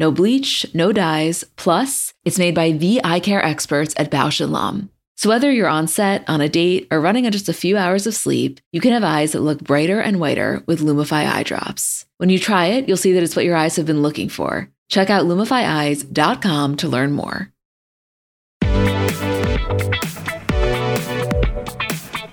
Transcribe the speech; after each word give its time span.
No 0.00 0.10
bleach, 0.10 0.64
no 0.72 0.92
dyes, 0.92 1.44
plus, 1.56 2.14
it's 2.24 2.38
made 2.38 2.54
by 2.54 2.72
the 2.72 3.02
eye 3.04 3.20
care 3.20 3.44
experts 3.44 3.92
at 3.98 4.10
Bausch 4.10 4.40
& 4.48 4.50
Lomb. 4.50 4.88
So 5.16 5.28
whether 5.28 5.52
you're 5.52 5.68
on 5.68 5.88
set, 5.88 6.26
on 6.26 6.40
a 6.40 6.48
date, 6.48 6.88
or 6.90 7.02
running 7.02 7.26
on 7.26 7.32
just 7.32 7.50
a 7.50 7.52
few 7.52 7.76
hours 7.76 8.06
of 8.06 8.14
sleep, 8.14 8.60
you 8.72 8.80
can 8.80 8.92
have 8.92 9.04
eyes 9.04 9.32
that 9.32 9.42
look 9.42 9.60
brighter 9.62 10.00
and 10.00 10.18
whiter 10.18 10.62
with 10.64 10.80
Lumify 10.80 11.30
eye 11.30 11.42
drops. 11.42 12.06
When 12.16 12.30
you 12.30 12.38
try 12.38 12.68
it, 12.68 12.88
you'll 12.88 12.96
see 12.96 13.12
that 13.12 13.22
it's 13.22 13.36
what 13.36 13.44
your 13.44 13.56
eyes 13.56 13.76
have 13.76 13.84
been 13.84 14.00
looking 14.00 14.30
for. 14.30 14.70
Check 14.88 15.10
out 15.10 15.26
lumifyeyes.com 15.26 16.76
to 16.78 16.88
learn 16.88 17.12
more. 17.12 17.52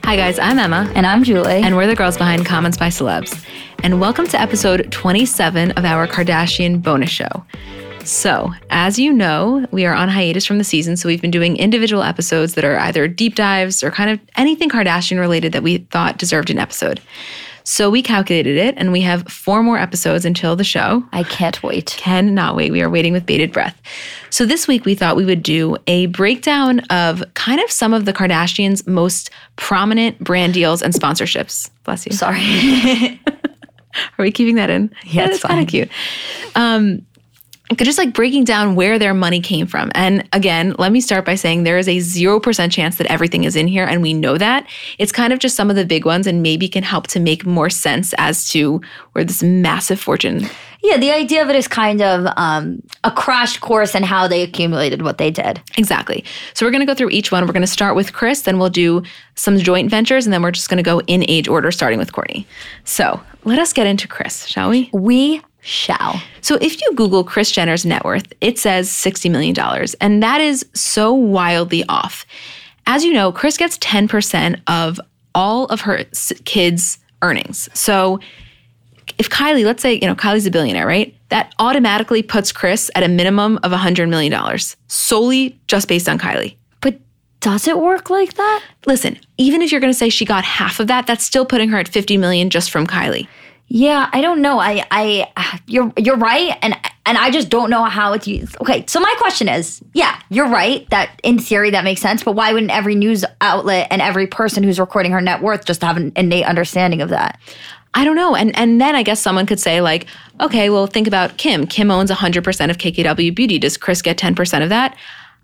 Hi, 0.08 0.16
guys, 0.16 0.40
I'm 0.40 0.58
Emma. 0.58 0.90
And 0.96 1.06
I'm 1.06 1.22
Julie. 1.26 1.62
And 1.62 1.76
we're 1.76 1.86
the 1.86 1.94
girls 1.94 2.18
behind 2.18 2.46
Comments 2.46 2.78
by 2.78 2.88
Celebs. 2.88 3.44
And 3.84 4.00
welcome 4.00 4.26
to 4.28 4.40
episode 4.40 4.90
27 4.90 5.72
of 5.72 5.84
our 5.84 6.08
Kardashian 6.08 6.82
bonus 6.82 7.10
show. 7.10 7.46
So, 8.06 8.54
as 8.70 8.98
you 8.98 9.12
know, 9.12 9.68
we 9.72 9.86
are 9.86 9.94
on 9.94 10.08
hiatus 10.08 10.46
from 10.46 10.60
the 10.60 10.64
season, 10.64 10.96
so 10.96 11.10
we've 11.10 11.22
been 11.22 11.30
doing 11.30 11.58
individual 11.58 12.04
episodes 12.04 12.54
that 12.54 12.64
are 12.64 12.80
either 12.80 13.10
deep 13.10 13.36
dives 13.36 13.84
or 13.84 13.92
kind 13.92 14.10
of 14.10 14.22
anything 14.38 14.70
Kardashian 14.70 15.20
related 15.20 15.52
that 15.52 15.62
we 15.62 15.80
thought 15.80 16.18
deserved 16.18 16.50
an 16.50 16.58
episode. 16.58 17.02
So 17.70 17.90
we 17.90 18.02
calculated 18.02 18.56
it, 18.56 18.76
and 18.78 18.94
we 18.94 19.02
have 19.02 19.28
four 19.28 19.62
more 19.62 19.78
episodes 19.78 20.24
until 20.24 20.56
the 20.56 20.64
show. 20.64 21.04
I 21.12 21.24
can't 21.24 21.62
wait. 21.62 21.88
Cannot 21.98 22.56
wait. 22.56 22.72
We 22.72 22.82
are 22.82 22.90
waiting 22.90 23.12
with 23.12 23.26
bated 23.26 23.52
breath. 23.52 23.82
So 24.30 24.46
this 24.46 24.70
week, 24.70 24.86
we 24.86 24.96
thought 24.96 25.18
we 25.18 25.26
would 25.26 25.44
do 25.44 25.76
a 25.86 26.06
breakdown 26.06 26.80
of 26.90 27.22
kind 27.34 27.60
of 27.60 27.70
some 27.70 27.94
of 27.94 28.06
the 28.06 28.14
Kardashians' 28.14 28.88
most 28.88 29.32
prominent 29.58 30.18
brand 30.20 30.54
deals 30.54 30.82
and 30.82 30.94
sponsorships. 30.94 31.70
Bless 31.84 32.06
you. 32.06 32.14
Sorry. 32.14 33.20
Are 33.28 34.24
we 34.24 34.32
keeping 34.32 34.56
that 34.56 34.70
in? 34.70 34.90
Yeah, 35.04 35.28
that's 35.28 35.44
kind 35.44 35.60
of 35.60 35.68
cute. 35.68 35.90
Um, 36.56 37.06
just 37.76 37.98
like 37.98 38.14
breaking 38.14 38.46
down 38.46 38.76
where 38.76 38.98
their 38.98 39.14
money 39.14 39.42
came 39.42 39.68
from. 39.68 39.92
And 39.94 40.28
again, 40.34 40.76
let 40.80 40.92
me 40.92 41.02
start 41.02 41.26
by 41.26 41.36
saying 41.36 41.64
there 41.64 41.78
is 41.78 41.88
a 41.88 41.98
0% 41.98 42.72
chance 42.72 42.96
that 42.98 43.08
everything 43.08 43.44
is 43.44 43.56
in 43.56 43.68
here, 43.68 43.86
and 43.86 44.02
we 44.02 44.14
know 44.14 44.38
that. 44.38 44.68
It's 44.98 45.12
kind 45.12 45.34
of 45.34 45.40
just 45.40 45.56
some 45.56 45.70
of 45.70 45.76
the 45.76 45.86
big 45.86 46.06
ones, 46.06 46.28
and 46.28 46.42
maybe 46.42 46.70
can 46.70 46.84
help 46.84 47.08
to 47.08 47.20
make 47.20 47.46
more 47.46 47.70
sense 47.70 48.14
as 48.18 48.48
to 48.50 48.82
where 49.12 49.26
this 49.26 49.44
massive 49.44 50.00
fortune. 50.00 50.48
Yeah, 50.84 50.98
the 50.98 51.12
idea 51.12 51.42
of 51.42 51.50
it 51.50 51.56
is 51.56 51.68
kind 51.68 52.02
of 52.02 52.32
um, 52.38 52.82
a 53.04 53.12
crash 53.12 53.58
course 53.58 53.96
in 53.96 54.04
how 54.04 54.28
they 54.28 54.44
accumulated 54.44 55.02
what 55.02 55.18
they 55.18 55.32
did. 55.32 55.62
Exactly. 55.78 56.24
So 56.54 56.66
we're 56.66 56.72
going 56.72 56.82
to 56.82 56.86
go 56.86 56.94
through 56.94 57.10
each 57.10 57.32
one. 57.32 57.46
We're 57.46 57.54
going 57.54 57.62
to 57.62 57.68
start 57.68 57.96
with 57.96 58.14
Kris, 58.14 58.44
then 58.44 58.60
we'll 58.60 58.70
do 58.70 59.04
some 59.36 59.58
joint 59.58 59.90
ventures, 59.90 60.26
and 60.26 60.34
then 60.34 60.42
we're 60.42 60.52
just 60.52 60.70
going 60.70 60.78
to 60.78 60.84
go 60.84 61.02
in 61.02 61.26
age 61.28 61.48
order, 61.48 61.72
starting 61.72 62.00
with 62.00 62.12
Kourtney. 62.12 62.46
So 62.84 63.20
let 63.44 63.60
us 63.60 63.74
get 63.74 63.88
into 63.88 64.08
Kris, 64.08 64.46
shall 64.46 64.70
we? 64.70 64.90
We 64.94 65.42
shall. 65.68 66.22
So 66.42 66.58
if 66.62 66.82
you 66.82 66.94
Google 66.96 67.24
Kris 67.24 67.52
Jenner's 67.52 67.86
net 67.86 68.06
worth, 68.06 68.32
it 68.42 68.58
says 68.58 68.90
$60 68.90 69.30
million, 69.30 69.56
and 70.02 70.24
that 70.24 70.42
is 70.42 70.66
so 70.74 71.14
wildly 71.14 71.84
off. 71.90 72.26
As 72.86 73.04
you 73.04 73.12
know, 73.12 73.32
Kris 73.32 73.58
gets 73.58 73.78
10% 73.80 74.62
of 74.68 75.00
all 75.36 75.66
of 75.66 75.82
her 75.82 76.06
kids' 76.46 77.00
earnings. 77.22 77.68
So 77.74 78.20
if 79.18 79.30
Kylie, 79.30 79.66
let's 79.66 79.82
say, 79.82 79.96
you 79.96 80.08
know, 80.08 80.16
Kylie's 80.16 80.46
a 80.46 80.52
billionaire, 80.52 80.88
right? 80.88 81.14
That 81.30 81.54
automatically 81.60 82.24
puts 82.24 82.52
Kris 82.52 82.90
at 82.96 83.04
a 83.04 83.08
minimum 83.08 83.60
of 83.64 83.72
$100 83.72 84.10
million 84.10 84.34
solely 84.88 85.60
just 85.68 85.88
based 85.88 86.08
on 86.08 86.18
Kylie. 86.18 86.56
But 86.82 86.98
does 87.42 87.68
it 87.68 87.78
work 87.78 88.10
like 88.10 88.36
that? 88.36 88.64
Listen, 88.86 89.20
even 89.38 89.62
if 89.62 89.72
you're 89.72 89.82
going 89.82 89.92
to 89.92 89.98
say 89.98 90.10
she 90.10 90.24
got 90.24 90.46
half 90.46 90.80
of 90.80 90.88
that, 90.88 91.08
that's 91.08 91.26
still 91.26 91.46
putting 91.46 91.70
her 91.70 91.78
at 91.78 91.90
50 91.90 92.18
million 92.18 92.50
just 92.50 92.72
from 92.72 92.88
Kylie. 92.88 93.28
Yeah, 93.70 94.10
I 94.14 94.22
don't 94.22 94.42
know. 94.42 94.60
I, 94.60 94.86
I, 94.92 95.60
you're, 95.68 95.92
you're 95.98 96.18
right, 96.18 96.58
and 96.62 96.76
and 97.06 97.18
I 97.18 97.32
just 97.32 97.50
don't 97.50 97.70
know 97.70 97.86
how 97.86 98.12
it's 98.14 98.28
used. 98.28 98.60
Okay, 98.60 98.84
so 98.88 99.00
my 99.00 99.14
question 99.18 99.48
is, 99.48 99.82
yeah, 99.94 100.22
you're 100.30 100.50
right 100.50 100.90
that 100.90 101.20
in 101.24 101.40
theory 101.40 101.70
that 101.72 101.86
makes 101.86 102.02
sense, 102.02 102.22
but 102.22 102.34
why 102.34 102.52
wouldn't 102.52 102.72
every 102.72 102.96
news 102.96 103.24
outlet 103.40 103.88
and 103.92 104.02
every 104.02 104.28
person 104.28 104.62
who's 104.62 104.78
recording 104.78 105.14
her 105.14 105.22
net 105.22 105.42
worth 105.42 105.64
just 105.64 105.82
have 105.82 105.96
an 105.96 106.12
innate 106.18 106.46
understanding 106.46 107.02
of 107.02 107.10
that? 107.10 107.40
I 107.94 108.04
don't 108.04 108.18
know. 108.18 108.36
And 108.36 108.56
and 108.58 108.80
then 108.80 108.96
I 108.96 109.04
guess 109.04 109.22
someone 109.22 109.46
could 109.46 109.60
say 109.60 109.80
like, 109.80 110.08
okay, 110.42 110.70
well 110.70 110.86
think 110.86 111.08
about 111.08 111.38
Kim. 111.38 111.66
Kim 111.66 111.90
owns 111.90 112.12
100% 112.12 112.70
of 112.70 112.78
KKW 112.78 113.34
Beauty. 113.34 113.58
Does 113.58 113.78
Kris 113.78 114.02
get 114.02 114.18
10% 114.18 114.62
of 114.64 114.70
that? 114.70 114.96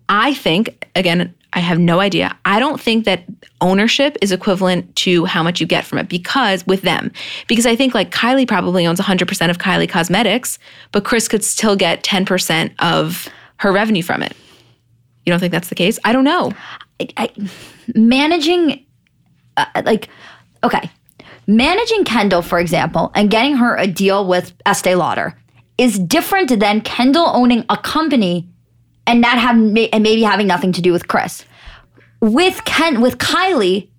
I 0.09 0.33
think 0.33 0.85
again, 0.95 1.33
I 1.55 1.59
have 1.59 1.79
no 1.79 1.99
idea. 1.99 2.35
I 2.45 2.59
don't 2.59 2.81
think 2.81 3.05
that 3.05 3.25
ownership 3.61 4.17
is 4.21 4.31
equivalent 4.31 4.95
to 4.97 5.25
how 5.25 5.43
much 5.43 5.61
you 5.61 5.67
get 5.67 5.85
from 5.85 5.99
it 5.99 6.09
because 6.09 6.65
with 6.65 6.81
them, 6.81 7.11
because 7.47 7.65
I 7.65 7.75
think 7.75 7.93
like 7.93 8.11
Kylie 8.11 8.47
probably 8.47 8.87
owns 8.87 8.99
100% 8.99 9.49
of 9.49 9.57
Kylie 9.59 9.89
Cosmetics, 9.89 10.57
but 10.91 11.03
Kris 11.03 11.27
could 11.27 11.43
still 11.43 11.75
get 11.75 12.03
10% 12.03 12.73
of 12.79 13.29
her 13.57 13.71
revenue 13.71 14.03
from 14.03 14.23
it. 14.23 14.35
You 15.25 15.31
don't 15.31 15.39
think 15.39 15.51
that's 15.51 15.69
the 15.69 15.75
case? 15.75 15.99
I 16.03 16.11
don't 16.11 16.23
know. 16.23 16.51
I, 16.99 17.07
I, 17.17 17.29
managing, 17.95 18.85
uh, 19.55 19.65
like, 19.85 20.09
okay, 20.63 20.89
managing 21.47 22.03
Kendall, 22.03 22.41
for 22.41 22.59
example, 22.59 23.11
and 23.15 23.29
getting 23.29 23.55
her 23.57 23.75
a 23.77 23.87
deal 23.87 24.27
with 24.27 24.53
Estee 24.65 24.95
Lauder 24.95 25.37
is 25.77 25.97
different 25.99 26.59
than 26.59 26.81
Kendall 26.81 27.27
owning 27.27 27.65
a 27.69 27.77
company 27.77 28.47
and 29.07 29.21
not 29.21 29.37
have 29.37 29.55
and 29.55 29.73
maybe 29.73 30.23
having 30.23 30.47
nothing 30.47 30.71
to 30.73 30.81
do 30.81 30.91
with 30.91 31.07
Kris. 31.07 31.45
With 32.21 32.63
Ken 32.65 33.01
with 33.01 33.17
Kylie, 33.17 33.89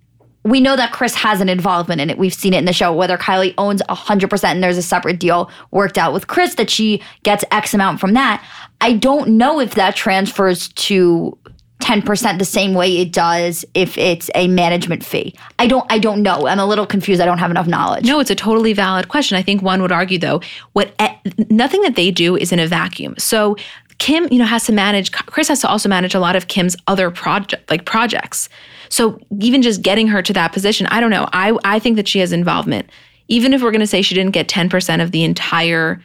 we 0.43 0.59
know 0.59 0.75
that 0.75 0.91
Kris 0.91 1.15
has 1.15 1.41
an 1.41 1.49
involvement 1.49 1.99
in 1.99 2.09
it. 2.09 2.19
We've 2.19 2.33
seen 2.33 2.53
it 2.53 2.59
in 2.59 2.65
the 2.65 2.73
show, 2.73 2.93
whether 2.93 3.17
Kylie 3.17 3.55
owns 3.57 3.81
100% 3.89 4.43
and 4.43 4.63
there's 4.63 4.77
a 4.77 4.83
separate 4.83 5.19
deal 5.19 5.49
worked 5.71 5.97
out 5.97 6.13
with 6.13 6.27
Kris 6.27 6.55
that 6.55 6.69
she 6.69 7.01
gets 7.23 7.43
X 7.49 7.73
amount 7.73 7.99
from 7.99 8.13
that. 8.13 8.45
I 8.79 8.93
don't 8.93 9.37
know 9.37 9.59
if 9.59 9.73
that 9.73 9.95
transfers 9.95 10.69
to 10.69 11.35
10% 11.81 12.39
the 12.39 12.45
same 12.45 12.73
way 12.73 12.97
it 12.97 13.11
does 13.11 13.65
if 13.73 13.97
it's 13.97 14.29
a 14.33 14.47
management 14.47 15.03
fee. 15.03 15.35
I 15.59 15.67
don't 15.67 15.85
I 15.91 15.99
don't 15.99 16.23
know. 16.23 16.47
I'm 16.47 16.59
a 16.59 16.65
little 16.65 16.85
confused. 16.85 17.21
I 17.21 17.25
don't 17.25 17.37
have 17.37 17.51
enough 17.51 17.67
knowledge. 17.67 18.05
No, 18.05 18.19
it's 18.19 18.31
a 18.31 18.35
totally 18.35 18.73
valid 18.73 19.09
question. 19.09 19.37
I 19.37 19.41
think 19.41 19.61
one 19.61 19.81
would 19.81 19.91
argue 19.91 20.17
though, 20.17 20.41
what 20.73 20.93
eh, 20.99 21.15
nothing 21.49 21.81
that 21.81 21.95
they 21.95 22.11
do 22.11 22.35
is 22.35 22.51
in 22.51 22.59
a 22.59 22.67
vacuum. 22.67 23.15
So 23.17 23.55
Kim, 23.97 24.27
you 24.31 24.39
know, 24.39 24.45
has 24.45 24.65
to 24.65 24.73
manage, 24.73 25.11
Kris 25.11 25.47
has 25.47 25.61
to 25.61 25.69
also 25.69 25.87
manage 25.87 26.13
a 26.13 26.19
lot 26.19 26.35
of 26.35 26.47
Kim's 26.47 26.75
other 26.87 27.09
project, 27.11 27.69
like 27.69 27.85
projects. 27.85 28.49
So 28.89 29.19
even 29.39 29.61
just 29.61 29.81
getting 29.81 30.07
her 30.07 30.21
to 30.21 30.33
that 30.33 30.51
position, 30.51 30.87
I 30.87 30.99
don't 30.99 31.09
know. 31.09 31.27
I, 31.31 31.57
I 31.63 31.79
think 31.79 31.95
that 31.95 32.07
she 32.07 32.19
has 32.19 32.31
involvement. 32.31 32.89
Even 33.27 33.53
if 33.53 33.61
we're 33.61 33.71
going 33.71 33.81
to 33.81 33.87
say 33.87 34.01
she 34.01 34.13
didn't 34.13 34.33
get 34.33 34.47
10% 34.47 35.01
of 35.01 35.11
the 35.11 35.23
entire 35.23 36.01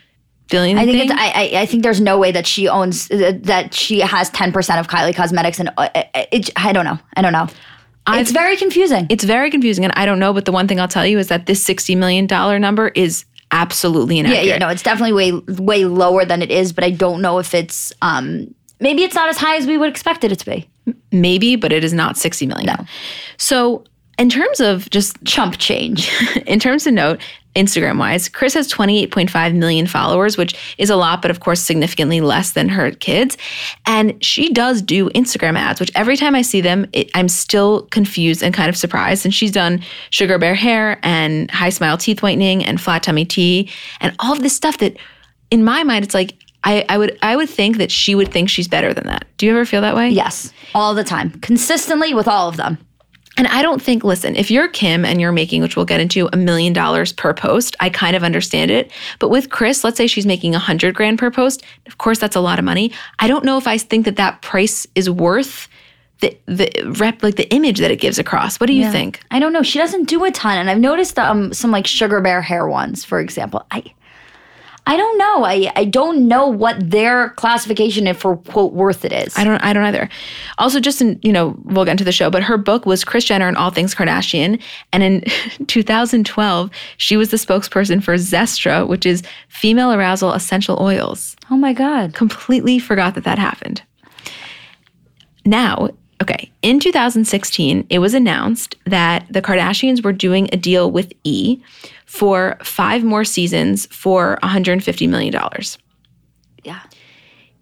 billion 0.50 0.78
I 0.78 0.84
think 0.84 1.10
thing, 1.10 1.12
I, 1.12 1.50
I 1.54 1.66
think 1.66 1.82
there's 1.82 2.00
no 2.00 2.18
way 2.18 2.32
that 2.32 2.46
she 2.46 2.68
owns, 2.68 3.10
uh, 3.10 3.32
that 3.42 3.74
she 3.74 4.00
has 4.00 4.30
10% 4.30 4.80
of 4.80 4.88
Kylie 4.88 5.14
Cosmetics. 5.14 5.58
And 5.60 5.70
uh, 5.76 5.88
it, 5.94 6.28
it, 6.32 6.50
I 6.56 6.72
don't 6.72 6.84
know. 6.84 6.98
I 7.16 7.22
don't 7.22 7.32
know. 7.32 7.48
I've, 8.06 8.22
it's 8.22 8.32
very 8.32 8.56
confusing. 8.56 9.06
It's 9.10 9.24
very 9.24 9.50
confusing. 9.50 9.84
And 9.84 9.92
I 9.96 10.06
don't 10.06 10.18
know. 10.18 10.32
But 10.32 10.44
the 10.44 10.52
one 10.52 10.66
thing 10.66 10.80
I'll 10.80 10.88
tell 10.88 11.06
you 11.06 11.18
is 11.18 11.28
that 11.28 11.46
this 11.46 11.64
$60 11.64 11.96
million 11.96 12.26
number 12.60 12.88
is 12.88 13.24
absolutely 13.52 14.18
inaccurate. 14.18 14.44
Yeah, 14.44 14.52
yeah, 14.54 14.58
no, 14.58 14.68
it's 14.68 14.82
definitely 14.82 15.12
way 15.12 15.32
way 15.58 15.84
lower 15.84 16.24
than 16.24 16.42
it 16.42 16.50
is, 16.50 16.72
but 16.72 16.84
I 16.84 16.90
don't 16.90 17.20
know 17.20 17.38
if 17.38 17.54
it's 17.54 17.92
um 18.02 18.54
maybe 18.80 19.02
it's 19.02 19.14
not 19.14 19.28
as 19.28 19.38
high 19.38 19.56
as 19.56 19.66
we 19.66 19.78
would 19.78 19.88
expect 19.88 20.24
it 20.24 20.36
to 20.36 20.44
be. 20.44 20.68
Maybe, 21.12 21.56
but 21.56 21.72
it 21.72 21.84
is 21.84 21.92
not 21.92 22.16
60 22.16 22.46
million. 22.46 22.66
No. 22.66 22.84
So 23.36 23.84
in 24.18 24.28
terms 24.28 24.60
of 24.60 24.88
just 24.90 25.22
chump 25.24 25.58
change, 25.58 26.10
in 26.46 26.58
terms 26.58 26.86
of 26.86 26.94
note, 26.94 27.20
Instagram 27.54 27.98
wise, 27.98 28.28
Kris 28.28 28.54
has 28.54 28.72
28.5 28.72 29.54
million 29.54 29.86
followers, 29.86 30.36
which 30.36 30.54
is 30.78 30.88
a 30.90 30.96
lot, 30.96 31.20
but 31.20 31.30
of 31.30 31.40
course, 31.40 31.60
significantly 31.60 32.20
less 32.20 32.52
than 32.52 32.68
her 32.68 32.92
kids. 32.92 33.36
And 33.86 34.22
she 34.24 34.52
does 34.52 34.82
do 34.82 35.10
Instagram 35.10 35.56
ads, 35.56 35.80
which 35.80 35.90
every 35.94 36.16
time 36.16 36.34
I 36.34 36.42
see 36.42 36.60
them, 36.60 36.88
it, 36.92 37.10
I'm 37.14 37.28
still 37.28 37.82
confused 37.86 38.42
and 38.42 38.54
kind 38.54 38.68
of 38.68 38.76
surprised. 38.76 39.24
And 39.24 39.34
she's 39.34 39.50
done 39.50 39.82
Sugar 40.10 40.38
Bear 40.38 40.54
hair 40.54 41.00
and 41.02 41.48
HiSmile 41.50 41.98
teeth 41.98 42.22
whitening 42.22 42.64
and 42.64 42.80
flat 42.80 43.02
tummy 43.02 43.24
tea 43.24 43.68
and 44.00 44.14
all 44.20 44.32
of 44.32 44.42
this 44.42 44.54
stuff 44.54 44.78
that 44.78 44.96
in 45.50 45.64
my 45.64 45.82
mind, 45.82 46.04
it's 46.04 46.14
like, 46.14 46.36
I, 46.62 46.84
I 46.88 46.98
would 46.98 47.18
I 47.22 47.36
would 47.36 47.48
think 47.48 47.78
that 47.78 47.90
she 47.90 48.14
would 48.14 48.30
think 48.30 48.50
she's 48.50 48.68
better 48.68 48.92
than 48.92 49.06
that. 49.06 49.24
Do 49.38 49.46
you 49.46 49.52
ever 49.52 49.64
feel 49.64 49.80
that 49.80 49.96
way? 49.96 50.10
Yes, 50.10 50.52
all 50.74 50.94
the 50.94 51.04
time, 51.04 51.30
consistently 51.40 52.12
with 52.12 52.28
all 52.28 52.48
of 52.48 52.58
them. 52.58 52.76
And 53.40 53.46
I 53.48 53.62
don't 53.62 53.80
think, 53.80 54.04
listen, 54.04 54.36
if 54.36 54.50
you're 54.50 54.68
Kim 54.68 55.02
and 55.02 55.18
you're 55.18 55.32
making, 55.32 55.62
which 55.62 55.74
we'll 55.74 55.86
get 55.86 55.98
into, 55.98 56.28
a 56.30 56.36
million 56.36 56.74
dollars 56.74 57.10
per 57.10 57.32
post, 57.32 57.74
I 57.80 57.88
kind 57.88 58.14
of 58.14 58.22
understand 58.22 58.70
it. 58.70 58.92
But 59.18 59.30
with 59.30 59.48
Kris, 59.48 59.82
let's 59.82 59.96
say 59.96 60.06
she's 60.06 60.26
making 60.26 60.54
a 60.54 60.58
hundred 60.58 60.94
grand 60.94 61.18
per 61.18 61.30
post. 61.30 61.64
Of 61.86 61.96
course, 61.96 62.18
that's 62.18 62.36
a 62.36 62.40
lot 62.40 62.58
of 62.58 62.66
money. 62.66 62.92
I 63.18 63.28
don't 63.28 63.42
know 63.42 63.56
if 63.56 63.66
I 63.66 63.78
think 63.78 64.04
that 64.04 64.16
that 64.16 64.42
price 64.42 64.86
is 64.94 65.08
worth 65.08 65.68
the 66.20 66.36
the 66.44 66.70
rep 66.98 67.22
like 67.22 67.36
the 67.36 67.48
image 67.50 67.78
that 67.78 67.90
it 67.90 67.96
gives 67.96 68.18
across. 68.18 68.60
What 68.60 68.66
do 68.66 68.74
you 68.74 68.82
Yeah. 68.82 68.92
think? 68.92 69.22
I 69.30 69.38
don't 69.38 69.54
know. 69.54 69.62
She 69.62 69.78
doesn't 69.78 70.06
do 70.06 70.22
a 70.26 70.30
ton, 70.30 70.58
and 70.58 70.68
I've 70.68 70.78
noticed 70.78 71.18
um 71.18 71.54
some 71.54 71.70
like 71.70 71.86
sugar 71.86 72.20
bear 72.20 72.42
hair 72.42 72.68
ones, 72.68 73.06
for 73.06 73.20
example. 73.20 73.64
I 73.70 73.84
I 74.86 74.96
don't 74.96 75.18
know. 75.18 75.44
I 75.44 75.70
I 75.76 75.84
don't 75.84 76.26
know 76.26 76.48
what 76.48 76.90
their 76.90 77.30
classification 77.30 78.12
for 78.14 78.36
quote 78.36 78.72
worth 78.72 79.04
it 79.04 79.12
is. 79.12 79.36
I 79.36 79.44
don't 79.44 79.62
I 79.62 79.72
don't 79.72 79.84
either. 79.84 80.08
Also, 80.58 80.80
just 80.80 81.00
in, 81.00 81.20
you 81.22 81.32
know, 81.32 81.56
we'll 81.64 81.84
get 81.84 81.92
into 81.92 82.04
the 82.04 82.12
show, 82.12 82.30
but 82.30 82.42
her 82.42 82.56
book 82.58 82.86
was 82.86 83.04
Kris 83.04 83.24
Jenner 83.24 83.46
and 83.46 83.56
All 83.56 83.70
Things 83.70 83.94
Kardashian. 83.94 84.60
And 84.92 85.02
in 85.02 85.24
2012, 85.66 86.70
she 86.96 87.16
was 87.16 87.30
the 87.30 87.36
spokesperson 87.36 88.02
for 88.02 88.14
Zestra, 88.14 88.86
which 88.88 89.06
is 89.06 89.22
female 89.48 89.92
arousal 89.92 90.32
essential 90.32 90.78
oils. 90.80 91.36
oh 91.50 91.56
my 91.56 91.72
god. 91.72 92.14
Completely 92.14 92.78
forgot 92.78 93.14
that 93.14 93.24
that 93.24 93.38
happened. 93.38 93.82
Now, 95.44 95.88
okay, 96.22 96.50
in 96.62 96.80
2016, 96.80 97.86
it 97.88 97.98
was 97.98 98.14
announced 98.14 98.76
that 98.86 99.26
the 99.30 99.40
Kardashians 99.42 100.04
were 100.04 100.12
doing 100.12 100.48
a 100.52 100.56
deal 100.56 100.90
with 100.90 101.12
E 101.24 101.62
for 102.06 102.58
five 102.62 103.04
more 103.04 103.24
seasons 103.24 103.86
for 103.86 104.38
$150 104.42 105.08
million. 105.08 105.34
Yeah. 106.64 106.80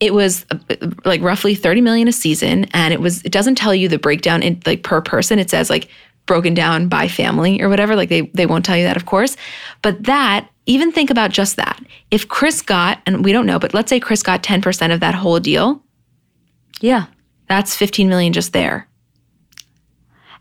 It 0.01 0.15
was 0.15 0.47
uh, 0.51 0.59
like 1.05 1.21
roughly 1.21 1.55
30 1.55 1.81
million 1.81 2.09
a 2.09 2.13
season 2.13 2.65
and 2.73 2.95
it 2.95 3.01
was 3.01 3.23
it 3.25 3.33
doesn't 3.33 3.57
tell 3.57 3.75
you 3.75 3.89
the 3.89 3.99
breakdown 3.99 4.43
in 4.43 4.61
like 4.65 4.83
per 4.85 5.01
person. 5.01 5.39
It 5.39 5.51
says 5.51 5.71
like 5.71 5.89
broken 6.27 6.55
down 6.55 6.89
by 6.89 7.09
family 7.09 7.61
or 7.61 7.69
whatever. 7.69 7.97
Like 7.97 8.09
they 8.09 8.23
they 8.35 8.47
won't 8.47 8.65
tell 8.65 8.77
you 8.77 8.85
that 8.85 8.97
of 8.97 9.07
course. 9.07 9.37
But 9.83 10.05
that 10.05 10.49
even 10.67 10.93
think 10.93 11.11
about 11.11 11.31
just 11.31 11.57
that. 11.57 11.83
If 12.11 12.29
Kris 12.29 12.63
got 12.63 13.01
and 13.07 13.25
we 13.25 13.33
don't 13.33 13.47
know, 13.47 13.59
but 13.59 13.75
let's 13.75 13.89
say 13.91 13.99
Kris 13.99 14.23
got 14.23 14.43
10% 14.43 14.93
of 14.93 15.01
that 15.01 15.15
whole 15.15 15.41
deal, 15.41 15.83
Yeah. 16.81 17.07
That's 17.49 17.75
15 17.77 18.09
million 18.09 18.33
just 18.33 18.53
there. 18.53 18.89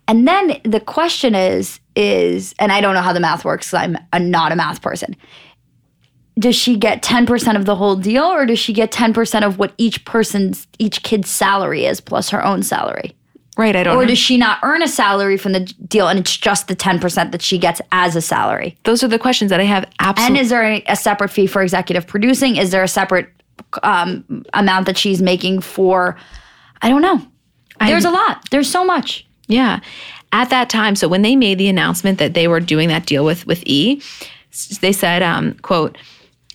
And 0.08 0.28
then 0.28 0.62
the 0.64 0.80
question 0.80 1.36
is, 1.36 1.80
is, 1.96 2.56
and 2.60 2.72
I 2.72 2.80
don't 2.80 2.94
know 2.94 3.02
how 3.02 3.14
the 3.14 3.20
math 3.20 3.44
works 3.44 3.74
I'm 3.74 3.98
a, 4.14 4.20
not 4.20 4.52
a 4.52 4.56
math 4.56 4.82
person. 4.82 5.16
Does 6.40 6.56
she 6.56 6.78
get 6.78 7.02
10% 7.02 7.56
of 7.56 7.66
the 7.66 7.76
whole 7.76 7.96
deal 7.96 8.24
or 8.24 8.46
does 8.46 8.60
she 8.60 8.72
get 8.72 8.92
10% 8.92 9.46
of 9.46 9.58
what 9.58 9.74
each 9.78 10.06
person's, 10.06 10.68
each 10.78 11.02
kid's 11.04 11.30
salary 11.30 11.86
is 11.86 12.00
plus 12.00 12.30
her 12.30 12.46
own 12.46 12.64
salary? 12.64 13.16
Right, 13.58 13.76
I 13.76 13.82
don't 13.82 13.98
Or 13.98 14.02
know. 14.02 14.08
does 14.10 14.20
she 14.20 14.38
not 14.38 14.60
earn 14.62 14.84
a 14.84 14.88
salary 14.88 15.36
from 15.36 15.54
the 15.54 15.62
deal 15.62 16.08
and 16.08 16.20
it's 16.20 16.38
just 16.38 16.68
the 16.68 16.76
10% 16.76 17.32
that 17.32 17.42
she 17.42 17.58
gets 17.58 17.82
as 17.92 18.16
a 18.16 18.22
salary? 18.22 18.78
Those 18.84 19.04
are 19.04 19.08
the 19.08 19.18
questions 19.18 19.50
that 19.50 19.60
I 19.60 19.64
have 19.64 19.90
absolutely. 20.00 20.38
And 20.38 20.46
is 20.46 20.50
there 20.52 20.64
a, 20.64 20.84
a 20.88 20.96
separate 20.96 21.30
fee 21.30 21.48
for 21.48 21.64
executive 21.64 22.06
producing? 22.06 22.58
Is 22.58 22.70
there 22.70 22.84
a 22.84 22.88
separate 22.88 23.30
um, 23.82 24.46
amount 24.54 24.86
that 24.86 24.96
she's 24.98 25.24
making 25.24 25.62
for, 25.62 26.16
I 26.82 26.90
don't 26.90 27.02
know. 27.02 27.22
There's 27.80 28.06
a 28.06 28.12
lot. 28.12 28.50
There's 28.50 28.70
so 28.70 28.84
much. 28.84 29.26
Yeah. 29.48 29.80
At 30.32 30.50
that 30.50 30.70
time, 30.70 30.96
so 30.96 31.08
when 31.08 31.22
they 31.22 31.36
made 31.36 31.58
the 31.58 31.70
announcement 31.70 32.20
that 32.20 32.34
they 32.34 32.48
were 32.48 32.60
doing 32.60 32.90
that 32.90 33.06
deal 33.06 33.24
with 33.24 33.48
with 33.48 33.64
E, 33.66 34.02
they 34.82 34.92
said, 34.92 35.22
um, 35.22 35.54
quote, 35.62 35.98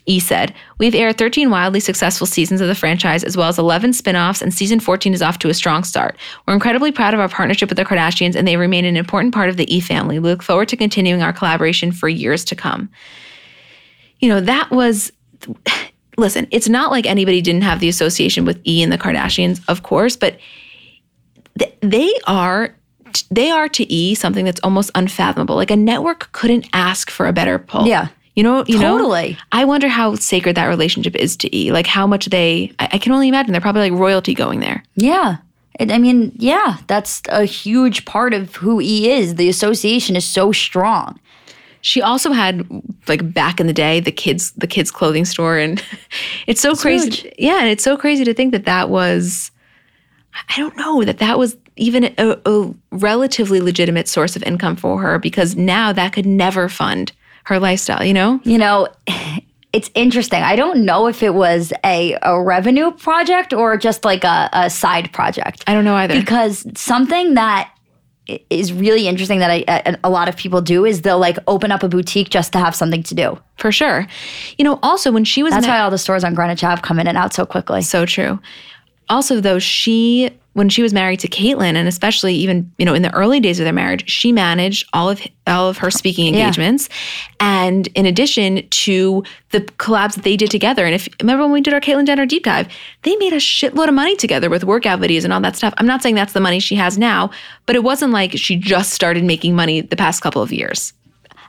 E 0.07 0.19
said, 0.19 0.53
We've 0.79 0.95
aired 0.95 1.17
13 1.17 1.49
wildly 1.49 1.81
successful 1.81 2.27
seasons 2.27 2.61
of 2.61 2.67
the 2.67 2.75
franchise, 2.75 3.23
as 3.23 3.37
well 3.37 3.49
as 3.49 3.59
11 3.59 3.93
spin 3.93 4.17
offs, 4.17 4.43
and 4.43 4.53
season 4.53 4.81
14 4.81 5.15
is 5.15 5.23
off 5.23 5.39
to 5.39 5.49
a 5.49 5.55
strong 5.55 5.85
start. 5.85 6.17
We're 6.47 6.55
incredibly 6.55 6.91
proud 6.91 7.15
of 7.15 7.21
our 7.21 7.29
partnership 7.29 7.69
with 7.69 7.79
the 7.79 7.85
Kardashians, 7.85 8.35
and 8.35 8.47
they 8.47 8.57
remain 8.57 8.85
an 8.85 8.97
important 8.97 9.33
part 9.33 9.49
of 9.49 9.57
the 9.57 9.75
E 9.75 9.81
family. 9.81 10.19
We 10.19 10.29
look 10.29 10.43
forward 10.43 10.69
to 10.69 10.77
continuing 10.77 11.23
our 11.23 11.33
collaboration 11.33 11.93
for 11.93 12.09
years 12.09 12.45
to 12.47 12.57
come. 12.57 12.91
You 14.19 14.29
know, 14.29 14.41
that 14.41 14.71
was 14.71 15.13
listen, 16.23 16.47
it's 16.51 16.69
not 16.69 16.91
like 16.91 17.05
anybody 17.05 17.43
didn't 17.43 17.63
have 17.63 17.81
the 17.81 17.89
association 17.89 18.47
with 18.47 18.59
E 18.67 18.83
and 18.83 18.91
the 18.91 18.97
Kardashians, 18.97 19.61
of 19.69 19.83
course, 19.83 20.17
but 20.17 20.39
th- 21.59 21.75
they 21.81 22.15
are 22.27 22.75
they 23.31 23.51
are 23.51 23.69
to 23.69 23.93
E 23.93 24.15
something 24.15 24.47
that's 24.47 24.61
almost 24.63 24.91
unfathomable. 24.95 25.57
Like 25.57 25.71
a 25.71 25.77
network 25.77 26.33
couldn't 26.33 26.67
ask 26.73 27.11
for 27.11 27.27
a 27.27 27.33
better 27.33 27.59
pull. 27.59 27.87
Yeah. 27.87 28.09
You 28.35 28.43
know, 28.43 28.65
you 28.67 28.79
know? 28.79 28.97
Totally. 28.97 29.37
I 29.51 29.67
wonder 29.67 29.89
how 29.89 30.15
sacred 30.15 30.57
that 30.57 30.67
relationship 30.67 31.15
is 31.15 31.37
to 31.39 31.55
E. 31.55 31.71
Like 31.73 31.87
how 31.87 32.07
much 32.07 32.27
they 32.27 32.73
I, 32.79 32.89
I 32.93 32.99
can 32.99 33.13
only 33.13 33.29
imagine 33.29 33.53
they're 33.53 33.61
probably 33.61 33.91
like 33.91 34.01
royalty 34.01 34.33
going 34.33 34.61
there. 34.61 34.83
Yeah. 34.95 35.37
I 35.81 35.99
mean, 35.99 36.33
yeah, 36.37 36.79
that's 36.87 37.23
a 37.29 37.45
huge 37.45 38.05
part 38.05 38.35
of 38.35 38.55
who 38.57 38.81
E 38.81 39.11
is. 39.11 39.35
The 39.35 39.49
association 39.49 40.17
is 40.17 40.25
so 40.25 40.53
strong. 40.53 41.19
She 41.83 42.01
also 42.01 42.33
had 42.33 42.67
like 43.07 43.33
back 43.33 43.61
in 43.61 43.67
the 43.67 43.73
day 43.73 44.01
the 44.01 44.13
kids 44.13 44.53
the 44.53 44.67
kids 44.67 44.91
clothing 44.91 45.25
store 45.25 45.59
and 45.59 45.83
it's 46.47 46.61
so 46.61 46.75
crazy. 46.75 47.11
huge. 47.11 47.35
Yeah, 47.39 47.61
and 47.61 47.69
it's 47.69 47.85
so 47.85 47.97
crazy 47.97 48.25
to 48.25 48.33
think 48.33 48.53
that 48.53 48.65
that 48.65 48.89
was 48.89 49.51
I 50.49 50.57
don't 50.57 50.77
know 50.77 51.05
that 51.05 51.19
that 51.19 51.39
was 51.39 51.57
even 51.77 52.15
a, 52.19 52.39
a 52.45 52.75
relatively 52.91 53.61
legitimate 53.61 54.09
source 54.09 54.37
of 54.37 54.43
income 54.43 54.77
for 54.77 55.01
her 55.01 55.19
because 55.19 55.57
now 55.57 55.93
that 55.93 56.13
could 56.13 56.27
never 56.27 56.69
fund 56.69 57.13
her 57.45 57.59
lifestyle, 57.59 58.05
you 58.05 58.15
know? 58.15 58.41
You 58.45 58.59
know, 58.59 58.89
it's 59.73 59.91
interesting. 59.95 60.43
I 60.43 60.55
don't 60.55 60.85
know 60.85 61.07
if 61.07 61.23
it 61.23 61.35
was 61.35 61.73
a, 61.85 62.19
a 62.23 62.41
revenue 62.43 62.91
project 62.91 63.53
or 63.53 63.77
just 63.77 64.05
like 64.05 64.23
a, 64.23 64.51
a 64.53 64.71
side 64.71 65.13
project. 65.13 65.65
I 65.67 65.75
don't 65.75 65.85
know 65.85 65.95
either. 65.95 66.15
because 66.19 66.67
something 66.79 67.35
that 67.35 67.73
is 68.51 68.73
really 68.73 69.09
interesting 69.09 69.39
that 69.41 69.51
I, 69.51 69.65
a, 69.69 69.99
a 70.05 70.11
lot 70.11 70.29
of 70.29 70.37
people 70.37 70.61
do 70.61 70.85
is 70.85 71.03
they'll 71.03 71.19
like 71.19 71.39
open 71.47 71.73
up 71.73 71.83
a 71.83 71.89
boutique 71.89 72.31
just 72.31 72.53
to 72.53 72.59
have 72.59 72.75
something 72.75 73.03
to 73.05 73.15
do. 73.15 73.39
for 73.57 73.73
sure. 73.73 74.07
You 74.59 74.65
know, 74.65 74.79
also 74.83 75.13
when 75.13 75.25
she 75.25 75.43
was 75.43 75.53
That's 75.53 75.67
why 75.67 75.81
all 75.81 75.91
the 75.91 75.99
stores 75.99 76.25
on 76.25 76.35
Greenwich 76.35 76.65
Ave 76.65 76.83
come 76.83 76.99
in 76.99 77.07
and 77.07 77.17
out 77.17 77.33
so 77.33 77.47
quickly. 77.47 77.83
So 77.83 78.05
true. 78.07 78.41
Also, 79.09 79.41
though, 79.41 79.59
she 79.59 80.31
when 80.55 80.69
she 80.69 80.83
was 80.83 80.93
married 80.93 81.19
to 81.21 81.29
Caitlyn, 81.29 81.75
and 81.77 81.89
especially 81.89 82.35
even 82.35 82.71
you 82.79 82.85
know 82.85 82.95
in 82.95 83.03
the 83.03 83.13
early 83.15 83.41
days 83.41 83.59
of 83.61 83.65
their 83.65 83.73
marriage, 83.73 84.09
she 84.11 84.33
managed 84.33 84.87
all 84.93 85.09
of 85.11 85.21
all 85.47 85.69
of 85.69 85.79
her 85.79 85.91
speaking 85.91 86.35
Yeah. 86.35 86.41
engagements, 86.41 86.89
and 87.41 87.87
in 87.95 88.07
addition 88.07 88.67
to 88.69 89.25
the 89.51 89.61
collabs 89.61 90.15
that 90.15 90.25
they 90.25 90.37
did 90.37 90.51
together. 90.51 90.85
And 90.87 90.95
if 90.95 91.09
remember 91.21 91.45
when 91.45 91.53
we 91.53 91.61
did 91.61 91.75
our 91.75 91.81
Caitlyn 91.81 92.07
Jenner 92.07 92.27
deep 92.27 92.45
dive, 92.45 92.69
they 93.03 93.17
made 93.17 93.33
a 93.33 93.37
shitload 93.37 93.89
of 93.89 93.95
money 93.95 94.17
together 94.17 94.49
with 94.51 94.65
workout 94.65 95.01
videos 95.01 95.25
and 95.25 95.33
all 95.33 95.41
that 95.41 95.57
stuff. 95.57 95.75
I'm 95.79 95.87
not 95.87 96.03
saying 96.03 96.15
that's 96.15 96.33
the 96.33 96.41
money 96.41 96.61
she 96.61 96.75
has 96.77 96.97
now, 96.99 97.31
but 97.67 97.77
it 97.77 97.83
wasn't 97.83 98.13
like 98.13 98.33
she 98.39 98.57
just 98.57 98.93
started 98.93 99.25
making 99.25 99.55
money 99.55 99.81
the 99.81 99.97
past 99.97 100.23
couple 100.23 100.43
of 100.43 100.53
years. 100.53 100.93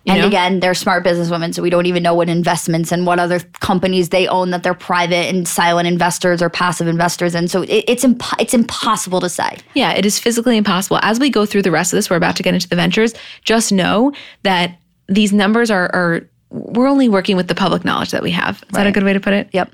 You 0.05 0.11
and 0.11 0.21
know? 0.21 0.27
again, 0.27 0.59
they're 0.59 0.73
smart 0.73 1.05
businesswomen, 1.05 1.55
so 1.55 1.61
we 1.61 1.69
don't 1.69 1.85
even 1.85 2.03
know 2.03 2.13
what 2.13 2.27
investments 2.27 2.91
and 2.91 3.05
what 3.05 3.19
other 3.19 3.39
companies 3.61 4.09
they 4.09 4.27
own 4.27 4.49
that 4.49 4.61
they're 4.61 4.73
private 4.73 5.33
and 5.33 5.47
silent 5.47 5.87
investors 5.87 6.41
or 6.41 6.49
passive 6.49 6.87
investors 6.87 7.35
in. 7.35 7.47
So 7.47 7.61
it, 7.61 7.85
it's 7.87 8.03
imp- 8.03 8.39
it's 8.39 8.53
impossible 8.53 9.21
to 9.21 9.29
say. 9.29 9.57
Yeah, 9.75 9.93
it 9.93 10.05
is 10.05 10.19
physically 10.19 10.57
impossible. 10.57 10.99
As 11.01 11.21
we 11.21 11.29
go 11.29 11.45
through 11.45 11.61
the 11.61 11.71
rest 11.71 11.93
of 11.93 11.97
this, 11.97 12.09
we're 12.09 12.17
about 12.17 12.35
to 12.35 12.43
get 12.43 12.53
into 12.53 12.67
the 12.67 12.75
ventures. 12.75 13.13
Just 13.43 13.71
know 13.71 14.11
that 14.43 14.77
these 15.07 15.31
numbers 15.31 15.71
are, 15.71 15.89
are 15.95 16.27
we're 16.49 16.87
only 16.87 17.07
working 17.07 17.37
with 17.37 17.47
the 17.47 17.55
public 17.55 17.85
knowledge 17.85 18.11
that 18.11 18.21
we 18.21 18.31
have. 18.31 18.61
Is 18.63 18.69
that 18.73 18.85
a 18.85 18.91
good 18.91 19.03
way 19.03 19.13
to 19.13 19.21
put 19.21 19.33
it? 19.33 19.49
Yep. 19.53 19.73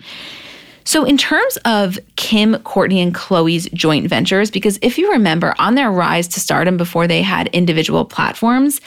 So, 0.84 1.04
in 1.04 1.18
terms 1.18 1.58
of 1.66 2.00
Kim, 2.16 2.56
Kourtney, 2.56 2.98
and 2.98 3.14
Khloé's 3.14 3.70
joint 3.74 4.08
ventures, 4.08 4.50
because 4.50 4.80
if 4.82 4.98
you 4.98 5.12
remember, 5.12 5.54
on 5.60 5.76
their 5.76 5.92
rise 5.92 6.28
to 6.30 6.40
stardom 6.40 6.78
before 6.78 7.08
they 7.08 7.22
had 7.22 7.48
individual 7.48 8.06
platforms, 8.06 8.80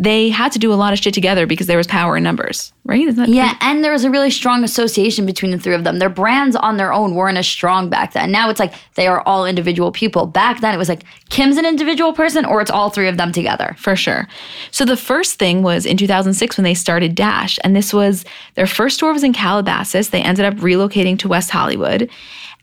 they 0.00 0.30
had 0.30 0.50
to 0.50 0.58
do 0.58 0.72
a 0.72 0.74
lot 0.74 0.94
of 0.94 0.98
shit 0.98 1.12
together 1.12 1.46
because 1.46 1.66
there 1.66 1.76
was 1.76 1.86
power 1.86 2.16
in 2.16 2.22
numbers, 2.22 2.72
right? 2.86 3.06
Isn't 3.06 3.16
that 3.16 3.28
Yeah, 3.28 3.58
and 3.60 3.84
there 3.84 3.92
was 3.92 4.02
a 4.02 4.10
really 4.10 4.30
strong 4.30 4.64
association 4.64 5.26
between 5.26 5.50
the 5.50 5.58
three 5.58 5.74
of 5.74 5.84
them. 5.84 5.98
Their 5.98 6.08
brands 6.08 6.56
on 6.56 6.78
their 6.78 6.90
own 6.90 7.14
weren't 7.14 7.36
as 7.36 7.46
strong 7.46 7.90
back 7.90 8.14
then. 8.14 8.32
Now 8.32 8.48
it's 8.48 8.58
like 8.58 8.72
they 8.94 9.06
are 9.06 9.20
all 9.26 9.44
individual 9.44 9.92
people. 9.92 10.24
Back 10.24 10.62
then 10.62 10.74
it 10.74 10.78
was 10.78 10.88
like 10.88 11.02
Kim's 11.28 11.58
an 11.58 11.66
individual 11.66 12.14
person 12.14 12.46
or 12.46 12.62
it's 12.62 12.70
all 12.70 12.88
three 12.88 13.08
of 13.08 13.18
them 13.18 13.30
together. 13.30 13.76
For 13.78 13.94
sure. 13.94 14.26
So 14.70 14.86
the 14.86 14.96
first 14.96 15.38
thing 15.38 15.62
was 15.62 15.84
in 15.84 15.98
2006 15.98 16.56
when 16.56 16.64
they 16.64 16.72
started 16.72 17.14
Dash, 17.14 17.58
and 17.62 17.76
this 17.76 17.92
was 17.92 18.24
their 18.54 18.66
first 18.66 18.96
store 18.96 19.12
was 19.12 19.22
in 19.22 19.34
Calabasas. 19.34 20.08
They 20.08 20.22
ended 20.22 20.46
up 20.46 20.54
relocating 20.54 21.18
to 21.18 21.28
West 21.28 21.50
Hollywood, 21.50 22.08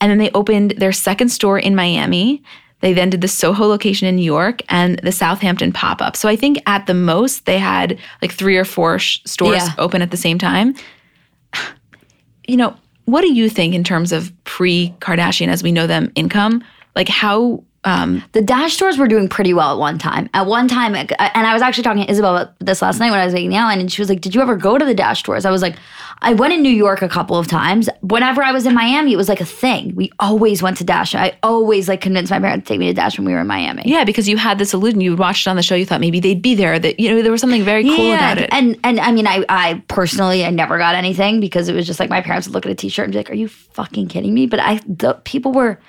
and 0.01 0.09
then 0.09 0.17
they 0.17 0.31
opened 0.31 0.71
their 0.71 0.91
second 0.91 1.29
store 1.29 1.59
in 1.59 1.75
Miami. 1.75 2.41
They 2.81 2.93
then 2.93 3.09
did 3.09 3.21
the 3.21 3.27
Soho 3.27 3.65
location 3.65 4.07
in 4.07 4.15
New 4.17 4.23
York 4.23 4.61
and 4.69 4.99
the 4.99 5.11
Southampton 5.11 5.71
pop 5.73 6.01
up. 6.01 6.15
So 6.15 6.29
I 6.29 6.35
think 6.35 6.61
at 6.67 6.85
the 6.85 6.93
most 6.93 7.45
they 7.45 7.57
had 7.57 7.97
like 8.21 8.31
three 8.31 8.55
or 8.55 8.65
four 8.65 8.99
sh- 8.99 9.19
stores 9.25 9.57
Yeah. 9.63 9.69
open 9.79 10.01
at 10.01 10.11
the 10.11 10.17
same 10.17 10.37
time. 10.37 10.75
You 12.49 12.55
know, 12.55 12.77
what 13.03 13.21
do 13.21 13.33
you 13.33 13.49
think 13.49 13.75
in 13.75 13.83
terms 13.83 14.13
of 14.13 14.31
pre 14.45 14.93
Kardashian 14.99 15.49
as 15.49 15.63
we 15.63 15.71
know 15.73 15.85
them 15.85 16.11
income? 16.15 16.63
Like 16.95 17.09
how 17.09 17.61
um, 17.87 18.23
The 18.33 18.41
Dash 18.41 18.73
stores 18.73 18.97
were 18.97 19.07
doing 19.07 19.29
pretty 19.29 19.53
well 19.53 19.73
at 19.73 19.79
one 19.79 19.97
time. 19.97 20.29
At 20.33 20.45
one 20.45 20.67
time, 20.67 20.93
and 20.95 21.11
I 21.19 21.53
was 21.53 21.61
actually 21.61 21.83
talking 21.83 22.03
to 22.05 22.11
Isabel 22.11 22.35
about 22.35 22.59
this 22.59 22.81
last 22.81 22.99
night 22.99 23.11
when 23.11 23.19
I 23.19 23.25
was 23.25 23.33
making 23.33 23.49
the 23.49 23.55
outline, 23.55 23.79
and 23.79 23.91
she 23.91 24.01
was 24.01 24.09
like, 24.09 24.21
"Did 24.21 24.35
you 24.35 24.41
ever 24.41 24.55
go 24.55 24.77
to 24.77 24.85
the 24.85 24.93
Dash 24.93 25.19
stores?" 25.19 25.45
I 25.45 25.51
was 25.51 25.61
like, 25.61 25.75
"I 26.21 26.33
went 26.33 26.53
in 26.53 26.61
New 26.61 26.69
York 26.85 27.01
a 27.01 27.07
couple 27.07 27.37
of 27.37 27.47
times. 27.47 27.89
Whenever 28.01 28.43
I 28.43 28.51
was 28.51 28.65
in 28.65 28.73
Miami, 28.73 29.13
it 29.13 29.15
was 29.15 29.29
like 29.29 29.39
a 29.41 29.45
thing. 29.45 29.95
We 29.95 30.11
always 30.19 30.61
went 30.61 30.77
to 30.77 30.83
Dash. 30.83 31.15
I 31.15 31.37
always 31.43 31.87
like 31.87 32.01
convinced 32.01 32.29
my 32.29 32.39
parents 32.39 32.67
to 32.67 32.73
take 32.73 32.79
me 32.79 32.87
to 32.87 32.93
Dash 32.93 33.17
when 33.17 33.25
we 33.25 33.33
were 33.33 33.39
in 33.39 33.47
Miami. 33.47 33.83
yeah, 33.85 34.03
because 34.03 34.27
you 34.27 34.35
had 34.35 34.59
this 34.59 34.73
illusion. 34.73 34.99
You 34.99 35.15
watched 35.15 35.47
it 35.47 35.49
on 35.49 35.55
the 35.55 35.63
show. 35.63 35.75
You 35.75 35.85
thought 35.85 36.01
maybe 36.01 36.19
they'd 36.19 36.41
be 36.41 36.55
there. 36.55 36.77
That 36.79 36.99
you 36.99 37.09
know 37.09 37.21
there 37.21 37.31
was 37.31 37.39
something 37.39 37.63
very 37.63 37.83
cool 37.85 38.11
about 38.13 38.37
it. 38.37 38.49
And 38.51 38.77
and 38.83 38.99
I 38.99 39.11
mean, 39.13 39.27
I 39.27 39.45
I 39.47 39.81
personally 39.87 40.43
I 40.43 40.49
never 40.49 40.77
got 40.77 40.95
anything 40.95 41.39
because 41.39 41.69
it 41.69 41.73
was 41.75 41.87
just 41.87 41.99
like 42.01 42.09
my 42.09 42.21
parents 42.21 42.47
would 42.47 42.53
look 42.53 42.65
at 42.65 42.71
a 42.71 42.75
T-shirt 42.75 43.05
and 43.05 43.13
be 43.13 43.19
like, 43.19 43.29
"Are 43.29 43.35
you 43.35 43.47
fucking 43.47 44.07
kidding 44.09 44.33
me?" 44.33 44.45
But 44.47 44.59
I 44.59 44.81
the 44.87 45.13
people 45.23 45.53
were 45.53 45.79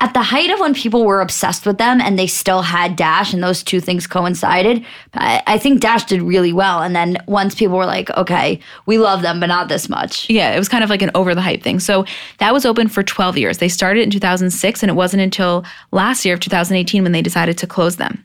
at 0.00 0.14
the 0.14 0.22
height 0.22 0.50
of 0.50 0.60
when 0.60 0.74
people 0.74 1.04
were 1.04 1.20
obsessed 1.20 1.47
with 1.66 1.78
them 1.78 2.00
and 2.00 2.18
they 2.18 2.26
still 2.26 2.62
had 2.62 2.96
Dash 2.96 3.32
and 3.32 3.42
those 3.42 3.62
two 3.62 3.80
things 3.80 4.06
coincided. 4.06 4.84
I, 5.14 5.42
I 5.46 5.58
think 5.58 5.80
Dash 5.80 6.04
did 6.04 6.22
really 6.22 6.52
well. 6.52 6.82
And 6.82 6.94
then 6.94 7.18
once 7.26 7.54
people 7.54 7.76
were 7.76 7.86
like, 7.86 8.10
"Okay, 8.10 8.60
we 8.86 8.98
love 8.98 9.22
them, 9.22 9.40
but 9.40 9.46
not 9.46 9.68
this 9.68 9.88
much." 9.88 10.28
Yeah, 10.28 10.54
it 10.54 10.58
was 10.58 10.68
kind 10.68 10.84
of 10.84 10.90
like 10.90 11.02
an 11.02 11.10
over 11.14 11.34
the 11.34 11.40
hype 11.40 11.62
thing. 11.62 11.80
So 11.80 12.04
that 12.38 12.52
was 12.52 12.66
open 12.66 12.88
for 12.88 13.02
12 13.02 13.38
years. 13.38 13.58
They 13.58 13.68
started 13.68 14.02
in 14.02 14.10
2006, 14.10 14.82
and 14.82 14.90
it 14.90 14.94
wasn't 14.94 15.22
until 15.22 15.64
last 15.90 16.24
year 16.24 16.34
of 16.34 16.40
2018 16.40 17.02
when 17.02 17.12
they 17.12 17.22
decided 17.22 17.56
to 17.58 17.66
close 17.66 17.96
them. 17.96 18.22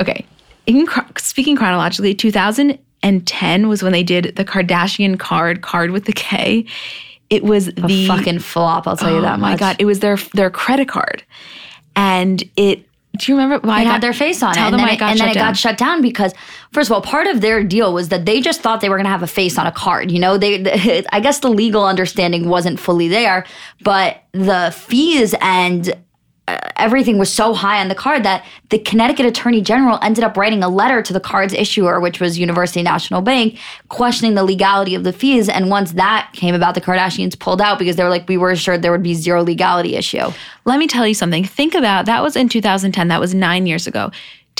Okay, 0.00 0.24
in, 0.66 0.86
speaking 1.18 1.56
chronologically, 1.56 2.14
2010 2.14 3.68
was 3.68 3.82
when 3.82 3.92
they 3.92 4.02
did 4.02 4.36
the 4.36 4.44
Kardashian 4.44 5.18
card, 5.18 5.62
card 5.62 5.90
with 5.90 6.04
the 6.04 6.12
K. 6.12 6.64
It 7.28 7.44
was 7.44 7.68
A 7.68 7.72
the 7.72 8.06
fucking 8.06 8.40
flop, 8.40 8.88
I'll 8.88 8.96
tell 8.96 9.12
you 9.12 9.18
oh 9.18 9.22
that 9.22 9.34
oh 9.34 9.38
much. 9.38 9.52
my 9.52 9.56
god, 9.56 9.76
it 9.78 9.84
was 9.84 10.00
their 10.00 10.16
their 10.34 10.50
credit 10.50 10.88
card, 10.88 11.22
and 12.00 12.42
it. 12.56 12.86
Do 13.18 13.30
you 13.32 13.36
remember 13.38 13.66
why 13.66 13.80
They 13.80 13.80
I 13.82 13.84
got- 13.84 13.92
had 13.94 14.00
their 14.02 14.12
face 14.14 14.42
on 14.42 14.52
it, 14.52 14.58
and 14.58 14.74
then, 14.78 14.88
it, 14.88 14.92
and 14.92 15.00
then 15.00 15.16
shut 15.18 15.28
it 15.30 15.34
down. 15.34 15.48
got 15.48 15.56
shut 15.56 15.76
down 15.76 16.00
because, 16.00 16.32
first 16.72 16.88
of 16.88 16.94
all, 16.94 17.02
part 17.02 17.26
of 17.26 17.40
their 17.42 17.62
deal 17.62 17.92
was 17.92 18.08
that 18.08 18.24
they 18.24 18.40
just 18.40 18.62
thought 18.62 18.80
they 18.80 18.88
were 18.88 18.96
going 18.96 19.04
to 19.04 19.10
have 19.10 19.22
a 19.22 19.26
face 19.26 19.58
on 19.58 19.66
a 19.66 19.72
card. 19.72 20.10
You 20.10 20.20
know, 20.20 20.38
they, 20.38 21.04
I 21.12 21.20
guess 21.20 21.40
the 21.40 21.50
legal 21.50 21.84
understanding 21.84 22.48
wasn't 22.48 22.80
fully 22.80 23.08
there, 23.08 23.44
but 23.82 24.22
the 24.32 24.72
fees 24.74 25.34
and 25.42 25.92
everything 26.48 27.18
was 27.18 27.32
so 27.32 27.54
high 27.54 27.80
on 27.80 27.88
the 27.88 27.94
card 27.94 28.24
that 28.24 28.44
the 28.70 28.78
Connecticut 28.78 29.26
Attorney 29.26 29.60
General 29.60 29.98
ended 30.02 30.24
up 30.24 30.36
writing 30.36 30.62
a 30.62 30.68
letter 30.68 31.02
to 31.02 31.12
the 31.12 31.20
card's 31.20 31.54
issuer, 31.54 32.00
which 32.00 32.20
was 32.20 32.38
University 32.38 32.82
National 32.82 33.20
Bank, 33.20 33.58
questioning 33.88 34.34
the 34.34 34.44
legality 34.44 34.94
of 34.94 35.04
the 35.04 35.12
fees. 35.12 35.48
And 35.48 35.70
once 35.70 35.92
that 35.92 36.30
came 36.32 36.54
about, 36.54 36.74
the 36.74 36.80
Kardashians 36.80 37.38
pulled 37.38 37.60
out 37.60 37.78
because 37.78 37.96
they 37.96 38.02
were 38.02 38.10
like, 38.10 38.28
we 38.28 38.36
were 38.36 38.50
assured 38.50 38.82
there 38.82 38.92
would 38.92 39.02
be 39.02 39.14
zero 39.14 39.42
legality 39.42 39.96
issue. 39.96 40.32
Let 40.64 40.78
me 40.78 40.86
tell 40.86 41.06
you 41.06 41.14
something. 41.14 41.44
Think 41.44 41.74
about 41.74 42.06
that 42.06 42.22
was 42.22 42.36
in 42.36 42.48
2010. 42.48 43.08
That 43.08 43.20
was 43.20 43.34
nine 43.34 43.66
years 43.66 43.86
ago. 43.86 44.10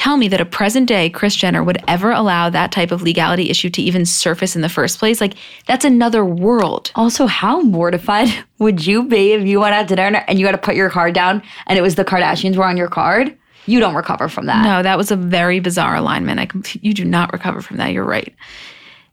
Tell 0.01 0.17
me 0.17 0.29
that 0.29 0.41
a 0.41 0.47
present 0.47 0.89
day 0.89 1.11
Kris 1.11 1.37
Jenner 1.37 1.63
would 1.63 1.77
ever 1.87 2.11
allow 2.11 2.49
that 2.49 2.73
type 2.73 2.91
of 2.91 3.03
legality 3.03 3.51
issue 3.51 3.69
to 3.69 3.83
even 3.83 4.07
surface 4.07 4.57
in 4.57 4.63
the 4.63 4.71
first 4.71 4.99
place. 4.99 5.21
Like, 5.21 5.35
that's 5.67 5.85
another 5.85 6.25
world. 6.25 6.91
Also, 6.95 7.27
how 7.27 7.61
mortified 7.61 8.31
would 8.59 8.87
you 8.87 9.03
be 9.03 9.35
if 9.35 9.47
you 9.47 9.61
went 9.61 9.75
out 9.75 9.89
to 9.89 9.97
dinner 9.97 10.25
and 10.27 10.39
you 10.39 10.47
had 10.47 10.53
to 10.53 10.59
put 10.59 10.75
your 10.75 10.89
card 10.89 11.13
down 11.13 11.43
and 11.67 11.79
it 11.79 11.83
was 11.83 11.97
the 11.97 12.05
Kardashians 12.07 12.57
were 12.57 12.65
on 12.65 12.79
your 12.79 12.89
card? 12.89 13.37
You 13.67 13.79
don't 13.79 13.95
recover 13.95 14.31
from 14.31 14.47
that. 14.47 14.65
No, 14.65 14.83
that 14.83 14.97
was 14.97 15.11
a 15.11 15.17
very 15.17 15.61
bizarre 15.61 15.97
alignment. 15.97 16.41
I 16.41 16.49
you 16.81 16.95
do 16.95 17.05
not 17.05 17.31
recover 17.35 17.61
from 17.61 17.77
that. 17.77 17.93
You're 17.93 18.03
right. 18.03 18.35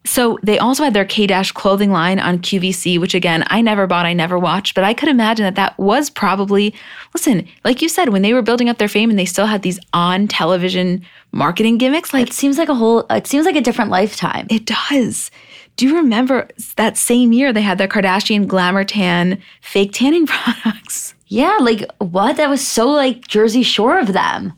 So 0.08 0.38
they 0.42 0.58
also 0.58 0.84
had 0.84 0.94
their 0.94 1.04
K 1.04 1.26
Dash 1.26 1.52
clothing 1.52 1.90
line 1.90 2.18
on 2.18 2.38
QVC, 2.38 2.98
which 2.98 3.14
again, 3.14 3.44
I 3.48 3.60
never 3.60 3.86
bought, 3.86 4.06
I 4.06 4.14
never 4.14 4.38
watched, 4.38 4.74
but 4.74 4.82
I 4.82 4.94
could 4.94 5.10
imagine 5.10 5.44
that 5.44 5.54
that 5.56 5.78
was 5.78 6.08
probably, 6.08 6.74
listen, 7.12 7.46
like 7.62 7.82
you 7.82 7.90
said, 7.90 8.08
when 8.08 8.22
they 8.22 8.32
were 8.32 8.40
building 8.40 8.70
up 8.70 8.78
their 8.78 8.88
fame 8.88 9.10
and 9.10 9.18
they 9.18 9.26
still 9.26 9.44
had 9.44 9.60
these 9.60 9.78
on 9.92 10.26
television 10.26 11.04
marketing 11.30 11.76
gimmicks, 11.76 12.14
like 12.14 12.28
It 12.28 12.32
seems 12.32 12.56
like 12.56 12.70
a 12.70 12.74
whole, 12.74 13.00
it 13.10 13.26
seems 13.26 13.44
like 13.44 13.54
a 13.54 13.60
different 13.60 13.90
lifetime. 13.90 14.46
It 14.48 14.64
does. 14.64 15.30
Do 15.76 15.86
you 15.86 15.94
remember 15.96 16.48
that 16.76 16.96
same 16.96 17.34
year 17.34 17.52
they 17.52 17.60
had 17.60 17.76
their 17.76 17.86
Kardashian 17.86 18.46
Glamour 18.46 18.84
Tan 18.84 19.42
fake 19.60 19.92
tanning 19.92 20.26
products? 20.26 21.14
yeah, 21.26 21.58
like 21.60 21.84
what? 21.98 22.38
That 22.38 22.48
was 22.48 22.66
so 22.66 22.88
like 22.88 23.28
Jersey 23.28 23.62
Shore 23.62 23.98
of 23.98 24.14
them. 24.14 24.54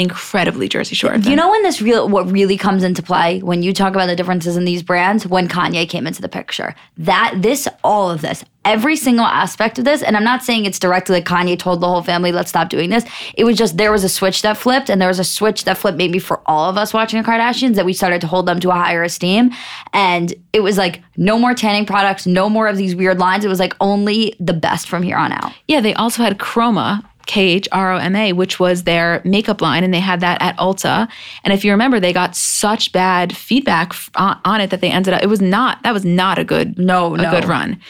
Incredibly 0.00 0.66
Jersey 0.66 0.94
Shore. 0.94 1.14
You 1.14 1.36
know 1.36 1.50
when 1.50 1.62
this 1.62 1.82
real 1.82 2.08
what 2.08 2.30
really 2.32 2.56
comes 2.56 2.82
into 2.82 3.02
play 3.02 3.40
when 3.40 3.62
you 3.62 3.74
talk 3.74 3.92
about 3.92 4.06
the 4.06 4.16
differences 4.16 4.56
in 4.56 4.64
these 4.64 4.82
brands 4.82 5.26
when 5.26 5.46
Kanye 5.46 5.86
came 5.86 6.06
into 6.06 6.22
the 6.22 6.28
picture. 6.28 6.74
That 6.96 7.34
this 7.36 7.68
all 7.84 8.10
of 8.10 8.22
this, 8.22 8.42
every 8.64 8.96
single 8.96 9.26
aspect 9.26 9.78
of 9.78 9.84
this, 9.84 10.02
and 10.02 10.16
I'm 10.16 10.24
not 10.24 10.42
saying 10.42 10.64
it's 10.64 10.78
directly 10.78 11.16
like 11.16 11.26
Kanye 11.26 11.58
told 11.58 11.82
the 11.82 11.86
whole 11.86 12.02
family 12.02 12.32
let's 12.32 12.48
stop 12.48 12.70
doing 12.70 12.88
this. 12.88 13.04
It 13.34 13.44
was 13.44 13.58
just 13.58 13.76
there 13.76 13.92
was 13.92 14.02
a 14.02 14.08
switch 14.08 14.40
that 14.40 14.56
flipped 14.56 14.88
and 14.88 15.02
there 15.02 15.08
was 15.08 15.18
a 15.18 15.24
switch 15.24 15.64
that 15.64 15.76
flipped 15.76 15.98
maybe 15.98 16.18
for 16.18 16.40
all 16.46 16.70
of 16.70 16.78
us 16.78 16.94
watching 16.94 17.20
the 17.20 17.28
Kardashians 17.28 17.74
that 17.74 17.84
we 17.84 17.92
started 17.92 18.22
to 18.22 18.26
hold 18.26 18.46
them 18.46 18.58
to 18.60 18.70
a 18.70 18.74
higher 18.74 19.02
esteem 19.02 19.50
and 19.92 20.32
it 20.54 20.60
was 20.60 20.78
like 20.78 21.02
no 21.18 21.38
more 21.38 21.52
tanning 21.52 21.84
products, 21.84 22.26
no 22.26 22.48
more 22.48 22.68
of 22.68 22.78
these 22.78 22.96
weird 22.96 23.18
lines. 23.18 23.44
It 23.44 23.48
was 23.48 23.60
like 23.60 23.74
only 23.82 24.34
the 24.40 24.54
best 24.54 24.88
from 24.88 25.02
here 25.02 25.18
on 25.18 25.30
out. 25.30 25.52
Yeah, 25.68 25.82
they 25.82 25.92
also 25.92 26.22
had 26.22 26.38
Khroma, 26.38 27.04
K 27.26 27.42
H 27.50 27.68
R 27.72 27.92
O 27.94 27.96
M 27.96 28.16
A, 28.16 28.32
which 28.32 28.58
was 28.58 28.84
their 28.84 29.20
makeup 29.24 29.60
line, 29.60 29.84
and 29.84 29.92
they 29.92 30.00
had 30.00 30.20
that 30.20 30.40
at 30.40 30.56
Ulta. 30.58 31.08
And 31.44 31.52
if 31.52 31.64
you 31.64 31.70
remember, 31.70 32.00
they 32.00 32.12
got 32.12 32.36
such 32.36 32.92
bad 32.92 33.36
feedback 33.36 33.92
on, 34.16 34.40
on 34.44 34.60
it 34.60 34.70
that 34.70 34.80
they 34.80 34.90
ended 34.90 35.14
up. 35.14 35.22
It 35.22 35.28
was 35.28 35.40
not. 35.40 35.82
That 35.82 35.92
was 35.92 36.04
not 36.04 36.38
a 36.38 36.44
good. 36.44 36.78
No, 36.78 37.14
a 37.14 37.18
no. 37.18 37.30
good 37.30 37.44
run. 37.44 37.80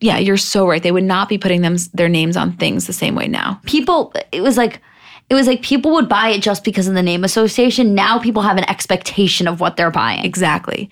Yeah, 0.00 0.18
you're 0.18 0.36
so 0.36 0.68
right. 0.68 0.82
They 0.82 0.92
would 0.92 1.04
not 1.04 1.28
be 1.28 1.38
putting 1.38 1.62
them 1.62 1.76
their 1.94 2.08
names 2.08 2.36
on 2.36 2.56
things 2.56 2.86
the 2.86 2.92
same 2.92 3.14
way 3.14 3.28
now. 3.28 3.60
people 3.66 4.12
it 4.32 4.40
was 4.40 4.56
like 4.56 4.80
it 5.30 5.34
was 5.34 5.46
like 5.46 5.62
people 5.62 5.92
would 5.92 6.08
buy 6.08 6.28
it 6.28 6.42
just 6.42 6.64
because 6.64 6.88
of 6.88 6.94
the 6.94 7.02
name 7.02 7.24
association 7.24 7.94
now 7.94 8.18
people 8.18 8.42
have 8.42 8.58
an 8.58 8.68
expectation 8.68 9.46
of 9.48 9.60
what 9.60 9.76
they're 9.76 9.90
buying 9.90 10.24
Exactly. 10.24 10.90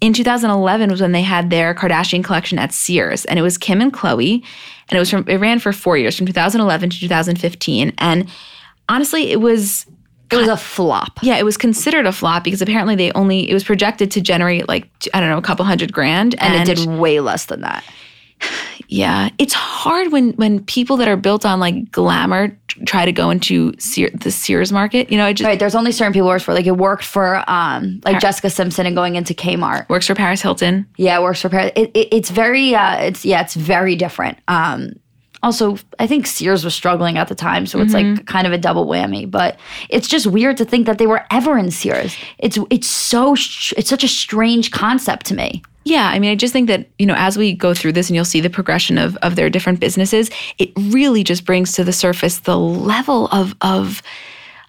In 0.00 0.12
2011 0.12 0.90
was 0.90 1.00
when 1.00 1.10
they 1.10 1.22
had 1.22 1.50
their 1.50 1.74
Kardashian 1.74 2.22
collection 2.22 2.56
at 2.58 2.72
Sears, 2.72 3.24
and 3.24 3.36
it 3.36 3.42
was 3.42 3.58
Kim 3.58 3.80
and 3.80 3.92
Khloé, 3.92 4.44
and 4.88 4.96
it 4.96 5.00
was 5.00 5.10
from 5.10 5.24
it 5.28 5.36
ran 5.36 5.58
for 5.58 5.72
four 5.72 5.96
years, 5.96 6.16
from 6.16 6.26
2011 6.26 6.90
to 6.90 7.00
2015. 7.00 7.92
And 7.98 8.28
honestly, 8.88 9.30
it 9.30 9.40
was 9.40 9.86
it 10.30 10.36
was 10.36 10.48
a 10.48 10.56
flop. 10.56 11.18
Yeah, 11.22 11.36
it 11.36 11.44
was 11.44 11.56
considered 11.56 12.06
a 12.06 12.12
flop 12.12 12.44
because 12.44 12.60
apparently 12.60 12.94
they 12.94 13.12
only 13.12 13.48
it 13.50 13.54
was 13.54 13.64
projected 13.64 14.10
to 14.12 14.20
generate 14.20 14.68
like 14.68 14.88
I 15.14 15.20
don't 15.20 15.30
know 15.30 15.38
a 15.38 15.42
couple 15.42 15.64
hundred 15.64 15.92
grand, 15.92 16.34
and 16.40 16.68
it 16.68 16.76
did 16.76 16.88
way 16.88 17.20
less 17.20 17.46
than 17.46 17.62
that 17.62 17.84
Yeah, 18.90 19.28
it's 19.38 19.52
hard 19.52 20.12
when 20.12 20.32
when 20.32 20.64
people 20.64 20.96
that 20.96 21.08
are 21.08 21.16
built 21.16 21.44
on 21.44 21.60
like 21.60 21.90
glamour 21.92 22.58
try 22.86 23.04
to 23.04 23.12
go 23.12 23.28
into 23.28 23.74
Sear, 23.78 24.08
the 24.14 24.30
Sears 24.30 24.72
market. 24.72 25.10
You 25.10 25.18
know, 25.18 25.26
it 25.26 25.34
just 25.34 25.46
right 25.46 25.58
there's 25.58 25.74
only 25.74 25.92
certain 25.92 26.12
people 26.12 26.28
works 26.28 26.44
for 26.44 26.54
like 26.54 26.66
it 26.66 26.76
worked 26.76 27.04
for 27.04 27.44
um 27.50 28.00
like 28.04 28.20
jessica 28.20 28.48
simpson 28.50 28.86
and 28.86 28.94
going 28.96 29.16
into 29.16 29.34
kmart 29.34 29.88
works 29.88 30.06
for 30.06 30.14
Paris 30.14 30.40
Hilton. 30.40 30.86
yeah 30.96 31.18
it 31.18 31.22
works 31.22 31.40
for 31.42 31.48
Paris. 31.48 31.72
It, 31.76 31.90
it, 31.94 32.08
it's 32.12 32.30
very 32.30 32.74
uh 32.74 32.96
it's 33.02 33.24
yeah 33.24 33.40
it's 33.42 33.54
very 33.54 33.96
different 33.96 34.38
um 34.48 34.92
also 35.42 35.76
i 35.98 36.06
think 36.06 36.26
sears 36.26 36.64
was 36.64 36.74
struggling 36.74 37.18
at 37.18 37.28
the 37.28 37.34
time 37.34 37.66
so 37.66 37.80
it's 37.80 37.94
like 37.94 38.26
kind 38.26 38.46
of 38.46 38.52
a 38.52 38.58
double 38.58 38.86
whammy 38.86 39.28
but 39.30 39.58
it's 39.88 40.08
just 40.08 40.26
weird 40.26 40.56
to 40.56 40.64
think 40.64 40.86
that 40.86 40.98
they 40.98 41.06
were 41.06 41.24
ever 41.30 41.58
in 41.58 41.70
sears 41.70 42.16
it's 42.38 42.58
it's 42.70 42.88
so 42.88 43.32
it's 43.32 43.88
such 43.88 44.04
a 44.04 44.08
strange 44.08 44.70
concept 44.70 45.26
to 45.26 45.34
me 45.34 45.62
Yeah, 45.88 46.06
I 46.06 46.18
mean, 46.18 46.30
I 46.30 46.34
just 46.34 46.52
think 46.52 46.68
that 46.68 46.86
you 46.98 47.06
know, 47.06 47.14
as 47.16 47.38
we 47.38 47.54
go 47.54 47.72
through 47.72 47.92
this, 47.92 48.10
and 48.10 48.16
you'll 48.16 48.26
see 48.26 48.42
the 48.42 48.50
progression 48.50 48.98
of 48.98 49.16
of 49.18 49.36
their 49.36 49.48
different 49.48 49.80
businesses, 49.80 50.30
it 50.58 50.70
really 50.76 51.24
just 51.24 51.46
brings 51.46 51.72
to 51.72 51.84
the 51.84 51.94
surface 51.94 52.40
the 52.40 52.58
level 52.58 53.28
of 53.28 53.54
of 53.62 54.02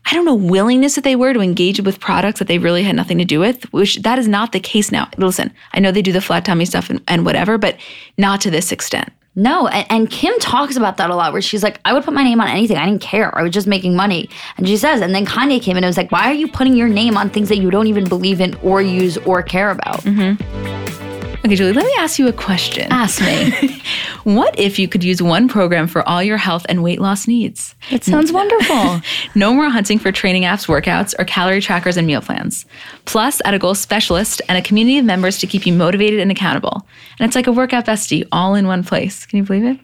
I 0.05 0.13
don't 0.13 0.23
know 0.23 0.33
willingness 0.33 0.95
that 0.95 1.03
they 1.03 1.17
were 1.17 1.33
to 1.33 1.41
engage 1.41 1.81
with 1.81 1.99
products 1.99 2.39
that 2.39 2.47
they 2.47 2.57
really 2.57 2.83
had 2.83 2.95
nothing 2.95 3.17
to 3.17 3.25
do 3.25 3.41
with. 3.41 3.65
Which 3.73 3.97
that 3.97 4.17
is 4.17 4.29
not 4.29 4.53
the 4.53 4.61
case 4.61 4.93
now. 4.93 5.09
Listen, 5.17 5.51
I 5.73 5.81
know 5.81 5.91
they 5.91 6.01
do 6.01 6.13
the 6.13 6.21
flat 6.21 6.45
tummy 6.45 6.63
stuff 6.63 6.89
and, 6.89 7.01
and 7.09 7.25
whatever, 7.25 7.57
but 7.57 7.77
not 8.17 8.39
to 8.41 8.49
this 8.49 8.71
extent. 8.71 9.11
No, 9.35 9.67
and, 9.67 9.85
and 9.89 10.09
Kim 10.09 10.37
talks 10.39 10.77
about 10.77 10.97
that 10.97 11.09
a 11.09 11.15
lot 11.15 11.33
where 11.33 11.41
she's 11.41 11.63
like, 11.63 11.81
I 11.83 11.93
would 11.93 12.03
put 12.03 12.13
my 12.13 12.23
name 12.23 12.39
on 12.39 12.47
anything. 12.47 12.77
I 12.77 12.85
didn't 12.85 13.01
care. 13.01 13.37
I 13.37 13.43
was 13.43 13.51
just 13.51 13.67
making 13.67 13.95
money. 13.95 14.29
And 14.57 14.67
she 14.67 14.77
says, 14.77 15.01
and 15.01 15.13
then 15.13 15.25
Kanye 15.25 15.61
came 15.61 15.77
in 15.77 15.83
and 15.83 15.89
was 15.89 15.97
like, 15.97 16.11
why 16.11 16.29
are 16.29 16.33
you 16.33 16.47
putting 16.47 16.75
your 16.75 16.87
name 16.87 17.15
on 17.17 17.29
things 17.29 17.49
that 17.49 17.57
you 17.57 17.69
don't 17.69 17.87
even 17.87 18.05
believe 18.07 18.41
in 18.41 18.55
or 18.63 18.81
use 18.81 19.17
or 19.17 19.43
care 19.43 19.69
about? 19.69 20.01
Mm-hmm. 20.01 21.08
Okay, 21.45 21.55
Julie, 21.55 21.71
let 21.73 21.85
me 21.85 21.93
ask 21.97 22.19
you 22.19 22.27
a 22.27 22.33
question. 22.33 22.87
Ask 22.91 23.21
me. 23.21 23.81
What 24.25 24.59
if 24.59 24.77
you 24.77 24.87
could 24.89 25.03
use 25.03 25.21
one 25.23 25.47
program 25.47 25.87
for 25.87 26.07
all 26.07 26.21
your 26.21 26.37
health 26.37 26.65
and 26.67 26.83
weight 26.83 26.99
loss 26.99 27.25
needs? 27.27 27.73
it 27.89 28.03
sounds 28.03 28.31
wonderful. 28.31 29.01
No 29.35 29.53
more 29.53 29.69
hunting 29.69 29.97
for 29.97 30.11
training 30.11 30.43
apps, 30.43 30.67
workouts, 30.67 31.15
or 31.17 31.23
calorie 31.23 31.61
trackers 31.61 31.95
and 31.95 32.05
meal 32.05 32.21
plans. 32.21 32.65
Plus, 33.05 33.41
add 33.45 33.53
a 33.53 33.59
goal 33.59 33.73
specialist 33.73 34.41
and 34.49 34.57
a 34.57 34.61
community 34.61 34.97
of 34.99 35.05
members 35.05 35.37
to 35.39 35.47
keep 35.47 35.65
you 35.65 35.71
motivated 35.73 36.19
and 36.19 36.29
accountable. 36.29 36.85
And 37.17 37.25
it's 37.27 37.35
like 37.35 37.47
a 37.47 37.51
workout 37.51 37.85
bestie 37.85 38.27
all 38.31 38.53
in 38.55 38.67
one 38.67 38.83
place. 38.83 39.25
Can 39.25 39.37
you 39.37 39.43
believe 39.45 39.63
it? 39.65 39.79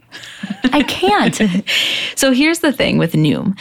I 0.74 0.83
can't. 0.83 1.39
So 2.15 2.31
here's 2.33 2.59
the 2.59 2.74
thing 2.74 2.97
with 2.97 3.13
Noom. 3.13 3.57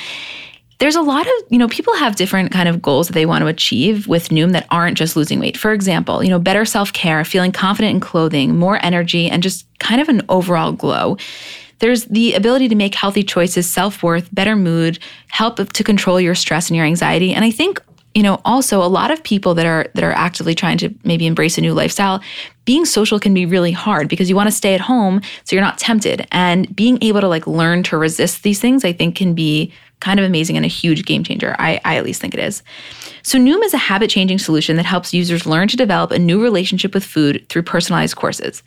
There's 0.79 0.97
a 0.97 1.03
lot 1.03 1.27
of, 1.27 1.33
you 1.51 1.59
know, 1.59 1.69
people 1.69 1.95
have 1.95 2.17
different 2.17 2.51
kind 2.51 2.69
of 2.69 2.83
goals 2.83 3.07
that 3.07 3.13
they 3.13 3.27
want 3.27 3.43
to 3.43 3.47
achieve 3.47 4.09
with 4.09 4.29
Noom 4.29 4.53
that 4.53 4.67
aren't 4.71 4.99
just 4.99 5.17
losing 5.17 5.39
weight. 5.39 5.57
For 5.57 5.73
example, 5.73 6.23
you 6.23 6.31
know, 6.31 6.39
better 6.39 6.65
self-care, 6.65 7.25
feeling 7.25 7.53
confident 7.53 7.95
in 7.95 8.01
clothing, 8.01 8.59
more 8.59 8.85
energy, 8.85 9.31
and 9.31 9.43
just 9.43 9.67
kind 9.79 10.01
of 10.01 10.09
an 10.09 10.23
overall 10.29 10.73
glow. 10.73 11.17
There's 11.79 12.05
the 12.07 12.35
ability 12.35 12.69
to 12.69 12.75
make 12.75 12.95
healthy 12.95 13.23
choices, 13.23 13.69
self 13.69 14.03
worth, 14.03 14.35
better 14.35 14.57
mood, 14.57 14.99
help 15.29 15.57
to 15.73 15.85
control 15.85 16.21
your 16.21 16.35
stress 16.35 16.69
and 16.69 16.77
your 16.77 16.87
anxiety. 16.87 17.35
And 17.35 17.45
I 17.45 17.51
think 17.51 17.81
you 18.15 18.23
know 18.23 18.41
also 18.45 18.83
a 18.83 18.87
lot 18.87 19.11
of 19.11 19.23
people 19.23 19.55
that 19.55 19.67
are 19.67 19.87
that 19.95 20.05
are 20.05 20.13
actively 20.13 20.55
trying 20.55 20.79
to 20.79 20.95
maybe 21.05 21.27
embrace 21.27 21.59
a 21.59 21.61
new 21.61 21.75
lifestyle 21.75 22.23
being 22.65 22.85
social 22.85 23.19
can 23.19 23.35
be 23.35 23.45
really 23.45 23.73
hard 23.73 24.09
because 24.09 24.31
you 24.31 24.37
want 24.37 24.47
to 24.47 24.53
stay 24.53 24.75
at 24.75 24.81
home 24.81 25.21
so 25.45 25.55
you're 25.55 25.65
not 25.65 25.79
tempted 25.79 26.27
and 26.33 26.75
being 26.75 26.97
able 27.03 27.21
to 27.21 27.29
like 27.29 27.47
learn 27.47 27.83
to 27.83 27.99
resist 27.99 28.43
these 28.43 28.61
things 28.61 28.85
i 28.85 28.93
think 28.93 29.17
can 29.17 29.35
be 29.35 29.73
kind 30.05 30.21
of 30.21 30.27
amazing 30.27 30.57
and 30.57 30.65
a 30.65 30.69
huge 30.69 31.05
game 31.05 31.25
changer 31.25 31.57
i, 31.59 31.81
I 31.85 31.97
at 31.97 32.05
least 32.05 32.21
think 32.21 32.35
it 32.35 32.41
is 32.41 32.63
so 33.23 33.39
noom 33.39 33.63
is 33.65 33.75
a 33.75 33.79
habit 33.79 34.11
changing 34.11 34.39
solution 34.39 34.77
that 34.77 34.85
helps 34.85 35.15
users 35.15 35.47
learn 35.47 35.69
to 35.69 35.77
develop 35.77 36.11
a 36.11 36.19
new 36.19 36.43
relationship 36.43 36.93
with 36.95 37.05
food 37.05 37.47
through 37.49 37.63
personalized 37.63 38.17
courses 38.17 38.63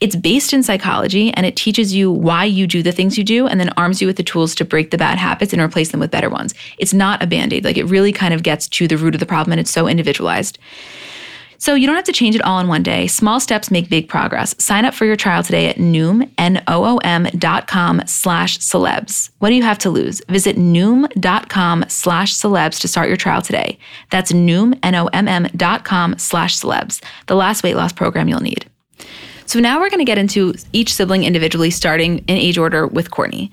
it's 0.00 0.16
based 0.16 0.52
in 0.52 0.62
psychology 0.62 1.32
and 1.34 1.44
it 1.44 1.56
teaches 1.56 1.94
you 1.94 2.10
why 2.10 2.44
you 2.44 2.66
do 2.66 2.82
the 2.82 2.92
things 2.92 3.18
you 3.18 3.24
do 3.24 3.46
and 3.46 3.60
then 3.60 3.68
arms 3.76 4.00
you 4.00 4.06
with 4.06 4.16
the 4.16 4.22
tools 4.22 4.54
to 4.54 4.64
break 4.64 4.90
the 4.90 4.98
bad 4.98 5.18
habits 5.18 5.52
and 5.52 5.60
replace 5.60 5.90
them 5.90 6.00
with 6.00 6.10
better 6.10 6.30
ones. 6.30 6.54
It's 6.78 6.94
not 6.94 7.22
a 7.22 7.26
band 7.26 7.52
aid. 7.52 7.64
Like 7.64 7.76
it 7.76 7.84
really 7.84 8.12
kind 8.12 8.32
of 8.32 8.42
gets 8.42 8.66
to 8.68 8.88
the 8.88 8.96
root 8.96 9.14
of 9.14 9.20
the 9.20 9.26
problem 9.26 9.52
and 9.52 9.60
it's 9.60 9.70
so 9.70 9.86
individualized. 9.86 10.58
So 11.60 11.74
you 11.74 11.86
don't 11.86 11.94
have 11.94 12.06
to 12.06 12.12
change 12.12 12.34
it 12.34 12.40
all 12.40 12.58
in 12.58 12.68
one 12.68 12.82
day. 12.82 13.06
Small 13.06 13.38
steps 13.38 13.70
make 13.70 13.90
big 13.90 14.08
progress. 14.08 14.54
Sign 14.58 14.86
up 14.86 14.94
for 14.94 15.04
your 15.04 15.14
trial 15.14 15.42
today 15.42 15.68
at 15.68 15.76
Noom, 15.76 16.30
N-O-O-M 16.38 17.24
dot 17.36 17.66
com 17.66 18.00
slash 18.06 18.58
celebs. 18.58 19.28
What 19.40 19.50
do 19.50 19.54
you 19.54 19.62
have 19.62 19.76
to 19.80 19.90
lose? 19.90 20.22
Visit 20.30 20.56
Noom.com 20.56 21.84
slash 21.88 22.32
celebs 22.34 22.80
to 22.80 22.88
start 22.88 23.08
your 23.08 23.18
trial 23.18 23.42
today. 23.42 23.78
That's 24.08 24.32
Noom, 24.32 24.78
N-O-M-M 24.82 25.48
dot 25.54 25.84
com 25.84 26.16
slash 26.16 26.58
celebs. 26.58 27.02
The 27.26 27.36
last 27.36 27.62
weight 27.62 27.76
loss 27.76 27.92
program 27.92 28.26
you'll 28.26 28.40
need. 28.40 28.64
So 29.44 29.60
now 29.60 29.80
we're 29.80 29.90
going 29.90 29.98
to 29.98 30.06
get 30.06 30.16
into 30.16 30.54
each 30.72 30.94
sibling 30.94 31.24
individually, 31.24 31.70
starting 31.70 32.20
in 32.20 32.38
age 32.38 32.56
order 32.56 32.86
with 32.86 33.10
Kourtney. 33.10 33.50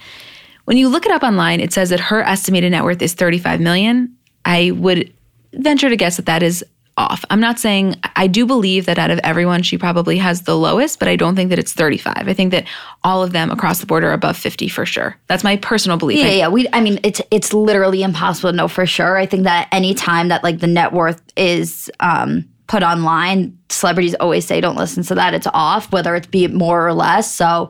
When 0.64 0.78
you 0.78 0.88
look 0.88 1.06
it 1.06 1.12
up 1.12 1.24
online, 1.24 1.60
it 1.60 1.74
says 1.74 1.90
that 1.90 2.00
her 2.00 2.22
estimated 2.24 2.72
net 2.72 2.86
worth 2.86 3.02
is 3.02 3.14
35 3.16 3.60
million. 3.60 4.16
I 4.46 4.72
would 4.72 5.12
venture 5.52 5.90
to 5.90 5.98
guess 5.98 6.16
that 6.16 6.28
that 6.28 6.42
is 6.42 6.64
off. 6.98 7.24
I'm 7.30 7.40
not 7.40 7.60
saying 7.60 7.96
I 8.16 8.28
do 8.28 8.46
believe 8.46 8.86
that 8.88 8.98
out 8.98 9.12
of 9.12 9.20
everyone, 9.20 9.64
she 9.64 9.78
probably 9.78 10.18
has 10.18 10.42
the 10.42 10.58
lowest, 10.58 11.00
but 11.00 11.08
I 11.08 11.16
don't 11.16 11.36
think 11.36 11.50
that 11.52 11.60
it's 11.60 11.74
35. 11.74 12.28
I 12.28 12.34
think 12.34 12.52
that 12.52 12.66
all 13.04 13.24
of 13.24 13.32
them 13.32 13.52
across 13.52 13.80
the 13.80 13.86
board 13.86 14.04
are 14.04 14.14
above 14.14 14.36
50 14.38 14.68
for 14.68 14.86
sure. 14.86 15.16
That's 15.28 15.44
my 15.44 15.58
personal 15.58 15.98
belief. 15.98 16.20
Yeah, 16.20 16.32
yeah. 16.32 16.48
We, 16.48 16.68
I 16.74 16.82
mean, 16.82 17.00
it's 17.04 17.22
it's 17.32 17.54
literally 17.54 18.04
impossible 18.04 18.52
to 18.52 18.56
know 18.56 18.68
for 18.68 18.86
sure. 18.86 19.18
I 19.18 19.26
think 19.26 19.44
that 19.44 19.68
any 19.72 19.94
time 19.94 20.30
that 20.30 20.44
like 20.44 20.60
the 20.60 20.68
net 20.68 20.92
worth 20.92 21.22
is 21.38 21.90
um, 22.00 22.48
put 22.68 22.84
online, 22.84 23.58
celebrities 23.70 24.16
always 24.16 24.46
say 24.46 24.60
don't 24.60 24.76
listen 24.76 25.04
to 25.04 25.16
that. 25.16 25.34
It's 25.34 25.48
off, 25.54 25.92
whether 25.92 26.16
it's 26.16 26.28
be 26.28 26.48
more 26.48 26.86
or 26.86 26.94
less. 26.94 27.34
So 27.34 27.70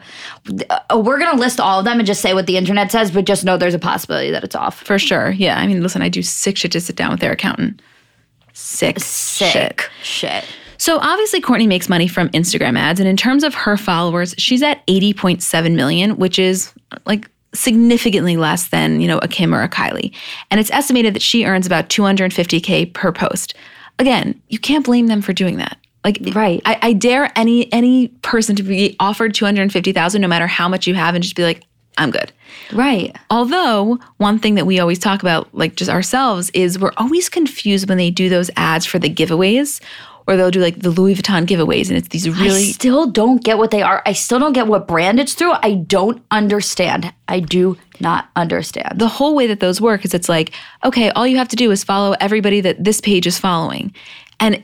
uh, 0.70 1.02
we're 1.04 1.20
going 1.20 1.32
to 1.32 1.40
list 1.40 1.60
all 1.60 1.80
of 1.80 1.86
them 1.86 2.00
and 2.00 2.08
just 2.08 2.22
say 2.22 2.34
what 2.34 2.48
the 2.48 2.58
internet 2.58 2.92
says, 2.92 3.12
but 3.12 3.26
just 3.26 3.44
know 3.44 3.58
there's 3.58 3.74
a 3.74 3.80
possibility 3.80 4.32
that 4.32 4.44
it's 4.44 4.56
off. 4.56 4.82
For 4.84 4.98
sure. 4.98 5.32
Yeah. 5.32 5.60
I 5.60 5.68
mean, 5.68 5.82
listen, 5.84 6.02
I 6.02 6.10
do 6.10 6.22
sick 6.22 6.58
shit 6.58 6.72
to 6.72 6.82
sit 6.82 6.96
down 6.96 7.12
with 7.12 7.20
their 7.20 7.32
accountant. 7.32 7.82
Sick, 8.58 9.00
Sick 9.00 9.52
shit. 9.52 9.90
shit. 10.04 10.46
So 10.78 11.00
obviously 11.00 11.42
Kourtney 11.42 11.68
makes 11.68 11.90
money 11.90 12.08
from 12.08 12.30
Instagram 12.30 12.78
ads 12.78 13.00
and 13.00 13.08
in 13.10 13.18
terms 13.18 13.44
of 13.44 13.54
her 13.54 13.78
followers, 13.78 14.36
she's 14.38 14.62
at 14.62 14.86
80.7 14.88 15.76
million, 15.76 16.18
which 16.18 16.38
is 16.38 16.74
like 17.06 17.30
significantly 17.54 18.38
less 18.38 18.68
than, 18.70 19.02
you 19.02 19.08
know, 19.08 19.18
a 19.20 19.28
Kim 19.28 19.54
or 19.54 19.62
a 19.64 19.70
Kylie. 19.70 20.14
And 20.52 20.60
it's 20.60 20.72
estimated 20.72 21.16
that 21.16 21.22
she 21.22 21.46
earns 21.46 21.66
about 21.66 21.90
250k 21.90 22.94
per 22.94 23.12
post 23.12 23.56
again, 24.00 24.40
you 24.50 24.60
can't 24.60 24.86
blame 24.86 25.08
them 25.08 25.22
for 25.22 25.34
doing 25.34 25.58
that. 25.58 25.78
Like 26.04 26.20
Right. 26.34 26.62
I, 26.66 26.80
I 26.82 26.94
dare 26.94 27.32
any 27.36 27.72
any 27.74 28.10
person 28.22 28.56
to 28.56 28.64
be 28.64 28.96
offered 29.00 29.34
two 29.34 29.46
hundred 29.46 29.64
and 29.64 29.74
fifty 29.74 29.92
thousand, 29.92 30.22
no 30.22 30.28
matter 30.28 30.48
how 30.48 30.70
much 30.70 30.88
you 30.88 30.94
have, 30.96 31.16
and 31.16 31.24
just 31.24 31.36
be 31.36 31.44
like, 31.44 31.64
I'm 31.98 32.12
good. 32.12 32.32
Right. 32.74 33.16
Although 33.30 34.00
one 34.18 34.40
thing 34.40 34.56
that 34.56 34.66
we 34.66 34.80
always 34.80 35.00
talk 35.00 35.22
about, 35.22 35.54
like 35.54 35.76
just 35.76 35.90
ourselves, 35.90 36.50
is 36.52 36.80
we're 36.80 36.92
always 36.98 37.30
confused 37.30 37.90
when 37.90 37.98
they 37.98 38.12
do 38.12 38.30
those 38.30 38.50
ads 38.56 38.86
for 38.86 39.00
the 39.00 39.10
giveaways, 39.10 39.82
or 40.28 40.36
they'll 40.36 40.52
do 40.52 40.60
like 40.60 40.80
the 40.82 40.90
Louis 40.90 41.16
Vuitton 41.16 41.46
giveaways, 41.46 41.88
and 41.88 41.98
it's 41.98 42.10
these 42.10 42.30
really. 42.30 42.68
I 42.68 42.72
still 42.72 43.08
don't 43.08 43.44
get 43.44 43.58
what 43.58 43.72
they 43.72 43.82
are. 43.82 44.04
I 44.06 44.14
still 44.14 44.40
don't 44.40 44.54
get 44.54 44.68
what 44.68 44.88
brand 44.88 45.20
it's 45.20 45.34
through. 45.34 45.54
I 45.64 45.76
don't 45.76 46.22
understand. 46.32 47.14
I 47.28 47.40
do 47.40 47.78
not 48.00 48.30
understand. 48.36 49.00
the 49.00 49.08
whole 49.08 49.34
way 49.34 49.48
that 49.48 49.60
those 49.60 49.82
work 49.82 50.06
is 50.06 50.14
it's 50.14 50.30
like, 50.30 50.54
okay, 50.84 51.10
all 51.12 51.26
you 51.26 51.38
have 51.38 51.48
to 51.48 51.56
do 51.56 51.72
is 51.72 51.84
follow 51.84 52.16
everybody 52.20 52.62
that 52.62 52.84
this 52.84 53.02
page 53.02 53.26
is 53.26 53.40
following. 53.40 53.94
And 54.40 54.64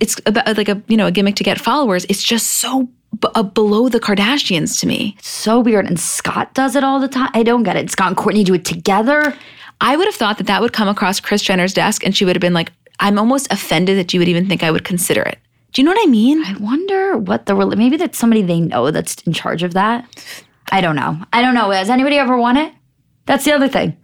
it's 0.00 0.20
about 0.26 0.56
like 0.56 0.68
a, 0.68 0.82
you 0.88 0.96
know, 0.96 1.06
a 1.06 1.10
gimmick 1.10 1.36
to 1.36 1.44
get 1.44 1.60
followers. 1.60 2.04
It's 2.08 2.22
just 2.22 2.46
so 2.58 2.84
b- 3.20 3.28
uh, 3.34 3.42
below 3.42 3.88
the 3.88 4.00
Kardashians 4.00 4.78
to 4.80 4.86
me. 4.86 5.16
so 5.20 5.60
weird. 5.60 5.86
And 5.86 5.98
Scott 5.98 6.54
does 6.54 6.76
it 6.76 6.84
all 6.84 7.00
the 7.00 7.08
time. 7.08 7.30
I 7.34 7.42
don't 7.42 7.62
get 7.62 7.76
it. 7.76 7.90
Scott 7.90 8.08
and 8.08 8.16
Kourtney 8.16 8.44
do 8.44 8.54
it 8.54 8.64
together. 8.64 9.34
I 9.80 9.96
would 9.96 10.06
have 10.06 10.14
thought 10.14 10.38
that 10.38 10.46
that 10.46 10.60
would 10.60 10.72
come 10.72 10.88
across 10.88 11.20
Kris 11.20 11.42
Jenner's 11.42 11.72
desk 11.72 12.04
and 12.04 12.14
she 12.16 12.24
would 12.24 12.36
have 12.36 12.40
been 12.40 12.54
like, 12.54 12.72
I'm 13.00 13.18
almost 13.18 13.50
offended 13.52 13.96
that 13.98 14.12
you 14.12 14.20
would 14.20 14.28
even 14.28 14.46
think 14.48 14.62
I 14.62 14.70
would 14.70 14.84
consider 14.84 15.22
it. 15.22 15.38
Do 15.72 15.80
you 15.80 15.86
know 15.86 15.92
what 15.94 16.06
I 16.06 16.10
mean? 16.10 16.44
I 16.44 16.54
wonder 16.58 17.16
what 17.16 17.46
the 17.46 17.54
maybe 17.54 17.96
that's 17.96 18.18
somebody 18.18 18.42
they 18.42 18.60
know 18.60 18.90
that's 18.90 19.22
in 19.22 19.32
charge 19.32 19.62
of 19.62 19.72
that. 19.74 20.04
I 20.72 20.80
don't 20.80 20.96
know. 20.96 21.16
I 21.32 21.42
don't 21.42 21.54
know. 21.54 21.70
Has 21.70 21.88
anybody 21.88 22.16
ever 22.16 22.36
won 22.36 22.56
it? 22.56 22.72
That's 23.26 23.44
the 23.44 23.52
other 23.52 23.68
thing. 23.68 23.96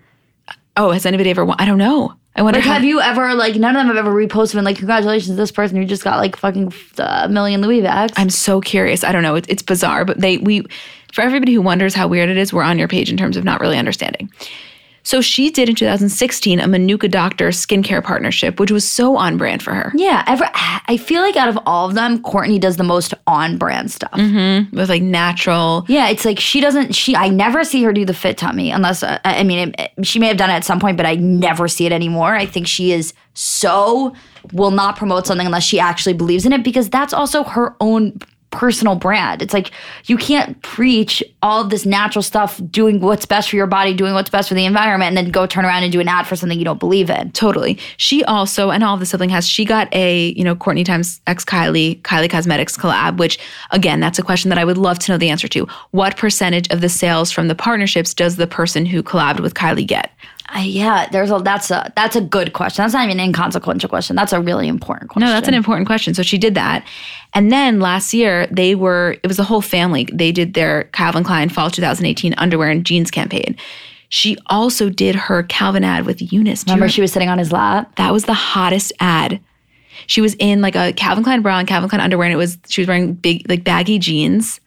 Oh, 0.77 0.91
has 0.93 1.07
anybody 1.07 1.31
ever 1.31 1.45
won? 1.45 1.57
I 1.59 1.65
don't 1.67 1.79
know. 1.79 2.15
I 2.37 2.43
wonder 2.43 2.59
Like, 2.59 2.67
how. 2.67 2.75
have 2.75 2.85
you 2.85 3.01
ever 3.01 3.35
like 3.35 3.57
none 3.57 3.75
of 3.77 3.81
them 3.81 3.97
have 3.97 4.07
ever 4.07 4.13
reposted 4.15 4.57
and 4.57 4.65
like 4.65 4.77
congratulations 4.77 5.29
to 5.31 5.35
this 5.37 5.51
person 5.51 5.77
who 5.79 5.85
just 5.87 6.05
got 6.05 6.19
like 6.19 6.37
fucking 6.37 6.73
a 6.99 7.29
million 7.29 7.63
Louis 7.63 7.81
bags. 7.81 8.13
I'm 8.17 8.31
so 8.31 8.61
curious. 8.61 9.03
I 9.05 9.13
don't 9.13 9.23
know. 9.23 9.37
It, 9.37 9.47
it's 9.49 9.63
bizarre, 9.63 10.05
but 10.05 10.21
they 10.21 10.37
we 10.39 10.65
for 11.13 11.23
everybody 11.23 11.55
who 11.55 11.63
wonders 11.63 11.95
how 11.95 12.09
weird 12.09 12.29
it 12.29 12.37
is, 12.37 12.53
we're 12.53 12.63
on 12.63 12.79
your 12.79 12.89
page 12.89 13.11
in 13.11 13.17
terms 13.17 13.37
of 13.39 13.45
not 13.45 13.61
really 13.61 13.79
understanding. 13.79 14.31
So 15.07 15.21
she 15.21 15.51
did 15.51 15.69
in 15.69 15.77
2016 15.77 16.59
a 16.59 16.67
Manuka 16.67 17.07
Doctor 17.07 17.51
skincare 17.51 18.03
partnership, 18.03 18.59
which 18.59 18.73
was 18.73 18.83
so 18.85 19.17
on 19.17 19.37
brand 19.37 19.63
for 19.63 19.73
her. 19.73 19.93
yeah, 19.95 20.25
ever. 20.27 20.51
I 20.53 20.97
feel 20.97 21.23
like 21.23 21.37
out 21.37 21.49
of 21.49 21.57
all 21.65 21.87
of 21.89 21.95
them, 21.95 22.21
Kourtney 22.25 22.61
does 22.61 22.77
the 22.77 22.83
most 22.83 23.15
on 23.29 23.57
brand 23.57 23.93
stuff. 23.93 24.11
With 24.15 24.89
like 24.89 25.03
natural. 25.03 25.85
Yeah, 25.87 26.09
it's 26.09 26.25
like 26.25 26.41
she 26.41 26.61
doesn't. 26.61 26.93
She 26.93 27.15
I 27.15 27.29
never 27.29 27.63
see 27.63 27.85
her 27.85 27.93
do 27.93 28.05
the 28.05 28.15
fit 28.15 28.37
tummy 28.37 28.73
unless 28.73 29.05
uh, 29.05 29.21
I 29.25 29.45
mean 29.45 29.75
it, 29.79 29.93
she 30.05 30.19
may 30.19 30.27
have 30.27 30.39
done 30.39 30.51
it 30.51 30.55
at 30.55 30.65
some 30.65 30.81
point, 30.81 30.97
but 30.97 31.07
I 31.07 31.15
never 31.15 31.69
see 31.69 31.87
it 31.87 31.93
anymore. 31.93 32.35
I 32.35 32.45
think 32.45 32.67
she 32.67 32.91
is 32.91 33.15
so 33.35 34.13
will 34.53 34.73
not 34.73 34.97
promote 34.97 35.27
something 35.27 35.47
unless 35.47 35.63
she 35.63 35.79
actually 35.79 36.15
believes 36.15 36.47
in 36.47 36.53
it 36.53 36.65
because 36.65 36.91
that's 36.91 37.13
also 37.13 37.45
her 37.45 37.77
own 37.81 38.19
personal 38.57 38.95
brand. 38.97 39.43
It's 39.43 39.53
like 39.53 39.71
you 40.07 40.17
can't 40.17 40.61
preach 40.63 41.23
all 41.43 41.63
this 41.63 41.85
natural 41.85 42.23
stuff, 42.23 42.59
doing 42.71 43.01
what's 43.01 43.27
best 43.27 43.51
for 43.51 43.57
your 43.57 43.67
body, 43.67 43.93
doing 43.93 44.15
what's 44.15 44.31
best 44.31 44.49
for 44.49 44.55
the 44.55 44.65
environment, 44.65 45.09
and 45.09 45.17
then 45.17 45.31
go 45.31 45.47
turn 45.47 45.67
around 45.67 45.83
and 45.83 45.93
do 45.93 46.01
an 46.01 46.09
ad 46.09 46.27
for 46.27 46.37
something 46.37 46.59
you 46.59 46.65
don't 46.65 46.81
believe 46.81 47.11
in. 47.11 47.31
Totally. 47.33 47.79
She 47.99 48.25
also, 48.25 48.71
and 48.71 48.83
all 48.83 48.95
of 48.95 49.01
the 49.01 49.07
sibling 49.07 49.29
has, 49.29 49.47
she 49.47 49.67
got 49.67 49.93
a, 49.95 50.33
you 50.33 50.43
know, 50.43 50.57
Kourtney 50.57 50.87
times 50.87 51.21
ex 51.27 51.45
Kylie, 51.45 52.01
Kylie 52.01 52.31
Cosmetics 52.31 52.79
collab, 52.79 53.19
which 53.19 53.39
again, 53.73 54.01
that's 54.01 54.19
a 54.19 54.23
question 54.23 54.49
that 54.49 54.59
I 54.59 54.65
would 54.65 54.79
love 54.79 54.99
to 55.01 55.13
know 55.13 55.19
the 55.19 55.29
answer 55.29 55.49
to. 55.49 55.69
What 55.91 56.17
percentage 56.17 56.69
of 56.71 56.81
the 56.81 56.89
sales 56.89 57.31
from 57.31 57.49
the 57.49 57.55
partnerships 57.55 58.15
does 58.15 58.37
the 58.37 58.47
person 58.47 58.87
who 58.87 59.03
collabed 59.03 59.41
with 59.41 59.53
Kylie 59.53 59.87
get? 59.87 60.11
Uh, 60.55 60.61
yeah, 60.61 61.09
there's 61.11 61.31
a 61.31 61.41
that's 61.41 61.71
a 61.71 61.93
that's 61.97 62.15
a 62.15 62.21
good 62.21 62.53
question. 62.53 62.83
That's 62.83 62.95
not 62.95 63.05
even 63.05 63.19
an 63.19 63.27
inconsequential 63.27 63.89
question. 63.89 64.15
That's 64.15 64.33
a 64.33 64.41
really 64.41 64.69
important 64.69 65.11
question. 65.11 65.27
No, 65.27 65.33
that's 65.33 65.49
an 65.49 65.55
important 65.55 65.87
question. 65.87 66.15
So 66.15 66.23
she 66.23 66.39
did 66.39 66.55
that. 66.55 66.87
And 67.35 67.51
then 67.51 67.81
last 67.81 68.15
year, 68.15 68.47
they 68.47 68.75
were, 68.75 69.17
it 69.23 69.27
was 69.27 69.37
the 69.37 69.45
whole 69.45 69.61
family. 69.61 70.09
They 70.13 70.33
did 70.33 70.55
their 70.55 70.85
Calvin 70.93 71.25
Klein 71.25 71.49
Fall 71.49 71.71
2018 71.71 72.35
underwear 72.39 72.71
and 72.71 72.87
jeans 72.87 73.11
campaign. 73.11 73.57
She 74.09 74.39
also 74.47 74.89
did 74.89 75.17
her 75.17 75.43
Calvin 75.43 75.85
ad 75.85 76.07
with 76.07 76.19
Younes. 76.19 76.65
Remember, 76.65 76.89
she 76.89 77.01
was 77.01 77.13
sitting 77.13 77.29
on 77.29 77.39
his 77.39 77.51
lap. 77.51 77.97
That 77.97 78.13
was 78.13 78.25
the 78.25 78.35
hottest 78.35 78.93
ad. 79.01 79.41
She 80.07 80.21
was 80.21 80.35
in 80.39 80.61
like 80.63 80.77
a 80.77 80.93
Calvin 80.93 81.25
Klein 81.25 81.43
bra 81.43 81.59
and 81.59 81.67
Calvin 81.67 81.91
Klein 81.91 82.01
underwear, 82.01 82.27
and 82.27 82.33
it 82.33 82.37
was 82.37 82.57
she 82.69 82.81
was 82.83 82.89
wearing 82.89 83.15
big 83.15 83.49
like 83.49 83.65
baggy 83.65 83.99
jeans. 83.99 84.61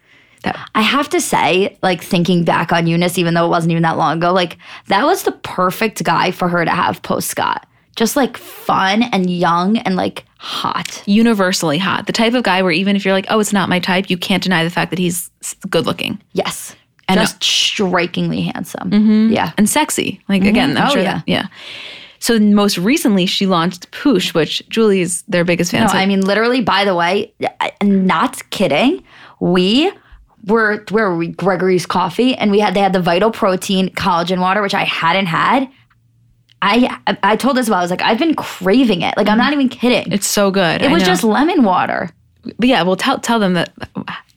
That 0.44 0.58
I 0.76 0.82
have 0.82 1.10
to 1.10 1.20
say, 1.22 1.78
like 1.82 2.02
thinking 2.02 2.44
back 2.46 2.72
on 2.72 2.86
Younes, 2.86 3.18
even 3.18 3.34
though 3.34 3.46
it 3.46 3.50
wasn't 3.50 3.72
even 3.72 3.84
that 3.84 3.98
long 3.98 4.18
ago, 4.18 4.32
like 4.32 4.58
that 4.88 5.06
was 5.06 5.24
the 5.24 5.32
perfect 5.32 6.04
guy 6.04 6.32
for 6.32 6.48
her 6.48 6.64
to 6.64 6.72
have 6.72 7.02
post 7.02 7.30
Scott. 7.30 7.66
Just 7.96 8.16
like 8.16 8.38
fun 8.38 9.04
and 9.04 9.30
young 9.30 9.78
and 9.80 9.96
like 9.98 10.24
hot. 10.38 11.04
universally 11.06 11.78
hot, 11.78 12.06
the 12.08 12.14
type 12.14 12.34
of 12.34 12.44
guy 12.44 12.62
where 12.62 12.72
even 12.72 12.96
if 12.96 13.04
you're 13.04 13.14
like, 13.14 13.26
oh, 13.30 13.40
it's 13.42 13.52
not 13.52 13.68
my 13.68 13.80
type, 13.80 14.10
you 14.10 14.18
can't 14.18 14.42
deny 14.42 14.64
the 14.64 14.70
fact 14.70 14.90
that 14.92 15.00
he's 15.00 15.30
good 15.70 15.86
looking 15.86 16.22
Yes. 16.32 16.76
And- 17.10 17.20
just 17.20 17.36
uh, 17.38 17.40
strikingly 17.42 18.42
handsome. 18.42 18.92
Mm-hmm. 18.92 19.34
Yeah. 19.34 19.52
and 19.58 19.68
sexy. 19.70 20.22
Like 20.30 20.42
mm-hmm. 20.44 20.50
again, 20.50 20.78
I'm 20.78 20.88
Oh, 20.88 20.92
sure 20.92 21.02
yeah. 21.02 21.14
that 21.16 21.24
yeah. 21.28 21.48
So 22.20 22.38
most 22.40 22.78
recently, 22.78 23.26
she 23.26 23.48
launched 23.48 23.90
Poosh, 23.92 24.34
which 24.34 24.62
Julie's 24.70 25.22
their 25.24 25.44
biggest 25.44 25.72
fan. 25.72 25.82
No, 25.82 25.88
So- 25.88 25.98
I 25.98 26.06
mean, 26.06 26.22
literally, 26.22 26.62
by 26.62 26.86
the 26.86 26.96
way, 26.96 27.34
not 27.84 28.48
kidding. 28.52 29.04
We 29.40 29.92
were 30.46 30.84
where 30.92 31.10
were 31.10 31.18
we 31.18 31.28
Gregory's 31.30 31.86
coffee, 31.86 32.36
and 32.36 32.52
we 32.52 32.60
had 32.60 32.74
they 32.74 32.80
had 32.80 32.94
the 32.94 33.02
Vital 33.02 33.32
Protein 33.32 33.90
collagen 33.90 34.40
water, 34.40 34.62
which 34.62 34.74
I 34.74 34.84
hadn't 34.84 35.28
had. 35.28 35.70
I 36.62 36.98
I 37.24 37.36
told 37.38 37.58
Isabel 37.58 37.80
I 37.80 37.82
was 37.82 37.92
like 37.92 38.02
I've 38.02 38.20
been 38.20 38.36
craving 38.36 39.02
it. 39.02 39.16
Like 39.18 39.28
I'm 39.30 39.38
not 39.38 39.54
even 39.54 39.70
kidding. 39.70 40.12
it's 40.12 40.28
so 40.28 40.52
good. 40.52 40.82
it 40.82 40.90
I 40.90 40.94
was 40.94 41.04
know. 41.04 41.08
just 41.08 41.24
lemon 41.24 41.64
water. 41.64 42.10
but 42.58 42.68
yeah. 42.68 42.82
Well, 42.84 42.96
tell 42.98 43.20
tell 43.20 43.40
them 43.40 43.54
that. 43.54 43.72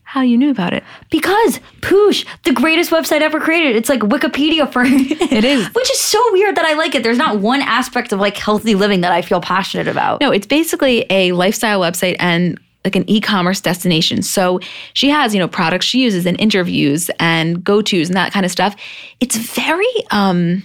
how 0.05 0.21
you 0.21 0.37
knew 0.37 0.51
about 0.51 0.75
it. 0.75 0.85
Because 1.11 1.59
Poosh, 1.81 2.27
the 2.45 2.53
greatest 2.53 2.91
website 2.91 3.23
ever 3.23 3.41
created. 3.41 3.75
It's 3.77 3.89
like 3.89 4.01
Wikipedia 4.01 4.71
for 4.71 4.83
It 4.87 5.45
is. 5.45 5.67
Which 5.69 5.91
is 5.91 5.99
so 5.99 6.21
weird 6.33 6.55
that 6.57 6.67
I 6.67 6.75
like 6.75 6.95
it. 6.95 7.03
There's 7.03 7.17
not 7.19 7.41
one 7.41 7.63
aspect 7.63 8.13
of 8.13 8.21
like 8.21 8.37
healthy 8.37 8.75
living 8.75 9.01
that 9.01 9.11
I 9.11 9.23
feel 9.23 9.41
passionate 9.41 9.89
about. 9.89 10.21
No, 10.21 10.31
it's 10.31 10.47
basically 10.47 11.07
a 11.11 11.33
lifestyle 11.33 11.81
website 11.81 12.17
and 12.21 12.61
like 12.85 12.97
an 12.97 13.09
e-commerce 13.09 13.61
destination. 13.61 14.23
So 14.23 14.61
she 14.95 15.09
has, 15.11 15.35
you 15.35 15.41
know, 15.41 15.49
products 15.49 15.87
she 15.87 16.01
uses 16.01 16.27
and 16.27 16.39
interviews 16.41 17.11
and 17.21 17.63
go-tos 17.63 18.09
and 18.09 18.17
that 18.17 18.33
kind 18.33 18.45
of 18.45 18.53
stuff. 18.53 18.75
It's 19.21 19.37
very 19.37 19.87
um 20.11 20.63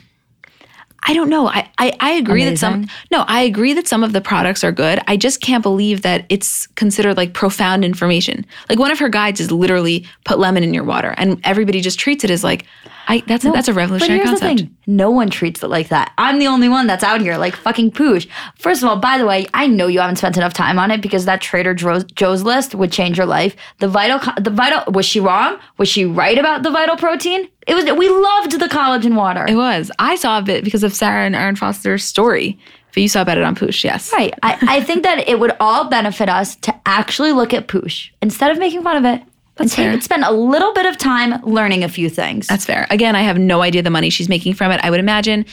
I 1.03 1.13
don't 1.13 1.29
know. 1.29 1.47
I, 1.47 1.69
I, 1.77 1.93
I 1.99 2.11
agree 2.11 2.43
that 2.45 2.57
some 2.57 2.87
no, 3.11 3.23
I 3.27 3.41
agree 3.41 3.73
that 3.73 3.87
some 3.87 4.03
of 4.03 4.13
the 4.13 4.21
products 4.21 4.63
are 4.63 4.71
good. 4.71 4.99
I 5.07 5.15
just 5.15 5.39
can't 5.41 5.63
believe 5.63 6.01
that 6.01 6.25
it's 6.29 6.67
considered 6.75 7.15
like 7.17 7.33
profound 7.33 7.85
information. 7.85 8.45
Like 8.67 8.79
one 8.79 8.91
of 8.91 8.99
her 8.99 9.07
guides 9.07 9.39
is 9.39 9.51
literally 9.51 10.05
put 10.25 10.39
lemon 10.39 10.63
in 10.63 10.73
your 10.73 10.83
water, 10.83 11.13
and 11.17 11.39
everybody 11.45 11.81
just 11.81 11.99
treats 11.99 12.23
it 12.23 12.29
as 12.29 12.43
like, 12.43 12.65
I 13.07 13.23
that's 13.25 13.45
a, 13.45 13.51
that's 13.51 13.69
a 13.69 13.71
But 13.71 13.77
revolutionary 13.77 14.17
here's 14.17 14.31
concept. 14.31 14.57
the 14.57 14.63
thing: 14.65 14.77
no 14.85 15.09
one 15.09 15.29
treats 15.29 15.63
it 15.63 15.67
like 15.67 15.87
that. 15.89 16.11
I'm 16.17 16.39
the 16.39 16.47
only 16.47 16.67
one 16.67 16.87
that's 16.87 17.03
out 17.05 17.21
here 17.21 17.37
like 17.37 17.55
fucking 17.55 17.91
poosh. 17.91 18.27
First 18.57 18.83
of 18.83 18.89
all, 18.89 18.97
by 18.97 19.17
the 19.17 19.25
way, 19.25 19.45
I 19.53 19.67
know 19.67 19.87
you 19.87 20.01
haven't 20.01 20.17
spent 20.17 20.35
enough 20.35 20.53
time 20.53 20.77
on 20.77 20.91
it 20.91 20.99
because 21.01 21.23
that 21.25 21.39
Trader 21.39 21.73
Joe's, 21.73 22.03
Joe's 22.03 22.43
list 22.43 22.75
would 22.75 22.91
change 22.91 23.17
your 23.17 23.27
life. 23.27 23.55
The 23.79 23.87
vital, 23.87 24.19
the 24.41 24.49
vital. 24.49 24.91
Was 24.91 25.05
she 25.05 25.21
wrong? 25.21 25.57
Was 25.77 25.87
she 25.87 26.03
right 26.03 26.37
about 26.37 26.63
the 26.63 26.71
vital 26.71 26.97
protein? 26.97 27.47
It 27.67 27.75
was. 27.75 27.85
We 27.97 28.09
loved 28.09 28.59
the 28.59 28.67
collagen 28.67 29.15
water. 29.15 29.45
It 29.47 29.55
was. 29.55 29.91
I 29.99 30.15
saw 30.15 30.39
a 30.39 30.41
bit 30.41 30.63
because 30.63 30.83
of 30.83 30.93
Sara 30.93 31.25
and 31.25 31.35
Erin 31.35 31.55
Foster's 31.55 32.03
story. 32.03 32.57
But 32.93 33.03
you 33.03 33.09
saw 33.09 33.21
about 33.21 33.37
it 33.37 33.43
on 33.43 33.53
Poosh, 33.55 33.83
yes. 33.83 34.11
Right. 34.11 34.33
I, 34.41 34.57
I 34.67 34.81
think 34.81 35.03
that 35.03 35.27
it 35.27 35.39
would 35.39 35.55
all 35.59 35.87
benefit 35.87 36.29
us 36.29 36.55
to 36.57 36.73
actually 36.85 37.31
look 37.31 37.53
at 37.53 37.67
poosh 37.67 38.09
instead 38.23 38.49
of 38.49 38.57
making 38.57 38.81
fun 38.81 38.97
of 38.97 39.05
it. 39.05 39.21
and 39.57 39.69
take, 39.69 40.01
spend 40.01 40.23
a 40.23 40.31
little 40.31 40.73
bit 40.73 40.87
of 40.87 40.97
time 40.97 41.39
learning 41.43 41.83
a 41.83 41.89
few 41.89 42.09
things. 42.09 42.47
That's 42.47 42.65
fair. 42.65 42.87
Again, 42.89 43.15
I 43.15 43.21
have 43.21 43.37
no 43.37 43.61
idea 43.61 43.83
the 43.83 43.91
money 43.91 44.09
she's 44.09 44.29
making 44.29 44.53
from 44.55 44.71
it. 44.71 44.79
I 44.83 44.89
would 44.89 44.99
imagine 44.99 45.45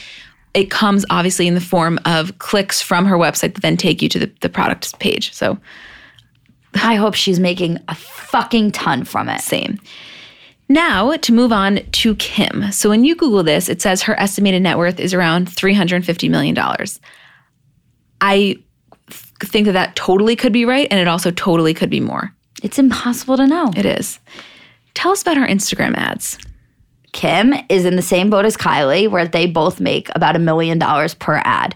it 0.55 0.71
comes 0.71 1.05
obviously 1.09 1.47
in 1.47 1.53
the 1.53 1.61
form 1.61 1.99
of 2.05 2.39
clicks 2.39 2.81
from 2.81 3.05
her 3.05 3.17
website 3.17 3.53
that 3.53 3.61
then 3.61 3.77
take 3.77 4.01
you 4.01 4.09
to 4.09 4.17
the, 4.17 4.31
the 4.41 4.49
product 4.49 4.97
page. 4.99 5.33
So 5.33 5.59
I 6.75 6.95
hope 6.95 7.13
she's 7.13 7.39
making 7.39 7.77
a 7.89 7.95
fucking 7.95 8.71
ton 8.71 9.03
from 9.03 9.29
it. 9.29 9.41
same. 9.41 9.79
Now 10.67 11.15
to 11.15 11.33
move 11.33 11.51
on 11.51 11.81
to 11.91 12.15
Kim. 12.15 12.71
So 12.71 12.89
when 12.89 13.05
you 13.05 13.15
Google 13.15 13.43
this, 13.43 13.69
it 13.69 13.81
says 13.81 14.01
her 14.03 14.19
estimated 14.19 14.63
net 14.63 14.77
worth 14.77 14.99
is 14.99 15.13
around 15.13 15.47
$350 15.47 16.29
million. 16.29 16.57
I 18.21 18.57
think 19.39 19.65
that 19.65 19.73
that 19.73 19.95
totally 19.95 20.35
could 20.35 20.53
be 20.53 20.65
right, 20.65 20.87
and 20.89 20.99
it 20.99 21.07
also 21.07 21.29
totally 21.31 21.73
could 21.73 21.89
be 21.89 21.99
more. 21.99 22.33
It's 22.63 22.79
impossible 22.79 23.37
to 23.37 23.45
know. 23.45 23.71
It 23.75 23.85
is. 23.85 24.19
Tell 24.95 25.11
us 25.11 25.21
about 25.21 25.37
her 25.37 25.45
Instagram 25.45 25.95
ads. 25.95 26.39
Kim 27.11 27.53
is 27.69 27.85
in 27.85 27.95
the 27.95 28.01
same 28.01 28.29
boat 28.29 28.45
as 28.45 28.57
Kylie, 28.57 29.09
where 29.09 29.27
they 29.27 29.45
both 29.45 29.79
make 29.79 30.09
about 30.15 30.35
a 30.35 30.39
million 30.39 30.79
dollars 30.79 31.13
per 31.13 31.41
ad. 31.45 31.75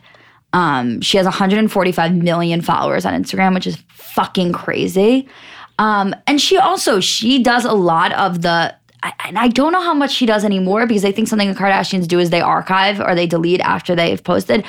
Um, 0.52 1.00
she 1.02 1.18
has 1.18 1.26
145 1.26 2.16
million 2.16 2.62
followers 2.62 3.06
on 3.06 3.14
Instagram, 3.14 3.54
which 3.54 3.68
is 3.68 3.78
fucking 3.90 4.52
crazy. 4.52 5.30
Um, 5.78 6.14
and 6.28 6.42
she 6.42 6.58
also 6.58 7.00
she 7.00 7.42
does 7.42 7.66
a 7.66 7.74
lot 7.74 8.12
of 8.14 8.42
the. 8.42 8.76
I, 9.02 9.14
and 9.26 9.38
I 9.40 9.48
don't 9.48 9.72
know 9.72 9.82
how 9.82 9.94
much 9.94 10.12
she 10.12 10.26
does 10.26 10.44
anymore 10.44 10.86
because 10.86 11.06
I 11.06 11.12
think 11.12 11.28
something 11.28 11.48
the 11.48 11.58
Kardashians 11.58 12.08
do 12.08 12.20
is 12.20 12.32
they 12.32 12.42
archive 12.42 13.00
or 13.00 13.16
they 13.16 13.28
delete 13.28 13.62
after 13.62 13.96
they've 13.96 14.22
posted. 14.24 14.66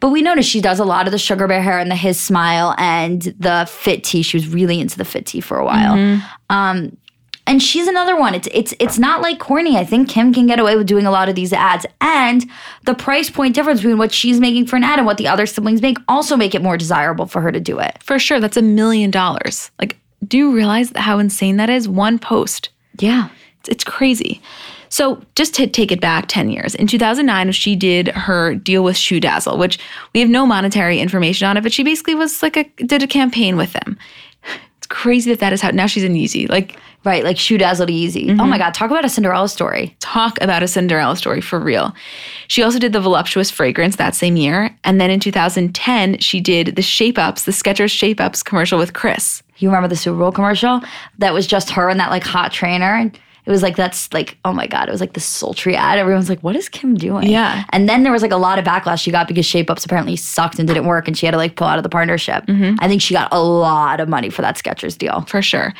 But 0.00 0.08
we 0.08 0.22
noticed 0.22 0.48
she 0.48 0.60
does 0.60 0.78
a 0.78 0.84
lot 0.84 1.06
of 1.06 1.12
the 1.12 1.18
sugar 1.18 1.46
bear 1.46 1.62
hair 1.62 1.78
and 1.78 1.90
the 1.90 1.94
HiSmile 1.94 2.74
and 2.78 3.22
the 3.22 3.66
FitTea. 3.66 4.24
She 4.24 4.36
was 4.36 4.48
really 4.48 4.80
into 4.80 4.96
the 4.96 5.04
FitTea 5.04 5.42
for 5.42 5.58
a 5.58 5.64
while. 5.64 5.94
Um, 6.48 6.96
and 7.46 7.62
she's 7.62 7.86
another 7.86 8.16
one. 8.16 8.34
It's 8.34 8.48
it's 8.52 8.72
it's 8.80 8.98
not 8.98 9.20
like 9.20 9.38
corny. 9.38 9.76
I 9.76 9.84
think 9.84 10.08
Kim 10.08 10.32
can 10.32 10.46
get 10.46 10.58
away 10.58 10.76
with 10.76 10.86
doing 10.86 11.04
a 11.04 11.10
lot 11.10 11.28
of 11.28 11.34
these 11.34 11.52
ads, 11.52 11.84
and 12.00 12.48
the 12.84 12.94
price 12.94 13.28
point 13.28 13.54
difference 13.54 13.80
between 13.80 13.98
what 13.98 14.12
she's 14.12 14.40
making 14.40 14.66
for 14.66 14.76
an 14.76 14.84
ad 14.84 14.98
and 14.98 15.04
what 15.04 15.18
the 15.18 15.28
other 15.28 15.44
siblings 15.44 15.82
make 15.82 15.98
also 16.08 16.36
make 16.36 16.54
it 16.54 16.62
more 16.62 16.78
desirable 16.78 17.26
for 17.26 17.42
her 17.42 17.52
to 17.52 17.60
do 17.60 17.78
it. 17.80 18.02
For 18.02 18.18
sure, 18.18 18.40
that's 18.40 18.56
a 18.56 18.62
million 18.62 19.10
dollars. 19.10 19.70
Like, 19.78 19.98
do 20.26 20.38
you 20.38 20.54
realize 20.54 20.90
how 20.96 21.18
insane 21.18 21.58
that 21.58 21.68
is? 21.68 21.86
One 21.86 22.18
post. 22.18 22.70
Yeah. 22.98 23.28
It's, 23.68 23.84
crazy. 23.84 24.40
So, 24.88 25.22
just 25.34 25.54
to 25.54 25.66
take 25.66 25.92
it 25.92 26.00
back 26.00 26.26
10 26.28 26.50
years, 26.50 26.74
in 26.74 26.86
2009, 26.86 27.52
she 27.52 27.76
did 27.76 28.08
her 28.08 28.54
deal 28.54 28.84
with 28.84 28.96
Shoe 28.96 29.20
Dazzle, 29.20 29.58
which 29.58 29.78
we 30.14 30.20
have 30.20 30.28
no 30.28 30.46
monetary 30.46 31.00
information 31.00 31.48
on 31.48 31.56
it, 31.56 31.62
but 31.62 31.72
she 31.72 31.82
basically 31.82 32.14
was 32.14 32.42
like 32.42 32.56
a, 32.56 32.64
did 32.84 33.02
a 33.02 33.06
campaign 33.06 33.56
with 33.56 33.72
them. 33.72 33.98
It's 34.76 34.88
crazy 34.88 35.30
that 35.30 35.40
that 35.40 35.54
is 35.54 35.62
how, 35.62 35.70
now 35.70 35.86
she's 35.86 36.04
in 36.04 36.12
Yeezy. 36.12 36.46
Like, 36.46 36.78
Right, 37.04 37.22
like 37.22 37.36
shoe 37.36 37.58
dazzled 37.58 37.90
Yeezy. 37.90 38.30
Oh 38.30 38.32
mm-hmm. 38.32 38.48
my 38.48 38.56
God, 38.56 38.72
talk 38.72 38.90
about 38.90 39.04
a 39.04 39.10
Cinderella 39.10 39.48
story. 39.48 39.94
talk 40.00 40.40
about 40.40 40.62
a 40.62 40.68
Cinderella 40.68 41.16
story 41.16 41.42
for 41.42 41.60
real. 41.60 41.94
She 42.48 42.62
also 42.62 42.78
did 42.78 42.94
the 42.94 43.00
voluptuous 43.00 43.50
fragrance 43.50 43.96
that 43.96 44.14
same 44.14 44.36
year. 44.36 44.74
And 44.84 44.98
then 44.98 45.10
in 45.10 45.20
2010, 45.20 46.18
she 46.20 46.40
did 46.40 46.76
the 46.76 46.82
Shape 46.82 47.18
Ups, 47.18 47.44
the 47.44 47.52
Skechers 47.52 47.90
Shape 47.90 48.22
Ups 48.22 48.42
commercial 48.42 48.78
with 48.78 48.94
Chris. 48.94 49.42
You 49.58 49.68
remember 49.68 49.88
the 49.88 49.96
Super 49.96 50.18
Bowl 50.18 50.32
commercial? 50.32 50.80
That 51.18 51.34
was 51.34 51.46
just 51.46 51.70
her 51.70 51.90
and 51.90 52.00
that 52.00 52.10
like 52.10 52.24
hot 52.24 52.52
trainer. 52.52 53.10
It 53.46 53.50
was 53.50 53.62
like 53.62 53.76
that's 53.76 54.12
like, 54.12 54.38
oh 54.44 54.52
my 54.52 54.66
God, 54.66 54.88
it 54.88 54.92
was 54.92 55.00
like 55.00 55.12
this 55.12 55.24
sultry 55.24 55.76
ad. 55.76 55.98
Everyone's 55.98 56.30
like, 56.30 56.40
what 56.40 56.56
is 56.56 56.68
Kim 56.68 56.94
doing? 56.94 57.28
Yeah. 57.28 57.64
And 57.70 57.88
then 57.88 58.02
there 58.02 58.12
was 58.12 58.22
like 58.22 58.30
a 58.30 58.36
lot 58.36 58.58
of 58.58 58.64
backlash 58.64 59.02
she 59.02 59.10
got 59.10 59.28
because 59.28 59.44
Shape 59.44 59.70
Ups 59.70 59.84
apparently 59.84 60.16
sucked 60.16 60.58
and 60.58 60.66
didn't 60.66 60.86
work 60.86 61.06
and 61.06 61.16
she 61.16 61.26
had 61.26 61.32
to 61.32 61.38
like 61.38 61.56
pull 61.56 61.66
out 61.66 61.78
of 61.78 61.82
the 61.82 61.90
partnership. 61.90 62.46
Mm-hmm. 62.46 62.76
I 62.78 62.88
think 62.88 63.02
she 63.02 63.12
got 63.12 63.28
a 63.32 63.42
lot 63.42 64.00
of 64.00 64.08
money 64.08 64.30
for 64.30 64.42
that 64.42 64.56
Skechers 64.56 64.96
deal. 64.96 65.22
for 65.22 65.42
sure. 65.42 65.74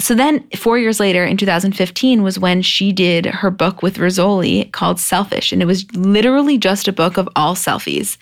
So 0.00 0.14
then, 0.14 0.48
four 0.50 0.78
years 0.78 1.00
later, 1.00 1.24
in 1.24 1.36
2015, 1.36 2.22
was 2.22 2.38
when 2.38 2.62
she 2.62 2.92
did 2.92 3.26
her 3.26 3.50
book 3.50 3.82
with 3.82 3.96
Rizzoli 3.96 4.70
called 4.70 5.00
Selfish. 5.00 5.52
And 5.52 5.60
it 5.60 5.64
was 5.64 5.92
literally 5.94 6.56
just 6.56 6.86
a 6.86 6.92
book 6.92 7.16
of 7.16 7.28
all 7.34 7.56
selfies. 7.56 8.16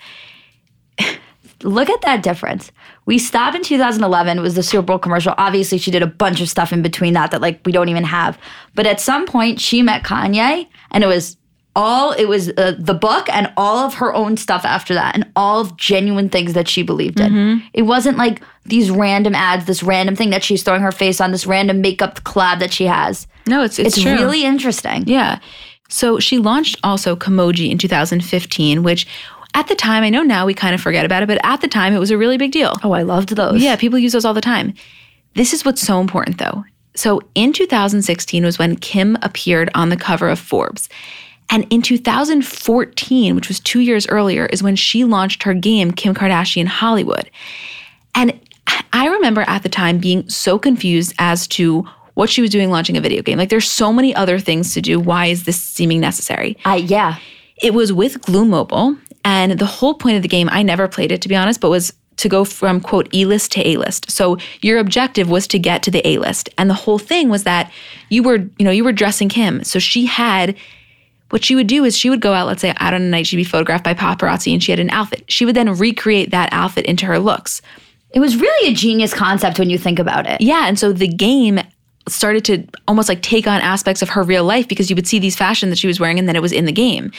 Look 1.63 1.89
at 1.89 2.01
that 2.01 2.23
difference. 2.23 2.71
We 3.07 3.17
stopped 3.17 3.55
in 3.55 3.63
2011 3.63 4.41
was 4.41 4.53
the 4.53 4.61
Super 4.61 4.83
Bowl 4.83 4.99
commercial. 4.99 5.33
Obviously, 5.37 5.79
she 5.79 5.89
did 5.91 6.03
a 6.03 6.07
bunch 6.07 6.41
of 6.41 6.49
stuff 6.49 6.71
in 6.71 6.81
between 6.83 7.13
that 7.13 7.31
that 7.31 7.41
like 7.41 7.61
we 7.65 7.71
don't 7.71 7.89
even 7.89 8.03
have. 8.03 8.37
But 8.75 8.85
at 8.85 8.99
some 9.01 9.25
point, 9.25 9.59
she 9.59 9.81
met 9.81 10.03
Kanye, 10.03 10.67
and 10.91 11.03
it 11.03 11.07
was 11.07 11.37
all 11.75 12.11
it 12.11 12.25
was 12.25 12.49
uh, 12.49 12.75
the 12.77 12.93
book 12.93 13.29
and 13.29 13.51
all 13.55 13.77
of 13.77 13.93
her 13.95 14.13
own 14.13 14.35
stuff 14.35 14.65
after 14.65 14.93
that, 14.93 15.15
and 15.15 15.25
all 15.35 15.61
of 15.61 15.77
genuine 15.77 16.27
things 16.29 16.53
that 16.53 16.67
she 16.67 16.83
believed 16.83 17.19
in. 17.19 17.63
It 17.73 17.83
wasn't 17.83 18.17
like 18.17 18.41
these 18.65 18.91
random 18.91 19.33
ads, 19.35 19.65
this 19.65 19.81
random 19.83 20.15
thing 20.15 20.31
that 20.31 20.43
she's 20.43 20.61
throwing 20.63 20.81
her 20.81 20.91
face 20.91 21.21
on, 21.21 21.31
this 21.31 21.45
random 21.47 21.79
makeup 21.81 22.23
collab 22.23 22.59
that 22.59 22.73
she 22.73 22.85
has. 22.85 23.25
No, 23.47 23.63
it's 23.63 23.79
it's, 23.79 23.95
It's 23.95 24.05
really 24.05 24.43
interesting. 24.43 25.03
yeah. 25.07 25.39
So 25.89 26.19
she 26.19 26.37
launched 26.39 26.75
also 26.83 27.15
Kimoji 27.15 27.71
in 27.71 27.77
2015, 27.77 28.83
which 28.83 29.07
at 29.57 29.67
the 29.67 29.75
time, 29.75 30.03
I 30.03 30.09
know 30.09 30.21
now 30.21 30.45
we 30.45 30.53
kind 30.53 30.75
of 30.75 30.81
forget 30.81 31.03
about 31.03 31.23
it, 31.23 31.25
but 31.25 31.39
at 31.43 31.61
the 31.61 31.67
time 31.67 31.91
it 31.91 31.97
was 31.97 32.11
a 32.11 32.17
really 32.17 32.37
big 32.37 32.51
deal. 32.51 32.73
Oh, 32.83 32.91
I 32.91 33.01
loved 33.01 33.29
those. 33.29 33.59
Yeah, 33.59 33.75
people 33.75 33.97
use 33.97 34.13
those 34.13 34.23
all 34.23 34.35
the 34.35 34.39
time. 34.39 34.75
This 35.33 35.51
is 35.51 35.65
what's 35.65 35.81
so 35.81 35.99
important 35.99 36.37
though. 36.37 36.63
So 36.93 37.21
in 37.33 37.53
2016 37.53 38.45
was 38.45 38.59
when 38.59 38.75
Kim 38.75 39.17
appeared 39.23 39.71
on 39.73 39.89
the 39.89 39.97
cover 39.97 40.29
of 40.29 40.37
Forbes. 40.37 40.89
And 41.49 41.65
in 41.71 41.81
2014, 41.81 43.35
which 43.35 43.47
was 43.47 43.59
two 43.59 43.79
years 43.79 44.07
earlier, 44.07 44.45
is 44.45 44.61
when 44.61 44.75
she 44.75 45.03
launched 45.03 45.41
her 45.41 45.55
game, 45.55 45.91
Kim 45.91 46.13
Kardashian 46.13 46.67
Hollywood. 46.67 47.31
And 48.13 48.39
I 48.93 49.07
remember 49.07 49.41
at 49.47 49.63
the 49.63 49.69
time 49.69 49.97
being 49.97 50.29
so 50.29 50.59
confused 50.59 51.15
as 51.17 51.47
to 51.49 51.83
what 52.13 52.29
she 52.29 52.41
was 52.41 52.51
doing 52.51 52.69
launching 52.69 52.95
a 52.95 53.01
video 53.01 53.23
game. 53.23 53.39
Like, 53.39 53.49
there's 53.49 53.69
so 53.69 53.91
many 53.91 54.13
other 54.13 54.37
things 54.37 54.73
to 54.75 54.81
do. 54.81 54.99
Why 54.99 55.27
is 55.27 55.45
this 55.45 55.59
seeming 55.59 55.99
necessary? 55.99 56.57
I 56.65 56.75
yeah. 56.75 57.17
It 57.61 57.73
was 57.73 57.91
with 57.91 58.21
Glu 58.21 58.45
Mobile, 58.45 58.97
and 59.27 59.59
the 59.59 59.65
whole 59.65 59.93
point 59.93 60.15
of 60.15 60.21
the 60.21 60.29
game, 60.29 60.47
I 60.49 60.63
never 60.63 60.87
played 60.87 61.11
it 61.11 61.21
to 61.21 61.27
be 61.27 61.35
honest, 61.35 61.59
but 61.59 61.69
was 61.69 61.91
to 62.15 62.29
go 62.29 62.45
from 62.45 62.79
quote 62.79 63.13
E 63.13 63.25
list 63.25 63.51
to 63.51 63.67
A 63.67 63.75
list. 63.75 64.09
So 64.09 64.37
your 64.61 64.79
objective 64.79 65.29
was 65.29 65.47
to 65.47 65.59
get 65.59 65.83
to 65.83 65.91
the 65.91 66.07
A 66.07 66.17
list. 66.17 66.49
And 66.57 66.69
the 66.69 66.73
whole 66.73 66.97
thing 66.97 67.27
was 67.27 67.43
that 67.43 67.69
you 68.07 68.23
were, 68.23 68.37
you 68.57 68.63
know, 68.63 68.71
you 68.71 68.85
were 68.85 68.93
dressing 68.93 69.27
Kim. 69.27 69.65
So 69.65 69.79
she 69.79 70.05
had 70.05 70.55
what 71.29 71.43
she 71.43 71.55
would 71.55 71.67
do 71.67 71.83
is 71.83 71.97
she 71.97 72.09
would 72.09 72.21
go 72.21 72.31
out, 72.31 72.47
let's 72.47 72.61
say 72.61 72.73
out 72.77 72.93
on 72.93 73.01
a 73.01 73.05
night, 73.05 73.27
she'd 73.27 73.35
be 73.35 73.43
photographed 73.43 73.83
by 73.83 73.93
paparazzi 73.93 74.53
and 74.53 74.63
she 74.63 74.71
had 74.71 74.79
an 74.79 74.89
outfit. 74.91 75.25
She 75.27 75.43
would 75.43 75.57
then 75.57 75.73
recreate 75.73 76.31
that 76.31 76.47
outfit 76.53 76.85
into 76.85 77.05
her 77.05 77.19
looks. 77.19 77.61
It 78.11 78.21
was 78.21 78.37
really 78.37 78.71
a 78.71 78.73
genius 78.73 79.13
concept 79.13 79.59
when 79.59 79.69
you 79.69 79.77
think 79.77 79.99
about 79.99 80.25
it. 80.25 80.39
Yeah. 80.39 80.67
And 80.69 80.79
so 80.79 80.93
the 80.93 81.09
game 81.09 81.59
started 82.07 82.45
to 82.45 82.65
almost 82.87 83.09
like 83.09 83.21
take 83.21 83.45
on 83.45 83.59
aspects 83.59 84.01
of 84.01 84.07
her 84.07 84.23
real 84.23 84.45
life 84.45 84.69
because 84.69 84.89
you 84.89 84.95
would 84.95 85.05
see 85.05 85.19
these 85.19 85.35
fashion 85.35 85.69
that 85.69 85.77
she 85.77 85.87
was 85.87 85.99
wearing 85.99 86.17
and 86.17 86.29
then 86.29 86.37
it 86.37 86.41
was 86.41 86.53
in 86.53 86.63
the 86.63 86.71
game. 86.71 87.11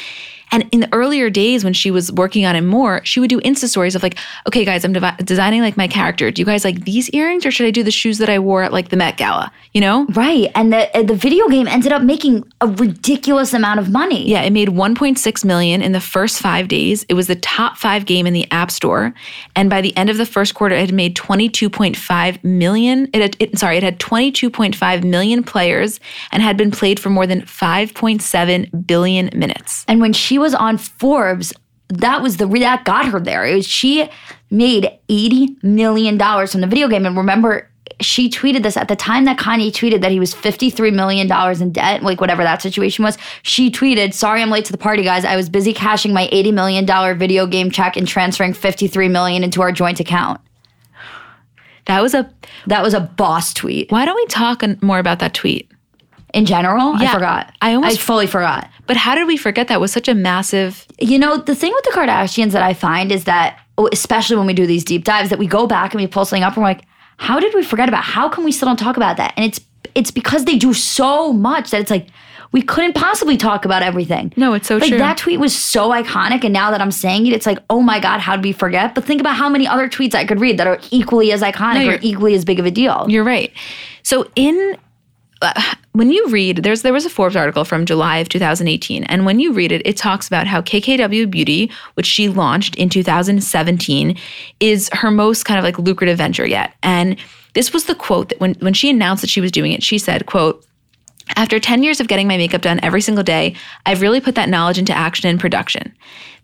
And 0.50 0.68
in 0.72 0.80
the 0.80 0.88
earlier 0.92 1.30
days 1.30 1.64
when 1.64 1.72
she 1.72 1.90
was 1.90 2.12
working 2.12 2.44
on 2.46 2.56
it 2.56 2.62
more, 2.62 3.04
she 3.04 3.20
would 3.20 3.30
do 3.30 3.40
Insta 3.40 3.68
stories 3.68 3.94
of 3.94 4.02
like, 4.02 4.18
okay, 4.46 4.64
guys, 4.64 4.84
I'm 4.84 4.92
devi- 4.92 5.22
designing 5.24 5.62
like 5.62 5.76
my 5.76 5.88
character. 5.88 6.30
Do 6.30 6.40
you 6.40 6.46
guys 6.46 6.64
like 6.64 6.84
these 6.84 7.11
earrings 7.11 7.44
or 7.44 7.50
should 7.50 7.66
I 7.66 7.70
do 7.70 7.82
the 7.82 7.90
shoes 7.90 8.18
that 8.18 8.28
I 8.28 8.38
wore 8.38 8.62
at 8.62 8.72
like 8.72 8.88
the 8.88 8.96
Met 8.96 9.16
Gala? 9.16 9.52
You 9.72 9.80
know? 9.80 10.06
Right. 10.06 10.50
And 10.54 10.72
the 10.72 10.96
uh, 10.96 11.02
the 11.02 11.14
video 11.14 11.48
game 11.48 11.68
ended 11.68 11.92
up 11.92 12.02
making 12.02 12.50
a 12.61 12.66
ridiculous 12.66 13.52
amount 13.52 13.80
of 13.80 13.90
money. 13.90 14.28
Yeah, 14.28 14.42
it 14.42 14.52
made 14.52 14.68
1.6 14.68 15.44
million 15.44 15.82
in 15.82 15.92
the 15.92 16.00
first 16.00 16.40
five 16.40 16.68
days. 16.68 17.04
It 17.08 17.14
was 17.14 17.26
the 17.26 17.37
top 17.37 17.76
five 17.76 18.06
game 18.06 18.26
in 18.26 18.32
the 18.32 18.50
App 18.50 18.70
Store, 18.70 19.14
and 19.54 19.68
by 19.68 19.80
the 19.80 19.96
end 19.96 20.11
of 20.11 20.16
the 20.16 20.26
first 20.26 20.54
quarter, 20.54 20.74
it 20.74 20.80
had 20.80 20.94
made 20.94 21.16
22.5 21.16 22.44
million. 22.44 23.08
It, 23.12 23.20
had, 23.20 23.37
it 23.38 23.58
sorry, 23.58 23.76
it 23.76 23.82
had 23.82 23.98
22.5 23.98 25.04
million 25.04 25.42
players 25.42 26.00
and 26.32 26.42
had 26.42 26.56
been 26.56 26.70
played 26.70 26.98
for 26.98 27.11
more 27.11 27.26
than 27.26 27.42
5.7 27.42 28.87
billion 28.87 29.30
minutes. 29.34 29.84
And 29.88 30.00
when 30.00 30.12
she 30.12 30.38
was 30.38 30.55
on 30.55 30.79
Forbes, 30.79 31.53
that 31.88 32.22
was 32.22 32.37
the 32.37 32.46
that 32.46 32.85
got 32.85 33.07
her 33.07 33.20
there. 33.20 33.44
It 33.44 33.57
was, 33.57 33.66
she 33.66 34.09
made 34.51 34.90
eighty 35.09 35.57
million 35.62 36.18
dollars 36.18 36.53
from 36.53 36.61
the 36.61 36.66
video 36.66 36.88
game. 36.88 37.07
And 37.07 37.16
remember, 37.16 37.70
she 38.01 38.29
tweeted 38.29 38.62
this 38.62 38.77
at 38.77 38.88
the 38.88 38.96
time 38.96 39.24
that 39.24 39.38
Kanye 39.38 39.70
tweeted 39.70 40.03
that 40.03 40.12
he 40.12 40.20
was 40.20 40.35
fifty 40.35 40.70
three 40.70 40.90
million 40.90 41.27
dollars 41.27 41.61
in 41.61 41.72
debt, 41.72 42.03
like 42.03 42.20
whatever 42.20 42.42
that 42.42 42.62
situation 42.62 43.05
was. 43.05 43.16
She 43.42 43.70
tweeted, 43.70 44.14
"Sorry, 44.14 44.42
I'm 44.42 44.51
late 44.51 44.64
to 44.66 44.72
the 44.72 44.79
party, 44.79 45.03
guys. 45.03 45.24
I 45.24 45.37
was 45.37 45.48
busy 45.48 45.72
cashing 45.72 46.12
my 46.12 46.29
eighty 46.31 46.53
million 46.53 46.85
dollar 46.85 47.14
video 47.14 47.46
game 47.46 47.70
check 47.70 47.96
and 47.96 48.07
transferring 48.07 48.53
fifty 48.53 48.87
three 48.87 49.09
million 49.09 49.42
into 49.42 49.62
our 49.62 49.72
joint 49.72 50.01
account." 50.01 50.40
That 51.87 52.03
was 52.03 52.12
a. 52.12 52.31
That 52.66 52.83
was 52.83 52.92
a 52.92 53.01
boss 53.01 53.55
tweet. 53.55 53.90
Why 53.90 54.05
don't 54.05 54.16
we 54.16 54.27
talk 54.27 54.62
more 54.83 54.98
about 54.98 55.20
that 55.20 55.33
tweet? 55.33 55.70
In 56.34 56.44
general, 56.44 56.94
I 56.96 57.12
forgot. 57.12 57.52
I 57.62 57.74
almost- 57.74 57.98
I 57.98 58.00
fully 58.00 58.26
forgot. 58.26 58.68
But 58.86 58.96
how 58.96 59.14
did 59.14 59.26
we 59.26 59.36
forget 59.36 59.68
that 59.68 59.80
was 59.80 59.92
such 59.92 60.08
a 60.08 60.14
massive? 60.14 60.86
You 60.98 61.18
know, 61.18 61.36
the 61.38 61.54
thing 61.54 61.72
with 61.74 61.84
the 61.84 61.90
Kardashians 61.90 62.52
that 62.52 62.62
I 62.62 62.74
find 62.74 63.10
is 63.12 63.24
that, 63.24 63.58
oh, 63.76 63.88
especially 63.92 64.36
when 64.36 64.46
we 64.46 64.54
do 64.54 64.66
these 64.66 64.84
deep 64.84 65.04
dives, 65.04 65.30
that 65.30 65.38
we 65.38 65.46
go 65.46 65.66
back 65.66 65.92
and 65.92 66.00
we 66.00 66.06
pull 66.06 66.24
something 66.24 66.42
up 66.42 66.54
and 66.54 66.62
we're 66.62 66.68
like, 66.70 66.82
how 67.18 67.40
did 67.40 67.54
we 67.54 67.62
forget 67.62 67.88
about? 67.88 68.04
How 68.04 68.28
come 68.28 68.44
we 68.44 68.52
still 68.52 68.66
don't 68.68 68.78
talk 68.78 68.96
about 68.96 69.16
that? 69.16 69.32
And 69.36 69.44
it's 69.44 69.60
it's 69.94 70.10
because 70.10 70.44
they 70.44 70.56
do 70.56 70.72
so 70.74 71.32
much 71.32 71.70
that 71.70 71.80
it's 71.80 71.90
like 71.90 72.08
we 72.52 72.62
couldn't 72.62 72.94
possibly 72.94 73.36
talk 73.36 73.64
about 73.64 73.82
everything. 73.82 74.32
No, 74.36 74.54
it's 74.54 74.68
so 74.68 74.76
like 74.76 74.88
true. 74.88 74.98
that 74.98 75.18
tweet 75.18 75.38
was 75.38 75.56
so 75.56 75.90
iconic, 75.90 76.44
and 76.44 76.52
now 76.52 76.70
that 76.70 76.80
I'm 76.80 76.90
saying 76.90 77.26
it, 77.26 77.32
it's 77.32 77.46
like, 77.46 77.58
oh 77.68 77.82
my 77.82 78.00
god, 78.00 78.20
how 78.20 78.36
did 78.36 78.44
we 78.44 78.52
forget? 78.52 78.94
But 78.94 79.04
think 79.04 79.20
about 79.20 79.36
how 79.36 79.48
many 79.48 79.66
other 79.66 79.88
tweets 79.88 80.14
I 80.14 80.24
could 80.24 80.40
read 80.40 80.58
that 80.58 80.66
are 80.66 80.78
equally 80.90 81.32
as 81.32 81.42
iconic 81.42 81.86
No, 81.86 81.92
or 81.94 81.98
equally 82.00 82.34
as 82.34 82.44
big 82.44 82.58
of 82.58 82.66
a 82.66 82.70
deal. 82.70 83.06
You're 83.08 83.24
right. 83.24 83.52
So 84.02 84.30
in 84.34 84.76
when 85.92 86.11
you 86.11 86.29
read 86.29 86.59
there's 86.59 86.83
there 86.83 86.92
was 86.92 87.07
a 87.07 87.11
Forbes 87.11 87.37
article 87.37 87.64
from 87.64 87.87
July 87.87 88.18
of 88.18 88.29
2018 88.29 89.05
and 89.05 89.24
when 89.24 89.40
you 89.40 89.53
read 89.53 89.72
it 89.72 89.83
it 89.85 89.96
talks 89.96 90.27
about 90.27 90.46
how 90.46 90.61
KKW 90.61 91.31
Beauty 91.31 91.70
which 91.94 92.07
she 92.07 92.29
launched 92.29 92.74
in 92.77 92.88
2017 92.88 94.16
is 94.61 94.88
her 94.92 95.11
most 95.11 95.44
kind 95.44 95.59
of 95.59 95.64
like 95.64 95.79
lucrative 95.79 96.18
venture 96.18 96.46
yet 96.46 96.74
and 96.83 97.16
this 97.55 97.72
was 97.72 97.85
the 97.85 97.94
quote 97.94 98.29
that 98.31 98.40
when 98.40 98.55
when 98.55 98.74
she 98.74 98.90
announced 98.90 99.20
that 99.20 99.31
she 99.31 99.40
was 99.40 99.53
doing 99.53 99.72
it 99.72 99.83
she 99.83 99.98
said 99.98 100.27
quote 100.27 100.64
after 101.37 101.61
10 101.61 101.83
years 101.83 102.01
of 102.01 102.09
getting 102.09 102.27
my 102.27 102.37
makeup 102.37 102.62
done 102.62 102.81
every 102.83 103.01
single 103.01 103.24
day, 103.24 103.55
I've 103.87 104.01
really 104.01 104.20
put 104.20 104.35
that 104.37 104.48
knowledge 104.48 104.79
into 104.79 104.96
action 104.96 105.29
and 105.29 105.38
production. 105.38 105.94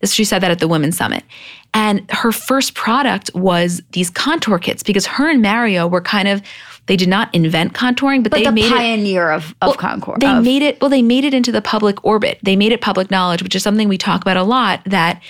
This 0.01 0.13
she 0.13 0.25
said 0.25 0.41
that 0.41 0.51
at 0.51 0.59
the 0.59 0.69
Women's 0.69 0.97
Summit. 0.97 1.25
And 1.73 2.09
her 2.11 2.31
first 2.31 2.75
product 2.75 3.31
was 3.35 3.81
these 3.93 4.11
contour 4.11 4.59
kits 4.59 4.83
because 4.83 5.07
her 5.07 5.29
and 5.29 5.43
Mario 5.43 5.87
were 5.87 6.01
kind 6.01 6.29
of 6.29 6.43
they 6.87 6.97
did 6.97 7.09
not 7.09 7.35
invent 7.35 7.73
contouring, 7.73 8.23
but, 8.23 8.31
but 8.31 8.39
they 8.39 8.45
the 8.45 8.53
made 8.53 8.67
it 8.67 8.71
pioneer 8.71 9.31
of, 9.31 9.55
of 9.63 9.77
Concord. 9.77 10.21
they 10.21 10.31
of- 10.31 10.45
made 10.45 10.63
it 10.63 10.81
well 10.81 10.91
they 10.91 11.03
made 11.03 11.25
it 11.25 11.35
into 11.35 11.53
the 11.53 11.63
public 11.63 12.05
orbit. 12.05 12.39
They 12.43 12.57
made 12.57 12.73
it 12.73 12.81
public 12.81 13.11
knowledge 13.11 13.43
which 13.43 13.55
is 13.57 13.63
something 13.63 13.89
we 13.89 13.99
talk 13.99 14.21
about 14.21 14.37
a 14.37 14.43
lot 14.43 14.83
that 14.87 15.23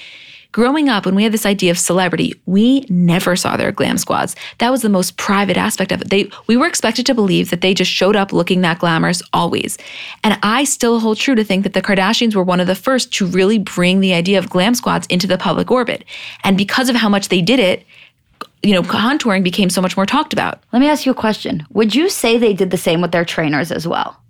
growing 0.52 0.88
up 0.88 1.04
when 1.04 1.16
we 1.16 1.24
had 1.24 1.32
this 1.32 1.44
idea 1.46 1.68
of 1.68 1.76
celebrity 1.76 2.40
we 2.46 2.86
never 2.88 3.34
saw 3.34 3.56
their 3.56 3.72
glam 3.72 3.98
squads. 3.98 4.36
That 4.58 4.70
was 4.70 4.82
the 4.82 4.88
most 4.88 5.16
private 5.16 5.56
aspect 5.56 5.90
of 5.92 6.02
it. 6.02 6.10
They 6.10 6.30
we 6.46 6.56
were 6.56 6.66
expected 6.66 7.06
to 7.06 7.14
believe 7.14 7.50
that 7.50 7.60
they 7.60 7.74
just 7.74 7.90
showed 7.90 8.16
up 8.16 8.32
looking 8.32 8.60
that 8.62 8.78
glamorous 8.78 9.22
always. 9.32 9.78
And 10.22 10.38
i 10.42 10.64
still 10.64 11.00
hold 11.00 11.18
true 11.18 11.34
to 11.34 11.44
think 11.44 11.62
that 11.62 11.72
the 11.72 11.82
kardashians 11.82 12.34
were 12.34 12.44
one 12.44 12.60
of 12.60 12.66
the 12.66 12.74
first 12.74 13.12
to 13.14 13.26
really 13.26 13.58
bring 13.58 14.00
the 14.00 14.14
idea 14.14 14.38
of 14.38 14.50
glam 14.50 14.74
squads 14.74 15.06
into 15.08 15.26
the 15.26 15.38
public 15.38 15.70
orbit. 15.70 16.04
And 16.42 16.56
because 16.56 16.88
of 16.88 16.96
how 16.96 17.08
much 17.08 17.28
they 17.28 17.42
did 17.42 17.60
it 17.60 17.86
you 18.64 18.72
know 18.72 18.82
contouring 18.82 19.44
became 19.44 19.70
so 19.70 19.80
much 19.80 19.96
more 19.96 20.06
talked 20.06 20.32
about 20.32 20.62
Let 20.72 20.80
me 20.80 20.88
ask 20.88 21.06
you 21.06 21.12
a 21.12 21.14
question. 21.14 21.66
Would 21.70 21.94
you 21.94 22.08
say 22.08 22.38
they 22.38 22.54
did 22.54 22.70
the 22.70 22.76
same 22.76 23.00
with 23.00 23.12
their 23.12 23.24
trainers 23.24 23.70
as 23.70 23.86
well? 23.86 24.20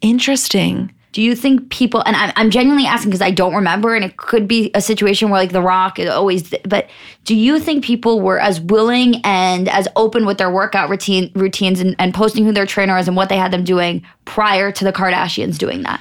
interesting 0.00 0.92
Do 1.12 1.20
you 1.20 1.36
think 1.36 1.70
people, 1.70 2.02
and 2.06 2.16
I'm, 2.16 2.32
I'm 2.36 2.50
genuinely 2.50 2.86
asking 2.86 3.10
because 3.10 3.20
I 3.20 3.30
don't 3.30 3.54
remember, 3.54 3.94
and 3.94 4.02
it 4.02 4.16
could 4.16 4.48
be 4.48 4.70
a 4.74 4.80
situation 4.80 5.28
where 5.28 5.40
like 5.40 5.52
The 5.52 5.60
Rock 5.60 5.98
is 5.98 6.08
always, 6.08 6.54
but 6.64 6.88
do 7.24 7.34
you 7.34 7.60
think 7.60 7.84
people 7.84 8.20
were 8.20 8.40
as 8.40 8.60
willing 8.60 9.20
and 9.24 9.68
as 9.68 9.86
open 9.94 10.24
with 10.24 10.38
their 10.38 10.50
workout 10.50 10.88
routine 10.88 11.30
routines 11.34 11.80
and, 11.80 11.94
and 11.98 12.14
posting 12.14 12.44
who 12.44 12.52
their 12.52 12.66
trainer 12.66 12.96
is 12.98 13.08
and 13.08 13.16
what 13.16 13.28
they 13.28 13.36
had 13.36 13.52
them 13.52 13.62
doing 13.62 14.02
prior 14.24 14.72
to 14.72 14.84
the 14.84 14.92
Kardashians 14.92 15.58
doing 15.58 15.82
that? 15.82 16.00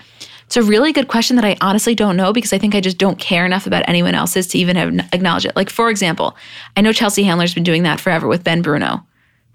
It's 0.52 0.58
a 0.58 0.64
really 0.64 0.92
good 0.92 1.08
question 1.08 1.38
that 1.38 1.46
I 1.46 1.56
honestly 1.62 1.96
don't 1.96 2.18
know 2.18 2.34
because 2.34 2.52
I 2.52 2.58
think 2.58 2.76
I 2.76 2.82
just 2.82 2.98
don't 2.98 3.18
care 3.18 3.46
enough 3.46 3.68
about 3.68 3.88
anyone 3.88 4.16
else's 4.16 4.48
to 4.48 4.58
even 4.58 4.76
have 4.76 4.94
acknowledge 5.14 5.46
it. 5.46 5.56
Like 5.56 5.70
for 5.70 5.90
example, 5.90 6.36
I 6.76 6.82
know 6.82 6.92
Chelsea 6.92 7.24
Handler's 7.24 7.54
been 7.54 7.64
doing 7.64 7.84
that 7.84 8.02
forever 8.02 8.28
with 8.28 8.44
Ben 8.44 8.62
Bruno, 8.62 9.02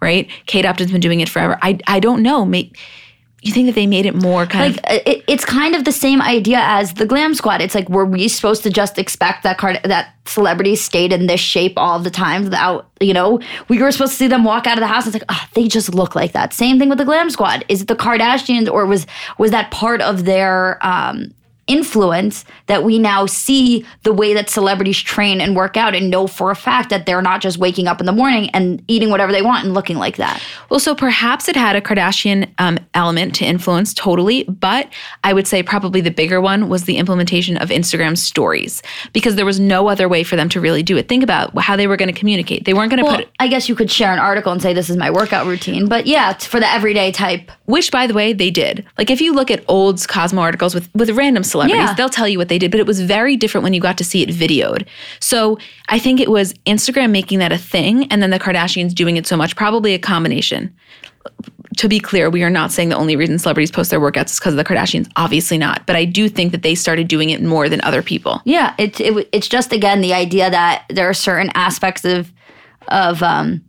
right? 0.01 0.27
Kate 0.47 0.65
Upton's 0.65 0.93
been 0.93 1.03
doing 1.03 1.21
it 1.21 1.29
forever. 1.29 1.59
I 1.61 1.79
I 1.87 2.01
don't 2.01 2.23
know. 2.23 2.47
May, 2.47 2.73
you 3.47 3.53
think 3.53 3.67
that 3.67 3.75
they 3.75 3.87
made 3.87 4.07
it 4.07 4.15
more 4.15 4.47
kind 4.47 4.77
Like 4.77 4.91
of 4.91 5.07
it, 5.07 5.25
it's 5.27 5.45
kind 5.45 5.75
of 5.75 5.85
the 5.85 5.93
same 5.93 6.21
idea 6.21 6.59
as 6.61 6.95
the 6.95 7.07
Glam 7.07 7.35
Squad. 7.35 7.61
It's 7.61 7.75
like 7.75 7.89
were 7.89 8.05
we 8.05 8.29
supposed 8.29 8.63
to 8.65 8.71
just 8.71 8.99
expect 8.99 9.43
that 9.43 9.59
card 9.59 9.81
that 9.85 10.15
celebrities 10.25 10.83
stayed 10.83 11.13
in 11.13 11.27
this 11.27 11.41
shape 11.41 11.75
all 11.77 11.99
the 11.99 12.11
time 12.11 12.45
without 12.45 12.91
you 13.01 13.15
know 13.15 13.41
we 13.69 13.81
were 13.81 13.93
supposed 13.93 14.13
to 14.13 14.19
see 14.19 14.29
them 14.29 14.45
walk 14.45 14.67
out 14.67 14.77
of 14.77 14.81
the 14.81 14.87
house. 14.87 15.07
It's 15.07 15.15
like 15.15 15.25
ah, 15.29 15.49
they 15.55 15.69
just 15.69 15.95
look 15.95 16.15
like 16.15 16.33
that. 16.33 16.53
Same 16.53 16.79
thing 16.79 16.89
with 16.89 16.99
the 16.99 17.05
Glam 17.05 17.31
Squad. 17.31 17.65
Is 17.69 17.83
it 17.83 17.89
the 17.89 17.97
Kardashians 17.97 18.71
or 18.71 18.87
was 18.87 19.07
was 19.39 19.51
that 19.51 19.71
part 19.71 20.01
of 20.01 20.25
their 20.25 20.85
um, 20.85 21.33
influence 21.67 22.45
that 22.67 22.85
we 22.85 22.99
now 22.99 23.27
see 23.27 23.85
the 24.05 24.13
way 24.13 24.33
that 24.35 24.49
celebrities 24.49 24.99
train 25.01 25.41
and 25.41 25.57
work 25.57 25.77
out 25.77 25.95
and 25.95 26.11
know 26.11 26.27
for 26.27 26.51
a 26.51 26.57
fact 26.57 26.91
that 26.91 27.07
they're 27.07 27.23
not 27.23 27.41
just 27.41 27.59
waking 27.59 27.87
up 27.89 28.01
in 28.01 28.07
the 28.07 28.13
morning 28.13 28.49
and 28.51 28.83
eating 28.89 29.11
whatever 29.11 29.33
they 29.33 29.43
want 29.43 29.65
and 29.65 29.75
looking 29.75 29.97
like 29.97 30.17
that. 30.17 30.43
Well, 30.71 30.81
so 30.81 30.95
perhaps 30.95 31.49
it 31.49 31.57
had 31.57 31.75
a 31.77 31.81
Kardashian 31.81 32.49
um, 32.59 32.79
element 32.95 33.35
to 33.37 33.45
influence 33.45 33.93
totally, 33.93 34.45
but 34.45 34.89
I 35.25 35.33
would 35.33 35.47
say 35.47 35.63
probably 35.63 36.01
the 36.01 36.11
bigger 36.11 36.41
one 36.41 36.69
was 36.69 36.85
the 36.85 36.97
implementation 36.99 37.57
of 37.57 37.71
Instagram 37.71 38.17
stories 38.17 38.83
because 39.13 39.35
there 39.35 39.47
was 39.47 39.59
no 39.59 39.89
other 39.89 40.09
way 40.09 40.23
for 40.23 40.37
them 40.37 40.49
to 40.51 40.61
really 40.61 40.83
do 40.83 40.97
it. 40.97 41.09
Think 41.09 41.23
about 41.25 41.57
how 41.59 41.75
they 41.77 41.87
were 41.87 41.97
going 41.97 42.13
to 42.13 42.19
communicate. 42.19 42.65
They 42.65 42.75
weren't 42.75 42.91
going 42.91 42.99
to 42.99 43.05
Well, 43.05 43.17
put 43.17 43.25
it, 43.25 43.31
I 43.41 43.49
guess 43.49 43.69
you 43.69 43.75
could 43.75 43.91
share 43.91 44.13
an 44.13 44.19
article 44.19 44.53
and 44.53 44.63
say 44.63 44.73
this 44.73 44.89
is 44.89 44.97
my 44.97 45.11
workout 45.11 45.47
routine, 45.47 45.89
but 45.89 46.07
yeah, 46.07 46.31
it's 46.31 46.47
for 46.47 46.61
the 46.61 46.71
everyday 46.71 47.11
type. 47.13 47.51
which 47.65 47.91
by 47.91 48.07
the 48.07 48.15
way 48.15 48.33
they 48.33 48.51
did. 48.51 48.85
Like 48.99 49.11
if 49.11 49.21
you 49.21 49.33
look 49.35 49.51
at 49.51 49.65
old 49.69 50.07
Cosmo 50.07 50.41
articles 50.43 50.75
with 50.75 50.89
with 50.95 51.11
random 51.11 51.43
celebrities, 51.43 51.56
Yeah. 51.65 51.95
they'll 51.95 52.09
tell 52.09 52.29
you 52.29 52.39
what 52.39 52.49
they 52.49 52.59
did, 52.59 52.71
but 52.71 52.81
it 52.81 52.87
was 52.87 53.01
very 53.01 53.37
different 53.37 53.63
when 53.63 53.73
you 53.73 53.81
got 53.81 53.99
to 53.99 54.05
see 54.05 54.23
it 54.23 54.29
videoed. 54.29 54.87
So 55.21 55.59
I 55.89 55.99
think 55.99 56.21
it 56.21 56.31
was 56.31 56.53
Instagram 56.67 57.11
making 57.11 57.39
that 57.41 57.53
a 57.53 57.59
thing, 57.59 58.05
and 58.13 58.23
then 58.23 58.31
the 58.31 58.39
Kardashians 58.39 58.95
doing 58.95 59.17
it 59.17 59.27
so 59.27 59.37
much. 59.37 59.57
Probably 59.57 59.95
a 59.95 59.99
combination. 59.99 60.75
To 61.79 61.89
be 61.89 62.01
clear, 62.01 62.31
we 62.31 62.43
are 62.43 62.51
not 62.51 62.73
saying 62.73 62.89
the 62.89 62.97
only 62.97 63.17
reason 63.17 63.39
celebrities 63.39 63.71
post 63.71 63.91
their 63.91 64.01
workouts 64.01 64.31
is 64.31 64.39
because 64.39 64.55
of 64.55 64.57
the 64.57 64.65
Kardashians. 64.65 65.11
Obviously 65.17 65.59
not. 65.59 65.87
But 65.87 65.97
I 65.97 66.05
do 66.05 66.29
think 66.29 66.53
that 66.53 66.63
they 66.63 66.75
started 66.75 67.09
doing 67.09 67.31
it 67.31 67.43
more 67.43 67.69
than 67.69 67.81
other 67.83 68.03
people. 68.03 68.41
Yeah, 68.45 68.75
it, 68.79 69.01
it 69.01 69.29
it's 69.33 69.49
just 69.49 69.73
again 69.73 70.01
the 70.01 70.15
idea 70.15 70.51
that 70.51 70.85
there 70.89 71.09
are 71.09 71.15
certain 71.15 71.51
aspects 71.55 72.05
of 72.05 72.33
of 72.89 73.23
um 73.23 73.63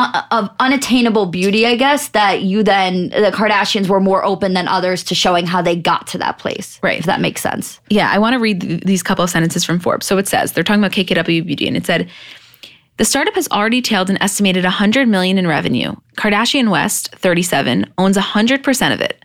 uh, 0.00 0.22
of 0.30 0.50
unattainable 0.60 1.26
beauty, 1.26 1.66
I 1.66 1.76
guess, 1.76 2.08
that 2.08 2.42
you 2.42 2.62
then 2.62 3.10
the 3.10 3.30
Kardashians 3.34 3.88
were 3.88 4.00
more 4.00 4.24
open 4.24 4.54
than 4.54 4.66
others 4.66 5.04
to 5.04 5.14
showing 5.14 5.46
how 5.46 5.60
they 5.60 5.76
got 5.76 6.06
to 6.08 6.18
that 6.18 6.38
place. 6.38 6.78
Right. 6.82 6.98
If 6.98 7.06
that 7.06 7.20
makes 7.20 7.42
sense. 7.42 7.80
Yeah, 7.90 8.10
I 8.10 8.18
want 8.18 8.34
to 8.34 8.38
read 8.38 8.60
th- 8.60 8.82
these 8.84 9.02
couple 9.02 9.24
of 9.24 9.30
sentences 9.30 9.64
from 9.64 9.78
Forbes. 9.78 10.06
So 10.06 10.16
it 10.18 10.26
says 10.28 10.52
they're 10.52 10.64
talking 10.64 10.82
about 10.82 10.92
KKW 10.92 11.46
Beauty, 11.46 11.68
and 11.68 11.76
it 11.76 11.84
said 11.84 12.08
the 12.96 13.04
startup 13.04 13.34
has 13.34 13.48
already 13.48 13.82
tailed 13.82 14.10
an 14.10 14.20
estimated 14.22 14.64
100 14.64 15.08
million 15.08 15.38
in 15.38 15.46
revenue. 15.46 15.94
Kardashian 16.16 16.70
West, 16.70 17.14
37, 17.16 17.92
owns 17.98 18.16
100% 18.16 18.92
of 18.92 19.00
it. 19.00 19.24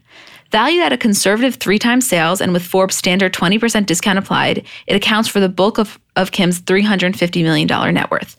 Valued 0.51 0.83
at 0.83 0.93
a 0.93 0.97
conservative 0.97 1.55
three 1.55 1.79
times 1.79 2.07
sales 2.07 2.39
and 2.39 2.53
with 2.53 2.63
Forbes' 2.63 2.95
standard 2.95 3.33
20% 3.33 3.85
discount 3.85 4.17
applied, 4.17 4.65
it 4.87 4.95
accounts 4.95 5.27
for 5.27 5.39
the 5.39 5.49
bulk 5.49 5.77
of, 5.77 5.99
of 6.15 6.31
Kim's 6.31 6.61
$350 6.61 7.43
million 7.43 7.67
net 7.93 8.09
worth. 8.11 8.37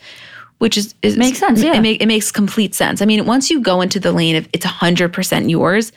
Which 0.59 0.79
is, 0.79 0.95
is 1.03 1.16
Makes 1.16 1.38
sense, 1.38 1.62
yeah. 1.62 1.75
It, 1.75 1.83
make, 1.83 2.01
it 2.01 2.07
makes 2.07 2.33
complete 2.33 2.75
sense. 2.75 3.03
I 3.03 3.05
mean, 3.05 3.27
once 3.27 3.51
you 3.51 3.61
go 3.61 3.83
into 3.83 4.01
the 4.01 4.12
lane 4.12 4.37
of 4.37 4.49
it's 4.53 4.64
100% 4.64 5.51
yours, 5.51 5.92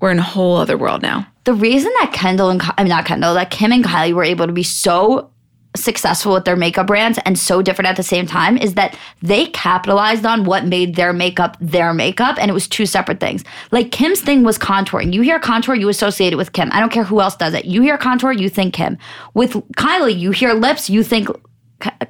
we're 0.00 0.10
in 0.10 0.18
a 0.18 0.22
whole 0.22 0.56
other 0.56 0.76
world 0.76 1.02
now. 1.02 1.26
The 1.44 1.54
reason 1.54 1.92
that 2.00 2.12
Kendall 2.12 2.50
and 2.50 2.60
Ky- 2.60 2.72
I 2.78 2.82
mean 2.82 2.90
not 2.90 3.06
Kendall, 3.06 3.34
that 3.34 3.50
Kim 3.50 3.72
and 3.72 3.84
Kylie 3.84 4.12
were 4.12 4.24
able 4.24 4.46
to 4.46 4.52
be 4.52 4.62
so 4.62 5.30
successful 5.74 6.34
with 6.34 6.44
their 6.44 6.56
makeup 6.56 6.86
brands 6.86 7.18
and 7.24 7.38
so 7.38 7.62
different 7.62 7.88
at 7.88 7.96
the 7.96 8.02
same 8.02 8.26
time 8.26 8.58
is 8.58 8.74
that 8.74 8.96
they 9.22 9.46
capitalized 9.46 10.26
on 10.26 10.44
what 10.44 10.66
made 10.66 10.96
their 10.96 11.12
makeup 11.12 11.56
their 11.60 11.94
makeup 11.94 12.36
and 12.38 12.50
it 12.50 12.54
was 12.54 12.68
two 12.68 12.84
separate 12.84 13.20
things. 13.20 13.42
Like 13.70 13.90
Kim's 13.90 14.20
thing 14.20 14.42
was 14.42 14.58
contouring. 14.58 15.12
You 15.12 15.22
hear 15.22 15.38
contour, 15.38 15.74
you 15.74 15.88
associate 15.88 16.32
it 16.32 16.36
with 16.36 16.52
Kim. 16.52 16.68
I 16.72 16.80
don't 16.80 16.92
care 16.92 17.04
who 17.04 17.20
else 17.20 17.36
does 17.36 17.54
it. 17.54 17.64
You 17.64 17.80
hear 17.80 17.96
contour, 17.96 18.32
you 18.32 18.48
think 18.48 18.74
Kim. 18.74 18.98
With 19.34 19.52
Kylie, 19.76 20.18
you 20.18 20.30
hear 20.30 20.52
lips, 20.52 20.90
you 20.90 21.02
think 21.02 21.28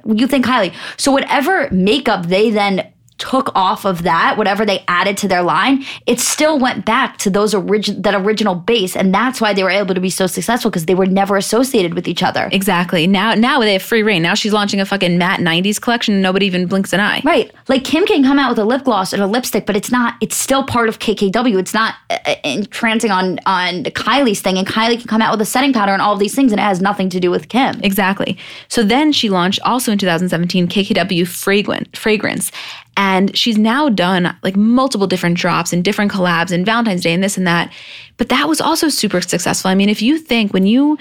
you 0.05 0.27
think 0.27 0.45
Kylie. 0.45 0.73
So 0.97 1.11
whatever 1.11 1.69
makeup 1.71 2.27
they 2.27 2.49
then 2.49 2.91
took 3.23 3.55
off 3.55 3.85
of 3.85 4.03
that, 4.03 4.37
whatever 4.37 4.65
they 4.65 4.83
added 4.89 5.15
to 5.15 5.29
their 5.29 5.41
line, 5.41 5.85
it 6.05 6.19
still 6.19 6.59
went 6.59 6.83
back 6.83 7.17
to 7.17 7.29
those 7.29 7.55
origin 7.55 8.01
that 8.01 8.13
original 8.15 8.53
base, 8.53 8.97
and 8.97 9.15
that's 9.15 9.39
why 9.39 9.53
they 9.53 9.63
were 9.63 9.69
able 9.69 9.95
to 9.95 10.01
be 10.01 10.09
so 10.09 10.27
successful 10.27 10.69
because 10.69 10.87
they 10.87 10.93
were 10.93 11.05
never 11.05 11.37
associated 11.37 11.93
with 11.93 12.05
each 12.05 12.21
other. 12.21 12.49
Exactly. 12.51 13.07
Now, 13.07 13.33
now 13.33 13.61
they 13.61 13.71
have 13.73 13.81
free 13.81 14.03
reign. 14.03 14.23
Now 14.23 14.33
she's 14.33 14.51
launching 14.51 14.81
a 14.81 14.85
fucking 14.85 15.17
matte 15.17 15.39
'90s 15.39 15.79
collection, 15.79 16.15
and 16.15 16.21
nobody 16.21 16.45
even 16.45 16.67
blinks 16.67 16.91
an 16.91 16.99
eye. 16.99 17.21
Right. 17.23 17.49
Like 17.69 17.85
Kim 17.85 18.05
can 18.05 18.23
come 18.23 18.39
out 18.39 18.49
with 18.49 18.59
a 18.59 18.65
lip 18.65 18.83
gloss 18.83 19.13
and 19.13 19.23
a 19.23 19.27
lipstick, 19.27 19.65
but 19.65 19.77
it's 19.77 19.89
not. 19.89 20.15
It's 20.19 20.35
still 20.35 20.65
part 20.65 20.89
of 20.89 20.99
KKW. 20.99 21.57
It's 21.57 21.73
not 21.73 21.95
uh, 22.09 22.17
uh, 22.25 22.35
entrancing 22.43 23.11
on 23.11 23.39
on 23.45 23.85
Kylie's 23.85 24.41
thing, 24.41 24.57
and 24.57 24.67
Kylie 24.67 24.99
can 24.99 25.07
come 25.07 25.21
out 25.21 25.31
with 25.31 25.41
a 25.41 25.45
setting 25.45 25.71
powder 25.71 25.93
and 25.93 26.01
all 26.01 26.11
of 26.11 26.19
these 26.19 26.35
things, 26.35 26.51
and 26.51 26.59
it 26.59 26.63
has 26.63 26.81
nothing 26.81 27.07
to 27.09 27.21
do 27.21 27.31
with 27.31 27.47
Kim. 27.47 27.79
Exactly. 27.83 28.37
So 28.67 28.83
then 28.83 29.13
she 29.13 29.29
launched 29.29 29.61
also 29.63 29.93
in 29.93 29.97
2017 29.97 30.67
KKW 30.67 31.25
fragrant 31.25 31.95
fragrance, 31.95 32.51
and 32.97 33.35
she's 33.35 33.57
now 33.57 33.89
done 33.89 34.35
like 34.43 34.55
multiple 34.55 35.07
different 35.07 35.37
drops 35.37 35.73
and 35.73 35.83
different 35.83 36.11
collabs 36.11 36.51
and 36.51 36.65
Valentine's 36.65 37.01
Day 37.01 37.13
and 37.13 37.23
this 37.23 37.37
and 37.37 37.47
that. 37.47 37.71
But 38.17 38.29
that 38.29 38.47
was 38.47 38.61
also 38.61 38.89
super 38.89 39.21
successful. 39.21 39.71
I 39.71 39.75
mean, 39.75 39.89
if 39.89 40.01
you 40.01 40.17
think 40.17 40.53
when 40.53 40.65
you 40.65 40.97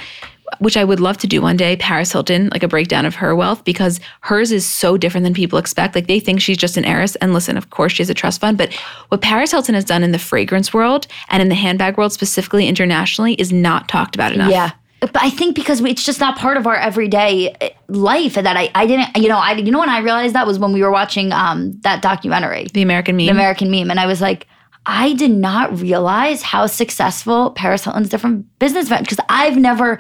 which 0.59 0.77
I 0.77 0.85
would 0.85 1.01
love 1.01 1.17
to 1.19 1.27
do 1.27 1.41
one 1.41 1.57
day, 1.57 1.77
Paris 1.77 2.13
Hilton, 2.13 2.51
like 2.53 2.63
a 2.63 2.69
breakdown 2.69 3.07
of 3.07 3.15
her 3.15 3.35
wealth, 3.35 3.65
because 3.65 4.01
hers 4.21 4.53
is 4.53 4.69
so 4.69 4.99
different 4.99 5.25
than 5.25 5.33
people 5.33 5.59
expect. 5.59 5.95
Like 5.95 6.09
they 6.09 6.21
think 6.21 6.43
she's 6.43 6.59
just 6.59 6.77
an 6.77 6.85
heiress. 6.85 7.17
And 7.17 7.33
listen, 7.33 7.57
of 7.57 7.71
course, 7.71 7.93
she 7.93 8.03
has 8.03 8.11
a 8.11 8.15
trust 8.15 8.41
fund. 8.41 8.59
But 8.59 8.73
what 9.09 9.23
Paris 9.23 9.51
Hilton 9.51 9.75
has 9.75 9.85
done 9.85 10.03
in 10.03 10.13
the 10.13 10.19
fragrance 10.19 10.75
world 10.75 11.07
and 11.29 11.41
in 11.41 11.49
the 11.49 11.55
handbag 11.55 11.97
world, 11.97 12.13
specifically 12.13 12.69
internationally, 12.69 13.35
is 13.35 13.53
not 13.53 13.89
talked 13.89 14.15
about 14.15 14.33
enough. 14.33 14.51
Yeah 14.51 14.73
but 15.13 15.17
I 15.23 15.31
think 15.31 15.57
because 15.57 15.81
it's 15.81 16.05
just 16.05 16.21
not 16.21 16.39
part 16.39 16.57
of 16.57 16.67
our 16.67 16.77
everyday 16.77 17.55
eh, 17.61 17.71
life 17.89 18.35
that 18.35 18.57
I, 18.57 18.71
I 18.75 18.87
didn't 18.87 19.17
you 19.17 19.29
know 19.29 19.39
I 19.39 19.53
you 19.55 19.71
know 19.73 19.81
when 19.81 19.89
I 19.89 19.99
realized 19.99 20.35
that 20.35 20.47
was 20.47 20.59
when 20.59 20.73
we 20.73 20.83
were 20.83 20.91
watching 20.93 21.33
um 21.33 21.73
that 21.81 22.03
documentary. 22.03 22.69
The 22.73 22.83
American 22.83 23.17
Meme? 23.17 23.27
The 23.27 23.33
American 23.33 23.71
Meme. 23.71 23.91
And 23.91 23.99
I 23.99 24.07
was 24.07 24.21
like 24.21 24.47
I 24.87 25.13
did 25.15 25.31
not 25.31 25.79
realize 25.81 26.43
how 26.43 26.67
successful 26.67 27.51
Paris 27.53 27.85
Hilton's 27.85 28.09
different 28.09 28.47
business 28.59 28.89
ventures 28.89 29.17
because 29.17 29.25
I've 29.29 29.57
never 29.57 29.99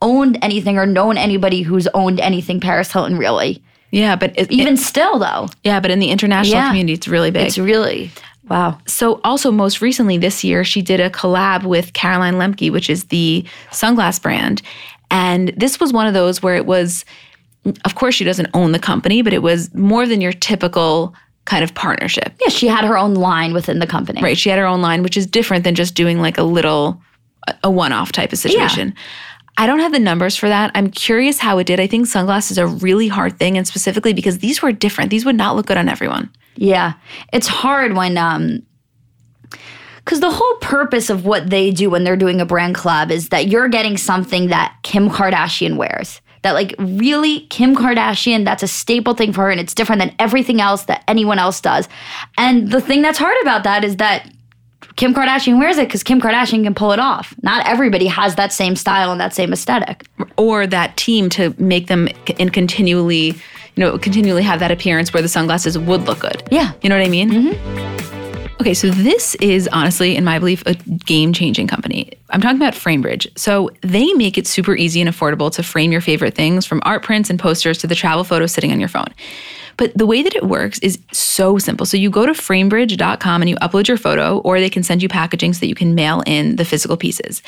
owned 0.00 0.38
anything 0.42 0.78
or 0.78 0.86
known 0.86 1.16
anybody 1.18 1.62
who's 1.62 1.86
owned 1.88 2.20
anything 2.20 2.60
Paris 2.60 2.90
Hilton 2.92 3.18
really. 3.18 3.62
Yeah 3.90 4.16
but 4.16 4.32
it, 4.38 4.50
even 4.50 4.74
it, 4.74 4.78
still 4.78 5.18
though. 5.18 5.48
Yeah 5.64 5.80
but 5.80 5.90
in 5.90 5.98
the 5.98 6.10
international 6.10 6.60
Yeah. 6.60 6.68
community 6.68 6.94
it's 6.94 7.08
really 7.08 7.30
big. 7.30 7.46
It's 7.48 7.58
really 7.58 8.10
wow 8.50 8.78
So, 8.86 9.20
also, 9.24 9.50
most 9.50 9.80
recently 9.80 10.18
this 10.18 10.42
year, 10.44 10.64
she 10.64 10.82
did 10.82 11.00
a 11.00 11.10
collab 11.10 11.64
with 11.64 11.92
Carolina 11.92 12.36
Lemke, 12.36 12.70
which 12.72 12.90
is 12.90 13.04
the 13.04 13.44
sunglass 13.70 14.20
brand. 14.20 14.62
And 15.10 15.48
this 15.56 15.80
was 15.80 15.92
one 15.92 16.06
of 16.06 16.14
those 16.14 16.42
where 16.42 16.56
it 16.56 16.66
was, 16.66 17.04
of 17.84 17.94
course, 17.94 18.14
she 18.14 18.24
doesn't 18.24 18.48
own 18.54 18.72
the 18.72 18.78
company, 18.78 19.22
but 19.22 19.32
it 19.32 19.42
was 19.42 19.72
more 19.74 20.06
than 20.06 20.20
your 20.20 20.32
typical 20.32 21.14
kind 21.46 21.64
of 21.64 21.74
partnership, 21.74 22.34
yeah 22.42 22.50
she 22.50 22.66
had 22.66 22.84
her 22.84 22.98
own 22.98 23.14
line 23.14 23.54
within 23.54 23.78
the 23.78 23.86
company 23.86 24.20
right? 24.22 24.36
She 24.36 24.50
had 24.50 24.58
her 24.58 24.66
own 24.66 24.82
line, 24.82 25.02
which 25.02 25.16
is 25.16 25.26
different 25.26 25.64
than 25.64 25.74
just 25.74 25.94
doing 25.94 26.20
like 26.20 26.36
a 26.36 26.42
little, 26.42 27.00
a 27.64 27.70
one 27.70 27.90
off 27.90 28.12
type 28.12 28.34
of 28.34 28.38
situation. 28.38 28.92
I 29.58 29.66
don't 29.66 29.80
have 29.80 29.90
the 29.90 29.98
numbers 29.98 30.36
for 30.36 30.48
that. 30.48 30.70
I'm 30.76 30.88
curious 30.88 31.40
how 31.40 31.58
it 31.58 31.64
did. 31.64 31.80
I 31.80 31.88
think 31.88 32.06
sunglasses 32.06 32.60
are 32.60 32.66
a 32.66 32.68
really 32.68 33.08
hard 33.08 33.40
thing, 33.40 33.58
and 33.58 33.66
specifically 33.66 34.12
because 34.12 34.38
these 34.38 34.62
were 34.62 34.70
different. 34.70 35.10
These 35.10 35.24
would 35.24 35.36
not 35.36 35.56
look 35.56 35.66
good 35.66 35.76
on 35.76 35.88
everyone. 35.88 36.30
Yeah. 36.54 36.94
It's 37.32 37.48
hard 37.48 37.94
when 37.94 38.16
um 38.16 38.62
cuz 40.04 40.20
the 40.20 40.30
whole 40.30 40.54
purpose 40.60 41.10
of 41.10 41.24
what 41.24 41.50
they 41.50 41.70
do 41.70 41.90
when 41.90 42.04
they're 42.04 42.16
doing 42.16 42.40
a 42.40 42.46
brand 42.46 42.76
collab 42.76 43.10
is 43.10 43.28
that 43.30 43.48
you're 43.48 43.68
getting 43.68 43.96
something 43.96 44.46
that 44.48 44.74
Kim 44.84 45.10
Kardashian 45.10 45.76
wears. 45.76 46.20
That 46.42 46.52
like 46.52 46.74
really 46.78 47.40
Kim 47.48 47.74
Kardashian 47.74 48.44
that's 48.44 48.62
a 48.62 48.68
staple 48.68 49.14
thing 49.14 49.32
for 49.32 49.42
her 49.42 49.50
and 49.50 49.60
it's 49.60 49.74
different 49.74 50.00
than 50.00 50.14
everything 50.20 50.60
else 50.60 50.84
that 50.84 51.02
anyone 51.08 51.40
else 51.40 51.60
does. 51.60 51.88
And 52.38 52.70
the 52.70 52.80
thing 52.80 53.02
that's 53.02 53.18
hard 53.18 53.36
about 53.42 53.64
that 53.64 53.84
is 53.84 53.96
that 53.96 54.30
Kim 54.96 55.14
Kardashian 55.14 55.58
wears 55.58 55.78
it 55.78 55.90
cuz 55.90 56.02
Kim 56.02 56.20
Kardashian 56.20 56.62
can 56.64 56.74
pull 56.74 56.92
it 56.92 56.98
off. 56.98 57.34
Not 57.42 57.66
everybody 57.66 58.06
has 58.06 58.34
that 58.36 58.52
same 58.52 58.76
style 58.76 59.10
and 59.12 59.20
that 59.20 59.34
same 59.34 59.52
aesthetic. 59.52 60.04
or 60.36 60.66
that 60.66 60.96
team 60.96 61.28
to 61.30 61.54
make 61.58 61.86
them 61.88 62.08
c- 62.26 62.34
and 62.38 62.52
continually, 62.52 63.26
you 63.74 63.84
know, 63.84 63.98
continually 63.98 64.42
have 64.42 64.60
that 64.60 64.70
appearance 64.70 65.12
where 65.12 65.22
the 65.22 65.28
sunglasses 65.28 65.76
would 65.78 66.02
look 66.06 66.20
good. 66.20 66.42
Yeah. 66.50 66.72
You 66.82 66.88
know 66.88 66.96
what 66.96 67.04
I 67.06 67.10
mean? 67.10 67.30
Mm-hmm. 67.30 68.54
Okay, 68.60 68.74
so 68.74 68.90
this 68.90 69.36
is 69.36 69.68
honestly, 69.72 70.16
in 70.16 70.24
my 70.24 70.38
belief, 70.40 70.64
a 70.66 70.74
game 70.74 71.32
changing 71.32 71.68
company. 71.68 72.10
I'm 72.30 72.40
talking 72.40 72.56
about 72.56 72.74
FrameBridge. 72.74 73.38
So 73.38 73.70
they 73.82 74.12
make 74.14 74.36
it 74.36 74.48
super 74.48 74.74
easy 74.74 75.00
and 75.00 75.08
affordable 75.08 75.52
to 75.54 75.62
frame 75.62 75.92
your 75.92 76.00
favorite 76.00 76.34
things 76.34 76.66
from 76.66 76.80
art 76.84 77.04
prints 77.04 77.30
and 77.30 77.38
posters 77.38 77.78
to 77.78 77.86
the 77.86 77.94
travel 77.94 78.24
photos 78.24 78.50
sitting 78.52 78.72
on 78.72 78.80
your 78.80 78.88
phone. 78.88 79.08
But 79.78 79.96
the 79.96 80.06
way 80.06 80.22
that 80.22 80.34
it 80.34 80.44
works 80.44 80.78
is 80.80 80.98
so 81.12 81.56
simple. 81.56 81.86
So 81.86 81.96
you 81.96 82.10
go 82.10 82.26
to 82.26 82.32
framebridge.com 82.32 83.42
and 83.42 83.48
you 83.48 83.56
upload 83.56 83.88
your 83.88 83.96
photo, 83.96 84.38
or 84.40 84.60
they 84.60 84.68
can 84.68 84.82
send 84.82 85.02
you 85.02 85.08
packaging 85.08 85.54
so 85.54 85.60
that 85.60 85.68
you 85.68 85.74
can 85.74 85.94
mail 85.94 86.22
in 86.26 86.56
the 86.56 86.64
physical 86.66 86.98
pieces 86.98 87.42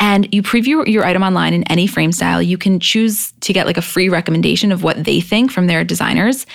and 0.00 0.32
you 0.34 0.42
preview 0.42 0.86
your 0.86 1.04
item 1.04 1.22
online 1.22 1.54
in 1.54 1.62
any 1.64 1.86
frame 1.86 2.12
style. 2.12 2.42
You 2.42 2.58
can 2.58 2.80
choose 2.80 3.32
to 3.40 3.52
get 3.52 3.66
like 3.66 3.76
a 3.76 3.82
free 3.82 4.08
recommendation 4.08 4.72
of 4.72 4.82
what 4.82 5.04
they 5.04 5.20
think 5.20 5.50
from 5.50 5.66
their 5.66 5.84
designers. 5.84 6.46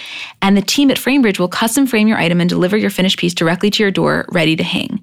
And 0.41 0.57
the 0.57 0.62
team 0.62 0.91
at 0.91 0.97
FrameBridge 0.97 1.39
will 1.39 1.47
custom 1.47 1.88
frame 1.88 2.07
your 2.07 2.17
item 2.17 2.41
and 2.41 2.49
deliver 2.49 2.77
your 2.77 2.89
finished 2.89 3.17
piece 3.17 3.33
directly 3.33 3.69
to 3.71 3.83
your 3.83 3.91
door, 3.91 4.25
ready 4.29 4.55
to 4.55 4.63
hang. 4.63 5.01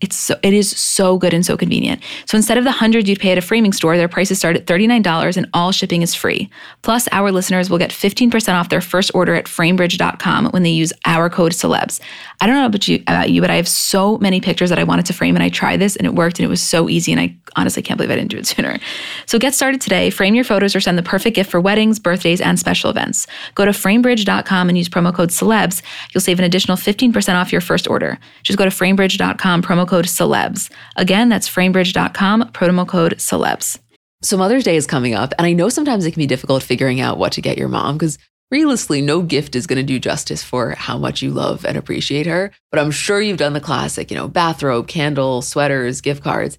It's 0.00 0.16
so 0.16 0.38
it 0.42 0.52
is 0.52 0.70
so 0.70 1.16
good 1.16 1.32
and 1.32 1.44
so 1.44 1.56
convenient. 1.56 2.02
So 2.26 2.36
instead 2.36 2.58
of 2.58 2.64
the 2.64 2.70
hundreds 2.70 3.08
you'd 3.08 3.18
pay 3.18 3.32
at 3.32 3.38
a 3.38 3.42
framing 3.42 3.72
store, 3.72 3.96
their 3.96 4.08
prices 4.08 4.38
start 4.38 4.54
at 4.54 4.66
$39 4.66 5.36
and 5.36 5.48
all 5.54 5.72
shipping 5.72 6.02
is 6.02 6.14
free. 6.14 6.50
Plus, 6.82 7.08
our 7.12 7.32
listeners 7.32 7.70
will 7.70 7.78
get 7.78 7.90
15% 7.90 8.54
off 8.54 8.68
their 8.68 8.82
first 8.82 9.10
order 9.14 9.34
at 9.34 9.46
framebridge.com 9.46 10.50
when 10.50 10.64
they 10.64 10.70
use 10.70 10.92
our 11.06 11.30
code 11.30 11.52
celebs. 11.52 11.98
I 12.42 12.46
don't 12.46 12.56
know 12.56 12.66
about 12.66 12.86
you 12.86 13.02
about 13.06 13.30
you, 13.30 13.40
but 13.40 13.50
I 13.50 13.56
have 13.56 13.68
so 13.68 14.18
many 14.18 14.40
pictures 14.40 14.68
that 14.68 14.78
I 14.78 14.84
wanted 14.84 15.06
to 15.06 15.14
frame 15.14 15.34
and 15.34 15.42
I 15.42 15.48
tried 15.48 15.80
this 15.80 15.96
and 15.96 16.06
it 16.06 16.14
worked 16.14 16.38
and 16.38 16.44
it 16.44 16.50
was 16.50 16.62
so 16.62 16.90
easy 16.90 17.12
and 17.12 17.20
I 17.20 17.34
honestly 17.56 17.82
can't 17.82 17.98
believe 17.98 18.10
I 18.10 18.16
didn't 18.16 18.30
do 18.30 18.38
it 18.38 18.46
sooner. 18.46 18.78
So 19.26 19.38
get 19.38 19.54
started 19.54 19.80
today. 19.80 20.10
Frame 20.10 20.34
your 20.34 20.44
photos 20.44 20.76
or 20.76 20.80
send 20.80 20.96
the 20.98 21.02
perfect 21.02 21.34
gift 21.34 21.50
for 21.50 21.60
weddings, 21.60 21.98
birthdays, 21.98 22.40
and 22.40 22.58
special 22.58 22.90
events. 22.90 23.26
Go 23.54 23.64
to 23.64 23.72
framebridge.com 23.72 24.68
and 24.68 24.78
use 24.78 24.88
promo 24.88 25.14
code 25.14 25.30
celebs. 25.30 25.82
You'll 26.12 26.20
save 26.20 26.38
an 26.38 26.44
additional 26.44 26.76
15% 26.76 27.34
off 27.34 27.52
your 27.52 27.60
first 27.60 27.88
order. 27.88 28.18
Just 28.42 28.58
go 28.58 28.64
to 28.64 28.70
framebridge.com, 28.70 29.62
promo 29.62 29.88
code 29.88 30.04
celebs. 30.04 30.70
Again, 30.96 31.28
that's 31.28 31.48
framebridge.com, 31.48 32.50
promo 32.52 32.86
code 32.86 33.16
celebs. 33.16 33.78
So 34.22 34.36
Mother's 34.36 34.64
Day 34.64 34.76
is 34.76 34.86
coming 34.86 35.14
up, 35.14 35.34
and 35.38 35.46
I 35.46 35.52
know 35.52 35.68
sometimes 35.68 36.06
it 36.06 36.12
can 36.12 36.20
be 36.20 36.26
difficult 36.26 36.62
figuring 36.62 37.00
out 37.00 37.18
what 37.18 37.32
to 37.32 37.42
get 37.42 37.58
your 37.58 37.68
mom 37.68 37.96
because 37.96 38.18
realistically, 38.50 39.02
no 39.02 39.22
gift 39.22 39.54
is 39.54 39.66
going 39.66 39.76
to 39.76 39.82
do 39.82 39.98
justice 39.98 40.42
for 40.42 40.70
how 40.70 40.98
much 40.98 41.22
you 41.22 41.30
love 41.30 41.64
and 41.64 41.76
appreciate 41.76 42.26
her. 42.26 42.52
But 42.70 42.80
I'm 42.80 42.90
sure 42.90 43.20
you've 43.20 43.38
done 43.38 43.52
the 43.52 43.60
classic, 43.60 44.10
you 44.10 44.16
know, 44.16 44.28
bathrobe, 44.28 44.88
candle, 44.88 45.42
sweaters, 45.42 46.00
gift 46.00 46.22
cards. 46.22 46.58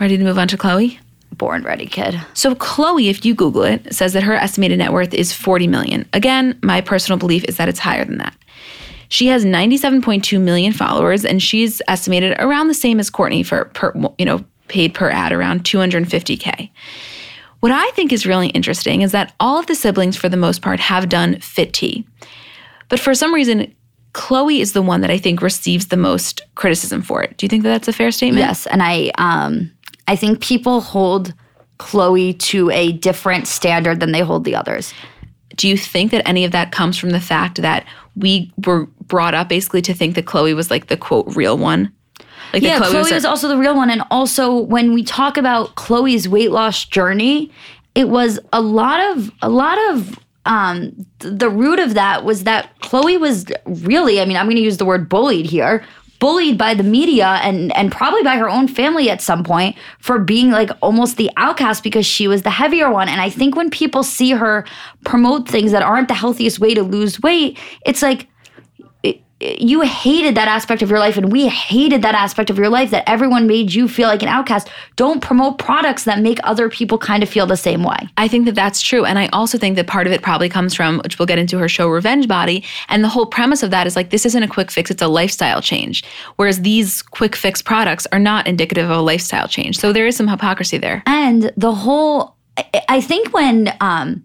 Ready 0.00 0.16
to 0.16 0.24
move 0.24 0.38
on 0.38 0.48
to 0.48 0.56
Khloé? 0.56 0.98
born 1.34 1.62
ready 1.62 1.86
kid. 1.86 2.20
So 2.34 2.54
Khloé, 2.54 3.10
if 3.10 3.24
you 3.24 3.34
Google 3.34 3.64
it, 3.64 3.92
says 3.92 4.12
that 4.12 4.22
her 4.22 4.34
estimated 4.34 4.78
net 4.78 4.92
worth 4.92 5.12
is 5.12 5.32
40 5.32 5.66
million. 5.66 6.08
Again, 6.12 6.58
my 6.62 6.80
personal 6.80 7.18
belief 7.18 7.44
is 7.44 7.56
that 7.56 7.68
it's 7.68 7.78
higher 7.78 8.04
than 8.04 8.18
that. 8.18 8.36
She 9.08 9.26
has 9.28 9.44
97.2 9.44 10.40
million 10.40 10.72
followers, 10.72 11.24
and 11.24 11.42
she's 11.42 11.82
estimated 11.88 12.36
around 12.38 12.68
the 12.68 12.74
same 12.74 12.98
as 12.98 13.10
Kourtney 13.10 13.44
for 13.44 13.66
per, 13.66 13.92
you 14.18 14.24
know 14.24 14.44
paid 14.68 14.94
per 14.94 15.10
ad 15.10 15.30
around 15.30 15.62
250k. 15.64 16.70
What 17.60 17.70
I 17.70 17.90
think 17.90 18.12
is 18.12 18.26
really 18.26 18.48
interesting 18.48 19.02
is 19.02 19.12
that 19.12 19.34
all 19.38 19.58
of 19.58 19.66
the 19.66 19.74
siblings, 19.74 20.16
for 20.16 20.28
the 20.28 20.36
most 20.36 20.62
part, 20.62 20.80
have 20.80 21.08
done 21.08 21.36
FitTea, 21.36 22.04
but 22.88 22.98
for 22.98 23.14
some 23.14 23.34
reason, 23.34 23.74
Khloé 24.14 24.60
is 24.60 24.72
the 24.72 24.82
one 24.82 25.00
that 25.02 25.10
I 25.10 25.18
think 25.18 25.42
receives 25.42 25.88
the 25.88 25.96
most 25.96 26.40
criticism 26.54 27.02
for 27.02 27.22
it. 27.22 27.36
Do 27.36 27.44
you 27.44 27.48
think 27.48 27.62
that 27.64 27.70
that's 27.70 27.88
a 27.88 27.92
fair 27.92 28.10
statement? 28.10 28.46
Yes, 28.46 28.66
and 28.66 28.82
I 28.82 29.10
um 29.18 29.70
I 30.08 30.16
think 30.16 30.40
people 30.40 30.80
hold 30.80 31.34
Khloé 31.78 32.38
to 32.38 32.70
a 32.70 32.92
different 32.92 33.46
standard 33.46 34.00
than 34.00 34.12
they 34.12 34.20
hold 34.20 34.44
the 34.44 34.54
others. 34.54 34.92
Do 35.56 35.68
you 35.68 35.76
think 35.76 36.10
that 36.10 36.26
any 36.28 36.44
of 36.44 36.52
that 36.52 36.72
comes 36.72 36.98
from 36.98 37.10
the 37.10 37.20
fact 37.20 37.62
that 37.62 37.86
we 38.16 38.52
were 38.64 38.86
brought 39.06 39.34
up 39.34 39.48
basically 39.48 39.82
to 39.82 39.94
think 39.94 40.14
that 40.14 40.24
Khloé 40.24 40.54
was 40.54 40.70
like 40.70 40.88
the 40.88 40.96
quote 40.96 41.26
real 41.36 41.56
one? 41.56 41.92
Like 42.52 42.62
yeah, 42.62 42.78
that 42.78 42.90
Khloé, 42.90 43.10
was, 43.10 43.24
a- 43.24 43.28
also 43.28 43.48
the 43.48 43.56
real 43.56 43.74
one. 43.74 43.90
And 43.90 44.02
also, 44.10 44.56
when 44.56 44.92
we 44.92 45.02
talk 45.02 45.36
about 45.36 45.74
Khloé's 45.74 46.28
weight 46.28 46.50
loss 46.50 46.84
journey, 46.84 47.50
it 47.94 48.08
was 48.08 48.38
a 48.52 48.60
lot 48.60 49.00
of 49.16 49.30
a 49.42 49.48
lot 49.48 49.78
of 49.90 50.18
um, 50.46 51.06
th- 51.20 51.38
the 51.38 51.48
root 51.48 51.78
of 51.78 51.94
that 51.94 52.24
was 52.24 52.44
that 52.44 52.70
Khloé 52.80 53.18
was 53.18 53.46
really, 53.66 54.20
I 54.20 54.24
mean, 54.24 54.36
I'm 54.36 54.46
going 54.46 54.56
to 54.56 54.62
use 54.62 54.76
the 54.76 54.84
word 54.84 55.08
bullied 55.08 55.46
here, 55.46 55.84
bullied 56.18 56.56
by 56.56 56.74
the 56.74 56.82
media 56.82 57.40
and 57.42 57.74
and 57.76 57.92
probably 57.92 58.22
by 58.22 58.36
her 58.36 58.48
own 58.48 58.68
family 58.68 59.10
at 59.10 59.20
some 59.20 59.44
point 59.44 59.76
for 59.98 60.18
being 60.18 60.50
like 60.50 60.70
almost 60.80 61.16
the 61.16 61.30
outcast 61.36 61.82
because 61.82 62.06
she 62.06 62.28
was 62.28 62.42
the 62.42 62.50
heavier 62.50 62.90
one. 62.90 63.08
And 63.08 63.20
I 63.20 63.30
think 63.30 63.56
when 63.56 63.70
people 63.70 64.02
see 64.02 64.30
her 64.30 64.64
promote 65.04 65.48
things 65.48 65.72
that 65.72 65.82
aren't 65.82 66.08
the 66.08 66.14
healthiest 66.14 66.58
way 66.58 66.74
to 66.74 66.82
lose 66.82 67.20
weight, 67.20 67.58
it's 67.84 68.02
like 68.02 68.28
you 69.60 69.82
hated 69.82 70.34
that 70.36 70.48
aspect 70.48 70.80
of 70.82 70.88
your 70.90 70.98
life 70.98 71.16
and 71.16 71.30
we 71.30 71.48
hated 71.48 72.02
that 72.02 72.14
aspect 72.14 72.50
of 72.50 72.56
your 72.58 72.68
life 72.68 72.90
that 72.90 73.04
everyone 73.08 73.46
made 73.46 73.72
you 73.74 73.86
feel 73.88 74.08
like 74.08 74.22
an 74.22 74.28
outcast 74.28 74.68
don't 74.96 75.20
promote 75.20 75.58
products 75.58 76.04
that 76.04 76.20
make 76.20 76.38
other 76.44 76.68
people 76.70 76.96
kind 76.98 77.22
of 77.22 77.28
feel 77.28 77.46
the 77.46 77.56
same 77.56 77.82
way 77.82 77.96
I 78.16 78.28
think 78.28 78.46
that 78.46 78.54
that's 78.54 78.80
true. 78.80 79.04
And 79.04 79.18
I 79.18 79.26
also 79.32 79.58
think 79.58 79.76
that 79.76 79.86
part 79.86 80.06
of 80.06 80.12
it 80.12 80.22
probably 80.22 80.48
comes 80.48 80.74
from, 80.74 80.98
which 81.04 81.18
we'll 81.18 81.26
get 81.26 81.38
into 81.38 81.58
her 81.58 81.68
show, 81.68 81.88
Revenge 81.88 82.26
Body. 82.28 82.64
And 82.88 83.02
the 83.04 83.08
whole 83.08 83.26
premise 83.26 83.62
of 83.62 83.70
that 83.70 83.86
is 83.86 83.96
like, 83.96 84.10
this 84.10 84.24
isn't 84.24 84.42
a 84.42 84.48
quick 84.48 84.70
fix, 84.70 84.90
it's 84.90 85.02
a 85.02 85.08
lifestyle 85.08 85.60
change. 85.60 86.04
Whereas 86.36 86.60
these 86.62 87.02
quick 87.02 87.34
fix 87.36 87.60
products 87.60 88.06
are 88.12 88.18
not 88.18 88.46
indicative 88.46 88.88
of 88.90 88.96
a 88.96 89.00
lifestyle 89.00 89.48
change. 89.48 89.78
So 89.78 89.92
there 89.92 90.06
is 90.06 90.16
some 90.16 90.28
hypocrisy 90.28 90.78
there. 90.78 91.02
and 91.06 91.52
the 91.56 91.74
whole 91.74 92.36
I- 92.56 92.82
i 92.88 93.00
think 93.00 93.32
when 93.34 93.74
um 93.80 94.22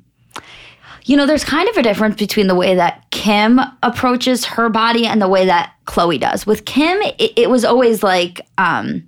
you 1.05 1.15
know 1.17 1.25
there's 1.25 1.43
kind 1.43 1.67
of 1.69 1.77
a 1.77 1.83
difference 1.83 2.15
between 2.15 2.47
the 2.47 2.55
way 2.55 2.75
that 2.75 3.05
kim 3.11 3.59
approaches 3.83 4.45
her 4.45 4.69
body 4.69 5.05
and 5.05 5.21
the 5.21 5.27
way 5.27 5.45
that 5.45 5.73
khloé 5.85 6.19
does 6.19 6.45
with 6.45 6.65
kim 6.65 6.99
it, 7.01 7.33
it 7.37 7.49
was 7.49 7.63
always 7.65 8.03
like 8.03 8.41
um 8.57 9.03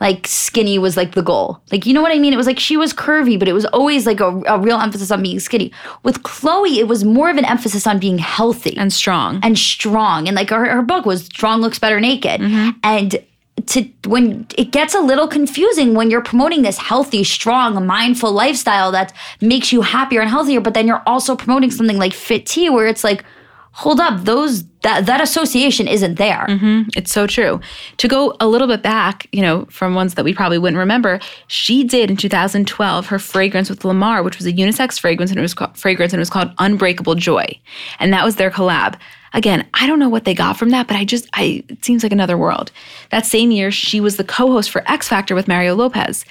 like 0.00 0.26
skinny 0.26 0.80
was 0.80 0.96
like 0.96 1.12
the 1.14 1.22
goal. 1.22 1.62
Like, 1.70 1.86
you 1.86 1.94
know 1.94 2.02
what 2.02 2.10
I 2.10 2.18
mean? 2.18 2.32
It 2.32 2.36
was 2.36 2.46
like 2.48 2.58
she 2.58 2.76
was 2.76 2.92
curvy, 2.92 3.38
but 3.38 3.46
it 3.46 3.52
was 3.52 3.64
always 3.66 4.04
like 4.04 4.18
a, 4.18 4.42
a 4.48 4.58
real 4.58 4.80
emphasis 4.80 5.12
on 5.12 5.22
being 5.22 5.38
skinny. 5.38 5.70
With 6.02 6.24
Khloé, 6.24 6.76
it 6.76 6.88
was 6.88 7.04
more 7.04 7.30
of 7.30 7.36
an 7.36 7.44
emphasis 7.44 7.86
on 7.86 8.00
being 8.00 8.18
healthy 8.18 8.76
And 8.76 8.92
strong. 8.92 9.38
and 9.44 9.56
strong. 9.56 10.26
And 10.26 10.34
like 10.34 10.50
her, 10.50 10.64
her 10.64 10.82
book 10.82 11.06
was 11.06 11.26
Strong 11.26 11.60
Looks 11.60 11.78
Better 11.78 12.00
Naked. 12.00 12.40
And 12.82 13.24
to 13.66 13.84
when 14.06 14.46
it 14.56 14.72
gets 14.72 14.94
a 14.94 15.00
little 15.00 15.28
confusing 15.28 15.94
when 15.94 16.10
you're 16.10 16.22
promoting 16.22 16.62
this 16.62 16.78
healthy, 16.78 17.22
strong, 17.22 17.86
mindful 17.86 18.32
lifestyle 18.32 18.90
that 18.92 19.12
makes 19.40 19.72
you 19.72 19.82
happier 19.82 20.20
and 20.20 20.30
healthier, 20.30 20.60
but 20.60 20.74
then 20.74 20.86
you're 20.86 21.02
also 21.06 21.36
promoting 21.36 21.70
something 21.70 21.98
like 21.98 22.12
FitTea 22.12 22.72
where 22.72 22.86
it's 22.86 23.04
like, 23.04 23.24
hold 23.72 24.00
up, 24.00 24.24
those 24.24 24.64
that 24.82 25.06
that 25.06 25.20
association 25.20 25.86
isn't 25.88 26.16
there. 26.16 26.46
Mm-hmm. 26.48 26.90
It's 26.96 27.12
so 27.12 27.26
true. 27.26 27.60
To 27.98 28.08
go 28.08 28.36
a 28.40 28.48
little 28.48 28.66
bit 28.66 28.82
back, 28.82 29.26
you 29.32 29.40
know, 29.40 29.64
from 29.66 29.94
ones 29.94 30.14
that 30.14 30.24
we 30.24 30.34
probably 30.34 30.58
wouldn't 30.58 30.78
remember, 30.78 31.20
she 31.46 31.84
did 31.84 32.10
in 32.10 32.16
2012 32.16 33.06
her 33.06 33.18
fragrance 33.18 33.70
with 33.70 33.84
Lamar, 33.84 34.22
which 34.22 34.38
was 34.38 34.46
a 34.46 34.52
unisex 34.52 34.98
fragrance 34.98 35.30
and 35.30 35.38
it 35.38 35.42
was 35.42 35.54
called, 35.54 35.76
fragrance 35.76 36.12
and 36.12 36.18
it 36.18 36.22
was 36.22 36.30
called 36.30 36.52
Unbreakable 36.58 37.14
Joy, 37.14 37.58
and 37.98 38.12
that 38.12 38.24
was 38.24 38.36
their 38.36 38.50
collab. 38.50 38.98
Again, 39.34 39.66
I 39.74 39.86
don't 39.86 39.98
know 39.98 40.08
what 40.08 40.24
they 40.24 40.34
got 40.34 40.58
from 40.58 40.70
that, 40.70 40.86
but 40.86 40.96
I 40.96 41.04
just 41.04 41.28
I 41.32 41.64
it 41.68 41.84
seems 41.84 42.02
like 42.02 42.12
another 42.12 42.36
world. 42.36 42.70
That 43.10 43.26
same 43.26 43.50
year, 43.50 43.70
she 43.70 44.00
was 44.00 44.16
the 44.16 44.24
co-host 44.24 44.70
for 44.70 44.82
X 44.90 45.08
Factor 45.08 45.34
with 45.34 45.48
Mario 45.48 45.74
Lopez. 45.74 46.24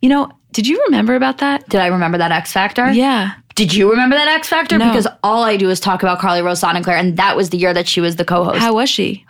You 0.00 0.08
know, 0.08 0.30
did 0.52 0.66
you 0.66 0.82
remember 0.86 1.14
about 1.14 1.38
that? 1.38 1.68
Did 1.68 1.80
I 1.80 1.86
remember 1.86 2.18
that 2.18 2.32
X 2.32 2.52
Factor? 2.52 2.90
Yeah. 2.90 3.34
Did 3.54 3.74
you 3.74 3.90
remember 3.90 4.16
that 4.16 4.28
X 4.28 4.48
Factor? 4.48 4.78
No. 4.78 4.88
Because 4.88 5.06
all 5.22 5.44
I 5.44 5.56
do 5.56 5.70
is 5.70 5.78
talk 5.78 6.02
about 6.02 6.18
Carly 6.18 6.42
Rose 6.42 6.60
Claire, 6.60 6.96
and 6.96 7.16
that 7.16 7.36
was 7.36 7.50
the 7.50 7.58
year 7.58 7.72
that 7.74 7.86
she 7.86 8.00
was 8.00 8.16
the 8.16 8.24
co-host. 8.24 8.58
How 8.58 8.74
was 8.74 8.88
she? 8.88 9.24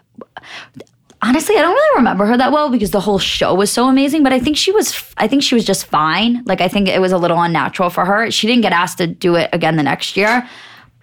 Honestly, 1.24 1.56
I 1.56 1.62
don't 1.62 1.74
really 1.74 1.98
remember 1.98 2.26
her 2.26 2.36
that 2.36 2.50
well 2.50 2.68
because 2.68 2.90
the 2.90 3.00
whole 3.00 3.18
show 3.18 3.54
was 3.54 3.70
so 3.70 3.88
amazing. 3.88 4.22
But 4.22 4.32
I 4.32 4.40
think 4.40 4.56
she 4.56 4.72
was, 4.72 5.12
I 5.18 5.28
think 5.28 5.42
she 5.42 5.54
was 5.54 5.64
just 5.64 5.86
fine. 5.86 6.42
Like 6.46 6.60
I 6.60 6.68
think 6.68 6.88
it 6.88 7.00
was 7.00 7.12
a 7.12 7.18
little 7.18 7.40
unnatural 7.40 7.90
for 7.90 8.04
her. 8.04 8.30
She 8.30 8.46
didn't 8.46 8.62
get 8.62 8.72
asked 8.72 8.98
to 8.98 9.06
do 9.06 9.36
it 9.36 9.50
again 9.52 9.76
the 9.76 9.84
next 9.84 10.16
year, 10.16 10.48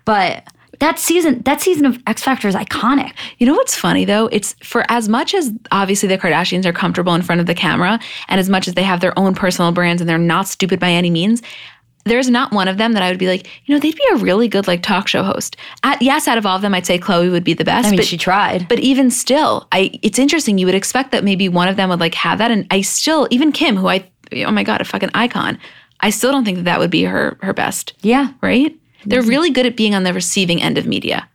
but 0.05 0.43
that 0.79 0.97
season, 0.97 1.41
that 1.43 1.61
season 1.61 1.85
of 1.85 1.99
X 2.07 2.23
Factor 2.23 2.47
is 2.47 2.55
iconic. 2.55 3.13
You 3.37 3.47
know 3.47 3.53
what's 3.53 3.75
funny 3.75 4.05
though? 4.05 4.27
It's 4.27 4.53
for 4.63 4.85
as 4.89 5.07
much 5.09 5.33
as 5.33 5.51
obviously 5.71 6.07
the 6.07 6.17
Kardashians 6.17 6.65
are 6.65 6.73
comfortable 6.73 7.13
in 7.13 7.21
front 7.21 7.41
of 7.41 7.47
the 7.47 7.55
camera, 7.55 7.99
and 8.27 8.39
as 8.39 8.49
much 8.49 8.67
as 8.67 8.73
they 8.73 8.83
have 8.83 9.01
their 9.01 9.17
own 9.17 9.35
personal 9.35 9.71
brands 9.71 10.01
and 10.01 10.09
they're 10.09 10.17
not 10.17 10.47
stupid 10.47 10.79
by 10.79 10.89
any 10.89 11.09
means, 11.09 11.41
there's 12.05 12.29
not 12.29 12.51
one 12.51 12.67
of 12.67 12.77
them 12.77 12.93
that 12.93 13.03
I 13.03 13.09
would 13.09 13.19
be 13.19 13.27
like, 13.27 13.47
you 13.65 13.75
know, 13.75 13.79
they'd 13.79 13.95
be 13.95 14.03
a 14.13 14.17
really 14.17 14.47
good 14.47 14.67
like 14.67 14.81
talk 14.81 15.07
show 15.07 15.23
host. 15.23 15.57
At, 15.83 16.01
yes, 16.01 16.27
out 16.27 16.37
of 16.37 16.45
all 16.45 16.55
of 16.55 16.61
them, 16.61 16.73
I'd 16.73 16.85
say 16.85 16.97
Khloé 16.97 17.31
would 17.31 17.43
be 17.43 17.53
the 17.53 17.65
best. 17.65 17.87
I 17.87 17.91
mean, 17.91 17.97
but 17.97 18.05
she 18.05 18.17
tried. 18.17 18.67
but 18.67 18.79
even 18.79 19.11
still, 19.11 19.67
I 19.71 19.91
it's 20.01 20.19
interesting. 20.19 20.57
You 20.57 20.65
would 20.65 20.75
expect 20.75 21.11
that 21.11 21.23
maybe 21.23 21.49
one 21.49 21.67
of 21.67 21.75
them 21.75 21.89
would 21.89 21.99
like 21.99 22.15
have 22.15 22.37
that, 22.39 22.51
and 22.51 22.65
I 22.71 22.81
still 22.81 23.27
even 23.31 23.51
Kim, 23.51 23.75
who 23.75 23.87
I 23.87 24.09
oh 24.45 24.51
my 24.51 24.63
god, 24.63 24.81
a 24.81 24.85
fucking 24.85 25.11
icon. 25.13 25.59
I 26.01 26.11
still 26.11 26.31
don't 26.31 26.45
think 26.45 26.57
that 26.57 26.63
that 26.63 26.79
would 26.79 26.91
be 26.91 27.03
her 27.03 27.37
her 27.41 27.53
best. 27.53 27.93
yeah. 28.01 28.31
Right? 28.41 28.75
They're 29.05 29.21
really 29.21 29.49
good 29.49 29.65
at 29.65 29.77
being 29.77 29.95
on 29.95 30.03
the 30.03 30.13
receiving 30.13 30.61
end 30.61 30.77
of 30.77 30.85
media. 30.85 31.27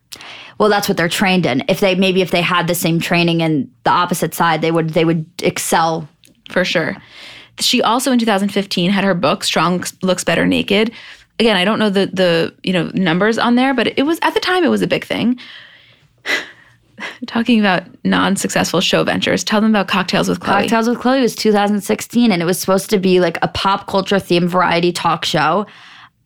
Well, 0.59 0.69
that's 0.69 0.89
what 0.89 0.97
they're 0.97 1.09
trained 1.09 1.47
in. 1.47 1.65
If 1.69 1.81
they 1.81 1.95
maybe 1.95 2.21
if 2.21 2.31
they 2.31 2.43
had 2.43 2.69
the 2.69 2.75
same 2.75 3.01
training 3.01 3.41
in 3.41 3.71
the 3.85 3.91
opposite 3.91 4.35
side, 4.35 4.63
they 4.63 4.71
would 4.71 4.91
they 4.91 5.05
would 5.05 5.27
excel. 5.43 6.09
for 6.51 6.65
sure. 6.65 6.97
She 7.61 7.83
also 7.83 8.13
in 8.13 8.19
2015 8.19 8.91
had 8.91 9.05
her 9.05 9.15
book 9.15 9.45
Strong 9.45 9.85
Looks 10.03 10.25
Better 10.25 10.47
Naked. 10.47 10.93
Again, 11.41 11.57
I 11.57 11.65
don't 11.65 11.79
know 11.79 11.91
the 11.91 12.07
the 12.07 12.55
you 12.63 12.73
know 12.73 12.91
numbers 12.95 13.39
on 13.39 13.57
there, 13.57 13.75
but 13.75 13.99
it 13.99 14.05
was 14.05 14.19
at 14.23 14.35
the 14.35 14.41
time 14.41 14.65
it 14.65 14.69
was 14.69 14.83
a 14.83 14.87
big 14.87 15.05
thing. 15.05 15.39
Talking 17.27 17.59
about 17.59 17.83
non-successful 18.05 18.81
show 18.81 19.03
ventures, 19.03 19.43
tell 19.43 19.61
them 19.61 19.71
about 19.71 19.89
Cocktails 19.89 20.29
with 20.29 20.39
Khloé. 20.39 20.61
Cocktails 20.61 20.89
with 20.89 20.99
Khloé 20.99 21.21
was 21.21 21.35
2016, 21.35 22.31
and 22.31 22.41
it 22.41 22.45
was 22.45 22.59
supposed 22.61 22.89
to 22.91 22.99
be 22.99 23.19
like 23.19 23.37
a 23.43 23.49
pop 23.49 23.89
culture 23.89 24.17
themed 24.17 24.49
variety 24.49 24.93
talk 24.93 25.25
show. 25.25 25.67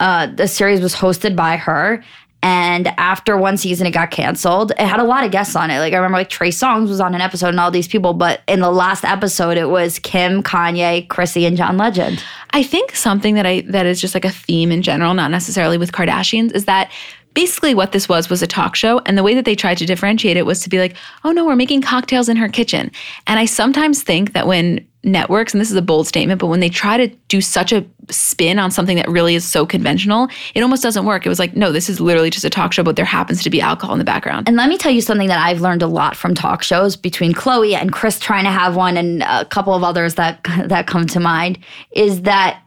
Uh, 0.00 0.26
the 0.26 0.46
series 0.46 0.80
was 0.80 0.94
hosted 0.94 1.34
by 1.34 1.56
her, 1.56 2.02
and 2.40 2.86
after 2.98 3.36
one 3.36 3.56
season, 3.56 3.86
it 3.86 3.90
got 3.90 4.12
canceled. 4.12 4.70
It 4.72 4.78
had 4.78 5.00
a 5.00 5.04
lot 5.04 5.24
of 5.24 5.32
guests 5.32 5.56
on 5.56 5.70
it. 5.70 5.80
Like 5.80 5.92
I 5.92 5.96
remember, 5.96 6.18
like 6.18 6.28
Trey 6.28 6.50
Songz 6.50 6.88
was 6.88 7.00
on 7.00 7.14
an 7.14 7.20
episode, 7.20 7.48
and 7.48 7.58
all 7.58 7.72
these 7.72 7.88
people. 7.88 8.14
But 8.14 8.42
in 8.46 8.60
the 8.60 8.70
last 8.70 9.04
episode, 9.04 9.56
it 9.56 9.68
was 9.68 9.98
Kim, 9.98 10.42
Kanye, 10.42 11.08
Chrissy, 11.08 11.46
and 11.46 11.56
John 11.56 11.76
Legend. 11.76 12.22
I 12.50 12.62
think 12.62 12.94
something 12.94 13.34
that 13.34 13.44
I 13.44 13.62
that 13.62 13.86
is 13.86 14.00
just 14.00 14.14
like 14.14 14.24
a 14.24 14.30
theme 14.30 14.70
in 14.70 14.82
general, 14.82 15.14
not 15.14 15.32
necessarily 15.32 15.78
with 15.78 15.90
Kardashians, 15.90 16.52
is 16.54 16.66
that 16.66 16.92
basically 17.34 17.74
what 17.74 17.92
this 17.92 18.08
was 18.08 18.28
was 18.28 18.42
a 18.42 18.46
talk 18.46 18.74
show 18.74 19.00
and 19.06 19.16
the 19.16 19.22
way 19.22 19.34
that 19.34 19.44
they 19.44 19.54
tried 19.54 19.78
to 19.78 19.86
differentiate 19.86 20.36
it 20.36 20.46
was 20.46 20.60
to 20.60 20.68
be 20.68 20.78
like, 20.78 20.96
"Oh 21.24 21.32
no, 21.32 21.44
we're 21.44 21.56
making 21.56 21.82
cocktails 21.82 22.28
in 22.28 22.36
her 22.36 22.48
kitchen." 22.48 22.90
And 23.26 23.38
I 23.38 23.44
sometimes 23.44 24.02
think 24.02 24.32
that 24.32 24.46
when 24.46 24.86
networks 25.04 25.54
and 25.54 25.60
this 25.60 25.70
is 25.70 25.76
a 25.76 25.82
bold 25.82 26.06
statement, 26.06 26.40
but 26.40 26.48
when 26.48 26.60
they 26.60 26.68
try 26.68 26.96
to 26.96 27.06
do 27.28 27.40
such 27.40 27.72
a 27.72 27.84
spin 28.10 28.58
on 28.58 28.70
something 28.70 28.96
that 28.96 29.08
really 29.08 29.34
is 29.36 29.44
so 29.44 29.64
conventional, 29.64 30.28
it 30.54 30.62
almost 30.62 30.82
doesn't 30.82 31.04
work. 31.04 31.24
It 31.24 31.28
was 31.28 31.38
like, 31.38 31.56
"No, 31.56 31.70
this 31.70 31.88
is 31.88 32.00
literally 32.00 32.30
just 32.30 32.44
a 32.44 32.50
talk 32.50 32.72
show, 32.72 32.82
but 32.82 32.96
there 32.96 33.04
happens 33.04 33.42
to 33.42 33.50
be 33.50 33.60
alcohol 33.60 33.94
in 33.94 33.98
the 33.98 34.04
background." 34.04 34.48
And 34.48 34.56
let 34.56 34.68
me 34.68 34.76
tell 34.76 34.92
you 34.92 35.00
something 35.00 35.28
that 35.28 35.38
I've 35.38 35.60
learned 35.60 35.82
a 35.82 35.86
lot 35.86 36.16
from 36.16 36.34
talk 36.34 36.62
shows 36.62 36.96
between 36.96 37.32
Khloé 37.32 37.74
and 37.74 37.92
Kris 37.92 38.18
trying 38.18 38.44
to 38.44 38.50
have 38.50 38.74
one 38.76 38.96
and 38.96 39.22
a 39.22 39.44
couple 39.44 39.74
of 39.74 39.84
others 39.84 40.14
that 40.14 40.40
that 40.66 40.86
come 40.86 41.06
to 41.06 41.20
mind 41.20 41.58
is 41.92 42.22
that 42.22 42.60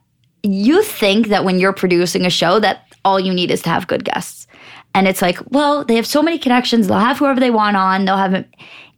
you 0.43 0.82
think 0.82 1.28
that 1.28 1.43
when 1.45 1.59
you're 1.59 1.74
producing 1.74 2.26
a 2.26 2.30
show 2.30 2.59
that 2.59 2.86
all 3.03 3.20
you 3.20 3.34
need 3.34 3.51
is 3.51 3.62
to 3.64 3.70
have 3.70 3.88
good 3.88 4.03
guests. 4.03 4.40
And 4.93 5.07
it's 5.07 5.21
like, 5.21 5.39
well, 5.51 5.85
they 5.85 5.95
have 5.95 6.07
so 6.07 6.21
many 6.21 6.37
connections, 6.37 6.87
they'll 6.87 6.99
have 6.99 7.19
whoever 7.19 7.39
they 7.39 7.51
want 7.51 7.77
on, 7.77 8.05
they'll 8.05 8.17
have 8.17 8.45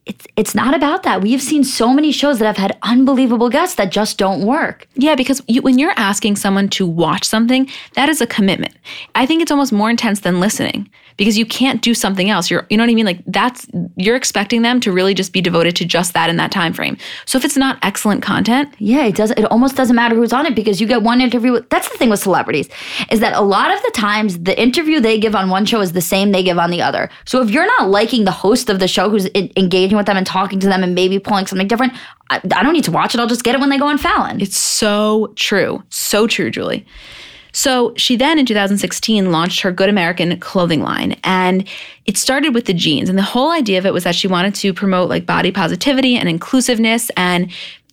it's 0.05 0.27
it's 0.35 0.53
not 0.53 0.75
about 0.75 1.03
that. 1.03 1.21
We 1.21 1.31
have 1.31 1.41
seen 1.41 1.63
so 1.63 1.93
many 1.93 2.11
shows 2.11 2.39
that 2.39 2.45
have 2.45 2.57
had 2.57 2.77
unbelievable 2.81 3.49
guests 3.49 3.75
that 3.75 3.91
just 3.91 4.17
don't 4.17 4.45
work. 4.45 4.87
Yeah, 4.95 5.15
because 5.15 5.41
you, 5.47 5.61
when 5.61 5.79
you're 5.79 5.93
asking 5.95 6.35
someone 6.35 6.67
to 6.69 6.85
watch 6.85 7.23
something, 7.23 7.69
that 7.93 8.09
is 8.09 8.19
a 8.19 8.27
commitment. 8.27 8.75
I 9.15 9.25
think 9.25 9.41
it's 9.41 9.51
almost 9.51 9.71
more 9.71 9.89
intense 9.89 10.19
than 10.21 10.41
listening 10.41 10.89
because 11.17 11.37
you 11.37 11.45
can't 11.45 11.81
do 11.81 11.93
something 11.93 12.29
else. 12.29 12.49
You're, 12.49 12.65
you 12.69 12.77
know 12.77 12.83
what 12.83 12.89
I 12.91 12.95
mean? 12.95 13.05
Like 13.05 13.21
that's 13.27 13.65
you're 13.97 14.15
expecting 14.15 14.61
them 14.61 14.79
to 14.81 14.91
really 14.91 15.13
just 15.13 15.33
be 15.33 15.41
devoted 15.41 15.75
to 15.77 15.85
just 15.85 16.13
that 16.13 16.29
in 16.29 16.37
that 16.37 16.51
time 16.51 16.73
frame. 16.73 16.97
So 17.25 17.37
if 17.37 17.45
it's 17.45 17.57
not 17.57 17.77
excellent 17.81 18.21
content, 18.21 18.73
Yeah, 18.79 19.05
it 19.05 19.15
does. 19.15 19.31
It 19.31 19.45
almost 19.45 19.75
doesn't 19.75 19.95
matter 19.95 20.15
who's 20.15 20.33
on 20.33 20.45
it 20.45 20.55
because 20.55 20.79
you 20.81 20.87
get 20.87 21.01
one 21.03 21.21
interview. 21.21 21.51
with- 21.53 21.69
That's 21.69 21.89
the 21.89 21.97
thing 21.97 22.09
with 22.09 22.19
celebrities 22.19 22.69
is 23.11 23.19
that 23.19 23.33
a 23.33 23.41
lot 23.41 23.73
of 23.73 23.81
the 23.83 23.91
times 23.93 24.39
the 24.39 24.59
interview 24.61 24.99
they 24.99 25.19
give 25.19 25.35
on 25.35 25.49
one 25.49 25.65
show 25.65 25.81
is 25.81 25.91
the 25.93 26.01
same 26.01 26.31
they 26.31 26.43
give 26.43 26.57
on 26.57 26.69
the 26.71 26.81
other. 26.81 27.09
So 27.25 27.41
if 27.41 27.49
you're 27.49 27.65
not 27.65 27.89
liking 27.89 28.25
the 28.25 28.31
host 28.31 28.69
of 28.69 28.79
the 28.79 28.87
show 28.87 29.09
who's 29.09 29.27
en- 29.35 29.51
engaging 29.57 29.97
with 29.97 30.05
them 30.05 30.17
and 30.17 30.25
talking 30.25 30.59
to 30.59 30.67
them 30.67 30.83
and 30.83 30.93
maybe 30.95 31.19
pulling 31.19 31.45
something 31.47 31.67
different, 31.67 31.93
I, 32.29 32.37
I 32.55 32.63
don't 32.63 32.73
need 32.73 32.83
to 32.85 32.91
watch 32.91 33.13
it. 33.13 33.19
I'll 33.19 33.27
just 33.27 33.43
get 33.43 33.55
it 33.55 33.61
when 33.61 33.69
they 33.69 33.77
go 33.77 33.87
on 33.87 33.97
Fallon. 33.97 34.41
It's 34.41 34.57
so 34.57 35.33
true. 35.35 35.83
So 35.89 36.27
true, 36.27 36.49
Julie. 36.49 36.85
So 37.53 37.93
she 37.95 38.15
then 38.15 38.39
in 38.39 38.45
2016 38.45 39.31
launched 39.31 39.61
her 39.61 39.71
Good 39.71 39.89
American 39.89 40.37
clothing 40.39 40.81
line. 40.81 41.15
And 41.23 41.67
it 42.05 42.17
started 42.17 42.53
with 42.53 42.65
the 42.65 42.73
jeans. 42.73 43.09
And 43.09 43.17
the 43.17 43.23
whole 43.23 43.51
idea 43.51 43.77
of 43.77 43.85
it 43.85 43.93
was 43.93 44.03
that 44.03 44.15
she 44.15 44.27
wanted 44.27 44.55
to 44.55 44.73
promote 44.73 45.07
like 45.07 45.25
body 45.25 45.51
positivity 45.51 46.17
and 46.17 46.27
inclusiveness. 46.27 47.09
And 47.15 47.51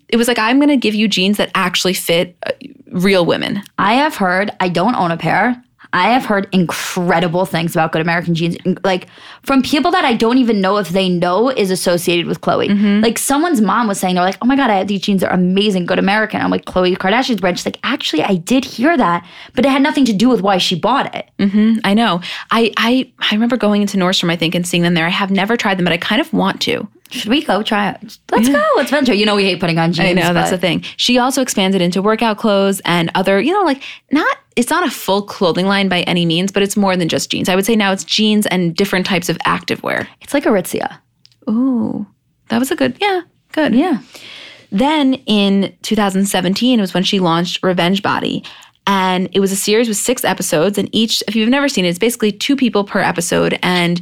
it 0.08 0.16
was 0.16 0.26
like, 0.26 0.38
I'm 0.38 0.58
going 0.58 0.70
to 0.70 0.76
give 0.76 0.94
you 0.94 1.06
jeans 1.06 1.36
that 1.36 1.50
actually 1.54 1.94
fit 1.94 2.36
uh, 2.44 2.52
real 2.90 3.24
women. 3.24 3.62
I 3.78 3.94
have 3.94 4.16
heard, 4.16 4.50
I 4.58 4.68
don't 4.68 4.96
own 4.96 5.11
a 5.11 5.16
pair. 5.16 5.62
I 5.93 6.11
have 6.11 6.24
heard 6.24 6.49
incredible 6.53 7.47
things 7.47 7.74
about 7.74 7.93
Good 7.93 8.03
American 8.03 8.34
Jeans, 8.34 8.57
like 8.84 9.09
from 9.43 9.62
people 9.62 9.91
that 9.91 10.05
I 10.05 10.14
don't 10.14 10.38
even 10.38 10.61
know 10.61 10.76
if 10.76 10.91
they 10.91 11.09
know 11.09 11.49
is 11.49 11.70
associated 11.70 12.26
with 12.26 12.41
Khloé. 12.41 12.68
Mm-hmm. 12.68 13.01
Like 13.01 13.18
someone's 13.18 13.61
mom 13.61 13.88
was 13.88 13.99
saying, 13.99 14.14
they're 14.14 14.24
like, 14.24 14.38
oh 14.41 14.47
my 14.47 14.57
God, 14.57 14.70
I 14.70 14.76
have 14.76 14.86
these 14.86 15.01
jeans, 15.01 15.20
they're 15.20 15.30
amazing, 15.30 15.86
Good 15.86 15.99
American. 15.99 16.41
I'm 16.41 16.51
like, 16.51 16.64
Khloé 16.64 16.97
Kardashian's 16.97 17.41
brand. 17.41 17.59
She's 17.59 17.66
like, 17.66 17.80
actually, 17.82 18.22
I 18.22 18.36
did 18.36 18.64
hear 18.64 18.97
that, 18.97 19.26
but 19.55 19.66
it 19.66 19.70
had 19.70 19.82
nothing 19.82 20.05
to 20.05 20.12
do 20.12 20.28
with 20.28 20.43
why 20.43 20.59
she 20.59 20.78
bought 20.78 21.14
it. 21.14 21.28
Mm-hmm. 21.38 21.78
I 21.84 21.95
know. 21.95 22.20
I, 22.51 22.72
I, 22.76 23.12
I 23.18 23.34
remember 23.34 23.57
going 23.57 23.82
into 23.82 23.97
Nordstrom, 23.97 24.30
I 24.30 24.36
think, 24.36 24.55
and 24.55 24.66
seeing 24.66 24.82
them 24.82 24.95
there. 24.95 25.07
I 25.07 25.11
have 25.11 25.30
never 25.30 25.57
tried 25.57 25.78
them, 25.78 25.84
but 25.84 25.93
I 25.93 25.99
kind 25.99 26.20
of 26.20 26.32
want 26.32 26.61
to. 26.62 26.86
Should 27.11 27.28
we 27.28 27.44
go 27.44 27.62
try 27.62 27.90
it? 27.90 28.18
Let's 28.30 28.48
go. 28.48 28.64
Let's 28.76 28.90
venture. 28.90 29.12
You 29.12 29.26
know, 29.26 29.36
we 29.36 29.44
hate 29.44 29.61
putting 29.61 29.78
on 29.78 29.92
jeans. 29.92 30.11
I 30.11 30.12
know 30.12 30.32
that's 30.32 30.50
the 30.50 30.58
thing. 30.58 30.82
She 30.96 31.18
also 31.18 31.42
expanded 31.42 31.82
into 31.82 32.00
workout 32.00 32.38
clothes 32.38 32.80
and 32.84 33.11
other, 33.14 33.40
you 33.40 33.52
know, 33.52 33.62
like 33.62 33.82
not 34.12 34.36
it's 34.56 34.70
not 34.70 34.86
a 34.86 34.90
full 34.90 35.22
clothing 35.22 35.66
line 35.66 35.88
by 35.88 36.02
any 36.02 36.26
means, 36.26 36.52
but 36.52 36.62
it's 36.62 36.76
more 36.76 36.96
than 36.96 37.08
just 37.08 37.30
jeans. 37.30 37.48
I 37.48 37.56
would 37.56 37.64
say 37.64 37.76
now 37.76 37.92
it's 37.92 38.04
jeans 38.04 38.46
and 38.46 38.74
different 38.74 39.06
types 39.06 39.28
of 39.28 39.38
activewear. 39.38 40.06
It's 40.20 40.34
like 40.34 40.44
Aritzia. 40.44 40.98
Ooh, 41.48 42.06
that 42.48 42.58
was 42.58 42.70
a 42.70 42.76
good, 42.76 42.96
yeah, 43.00 43.22
good. 43.52 43.74
Yeah. 43.74 44.00
Then 44.70 45.14
in 45.26 45.74
2017 45.82 46.80
was 46.80 46.94
when 46.94 47.02
she 47.02 47.20
launched 47.20 47.62
Revenge 47.62 48.02
Body. 48.02 48.44
And 48.86 49.28
it 49.32 49.40
was 49.40 49.52
a 49.52 49.56
series 49.56 49.88
with 49.88 49.98
six 49.98 50.24
episodes, 50.24 50.76
and 50.76 50.88
each, 50.90 51.22
if 51.28 51.36
you've 51.36 51.48
never 51.48 51.68
seen 51.68 51.84
it, 51.84 51.88
it's 51.88 51.98
basically 51.98 52.32
two 52.32 52.56
people 52.56 52.82
per 52.82 53.00
episode. 53.00 53.58
And 53.62 54.00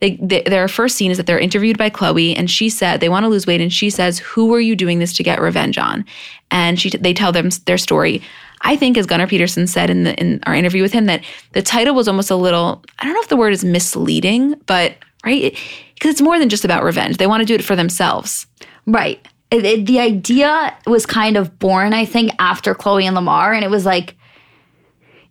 they, 0.00 0.16
they, 0.22 0.42
their 0.42 0.68
first 0.68 0.96
scene 0.96 1.10
is 1.10 1.16
that 1.16 1.26
they're 1.26 1.38
interviewed 1.38 1.78
by 1.78 1.90
Khloé, 1.90 2.34
and 2.36 2.50
she 2.50 2.68
said 2.68 3.00
they 3.00 3.08
want 3.08 3.24
to 3.24 3.28
lose 3.28 3.46
weight, 3.46 3.60
and 3.60 3.72
she 3.72 3.88
says, 3.90 4.18
"Who 4.18 4.46
were 4.46 4.60
you 4.60 4.76
doing 4.76 4.98
this 4.98 5.12
to 5.14 5.22
get 5.22 5.40
revenge 5.40 5.78
on?" 5.78 6.04
And 6.50 6.78
she, 6.80 6.90
they 6.90 7.14
tell 7.14 7.32
them 7.32 7.48
their 7.64 7.78
story. 7.78 8.22
I 8.62 8.76
think, 8.76 8.96
as 8.96 9.06
Gunnar 9.06 9.26
Peterson 9.26 9.66
said 9.66 9.90
in 9.90 10.04
the 10.04 10.14
in 10.20 10.40
our 10.44 10.54
interview 10.54 10.82
with 10.82 10.92
him, 10.92 11.06
that 11.06 11.24
the 11.52 11.62
title 11.62 11.94
was 11.94 12.08
almost 12.08 12.30
a 12.30 12.36
little, 12.36 12.82
I 12.98 13.04
don't 13.04 13.14
know 13.14 13.20
if 13.20 13.28
the 13.28 13.36
word 13.36 13.52
is 13.52 13.64
misleading, 13.64 14.54
but 14.66 14.94
right, 15.24 15.56
because 15.94 16.10
it's 16.12 16.20
more 16.22 16.38
than 16.38 16.48
just 16.48 16.64
about 16.64 16.82
revenge. 16.84 17.16
They 17.16 17.26
want 17.26 17.40
to 17.40 17.46
do 17.46 17.54
it 17.54 17.64
for 17.64 17.76
themselves. 17.76 18.46
Right. 18.86 19.26
It- 19.50 19.64
it- 19.64 19.86
the 19.86 20.00
idea 20.00 20.74
was 20.86 21.06
kind 21.06 21.36
of 21.36 21.58
born, 21.58 21.92
I 21.94 22.04
think, 22.04 22.32
after 22.38 22.74
Khloé 22.74 23.04
and 23.04 23.14
Lamar, 23.14 23.52
and 23.52 23.64
it 23.64 23.70
was 23.70 23.84
like, 23.86 24.14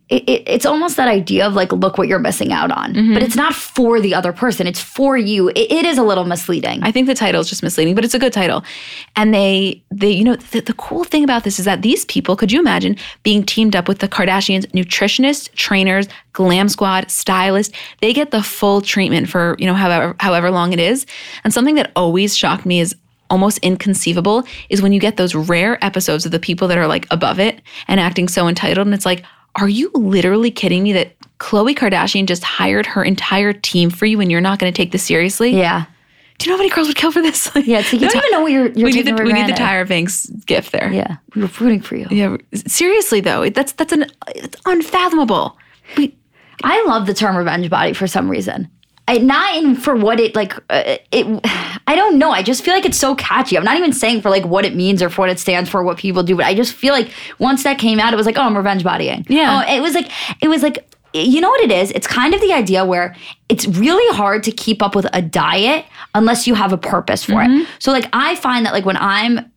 it, 0.08 0.30
it, 0.30 0.44
it's 0.46 0.66
almost 0.68 0.98
that 0.98 1.08
idea 1.08 1.48
of 1.48 1.54
like, 1.54 1.72
look 1.72 1.98
what 1.98 2.08
you're 2.08 2.20
missing 2.20 2.54
out 2.54 2.70
on, 2.70 2.94
mm-hmm. 2.94 3.14
but 3.16 3.24
it's 3.24 3.36
not 3.36 3.56
for 3.56 4.00
the 4.00 4.14
other 4.14 4.32
person; 4.32 4.68
it's 4.68 4.80
for 4.80 5.18
you. 5.18 5.50
It, 5.50 5.72
it 5.72 5.86
is 5.86 5.98
a 5.98 6.04
little 6.04 6.26
misleading. 6.26 6.84
I 6.84 6.92
think 6.92 7.08
the 7.08 7.16
title 7.16 7.42
is 7.42 7.50
just 7.50 7.64
misleading, 7.64 7.96
but 7.96 8.06
it's 8.06 8.14
a 8.14 8.20
good 8.20 8.34
title. 8.34 8.64
And 9.16 9.34
they, 9.34 9.84
they, 9.90 10.12
you 10.12 10.24
know, 10.24 10.36
the, 10.36 10.60
the 10.60 10.74
cool 10.74 11.06
thing 11.06 11.24
about 11.24 11.44
this 11.44 11.58
is 11.58 11.66
that 11.66 11.82
these 11.82 12.06
people, 12.06 12.36
could 12.36 12.52
you 12.52 12.60
imagine 12.60 12.98
being 13.24 13.44
teamed 13.44 13.76
up 13.76 13.88
with 13.88 13.98
the 13.98 14.08
Kardashians, 14.08 14.68
nutritionists, 14.68 15.52
trainers, 15.54 16.08
glam 16.34 16.70
squad, 16.70 17.10
stylist? 17.10 17.74
They 18.02 18.14
get 18.14 18.30
the 18.30 18.44
full 18.44 18.82
treatment 18.82 19.28
for 19.28 19.56
you 19.58 19.66
know 19.66 19.74
however 19.74 20.16
however 20.20 20.52
long 20.52 20.72
it 20.72 20.80
is. 20.80 21.08
And 21.44 21.52
something 21.52 21.76
that 21.76 21.92
always 21.96 22.38
shocked 22.38 22.66
me 22.66 22.80
is 22.80 22.96
almost 23.32 23.58
inconceivable 23.60 24.44
is 24.70 24.84
when 24.84 24.94
you 24.94 25.00
get 25.00 25.18
those 25.18 25.34
rare 25.34 25.84
episodes 25.84 26.28
of 26.28 26.32
the 26.32 26.40
people 26.40 26.68
that 26.68 26.78
are 26.78 26.86
like 26.86 27.08
above 27.10 27.40
it 27.40 27.60
and 27.88 28.00
acting 28.00 28.28
so 28.28 28.48
entitled, 28.48 28.86
and 28.86 28.94
it's 28.94 29.06
like. 29.06 29.24
Are 29.56 29.70
you 29.70 29.90
literally 29.94 30.52
kidding 30.52 30.84
me 30.84 30.94
that 30.94 31.18
Khloé 31.40 31.76
Kardashian 31.76 32.26
just 32.26 32.44
hired 32.44 32.86
her 32.86 33.04
entire 33.04 33.54
team 33.54 33.90
for 33.90 34.06
you 34.06 34.20
and 34.20 34.32
you're 34.32 34.42
not 34.42 34.60
going 34.60 34.72
to 34.72 34.76
take 34.76 34.92
this 34.92 35.04
seriously? 35.04 35.52
yeah, 35.58 35.86
Do 36.38 36.46
you 36.46 36.52
know 36.52 36.58
how 36.58 36.64
many 36.64 36.74
girls 36.74 36.88
would 36.88 36.98
kill 36.98 37.12
for 37.12 37.22
this? 37.22 37.50
yeah. 37.56 37.80
It's 37.80 37.94
like 37.94 38.02
you 38.02 38.10
don't 38.10 38.18
even 38.18 38.32
know 38.32 38.42
what 38.42 38.52
you're. 38.52 38.68
you're 38.72 38.86
we 38.88 38.92
need 38.92 39.06
the 39.06 39.14
we 39.14 39.32
need 39.34 39.48
the 39.48 39.54
granted. 39.54 39.56
Tyra 39.56 39.88
Banks 39.88 40.28
gift 40.46 40.72
there. 40.72 40.92
Yeah, 40.92 41.18
we 41.36 41.42
were 41.42 41.50
rooting 41.60 41.82
for 41.82 41.96
you. 41.96 42.08
Yeah, 42.10 42.38
seriously 42.54 43.22
though, 43.22 43.50
that's 43.50 43.72
that's 43.74 43.94
an 43.94 44.06
it's 44.30 44.60
unfathomable. 44.66 45.58
We, 45.98 46.16
I 46.64 46.84
love 46.88 47.06
the 47.06 47.14
term 47.14 47.36
revenge 47.36 47.70
body 47.70 47.94
for 47.94 48.08
some 48.08 48.30
reason. 48.30 48.70
I, 49.08 49.20
not 49.20 49.56
in 49.56 49.76
for 49.76 49.96
what 49.96 50.20
it 50.20 50.36
like 50.36 50.56
uh, 50.70 50.98
it 51.12 51.42
I 51.88 51.96
don't 51.96 52.18
know. 52.18 52.32
I 52.32 52.42
just 52.42 52.64
feel 52.64 52.74
like 52.74 52.86
it's 52.86 52.98
so 52.98 53.16
catchy. 53.16 53.58
I'm 53.58 53.64
not 53.64 53.78
even 53.78 53.94
saying 53.94 54.22
for 54.22 54.30
like 54.30 54.46
what 54.46 54.66
it 54.66 54.76
means 54.76 55.04
or 55.04 55.10
for 55.10 55.22
what 55.22 55.30
it 55.30 55.40
stands 55.40 55.70
for, 55.70 55.84
what 55.84 55.98
people 55.98 56.24
do, 56.24 56.36
but 56.36 56.46
I 56.46 56.56
just 56.56 56.74
feel 56.74 56.94
like 56.94 57.12
once 57.38 57.64
that 57.64 57.78
came 57.78 58.00
out, 58.00 58.14
it 58.14 58.18
was 58.18 58.26
like, 58.26 58.38
oh, 58.38 58.42
I'm 58.42 58.58
revenge 58.58 58.84
bodying. 58.84 59.26
Yeah. 59.30 59.64
Oh, 59.64 59.74
it 59.76 59.82
was 59.82 59.94
like 59.94 60.12
it 60.42 60.48
was 60.48 60.64
like 60.64 60.90
you 61.14 61.40
know 61.40 61.50
what 61.50 61.62
it 61.62 61.72
is? 61.72 61.92
It's 61.92 62.08
kind 62.08 62.34
of 62.34 62.42
the 62.42 62.52
idea 62.52 62.84
where 62.84 63.16
it's 63.48 63.68
really 63.68 64.16
hard 64.18 64.44
to 64.44 64.52
keep 64.52 64.82
up 64.82 64.96
with 64.96 65.08
a 65.14 65.22
diet 65.22 65.86
unless 66.14 66.46
you 66.46 66.56
have 66.56 66.74
a 66.74 66.78
purpose 66.78 67.24
for 67.24 67.42
it. 67.42 67.68
So 67.80 67.92
like 67.92 68.10
I 68.12 68.36
find 68.36 68.66
that 68.66 68.74
like 68.74 68.86
when 68.86 68.98
I'm 68.98 69.50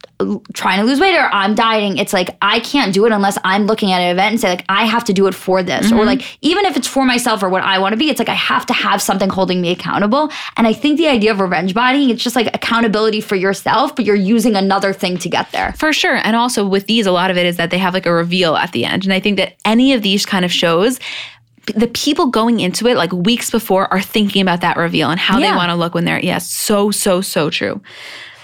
trying 0.53 0.81
to 0.81 0.85
lose 0.85 0.99
weight 0.99 1.17
or 1.17 1.29
I'm 1.33 1.55
dieting, 1.55 1.99
it's 1.99 2.13
like 2.13 2.37
I 2.43 2.61
can't 2.61 2.93
do 2.93 3.07
it 3.07 3.13
unless 3.13 3.39
I'm 3.45 3.67
looking 3.67 3.93
at 3.93 4.01
an 4.01 4.11
event 4.11 4.33
and 4.33 4.41
say 4.41 4.49
like 4.49 4.65
I 4.69 4.85
have 4.85 5.05
to 5.05 5.13
do 5.13 5.27
it 5.29 5.35
for 5.35 5.63
this 5.63 5.93
or 5.93 5.97
mm-hmm. 5.97 6.07
like 6.07 6.39
even 6.41 6.65
if 6.65 6.77
it's 6.77 6.89
for 6.89 7.05
myself 7.05 7.43
or 7.43 7.49
what 7.49 7.63
I 7.63 7.79
want 7.79 7.93
to 7.93 7.97
be, 7.97 8.11
it's 8.11 8.19
like 8.19 8.29
I 8.29 8.35
have 8.35 8.67
to 8.67 8.73
have 8.73 9.01
something 9.01 9.31
holding 9.31 9.61
me 9.61 9.71
accountable. 9.71 10.31
And 10.57 10.67
I 10.67 10.73
think 10.73 10.99
the 10.99 11.07
idea 11.07 11.31
of 11.31 11.41
revenge 11.41 11.73
bodying, 11.73 12.11
it's 12.11 12.23
just 12.23 12.35
like 12.35 12.49
accountability 12.55 13.21
for 13.21 13.37
yourself, 13.37 13.95
but 13.95 14.05
you're 14.05 14.17
using 14.17 14.57
another 14.57 14.93
thing 14.93 15.19
to 15.19 15.29
get 15.29 15.51
there. 15.53 15.73
for 15.75 15.93
sure, 15.93 16.17
and 16.17 16.35
also 16.35 16.67
with 16.67 16.87
these, 16.87 17.07
a 17.07 17.13
lot 17.13 17.31
of 17.31 17.37
it 17.37 17.47
is 17.47 17.57
that 17.57 17.71
they 17.71 17.79
have 17.79 17.95
like 17.95 18.07
a 18.07 18.13
reveal 18.13 18.57
at 18.57 18.73
the 18.73 18.85
end, 18.85 19.05
and 19.05 19.13
I 19.13 19.21
think 19.21 19.37
that 19.37 19.57
any 19.65 19.93
of 19.93 20.03
these 20.03 20.27
kind 20.27 20.45
of 20.45 20.53
shows. 20.53 20.99
The 21.75 21.89
people 21.89 22.29
going 22.29 22.61
into 22.61 22.87
it 22.87 22.97
like 22.97 23.13
weeks 23.13 23.51
before 23.51 23.93
are 23.93 24.01
thinking 24.01 24.41
about 24.41 24.63
that 24.63 24.79
reveal 24.79 25.11
and 25.11 25.21
how 25.21 25.39
they 25.39 25.51
want 25.51 25.69
to 25.69 25.75
look 25.75 25.93
when 25.93 26.07
they're 26.07 26.19
yes, 26.19 26.51
so 26.51 26.91
so 26.91 27.21
so 27.21 27.51
true. 27.51 27.83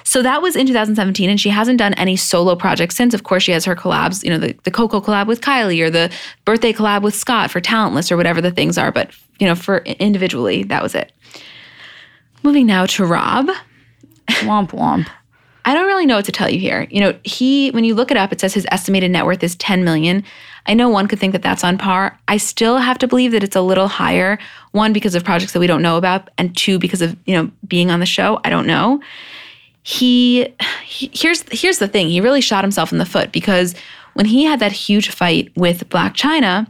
So 0.05 0.23
that 0.23 0.43
was 0.43 0.55
in 0.55 0.67
2017, 0.67 1.31
and 1.31 1.41
she 1.41 1.49
hasn't 1.49 1.79
done 1.79 1.95
any 1.95 2.15
solo 2.17 2.55
projects 2.55 2.95
since. 2.95 3.15
Of 3.15 3.25
course, 3.25 3.43
she 3.43 3.53
has 3.53 3.65
her 3.65 3.75
collabs, 3.75 4.23
you 4.23 4.31
know, 4.31 4.39
the, 4.39 4.55
the 4.65 4.71
Koko 4.71 5.01
collab 5.01 5.27
with 5.27 5.41
Kylie 5.41 5.81
or 5.81 5.91
the 5.91 6.13
birthday 6.45 6.73
collab 6.73 7.03
with 7.03 7.15
Scott 7.15 7.51
for 7.51 7.61
Talentless 7.61 8.13
or 8.13 8.17
whatever 8.17 8.41
the 8.41 8.51
things 8.51 8.77
are. 8.77 8.93
But, 8.93 9.11
you 9.41 9.47
know, 9.47 9.55
for 9.55 9.79
individually, 9.79 10.63
that 10.65 10.83
was 10.83 10.95
it. 10.95 11.13
Moving 12.43 12.67
now 12.67 12.85
to 12.87 13.07
Rob. 13.07 13.49
Womp 14.29 14.71
womp. 14.71 15.09
I 15.67 15.73
don't 15.73 15.87
really 15.87 16.05
know 16.05 16.17
what 16.17 16.27
to 16.27 16.33
tell 16.33 16.51
you 16.51 16.59
here. 16.59 16.87
You 16.91 17.01
know, 17.01 17.19
he 17.25 17.71
when 17.71 17.85
you 17.85 17.95
look 17.95 18.11
it 18.11 18.19
up, 18.19 18.33
it 18.33 18.41
says 18.41 18.53
his 18.53 18.67
estimated 18.71 19.11
net 19.11 19.25
worth 19.25 19.43
is 19.43 19.57
10 19.57 19.83
million. 19.83 20.23
I 20.67 20.75
know 20.75 20.89
one 20.89 21.09
could 21.09 21.19
think 21.19 21.33
that 21.33 21.43
that's 21.43 21.65
on 21.65 21.79
par. 21.79 22.19
I 22.29 22.37
still 22.37 22.79
have 22.79 22.99
to 22.99 23.09
believe 23.09 23.33
that 23.33 23.43
it's 23.43 23.57
a 23.57 23.63
little 23.63 23.89
higher. 23.89 24.39
One 24.73 24.93
because 24.93 25.15
of 25.15 25.25
projects 25.25 25.53
that 25.53 25.61
we 25.61 25.67
don't 25.67 25.83
know 25.83 25.97
about, 25.97 26.31
and 26.37 26.55
two 26.55 26.79
because 26.79 27.01
of 27.01 27.17
you 27.25 27.35
know 27.35 27.51
being 27.67 27.91
on 27.91 28.01
the 28.01 28.07
show. 28.07 28.41
I 28.45 28.51
don't 28.51 28.67
know. 28.67 29.01
He, 29.87 30.49
he 30.85 31.11
here's 31.13 31.43
here's 31.53 31.79
the 31.79 31.87
thing. 31.89 32.09
He 32.09 32.21
really 32.21 32.41
shot 32.41 32.65
himself 32.65 32.91
in 32.91 32.99
the 32.99 33.05
foot 33.07 33.31
because 33.33 33.75
when 34.15 34.27
he 34.27 34.45
had 34.45 34.59
that 34.61 34.73
huge 34.73 35.11
fight 35.11 35.53
with 35.57 35.89
Blac 35.91 36.15
Chyna, 36.15 36.67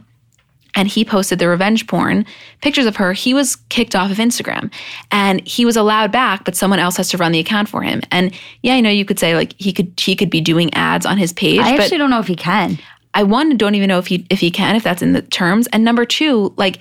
and 0.75 0.89
he 0.89 1.05
posted 1.05 1.39
the 1.39 1.47
revenge 1.47 1.87
porn 1.87 2.25
pictures 2.61 2.85
of 2.85 2.97
her, 2.97 3.13
he 3.13 3.33
was 3.33 3.55
kicked 3.69 3.95
off 3.95 4.11
of 4.11 4.17
Instagram 4.17 4.69
and 5.09 5.39
he 5.47 5.63
was 5.63 5.77
allowed 5.77 6.11
back, 6.11 6.43
but 6.43 6.55
someone 6.57 6.79
else 6.79 6.97
has 6.97 7.07
to 7.09 7.17
run 7.17 7.31
the 7.31 7.39
account 7.39 7.69
for 7.69 7.81
him. 7.81 8.01
And 8.11 8.33
yeah, 8.61 8.73
I 8.75 8.81
know 8.81 8.89
you 8.89 9.05
could 9.05 9.17
say 9.17 9.33
like 9.35 9.53
he 9.57 9.71
could 9.71 9.93
he 9.97 10.15
could 10.17 10.29
be 10.29 10.41
doing 10.41 10.73
ads 10.73 11.05
on 11.05 11.17
his 11.17 11.31
page, 11.31 11.59
I 11.61 11.73
actually 11.83 11.97
don't 11.99 12.09
know 12.09 12.19
if 12.19 12.27
he 12.27 12.35
can. 12.35 12.77
I 13.13 13.23
one 13.23 13.55
don't 13.55 13.75
even 13.75 13.87
know 13.87 13.99
if 13.99 14.07
he 14.07 14.27
if 14.29 14.41
he 14.41 14.51
can 14.51 14.75
if 14.75 14.83
that's 14.83 15.01
in 15.01 15.13
the 15.13 15.21
terms. 15.21 15.67
And 15.67 15.85
number 15.85 16.03
two, 16.03 16.53
like 16.57 16.79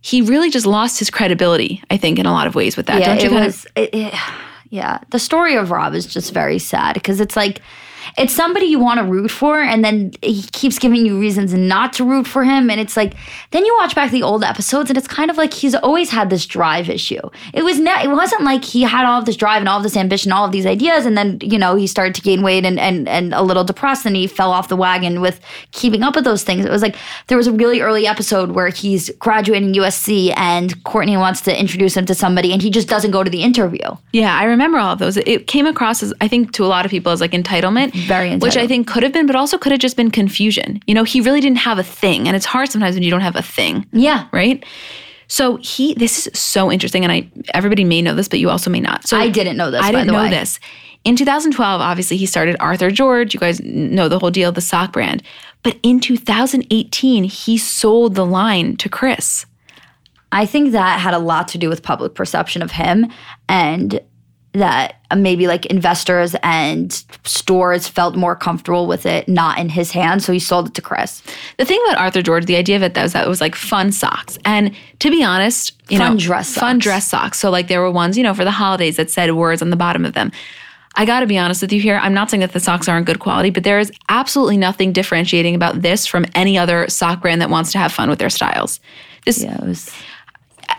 he 0.00 0.20
really 0.22 0.50
just 0.50 0.66
lost 0.66 0.98
his 0.98 1.10
credibility. 1.10 1.80
I 1.90 1.96
think 1.96 2.18
in 2.18 2.26
a 2.26 2.32
lot 2.32 2.48
of 2.48 2.56
ways 2.56 2.76
with 2.76 2.86
that. 2.86 2.98
Yeah, 2.98 3.14
don't 3.14 3.30
you 3.30 3.38
it 3.38 3.44
was. 3.44 3.66
It, 3.76 3.90
it- 3.94 4.14
yeah, 4.70 4.98
the 5.10 5.18
story 5.18 5.56
of 5.56 5.70
Rob 5.70 5.94
is 5.94 6.06
just 6.06 6.32
very 6.32 6.58
sad 6.58 6.94
because 6.94 7.20
it's 7.20 7.36
like, 7.36 7.60
it's 8.16 8.34
somebody 8.34 8.66
you 8.66 8.78
want 8.78 8.98
to 8.98 9.04
root 9.04 9.30
for, 9.30 9.60
and 9.60 9.84
then 9.84 10.12
he 10.22 10.42
keeps 10.52 10.78
giving 10.78 11.06
you 11.06 11.18
reasons 11.18 11.52
not 11.54 11.92
to 11.94 12.04
root 12.04 12.26
for 12.26 12.44
him, 12.44 12.70
and 12.70 12.80
it's 12.80 12.96
like 12.96 13.14
then 13.50 13.64
you 13.64 13.74
watch 13.80 13.94
back 13.94 14.10
the 14.10 14.22
old 14.22 14.44
episodes, 14.44 14.90
and 14.90 14.96
it's 14.96 15.08
kind 15.08 15.30
of 15.30 15.36
like 15.36 15.52
he's 15.54 15.74
always 15.74 16.10
had 16.10 16.30
this 16.30 16.46
drive 16.46 16.88
issue. 16.88 17.20
It 17.52 17.62
was 17.62 17.78
ne- 17.78 18.04
it 18.04 18.10
wasn't 18.10 18.42
like 18.42 18.64
he 18.64 18.82
had 18.82 19.04
all 19.04 19.20
of 19.20 19.26
this 19.26 19.36
drive 19.36 19.60
and 19.60 19.68
all 19.68 19.78
of 19.78 19.82
this 19.82 19.96
ambition, 19.96 20.32
all 20.32 20.44
of 20.44 20.52
these 20.52 20.66
ideas, 20.66 21.06
and 21.06 21.16
then 21.16 21.38
you 21.42 21.58
know 21.58 21.76
he 21.76 21.86
started 21.86 22.14
to 22.14 22.20
gain 22.22 22.42
weight 22.42 22.64
and 22.64 22.78
and 22.78 23.08
and 23.08 23.34
a 23.34 23.42
little 23.42 23.64
depressed, 23.64 24.06
and 24.06 24.16
he 24.16 24.26
fell 24.26 24.52
off 24.52 24.68
the 24.68 24.76
wagon 24.76 25.20
with 25.20 25.40
keeping 25.72 26.02
up 26.02 26.14
with 26.14 26.24
those 26.24 26.44
things. 26.44 26.64
It 26.64 26.70
was 26.70 26.82
like 26.82 26.96
there 27.28 27.38
was 27.38 27.46
a 27.46 27.52
really 27.52 27.80
early 27.80 28.06
episode 28.06 28.52
where 28.52 28.68
he's 28.68 29.10
graduating 29.18 29.74
USC, 29.74 30.32
and 30.36 30.76
Kourtney 30.84 31.18
wants 31.18 31.40
to 31.42 31.58
introduce 31.58 31.96
him 31.96 32.06
to 32.06 32.14
somebody, 32.14 32.52
and 32.52 32.62
he 32.62 32.70
just 32.70 32.88
doesn't 32.88 33.10
go 33.10 33.22
to 33.22 33.30
the 33.30 33.42
interview. 33.42 33.96
Yeah, 34.12 34.36
I 34.36 34.44
remember 34.44 34.78
all 34.78 34.92
of 34.92 34.98
those. 34.98 35.16
It 35.16 35.46
came 35.46 35.66
across 35.66 36.02
as 36.02 36.12
I 36.20 36.28
think 36.28 36.52
to 36.52 36.64
a 36.64 36.66
lot 36.66 36.84
of 36.84 36.90
people 36.90 37.12
as 37.12 37.20
like 37.20 37.32
entitlement, 37.32 37.94
Very 38.06 38.36
which 38.36 38.56
I 38.56 38.66
think 38.66 38.86
could 38.86 39.02
have 39.02 39.12
been, 39.12 39.26
but 39.26 39.36
also 39.36 39.58
could 39.58 39.72
have 39.72 39.80
just 39.80 39.96
been 39.96 40.10
confusion. 40.10 40.80
You 40.86 40.94
know, 40.94 41.04
he 41.04 41.20
really 41.20 41.40
didn't 41.40 41.58
have 41.58 41.78
a 41.78 41.82
thing, 41.82 42.26
and 42.26 42.36
it's 42.36 42.46
hard 42.46 42.70
sometimes 42.70 42.94
when 42.94 43.02
you 43.02 43.10
don't 43.10 43.20
have 43.20 43.36
a 43.36 43.42
thing. 43.42 43.86
Yeah. 43.92 44.26
right? 44.32 44.64
So 45.28 45.56
he, 45.56 45.94
this 45.94 46.26
is 46.26 46.38
so 46.38 46.72
interesting, 46.72 47.04
and 47.04 47.12
I 47.12 47.30
everybody 47.54 47.84
may 47.84 48.02
know 48.02 48.14
this, 48.14 48.28
but 48.28 48.40
you 48.40 48.50
also 48.50 48.68
may 48.68 48.80
not. 48.80 49.06
So 49.06 49.16
I 49.16 49.28
didn't 49.28 49.56
know 49.56 49.70
this, 49.70 49.80
I 49.80 49.92
by 49.92 49.98
didn't 49.98 50.06
the 50.08 50.12
know 50.12 50.22
way. 50.24 50.30
this. 50.30 50.58
In 51.04 51.16
2012, 51.16 51.80
obviously, 51.80 52.16
he 52.16 52.26
started 52.26 52.56
Arthur 52.60 52.90
George. 52.90 53.32
You 53.32 53.40
guys 53.40 53.60
know 53.60 54.08
the 54.08 54.18
whole 54.18 54.30
deal, 54.30 54.52
the 54.52 54.60
sock 54.60 54.92
brand. 54.92 55.22
But 55.62 55.78
in 55.82 56.00
2018, 56.00 57.24
he 57.24 57.56
sold 57.58 58.16
the 58.16 58.26
line 58.26 58.76
to 58.78 58.88
Kris. 58.88 59.46
I 60.32 60.46
think 60.46 60.72
that 60.72 61.00
had 61.00 61.14
a 61.14 61.18
lot 61.18 61.48
to 61.48 61.58
do 61.58 61.68
with 61.68 61.82
public 61.82 62.14
perception 62.14 62.62
of 62.62 62.72
him 62.72 63.10
and 63.48 64.00
that 64.52 64.96
maybe 65.16 65.46
like 65.46 65.66
investors 65.66 66.34
and 66.42 66.92
stores 67.24 67.86
felt 67.86 68.16
more 68.16 68.34
comfortable 68.34 68.86
with 68.86 69.06
it 69.06 69.28
not 69.28 69.58
in 69.58 69.68
his 69.68 69.92
hands 69.92 70.24
so 70.24 70.32
he 70.32 70.38
sold 70.38 70.68
it 70.68 70.74
to 70.74 70.82
Kris. 70.82 71.22
The 71.58 71.64
thing 71.64 71.80
about 71.86 71.98
Arthur 71.98 72.22
George, 72.22 72.46
the 72.46 72.56
idea 72.56 72.76
of 72.76 72.82
it 72.82 72.94
that 72.94 73.02
was 73.02 73.12
that 73.12 73.26
it 73.26 73.28
was 73.28 73.40
like 73.40 73.54
fun 73.54 73.92
socks. 73.92 74.38
And 74.44 74.74
to 74.98 75.10
be 75.10 75.22
honest, 75.22 75.80
you 75.88 75.98
Fun 75.98 76.14
know, 76.14 76.18
dress 76.18 76.54
fun 76.54 76.78
dress 76.78 77.06
socks. 77.06 77.38
So 77.38 77.50
like 77.50 77.68
there 77.68 77.80
were 77.80 77.90
ones, 77.90 78.16
you 78.16 78.24
know, 78.24 78.34
for 78.34 78.44
the 78.44 78.50
holidays 78.50 78.96
that 78.96 79.10
said 79.10 79.32
words 79.34 79.62
on 79.62 79.70
the 79.70 79.76
bottom 79.76 80.04
of 80.04 80.14
them. 80.14 80.32
I 80.96 81.04
got 81.04 81.20
to 81.20 81.26
be 81.26 81.38
honest 81.38 81.62
with 81.62 81.72
you 81.72 81.80
here. 81.80 81.96
I'm 82.02 82.14
not 82.14 82.30
saying 82.30 82.40
that 82.40 82.52
the 82.52 82.60
socks 82.60 82.88
aren't 82.88 83.06
good 83.06 83.20
quality, 83.20 83.50
but 83.50 83.62
there 83.62 83.78
is 83.78 83.92
absolutely 84.08 84.56
nothing 84.56 84.92
differentiating 84.92 85.54
about 85.54 85.82
this 85.82 86.06
from 86.06 86.26
any 86.34 86.58
other 86.58 86.88
sock 86.88 87.22
brand 87.22 87.40
that 87.40 87.50
wants 87.50 87.70
to 87.72 87.78
have 87.78 87.92
fun 87.92 88.10
with 88.10 88.18
their 88.18 88.30
styles. 88.30 88.80
This, 89.24 89.42
Yeah, 89.42 89.64
was 89.64 89.92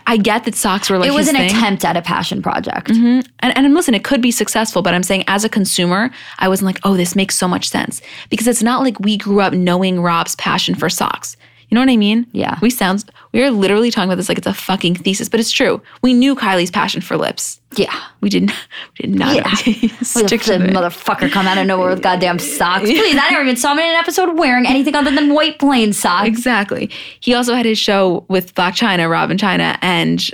I 0.06 0.16
get 0.16 0.44
that 0.44 0.54
socks 0.54 0.90
were 0.90 0.98
like 0.98 1.08
it 1.08 1.14
was 1.14 1.28
an 1.28 1.36
thing. 1.36 1.50
attempt 1.50 1.84
at 1.84 1.96
a 1.96 2.02
passion 2.02 2.42
project. 2.42 2.88
Mm-hmm. 2.88 3.28
And, 3.40 3.56
and 3.56 3.74
listen, 3.74 3.94
it 3.94 4.04
could 4.04 4.20
be 4.20 4.30
successful, 4.30 4.82
but 4.82 4.94
I'm 4.94 5.02
saying 5.02 5.24
as 5.28 5.44
a 5.44 5.48
consumer, 5.48 6.10
I 6.38 6.48
wasn't 6.48 6.66
like, 6.66 6.80
oh, 6.84 6.96
this 6.96 7.14
makes 7.16 7.36
so 7.36 7.48
much 7.48 7.68
sense. 7.68 8.02
Because 8.30 8.46
it's 8.46 8.62
not 8.62 8.82
like 8.82 8.98
we 9.00 9.16
grew 9.16 9.40
up 9.40 9.52
knowing 9.52 10.00
Rob's 10.00 10.36
passion 10.36 10.74
for 10.74 10.88
socks. 10.88 11.36
You 11.72 11.76
know 11.76 11.80
what 11.80 11.88
I 11.90 11.96
mean? 11.96 12.26
Yeah. 12.32 12.58
We 12.60 12.68
sound, 12.68 13.02
we 13.32 13.42
are 13.42 13.50
literally 13.50 13.90
talking 13.90 14.10
about 14.10 14.16
this 14.16 14.28
like 14.28 14.36
it's 14.36 14.46
a 14.46 14.52
fucking 14.52 14.96
thesis, 14.96 15.30
but 15.30 15.40
it's 15.40 15.50
true. 15.50 15.80
We 16.02 16.12
knew 16.12 16.36
Kylie's 16.36 16.70
passion 16.70 17.00
for 17.00 17.16
lips. 17.16 17.62
Yeah. 17.76 17.98
We 18.20 18.28
didn't, 18.28 18.50
we 19.00 19.06
did 19.06 19.18
not 19.18 19.34
Yeah. 19.34 19.54
Stick 20.02 20.42
the 20.42 20.58
to 20.58 20.64
it. 20.66 20.70
motherfucker 20.70 21.30
come 21.30 21.46
out 21.46 21.56
of 21.56 21.66
nowhere 21.66 21.88
with 21.88 22.02
goddamn 22.02 22.38
socks. 22.40 22.82
Please, 22.90 23.16
I 23.18 23.30
never 23.30 23.42
even 23.44 23.56
saw 23.56 23.72
him 23.72 23.78
in 23.78 23.86
an 23.86 23.94
episode 23.96 24.36
wearing 24.36 24.66
anything 24.66 24.94
other 24.94 25.10
than 25.10 25.32
white 25.32 25.58
plain 25.58 25.94
socks. 25.94 26.28
Exactly. 26.28 26.90
He 27.20 27.32
also 27.32 27.54
had 27.54 27.64
his 27.64 27.78
show 27.78 28.26
with 28.28 28.54
Blac 28.54 28.72
Chyna, 28.72 29.10
Rob 29.10 29.30
and 29.30 29.40
Chyna, 29.40 29.78
and 29.80 30.30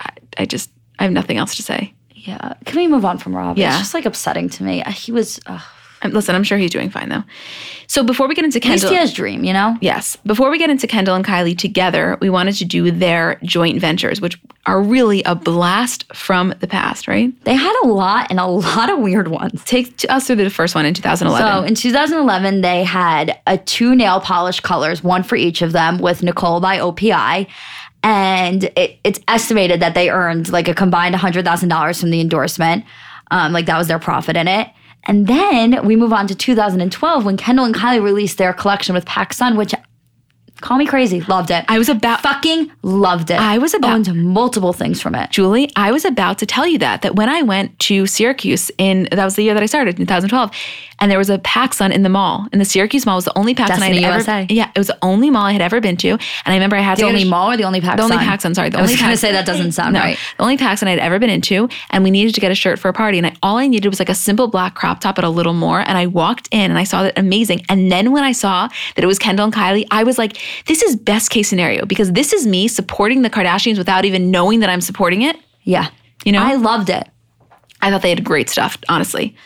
I, 0.00 0.08
I 0.38 0.44
just, 0.44 0.70
I 0.98 1.04
have 1.04 1.12
nothing 1.12 1.36
else 1.36 1.54
to 1.54 1.62
say. 1.62 1.94
Yeah. 2.16 2.54
Can 2.64 2.80
we 2.80 2.88
move 2.88 3.04
on 3.04 3.18
from 3.18 3.36
Rob? 3.36 3.58
Yeah. 3.58 3.68
It's 3.68 3.78
just 3.78 3.94
like 3.94 4.06
upsetting 4.06 4.48
to 4.48 4.64
me. 4.64 4.82
He 4.88 5.12
was, 5.12 5.38
uh, 5.46 5.60
Listen, 6.12 6.34
I'm 6.34 6.44
sure 6.44 6.58
he's 6.58 6.70
doing 6.70 6.90
fine 6.90 7.08
though. 7.08 7.24
So 7.86 8.02
before 8.02 8.28
we 8.28 8.34
get 8.34 8.44
into 8.44 8.58
at 8.58 8.64
least 8.64 8.82
Kendall, 8.82 8.90
he 8.90 8.96
has 8.96 9.12
dream, 9.12 9.44
you 9.44 9.52
know? 9.52 9.76
Yes. 9.80 10.16
Before 10.26 10.50
we 10.50 10.58
get 10.58 10.70
into 10.70 10.86
Kendall 10.86 11.14
and 11.14 11.24
Kylie 11.24 11.56
together, 11.56 12.16
we 12.20 12.30
wanted 12.30 12.54
to 12.56 12.64
do 12.64 12.90
their 12.90 13.38
joint 13.42 13.80
ventures, 13.80 14.20
which 14.20 14.38
are 14.66 14.80
really 14.80 15.22
a 15.24 15.34
blast 15.34 16.12
from 16.14 16.54
the 16.60 16.66
past, 16.66 17.06
right? 17.06 17.32
They 17.44 17.54
had 17.54 17.74
a 17.84 17.86
lot 17.88 18.28
and 18.30 18.40
a 18.40 18.46
lot 18.46 18.90
of 18.90 18.98
weird 19.00 19.28
ones. 19.28 19.62
Take 19.64 20.04
us 20.08 20.26
through 20.26 20.36
the 20.36 20.50
first 20.50 20.74
one 20.74 20.86
in 20.86 20.94
2011. 20.94 21.46
So 21.46 21.66
in 21.66 21.74
2011, 21.74 22.62
they 22.62 22.84
had 22.84 23.38
a 23.46 23.58
two 23.58 23.94
nail 23.94 24.20
polish 24.20 24.60
colors, 24.60 25.04
one 25.04 25.22
for 25.22 25.36
each 25.36 25.62
of 25.62 25.72
them, 25.72 25.98
with 25.98 26.22
Nicole 26.22 26.60
by 26.60 26.78
OPI. 26.78 27.46
And 28.02 28.64
it, 28.76 28.98
it's 29.04 29.20
estimated 29.28 29.80
that 29.80 29.94
they 29.94 30.10
earned 30.10 30.50
like 30.50 30.68
a 30.68 30.74
combined 30.74 31.14
$100,000 31.14 32.00
from 32.00 32.10
the 32.10 32.20
endorsement. 32.20 32.84
Um, 33.30 33.52
like 33.52 33.66
that 33.66 33.78
was 33.78 33.88
their 33.88 33.98
profit 33.98 34.36
in 34.36 34.46
it. 34.48 34.68
And 35.06 35.26
then 35.26 35.84
we 35.86 35.96
move 35.96 36.12
on 36.12 36.26
to 36.28 36.34
2012 36.34 37.24
when 37.24 37.36
Kendall 37.36 37.66
and 37.66 37.74
Kylie 37.74 38.02
released 38.02 38.38
their 38.38 38.52
collection 38.52 38.94
with 38.94 39.04
PacSun, 39.04 39.56
which 39.56 39.74
call 40.64 40.78
me 40.78 40.86
crazy, 40.86 41.20
loved 41.22 41.50
it. 41.50 41.64
I 41.68 41.76
was 41.78 41.90
about 41.90 42.22
fucking 42.22 42.70
loved 42.82 43.30
it. 43.30 43.38
I 43.38 43.58
was 43.58 43.74
about- 43.74 43.92
owned 44.08 44.14
multiple 44.24 44.72
things 44.72 45.00
from 45.00 45.14
it. 45.14 45.30
Julie, 45.30 45.70
I 45.76 45.92
was 45.92 46.06
about 46.06 46.38
to 46.38 46.46
tell 46.46 46.66
you 46.66 46.78
that 46.78 47.02
that 47.02 47.14
when 47.14 47.28
I 47.28 47.42
went 47.42 47.78
to 47.80 48.06
Syracuse 48.06 48.70
in 48.78 49.06
that 49.12 49.24
was 49.24 49.36
the 49.36 49.42
year 49.42 49.52
that 49.52 49.62
I 49.62 49.66
started, 49.66 49.96
2012, 49.98 50.50
and 51.00 51.10
there 51.10 51.18
was 51.18 51.28
a 51.28 51.38
PacSun 51.38 51.92
in 51.92 52.02
the 52.02 52.08
mall. 52.08 52.46
And 52.52 52.60
the 52.60 52.64
Syracuse 52.64 53.04
Mall 53.04 53.16
was 53.16 53.24
the 53.24 53.36
only 53.36 53.54
PacSun 53.54 53.80
I 53.80 53.88
had 53.92 54.04
ever 54.04 54.46
Yeah, 54.52 54.70
it 54.74 54.78
was 54.78 54.86
the 54.86 54.98
only 55.02 55.28
mall 55.28 55.44
I 55.44 55.52
had 55.52 55.60
ever 55.60 55.80
been 55.80 55.96
to. 55.98 56.08
And 56.10 56.20
I 56.46 56.54
remember 56.54 56.76
I 56.76 56.80
had 56.80 56.96
The 56.96 57.02
to 57.02 57.08
only 57.08 57.24
mall 57.24 57.50
or 57.50 57.56
the 57.56 57.64
only 57.64 57.80
PacSun? 57.80 57.96
The 57.96 58.02
only 58.04 58.16
PacSun, 58.16 58.54
sorry. 58.54 58.70
The 58.70 58.78
I 58.78 58.82
was 58.82 58.92
only 58.92 59.02
gonna 59.02 59.16
say 59.16 59.32
that 59.32 59.44
doesn't 59.44 59.72
sound 59.72 59.94
no, 59.94 60.00
right. 60.00 60.18
The 60.38 60.42
only 60.42 60.56
PacSun 60.56 60.86
I'd 60.88 60.98
ever 60.98 61.18
been 61.18 61.30
into, 61.30 61.68
and 61.90 62.04
we 62.04 62.10
needed 62.10 62.34
to 62.36 62.40
get 62.40 62.52
a 62.52 62.54
shirt 62.54 62.78
for 62.78 62.88
a 62.88 62.92
party. 62.92 63.18
And 63.18 63.26
I, 63.26 63.34
all 63.42 63.58
I 63.58 63.66
needed 63.66 63.88
was 63.88 63.98
like 63.98 64.08
a 64.08 64.14
simple 64.14 64.48
black 64.48 64.74
crop 64.74 65.00
top 65.00 65.18
at 65.18 65.24
a 65.24 65.28
little 65.28 65.52
more. 65.52 65.80
And 65.80 65.98
I 65.98 66.06
walked 66.06 66.48
in 66.52 66.70
and 66.70 66.78
I 66.78 66.84
saw 66.84 67.02
that 67.02 67.18
amazing. 67.18 67.62
And 67.68 67.90
then 67.90 68.12
when 68.12 68.24
I 68.24 68.32
saw 68.32 68.68
that 68.94 69.04
it 69.04 69.06
was 69.06 69.18
Kendall 69.18 69.44
and 69.46 69.54
Kylie, 69.54 69.86
I 69.90 70.04
was 70.04 70.16
like, 70.16 70.38
this 70.66 70.82
is 70.82 70.96
best 70.96 71.30
case 71.30 71.48
scenario 71.48 71.86
because 71.86 72.12
this 72.12 72.32
is 72.32 72.46
me 72.46 72.68
supporting 72.68 73.22
the 73.22 73.30
Kardashians 73.30 73.78
without 73.78 74.04
even 74.04 74.30
knowing 74.30 74.60
that 74.60 74.70
I'm 74.70 74.80
supporting 74.80 75.22
it. 75.22 75.36
Yeah. 75.62 75.88
You 76.24 76.32
know? 76.32 76.42
I 76.42 76.54
loved 76.54 76.90
it. 76.90 77.08
I 77.80 77.90
thought 77.90 78.02
they 78.02 78.10
had 78.10 78.24
great 78.24 78.48
stuff, 78.48 78.78
honestly. 78.88 79.36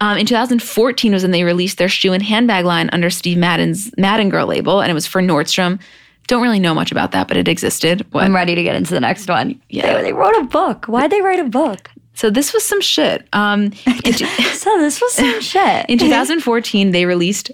Um, 0.00 0.18
in 0.18 0.26
2014 0.26 1.12
was 1.12 1.22
when 1.22 1.30
they 1.30 1.42
released 1.44 1.78
their 1.78 1.88
shoe 1.88 2.12
and 2.12 2.22
handbag 2.22 2.64
line 2.64 2.90
under 2.92 3.08
Steve 3.10 3.38
Madden's 3.38 3.90
Madden 3.96 4.28
Girl 4.28 4.46
label, 4.46 4.80
and 4.80 4.90
it 4.90 4.94
was 4.94 5.06
for 5.06 5.22
Nordstrom. 5.22 5.80
Don't 6.26 6.42
really 6.42 6.58
know 6.60 6.74
much 6.74 6.90
about 6.90 7.12
that, 7.12 7.28
but 7.28 7.36
it 7.36 7.48
existed. 7.48 8.04
What? 8.10 8.24
I'm 8.24 8.34
ready 8.34 8.54
to 8.54 8.62
get 8.62 8.76
into 8.76 8.92
the 8.92 9.00
next 9.00 9.28
one. 9.28 9.60
Yeah. 9.68 9.94
They, 9.94 10.02
they 10.04 10.12
wrote 10.12 10.36
a 10.36 10.44
book. 10.44 10.86
Why'd 10.86 11.10
they 11.10 11.22
write 11.22 11.38
a 11.38 11.44
book? 11.44 11.90
So 12.14 12.30
this 12.30 12.52
was 12.52 12.64
some 12.64 12.80
shit. 12.80 13.26
Um, 13.32 13.64
in, 14.04 14.12
So 14.14 14.78
this 14.78 15.00
was 15.00 15.12
some 15.12 15.40
shit. 15.40 15.86
in 15.88 15.98
2014, 15.98 16.90
they 16.90 17.04
released 17.04 17.50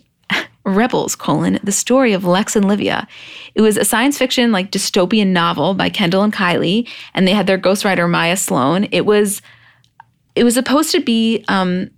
Rebels: 0.65 1.17
colon 1.17 1.59
the 1.63 1.73
story 1.73 2.13
of 2.13 2.25
Lex 2.25 2.57
and 2.57 2.69
Livia. 2.69 3.09
It 3.55 3.63
was 3.63 3.77
a 3.77 3.85
science 3.85 4.19
fiction 4.19 4.53
like 4.53 4.71
dystopian 4.71 5.29
novel 5.29 5.75
by 5.75 5.89
Kendall 5.89 6.23
and 6.23 6.33
Kylie, 6.33 6.89
and 7.15 7.27
they 7.27 7.33
had 7.33 7.47
their 7.47 7.59
ghostwriter 7.59 8.09
Maya 8.09 8.37
Sloan. 8.37 8.89
It 8.93 9.07
was 9.07 9.43
it 10.35 10.45
was 10.45 10.55
supposed 10.55 10.93
to 10.93 11.01
be. 11.01 11.45
Um, 11.49 11.91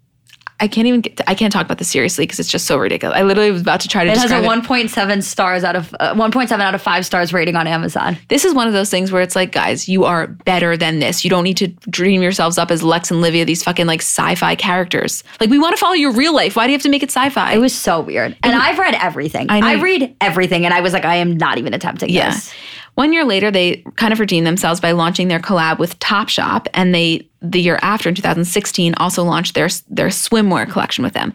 I 0.64 0.68
can't 0.68 0.86
even 0.86 1.02
get. 1.02 1.20
I 1.28 1.34
can't 1.34 1.52
talk 1.52 1.66
about 1.66 1.76
this 1.76 1.90
seriously 1.90 2.24
because 2.24 2.40
it's 2.40 2.48
just 2.50 2.66
so 2.66 2.78
ridiculous. 2.78 3.16
I 3.18 3.22
literally 3.22 3.50
was 3.50 3.60
about 3.60 3.80
to 3.80 3.88
try 3.88 4.02
to 4.04 4.10
it 4.10 4.16
has 4.16 4.30
a 4.30 4.36
1.7 4.40 5.22
stars 5.22 5.62
out 5.62 5.76
of 5.76 5.94
uh, 6.00 6.14
1.7 6.14 6.50
out 6.58 6.74
of 6.74 6.80
5 6.80 7.04
stars 7.04 7.34
rating 7.34 7.54
on 7.54 7.66
Amazon. 7.66 8.16
This 8.28 8.46
is 8.46 8.54
one 8.54 8.66
of 8.66 8.72
those 8.72 8.88
things 8.90 9.12
where 9.12 9.20
it's 9.20 9.36
like, 9.36 9.52
guys, 9.52 9.88
you 9.90 10.04
are 10.04 10.28
better 10.28 10.74
than 10.76 11.00
this. 11.00 11.22
You 11.22 11.28
don't 11.28 11.44
need 11.44 11.58
to 11.58 11.68
dream 11.90 12.22
yourselves 12.22 12.56
up 12.56 12.70
as 12.70 12.82
Lex 12.82 13.10
and 13.10 13.20
Livia, 13.20 13.44
these 13.44 13.62
fucking 13.62 13.86
like 13.86 14.00
sci-fi 14.00 14.54
characters. 14.56 15.22
Like, 15.38 15.50
we 15.50 15.58
want 15.58 15.76
to 15.76 15.80
follow 15.80 15.92
your 15.94 16.12
real 16.12 16.34
life. 16.34 16.56
Why 16.56 16.64
do 16.66 16.72
you 16.72 16.76
have 16.76 16.82
to 16.82 16.88
make 16.88 17.02
it 17.02 17.10
sci-fi? 17.10 17.52
It 17.52 17.58
was 17.58 17.74
so 17.74 18.00
weird. 18.00 18.34
And 18.42 18.54
I've 18.54 18.78
read 18.78 18.94
everything. 18.94 19.46
I. 19.50 19.72
I 19.74 19.74
read 19.82 20.16
everything 20.20 20.64
and 20.64 20.72
I 20.72 20.80
was 20.80 20.92
like 20.94 21.04
I 21.04 21.16
am 21.16 21.36
not 21.36 21.58
even 21.58 21.74
attempting 21.74 22.08
Yeah. 22.08 22.30
this. 22.30 22.54
One 22.94 23.12
year 23.12 23.24
later, 23.24 23.50
they 23.50 23.84
kind 23.96 24.12
of 24.12 24.20
redeemed 24.20 24.46
themselves 24.46 24.80
by 24.80 24.92
launching 24.92 25.28
their 25.28 25.40
collab 25.40 25.78
with 25.78 25.98
Topshop, 25.98 26.68
and 26.74 26.94
they 26.94 27.28
the 27.42 27.60
year 27.60 27.78
after 27.82 28.08
in 28.08 28.14
2016 28.14 28.94
also 28.96 29.24
launched 29.24 29.54
their 29.54 29.68
their 29.88 30.08
swimwear 30.08 30.70
collection 30.70 31.02
with 31.04 31.12
them. 31.12 31.32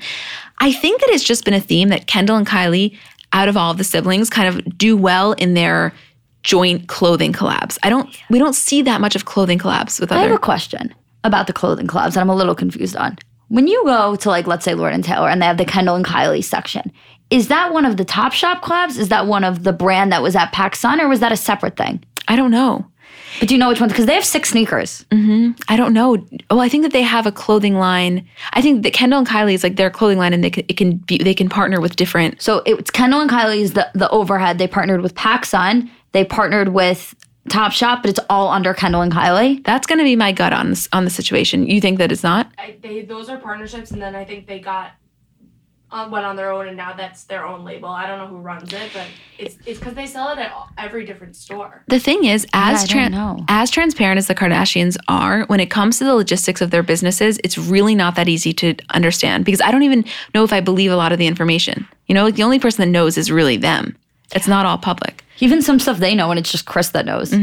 I 0.60 0.72
think 0.72 1.02
that 1.02 1.10
it's 1.10 1.24
just 1.24 1.46
been 1.46 1.54
a 1.54 1.60
theme 1.60 1.90
that 1.90 2.08
Kendall 2.08 2.38
and 2.38 2.48
Kylie, 2.48 2.98
out 3.34 3.48
of 3.48 3.58
all 3.58 3.72
of 3.72 3.78
the 3.78 3.84
siblings, 3.84 4.30
kind 4.30 4.48
of 4.48 4.78
do 4.78 4.96
well 4.96 5.34
in 5.34 5.54
their 5.54 5.94
joint 6.44 6.88
clothing 6.88 7.34
collabs. 7.34 7.78
I 7.84 7.90
don't 7.90 8.16
we 8.30 8.40
don't 8.40 8.54
see 8.54 8.82
that 8.84 9.02
much 9.02 9.16
of 9.16 9.26
clothing 9.26 9.60
collabs 9.60 10.00
with 10.00 10.12
other. 10.12 10.22
I 10.22 10.24
have 10.24 10.32
a 10.32 10.40
question 10.40 10.94
about 11.24 11.48
the 11.48 11.54
clothing 11.54 11.88
collabs 11.88 12.14
that 12.14 12.22
I'm 12.22 12.30
a 12.30 12.36
little 12.36 12.56
confused 12.56 12.96
on. 12.96 13.18
When 13.50 13.68
you 13.68 13.84
go 13.86 14.16
to 14.16 14.30
like 14.30 14.48
let's 14.48 14.64
say 14.64 14.74
Lord 14.74 14.94
and 14.94 15.04
Taylor 15.04 15.30
and 15.30 15.42
they 15.42 15.46
have 15.46 15.58
the 15.58 15.66
Kendall 15.66 15.96
and 15.96 16.06
Kylie 16.06 16.44
section, 16.44 16.92
is 17.30 17.48
that 17.50 17.74
one 17.74 17.86
of 17.86 17.98
the 17.98 18.06
Top 18.06 18.34
Shop 18.34 18.64
collabs? 18.64 18.98
Is 18.98 19.10
that 19.10 19.28
one 19.28 19.44
of 19.44 19.64
the 19.64 19.74
brand 19.74 20.12
that 20.12 20.22
was 20.22 20.36
at 20.36 20.54
PacSun 20.54 21.00
or 21.00 21.08
was 21.08 21.20
that 21.20 21.32
a 21.32 21.38
separate 21.38 21.78
thing? 21.78 22.04
I 22.28 22.36
don't 22.36 22.52
know. 22.52 22.86
But 23.40 23.48
do 23.48 23.56
you 23.56 23.60
know 23.60 23.70
which 23.70 23.80
one? 23.80 23.90
Because 23.90 24.06
they 24.06 24.16
have 24.16 24.26
six 24.26 24.50
sneakers. 24.50 25.06
Mm-hmm. 25.12 25.52
I 25.68 25.78
don't 25.78 25.94
know. 25.94 26.26
Oh, 26.50 26.60
I 26.60 26.68
think 26.68 26.84
that 26.84 26.92
they 26.92 27.04
have 27.04 27.26
a 27.26 27.32
clothing 27.32 27.76
line. 27.76 28.28
I 28.54 28.62
think 28.62 28.84
that 28.84 28.94
Kendall 28.94 29.20
and 29.20 29.28
Kylie 29.28 29.54
is 29.54 29.64
like 29.64 29.76
their 29.76 29.90
clothing 29.90 30.18
line, 30.18 30.34
and 30.34 30.44
they 30.44 30.50
can, 30.50 30.66
it 30.68 30.78
can 30.78 30.98
be 30.98 31.18
they 31.18 31.34
can 31.34 31.48
partner 31.48 31.80
with 31.80 31.96
different. 31.96 32.42
So 32.42 32.64
it's 32.66 32.92
Kendall 32.92 33.22
and 33.22 33.30
Kylie's 33.30 33.74
the, 33.74 33.90
the 33.94 34.10
overhead. 34.10 34.58
They 34.58 34.68
partnered 34.68 35.02
with 35.02 35.16
PacSun. 35.16 35.90
They 36.12 36.26
partnered 36.26 36.70
with 36.70 37.16
Top 37.50 37.72
Shop, 37.72 38.02
but 38.02 38.10
it's 38.10 38.20
all 38.30 38.50
under 38.50 38.74
Kendall 38.74 39.02
and 39.02 39.12
Kylie. 39.12 39.64
That's 39.64 39.88
going 39.88 40.00
to 40.00 40.04
be 40.04 40.16
my 40.16 40.32
gut 40.32 40.54
on 40.54 40.72
this 40.72 40.90
on 40.92 41.04
the 41.04 41.12
situation. 41.12 41.68
You 41.68 41.80
think 41.82 42.00
that 42.00 42.12
it's 42.12 42.24
not? 42.24 42.52
I, 42.58 42.76
they 42.82 43.02
those 43.04 43.30
are 43.30 43.38
partnerships, 43.38 43.92
and 43.92 44.02
then 44.02 44.16
I 44.16 44.26
think 44.26 44.48
they 44.48 44.60
got 44.60 44.92
um, 45.92 46.12
went 46.12 46.26
on 46.26 46.36
their 46.36 46.52
own, 46.52 46.68
and 46.68 46.78
now 46.78 46.94
that's 46.94 47.24
their 47.24 47.46
own 47.46 47.64
label. 47.64 47.90
I 47.90 48.06
don't 48.08 48.20
know 48.20 48.28
who 48.28 48.38
runs 48.38 48.72
it, 48.74 48.92
but 48.94 49.08
it's 49.38 49.58
it's 49.66 49.80
because 49.80 49.96
they 49.96 50.06
sell 50.06 50.30
it 50.30 50.38
at 50.38 50.52
every 50.78 51.06
different 51.06 51.36
store. 51.36 51.84
The 51.88 52.00
thing 52.00 52.26
is, 52.26 52.46
as 52.54 52.84
I 52.84 52.86
don't 52.86 53.12
tran- 53.12 53.46
as 53.48 53.72
transparent 53.72 54.18
as 54.18 54.28
the 54.28 54.36
Kardashians 54.36 54.98
are, 55.08 55.46
when 55.46 55.60
it 55.60 55.72
comes 55.72 55.98
to 55.98 56.04
the 56.04 56.14
logistics 56.16 56.62
of 56.62 56.72
their 56.72 56.84
businesses, 56.84 57.40
it's 57.44 57.58
really 57.58 57.96
not 57.96 58.16
that 58.16 58.30
easy 58.30 58.54
to 58.54 58.76
understand 58.92 59.46
because 59.46 59.62
I 59.62 59.72
don't 59.72 59.84
even 59.84 60.06
know 60.36 60.44
if 60.44 60.54
I 60.54 60.60
believe 60.60 60.92
a 60.92 60.96
lot 60.96 61.12
of 61.12 61.18
the 61.18 61.28
information. 61.28 61.88
You 62.08 62.16
know, 62.16 62.24
like 62.26 62.36
the 62.36 62.44
only 62.44 62.60
person 62.60 62.82
that 62.82 62.92
knows 62.92 63.18
is 63.18 63.32
really 63.32 63.58
them. 63.58 63.98
It's 64.36 64.48
not 64.48 64.66
all 64.66 64.78
public. 64.78 65.24
Even 65.40 65.62
some 65.62 65.80
stuff 65.80 65.98
they 65.98 66.14
know, 66.14 66.30
and 66.30 66.40
it's 66.40 66.52
just 66.52 66.66
Kris 66.66 66.90
that 66.90 67.06
knows. 67.06 67.34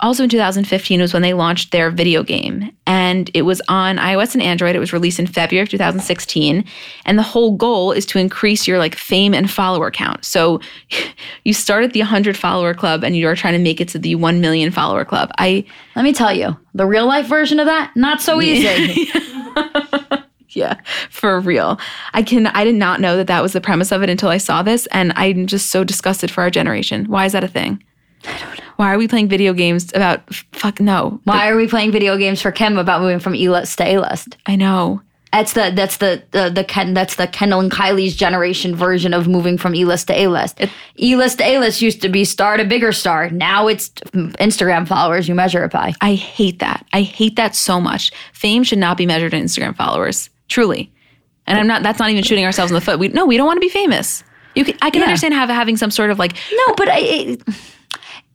Also 0.00 0.22
in 0.22 0.28
2015 0.28 1.00
was 1.00 1.12
when 1.12 1.22
they 1.22 1.34
launched 1.34 1.72
their 1.72 1.90
video 1.90 2.22
game, 2.22 2.70
and 2.86 3.30
it 3.34 3.42
was 3.42 3.60
on 3.68 3.96
iOS 3.96 4.34
and 4.34 4.42
Android. 4.42 4.76
It 4.76 4.80
was 4.80 4.92
released 4.92 5.18
in 5.18 5.26
February 5.26 5.62
of 5.62 5.68
2016, 5.68 6.64
and 7.04 7.18
the 7.18 7.22
whole 7.22 7.56
goal 7.56 7.92
is 7.92 8.06
to 8.06 8.18
increase 8.18 8.66
your 8.66 8.78
like 8.78 8.94
fame 8.94 9.34
and 9.34 9.50
follower 9.50 9.90
count. 9.90 10.24
So 10.24 10.60
you 11.44 11.52
start 11.52 11.84
at 11.84 11.92
the 11.92 12.00
100 12.00 12.36
follower 12.36 12.74
club, 12.74 13.04
and 13.04 13.16
you 13.16 13.26
are 13.28 13.36
trying 13.36 13.54
to 13.54 13.58
make 13.58 13.80
it 13.80 13.88
to 13.88 13.98
the 13.98 14.14
1 14.14 14.40
million 14.40 14.70
follower 14.70 15.04
club. 15.04 15.30
I 15.38 15.64
Let 15.96 16.04
me 16.04 16.12
tell 16.12 16.32
you, 16.32 16.56
the 16.74 16.86
real 16.86 17.06
life 17.06 17.26
version 17.26 17.58
of 17.58 17.66
that, 17.66 17.96
not 17.96 18.20
so 18.20 18.40
easy. 18.40 19.10
Yeah, 20.50 20.80
for 21.10 21.40
real. 21.40 21.78
I 22.14 22.22
can 22.22 22.46
I 22.48 22.64
did 22.64 22.74
not 22.74 23.00
know 23.00 23.16
that 23.16 23.26
that 23.26 23.42
was 23.42 23.52
the 23.52 23.60
premise 23.60 23.92
of 23.92 24.02
it 24.02 24.10
until 24.10 24.30
I 24.30 24.38
saw 24.38 24.62
this 24.62 24.86
and 24.86 25.12
I'm 25.14 25.46
just 25.46 25.70
so 25.70 25.84
disgusted 25.84 26.30
for 26.30 26.42
our 26.42 26.50
generation. 26.50 27.04
Why 27.04 27.26
is 27.26 27.32
that 27.32 27.44
a 27.44 27.48
thing? 27.48 27.82
I 28.24 28.38
don't 28.38 28.58
know. 28.58 28.67
Why 28.78 28.94
are 28.94 28.98
we 28.98 29.08
playing 29.08 29.26
video 29.28 29.52
games 29.54 29.90
about 29.92 30.32
fuck 30.52 30.78
no. 30.80 31.20
Why 31.24 31.50
are 31.50 31.56
we 31.56 31.66
playing 31.66 31.90
video 31.90 32.16
games 32.16 32.40
for 32.40 32.52
Kim 32.52 32.78
about 32.78 33.00
moving 33.00 33.18
from 33.18 33.34
E 33.34 33.48
list 33.48 33.76
to 33.78 33.84
A 33.84 33.98
list? 33.98 34.36
I 34.46 34.54
know. 34.54 35.02
That's 35.32 35.52
the 35.54 35.72
that's 35.74 35.96
the 35.96 36.22
the, 36.30 36.48
the 36.48 36.62
Ken 36.62 36.94
that's 36.94 37.16
the 37.16 37.26
Kendall 37.26 37.58
and 37.58 37.72
Kylie's 37.72 38.14
generation 38.14 38.76
version 38.76 39.12
of 39.14 39.26
moving 39.26 39.58
from 39.58 39.74
E 39.74 39.84
list 39.84 40.06
to 40.06 40.14
A 40.16 40.28
list. 40.28 40.60
E 40.96 41.16
list 41.16 41.38
to 41.38 41.44
A 41.44 41.58
list 41.58 41.82
used 41.82 42.00
to 42.02 42.08
be 42.08 42.24
star 42.24 42.56
to 42.56 42.64
bigger 42.64 42.92
star. 42.92 43.28
Now 43.30 43.66
it's 43.66 43.88
Instagram 44.38 44.86
followers 44.86 45.28
you 45.28 45.34
measure 45.34 45.64
it 45.64 45.72
by. 45.72 45.92
I 46.00 46.14
hate 46.14 46.60
that. 46.60 46.86
I 46.92 47.02
hate 47.02 47.34
that 47.34 47.56
so 47.56 47.80
much. 47.80 48.12
Fame 48.32 48.62
should 48.62 48.78
not 48.78 48.96
be 48.96 49.06
measured 49.06 49.34
in 49.34 49.44
Instagram 49.44 49.74
followers. 49.76 50.30
Truly. 50.46 50.88
And 51.48 51.58
I'm 51.58 51.66
not 51.66 51.82
that's 51.82 51.98
not 51.98 52.10
even 52.10 52.22
shooting 52.22 52.44
ourselves 52.44 52.70
in 52.70 52.76
the 52.76 52.80
foot. 52.80 53.00
We 53.00 53.08
no, 53.08 53.26
we 53.26 53.36
don't 53.36 53.46
want 53.46 53.56
to 53.56 53.60
be 53.60 53.68
famous. 53.70 54.22
You 54.54 54.64
can, 54.64 54.76
I 54.82 54.90
can 54.90 55.00
Yeah. 55.00 55.06
understand 55.08 55.34
have, 55.34 55.48
having 55.48 55.76
some 55.76 55.90
sort 55.90 56.12
of 56.12 56.20
like 56.20 56.34
No, 56.52 56.74
but 56.76 56.88
I, 56.88 56.98
it, 57.00 57.42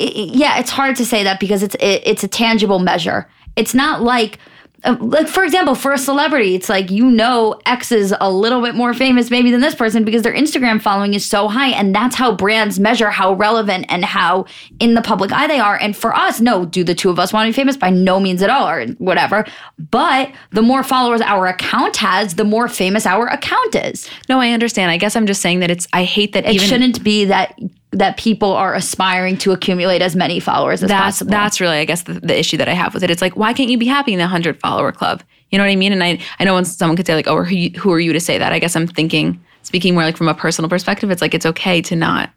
it, 0.03 0.35
yeah, 0.35 0.59
it's 0.59 0.69
hard 0.69 0.95
to 0.97 1.05
say 1.05 1.23
that 1.23 1.39
because 1.39 1.63
it's 1.63 1.75
it, 1.75 2.01
it's 2.05 2.23
a 2.23 2.27
tangible 2.27 2.79
measure. 2.79 3.29
It's 3.55 3.73
not 3.73 4.01
like 4.01 4.39
uh, 4.83 4.97
like 4.99 5.27
for 5.27 5.43
example, 5.43 5.75
for 5.75 5.93
a 5.93 5.97
celebrity, 5.97 6.55
it's 6.55 6.67
like 6.67 6.91
you 6.91 7.09
know 7.09 7.59
X 7.65 7.91
is 7.91 8.13
a 8.19 8.29
little 8.29 8.61
bit 8.61 8.75
more 8.75 8.93
famous 8.93 9.31
maybe 9.31 9.49
than 9.49 9.61
this 9.61 9.75
person 9.75 10.03
because 10.03 10.23
their 10.23 10.33
Instagram 10.33 10.81
following 10.81 11.13
is 11.13 11.25
so 11.25 11.47
high, 11.47 11.69
and 11.69 11.95
that's 11.95 12.15
how 12.15 12.35
brands 12.35 12.79
measure 12.79 13.09
how 13.09 13.33
relevant 13.33 13.85
and 13.89 14.03
how 14.03 14.45
in 14.79 14.93
the 14.93 15.01
public 15.01 15.31
eye 15.31 15.47
they 15.47 15.59
are. 15.59 15.77
And 15.77 15.95
for 15.95 16.13
us, 16.13 16.41
no, 16.41 16.65
do 16.65 16.83
the 16.83 16.95
two 16.95 17.09
of 17.09 17.17
us 17.17 17.31
want 17.31 17.47
to 17.47 17.51
be 17.51 17.55
famous? 17.55 17.77
By 17.77 17.91
no 17.91 18.19
means 18.19 18.41
at 18.41 18.49
all, 18.49 18.67
or 18.67 18.87
whatever. 18.97 19.45
But 19.79 20.31
the 20.51 20.61
more 20.61 20.83
followers 20.83 21.21
our 21.21 21.47
account 21.47 21.95
has, 21.97 22.35
the 22.35 22.43
more 22.43 22.67
famous 22.67 23.05
our 23.05 23.27
account 23.27 23.75
is. 23.75 24.09
no, 24.27 24.39
I 24.39 24.49
understand. 24.49 24.91
I 24.91 24.97
guess 24.97 25.15
I'm 25.15 25.27
just 25.27 25.41
saying 25.41 25.59
that 25.59 25.71
it's 25.71 25.87
I 25.93 26.03
hate 26.03 26.33
that 26.33 26.45
It 26.45 26.55
even 26.55 26.67
shouldn't 26.67 27.03
be 27.03 27.25
that 27.25 27.57
that 27.93 28.17
people 28.17 28.51
are 28.51 28.73
aspiring 28.73 29.37
to 29.37 29.51
accumulate 29.51 30.01
as 30.01 30.15
many 30.15 30.39
followers 30.39 30.83
as 30.83 30.89
that's 30.89 31.17
possible. 31.19 31.31
that's 31.31 31.61
really 31.61 31.77
i 31.77 31.85
guess 31.85 32.03
the, 32.03 32.13
the 32.13 32.37
issue 32.37 32.57
that 32.57 32.67
i 32.67 32.73
have 32.73 32.93
with 32.93 33.03
it. 33.03 33.09
It's 33.09 33.21
like 33.21 33.35
why 33.35 33.53
can't 33.53 33.69
you 33.69 33.77
be 33.77 33.87
happy 33.87 34.13
in 34.13 34.19
the 34.19 34.23
100 34.23 34.59
follower 34.59 34.91
club? 34.91 35.23
You 35.49 35.57
know 35.57 35.63
what 35.63 35.71
i 35.71 35.75
mean? 35.75 35.93
And 35.93 36.03
i 36.03 36.19
i 36.39 36.43
know 36.43 36.55
when 36.55 36.65
someone 36.65 36.97
could 36.97 37.07
say 37.07 37.15
like 37.15 37.27
oh 37.27 37.43
who, 37.43 37.69
who 37.79 37.91
are 37.91 37.99
you 37.99 38.13
to 38.13 38.19
say 38.19 38.37
that? 38.37 38.51
I 38.51 38.59
guess 38.59 38.75
i'm 38.75 38.87
thinking 38.87 39.41
speaking 39.61 39.93
more 39.93 40.03
like 40.03 40.17
from 40.17 40.27
a 40.27 40.33
personal 40.33 40.69
perspective 40.69 41.09
it's 41.09 41.21
like 41.21 41.33
it's 41.33 41.45
okay 41.45 41.81
to 41.83 41.95
not 41.95 42.29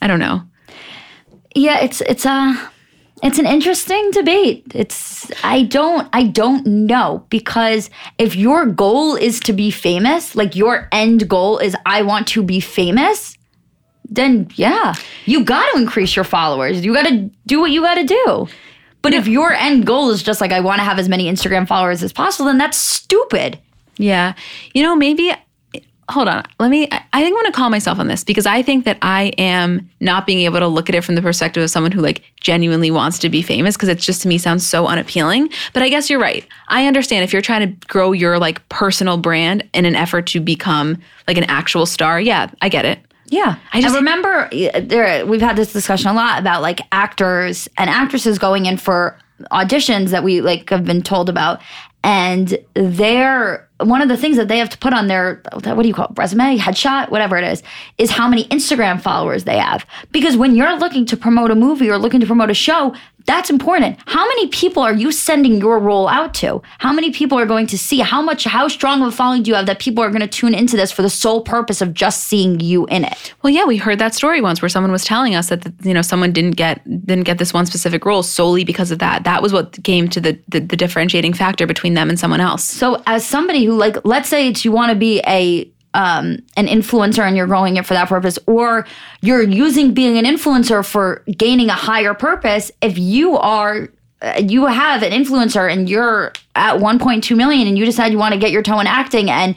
i 0.00 0.06
don't 0.06 0.20
know. 0.20 0.42
Yeah, 1.54 1.80
it's 1.80 2.00
it's 2.02 2.24
a 2.24 2.70
it's 3.22 3.38
an 3.38 3.46
interesting 3.46 4.10
debate. 4.12 4.64
It's 4.74 5.30
I 5.42 5.64
don't 5.64 6.08
I 6.12 6.24
don't 6.24 6.64
know 6.66 7.26
because 7.28 7.90
if 8.18 8.36
your 8.36 8.66
goal 8.66 9.16
is 9.16 9.40
to 9.40 9.52
be 9.52 9.70
famous, 9.70 10.36
like 10.36 10.54
your 10.54 10.88
end 10.92 11.28
goal 11.28 11.58
is 11.58 11.76
I 11.86 12.02
want 12.02 12.28
to 12.28 12.42
be 12.42 12.60
famous, 12.60 13.36
then 14.10 14.50
yeah, 14.56 14.94
you 15.24 15.44
got 15.44 15.70
to 15.72 15.80
increase 15.80 16.14
your 16.16 16.24
followers. 16.24 16.84
You 16.84 16.92
got 16.92 17.06
to 17.06 17.30
do 17.46 17.60
what 17.60 17.70
you 17.70 17.80
got 17.80 17.94
to 17.94 18.04
do. 18.04 18.48
But 19.02 19.14
if 19.14 19.26
your 19.26 19.52
end 19.52 19.86
goal 19.86 20.10
is 20.10 20.22
just 20.22 20.40
like 20.40 20.52
I 20.52 20.60
want 20.60 20.80
to 20.80 20.84
have 20.84 20.98
as 20.98 21.08
many 21.08 21.30
Instagram 21.30 21.66
followers 21.66 22.02
as 22.02 22.12
possible, 22.12 22.46
then 22.46 22.58
that's 22.58 22.76
stupid. 22.76 23.58
Yeah. 23.96 24.34
You 24.74 24.82
know, 24.82 24.94
maybe 24.94 25.32
hold 26.10 26.28
on. 26.28 26.44
Let 26.58 26.70
me 26.70 26.88
I 26.90 27.02
I 27.12 27.22
think 27.22 27.32
I 27.32 27.36
want 27.36 27.46
to 27.46 27.52
call 27.52 27.70
myself 27.70 27.98
on 27.98 28.08
this 28.08 28.24
because 28.24 28.46
I 28.46 28.62
think 28.62 28.84
that 28.84 28.98
I 29.02 29.32
am 29.38 29.88
not 30.00 30.26
being 30.26 30.40
able 30.40 30.58
to 30.58 30.66
look 30.66 30.88
at 30.88 30.94
it 30.94 31.04
from 31.04 31.14
the 31.14 31.22
perspective 31.22 31.62
of 31.62 31.70
someone 31.70 31.92
who 31.92 32.00
like 32.00 32.22
genuinely 32.40 32.90
wants 32.90 33.18
to 33.20 33.28
be 33.28 33.42
famous 33.42 33.76
because 33.76 33.88
it 33.88 33.98
just 33.98 34.22
to 34.22 34.28
me 34.28 34.38
sounds 34.38 34.66
so 34.66 34.86
unappealing. 34.86 35.50
But 35.72 35.82
I 35.82 35.88
guess 35.88 36.10
you're 36.10 36.20
right. 36.20 36.46
I 36.68 36.86
understand 36.86 37.24
if 37.24 37.32
you're 37.32 37.42
trying 37.42 37.68
to 37.68 37.86
grow 37.86 38.12
your 38.12 38.38
like 38.38 38.66
personal 38.68 39.16
brand 39.18 39.68
in 39.72 39.84
an 39.84 39.94
effort 39.94 40.26
to 40.28 40.40
become 40.40 40.98
like 41.28 41.36
an 41.36 41.44
actual 41.44 41.86
star. 41.86 42.20
Yeah, 42.20 42.50
I 42.60 42.68
get 42.68 42.84
it. 42.84 43.00
Yeah, 43.30 43.54
I 43.72 43.80
just- 43.80 43.94
I 43.94 43.98
remember 43.98 44.48
there. 44.50 45.24
We've 45.24 45.40
had 45.40 45.56
this 45.56 45.72
discussion 45.72 46.10
a 46.10 46.14
lot 46.14 46.38
about 46.38 46.62
like 46.62 46.80
actors 46.92 47.68
and 47.78 47.88
actresses 47.88 48.38
going 48.38 48.66
in 48.66 48.76
for 48.76 49.16
auditions 49.52 50.08
that 50.10 50.22
we 50.22 50.40
like 50.42 50.68
have 50.70 50.84
been 50.84 51.00
told 51.02 51.28
about, 51.30 51.60
and 52.04 52.58
they're 52.74 53.66
one 53.78 54.02
of 54.02 54.08
the 54.08 54.16
things 54.16 54.36
that 54.36 54.48
they 54.48 54.58
have 54.58 54.68
to 54.70 54.76
put 54.78 54.92
on 54.92 55.06
their 55.06 55.40
what 55.54 55.80
do 55.82 55.88
you 55.88 55.94
call 55.94 56.06
it 56.06 56.10
resume 56.18 56.58
headshot 56.58 57.08
whatever 57.10 57.38
it 57.38 57.44
is 57.44 57.62
is 57.96 58.10
how 58.10 58.28
many 58.28 58.44
Instagram 58.48 59.00
followers 59.00 59.44
they 59.44 59.56
have 59.56 59.86
because 60.12 60.36
when 60.36 60.54
you're 60.54 60.76
looking 60.78 61.06
to 61.06 61.16
promote 61.16 61.50
a 61.50 61.54
movie 61.54 61.88
or 61.88 61.96
looking 61.96 62.20
to 62.20 62.26
promote 62.26 62.50
a 62.50 62.54
show 62.54 62.94
that's 63.26 63.50
important 63.50 63.98
how 64.06 64.26
many 64.26 64.48
people 64.48 64.82
are 64.82 64.94
you 64.94 65.12
sending 65.12 65.58
your 65.58 65.78
role 65.78 66.08
out 66.08 66.34
to 66.34 66.62
how 66.78 66.92
many 66.92 67.10
people 67.10 67.38
are 67.38 67.46
going 67.46 67.66
to 67.66 67.78
see 67.78 68.00
how 68.00 68.20
much 68.22 68.44
how 68.44 68.68
strong 68.68 69.02
of 69.02 69.08
a 69.08 69.12
following 69.12 69.42
do 69.42 69.50
you 69.50 69.54
have 69.54 69.66
that 69.66 69.78
people 69.78 70.02
are 70.02 70.10
going 70.10 70.20
to 70.20 70.26
tune 70.26 70.54
into 70.54 70.76
this 70.76 70.90
for 70.92 71.02
the 71.02 71.10
sole 71.10 71.42
purpose 71.42 71.80
of 71.80 71.94
just 71.94 72.24
seeing 72.24 72.60
you 72.60 72.86
in 72.86 73.04
it 73.04 73.34
Well, 73.42 73.52
yeah, 73.52 73.64
we 73.64 73.76
heard 73.76 73.98
that 73.98 74.14
story 74.14 74.40
once 74.40 74.60
where 74.60 74.68
someone 74.68 74.92
was 74.92 75.04
telling 75.04 75.34
us 75.34 75.48
that 75.48 75.66
you 75.82 75.94
know 75.94 76.02
someone 76.02 76.32
didn't 76.32 76.56
get 76.56 76.84
didn't 77.06 77.24
get 77.24 77.38
this 77.38 77.52
one 77.52 77.66
specific 77.66 78.04
role 78.04 78.22
solely 78.22 78.64
because 78.64 78.90
of 78.90 78.98
that. 78.98 79.24
That 79.24 79.42
was 79.42 79.52
what 79.52 79.82
came 79.84 80.08
to 80.08 80.20
the 80.20 80.38
the, 80.48 80.60
the 80.60 80.76
differentiating 80.76 81.32
factor 81.32 81.66
between 81.66 81.94
them 81.94 82.08
and 82.10 82.18
someone 82.18 82.40
else. 82.40 82.64
So 82.64 83.02
as 83.06 83.24
somebody 83.24 83.64
who 83.64 83.74
like 83.76 83.96
let's 84.04 84.28
say 84.28 84.48
it's 84.48 84.64
you 84.64 84.72
want 84.72 84.90
to 84.90 84.96
be 84.96 85.20
a 85.26 85.70
um 85.94 86.38
an 86.56 86.66
influencer 86.66 87.26
and 87.26 87.36
you're 87.36 87.46
growing 87.46 87.76
it 87.76 87.86
for 87.86 87.94
that 87.94 88.08
purpose 88.08 88.38
or 88.46 88.86
you're 89.22 89.42
using 89.42 89.92
being 89.92 90.16
an 90.16 90.24
influencer 90.24 90.84
for 90.84 91.22
gaining 91.36 91.68
a 91.68 91.74
higher 91.74 92.14
purpose 92.14 92.70
if 92.80 92.98
you 92.98 93.36
are 93.36 93.88
uh, 94.22 94.40
you 94.46 94.66
have 94.66 95.02
an 95.02 95.12
influencer 95.12 95.72
and 95.72 95.88
you're 95.88 96.32
at 96.54 96.76
1.2 96.76 97.36
million 97.36 97.66
and 97.66 97.78
you 97.78 97.84
decide 97.84 98.12
you 98.12 98.18
want 98.18 98.34
to 98.34 98.38
get 98.38 98.50
your 98.50 98.62
toe 98.62 98.78
in 98.78 98.86
acting 98.86 99.30
and 99.30 99.56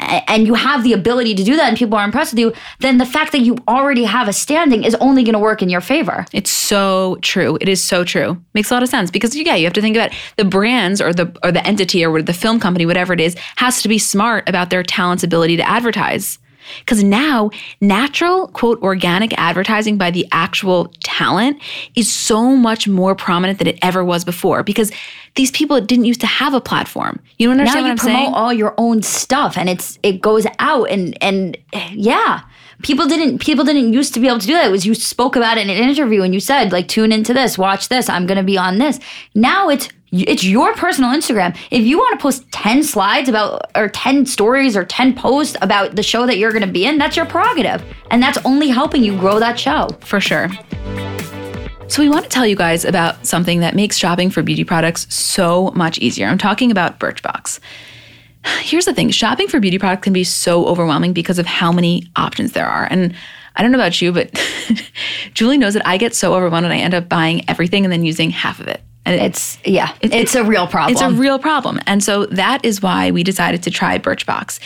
and 0.00 0.46
you 0.46 0.54
have 0.54 0.82
the 0.82 0.92
ability 0.92 1.34
to 1.34 1.44
do 1.44 1.56
that 1.56 1.68
and 1.68 1.76
people 1.76 1.98
are 1.98 2.04
impressed 2.04 2.32
with 2.32 2.38
you 2.38 2.52
then 2.80 2.98
the 2.98 3.06
fact 3.06 3.32
that 3.32 3.40
you 3.40 3.56
already 3.68 4.04
have 4.04 4.28
a 4.28 4.32
standing 4.32 4.84
is 4.84 4.94
only 4.96 5.22
going 5.22 5.34
to 5.34 5.38
work 5.38 5.62
in 5.62 5.68
your 5.68 5.80
favor 5.80 6.26
It's 6.32 6.50
so 6.50 7.18
true. 7.22 7.58
It 7.60 7.68
is 7.68 7.82
so 7.82 8.04
true. 8.04 8.40
Makes 8.54 8.70
a 8.70 8.74
lot 8.74 8.82
of 8.82 8.88
sense 8.88 9.10
because 9.10 9.34
yeah, 9.34 9.56
you 9.56 9.64
have 9.64 9.72
to 9.72 9.80
think 9.80 9.96
about 9.96 10.12
the 10.36 10.44
brands 10.44 11.00
or 11.00 11.12
the 11.12 11.36
or 11.42 11.50
the 11.52 11.66
entity 11.66 12.04
or 12.04 12.22
the 12.22 12.32
film 12.32 12.60
company, 12.60 12.86
whatever 12.86 13.12
it 13.12 13.20
is, 13.20 13.36
has 13.56 13.82
to 13.82 13.88
be 13.88 13.98
smart 13.98 14.48
about 14.48 14.70
their 14.70 14.82
talent's 14.82 15.24
ability 15.24 15.56
to 15.56 15.68
advertise. 15.68 16.38
Because 16.80 17.02
now, 17.02 17.50
natural, 17.80 18.48
quote, 18.48 18.80
organic 18.82 19.36
advertising 19.38 19.98
by 19.98 20.10
the 20.10 20.26
actual 20.32 20.92
talent 21.02 21.60
is 21.94 22.10
so 22.10 22.56
much 22.56 22.88
more 22.88 23.14
prominent 23.14 23.58
than 23.58 23.68
it 23.68 23.78
ever 23.82 24.04
was 24.04 24.24
before 24.24 24.62
because 24.62 24.90
these 25.36 25.50
people 25.50 25.80
didn't 25.80 26.04
used 26.04 26.20
to 26.20 26.26
have 26.26 26.54
a 26.54 26.60
platform. 26.60 27.20
You 27.38 27.48
don't 27.48 27.56
now 27.56 27.62
understand 27.62 27.86
you 27.86 27.90
what 27.90 27.90
I'm 27.92 27.96
promote 27.98 28.18
saying? 28.18 28.34
all 28.34 28.52
your 28.52 28.74
own 28.78 29.02
stuff 29.02 29.56
and 29.56 29.68
it's 29.68 29.98
it 30.02 30.20
goes 30.20 30.46
out 30.58 30.90
and 30.90 31.16
and 31.22 31.56
yeah 31.92 32.42
people 32.82 33.06
didn't 33.06 33.38
people 33.38 33.64
didn't 33.64 33.92
used 33.92 34.14
to 34.14 34.20
be 34.20 34.26
able 34.26 34.38
to 34.38 34.46
do 34.46 34.54
that 34.54 34.66
it 34.66 34.70
was 34.70 34.86
you 34.86 34.94
spoke 34.94 35.36
about 35.36 35.58
it 35.58 35.62
in 35.62 35.70
an 35.70 35.76
interview 35.76 36.22
and 36.22 36.34
you 36.34 36.40
said 36.40 36.72
like 36.72 36.88
tune 36.88 37.12
into 37.12 37.34
this 37.34 37.58
watch 37.58 37.88
this 37.88 38.08
i'm 38.08 38.26
going 38.26 38.38
to 38.38 38.44
be 38.44 38.56
on 38.56 38.78
this 38.78 38.98
now 39.34 39.68
it's 39.68 39.88
it's 40.12 40.44
your 40.44 40.74
personal 40.74 41.10
instagram 41.10 41.56
if 41.70 41.84
you 41.84 41.98
want 41.98 42.18
to 42.18 42.22
post 42.22 42.50
10 42.52 42.82
slides 42.82 43.28
about 43.28 43.70
or 43.76 43.88
10 43.88 44.26
stories 44.26 44.76
or 44.76 44.84
10 44.84 45.14
posts 45.14 45.56
about 45.62 45.94
the 45.96 46.02
show 46.02 46.26
that 46.26 46.38
you're 46.38 46.52
going 46.52 46.66
to 46.66 46.72
be 46.72 46.84
in 46.84 46.98
that's 46.98 47.16
your 47.16 47.26
prerogative 47.26 47.82
and 48.10 48.22
that's 48.22 48.38
only 48.44 48.68
helping 48.68 49.02
you 49.04 49.16
grow 49.18 49.38
that 49.38 49.58
show 49.58 49.88
For 50.00 50.20
sure. 50.20 50.48
So, 51.90 52.00
we 52.00 52.08
want 52.08 52.22
to 52.22 52.30
tell 52.30 52.46
you 52.46 52.54
guys 52.54 52.84
about 52.84 53.26
something 53.26 53.58
that 53.60 53.74
makes 53.74 53.98
shopping 53.98 54.30
for 54.30 54.44
beauty 54.44 54.62
products 54.62 55.12
so 55.12 55.72
much 55.72 55.98
easier. 55.98 56.28
I'm 56.28 56.38
talking 56.38 56.70
about 56.70 57.00
Birchbox. 57.00 57.58
Here's 58.60 58.84
the 58.84 58.94
thing 58.94 59.10
shopping 59.10 59.48
for 59.48 59.58
beauty 59.58 59.76
products 59.76 60.04
can 60.04 60.12
be 60.12 60.22
so 60.22 60.66
overwhelming 60.66 61.12
because 61.12 61.40
of 61.40 61.46
how 61.46 61.72
many 61.72 62.08
options 62.14 62.52
there 62.52 62.68
are. 62.68 62.86
And 62.88 63.12
I 63.56 63.62
don't 63.62 63.72
know 63.72 63.78
about 63.78 64.00
you, 64.00 64.12
but 64.12 64.30
Julie 65.34 65.58
knows 65.58 65.74
that 65.74 65.84
I 65.84 65.96
get 65.96 66.14
so 66.14 66.32
overwhelmed 66.32 66.64
and 66.64 66.72
I 66.72 66.78
end 66.78 66.94
up 66.94 67.08
buying 67.08 67.48
everything 67.50 67.84
and 67.84 67.90
then 67.90 68.04
using 68.04 68.30
half 68.30 68.60
of 68.60 68.68
it. 68.68 68.80
And 69.06 69.18
It's 69.20 69.58
yeah, 69.64 69.94
it's, 70.02 70.34
a 70.34 70.44
real 70.44 70.66
problem. 70.66 70.92
it's 70.92 71.00
a 71.00 71.10
real 71.10 71.38
problem. 71.38 71.80
And 71.86 72.04
so 72.04 72.26
that 72.26 72.62
is 72.64 72.82
why 72.82 73.10
we 73.10 73.22
decided 73.22 73.62
to 73.62 73.70
try 73.70 73.98
Birchbox. 73.98 74.60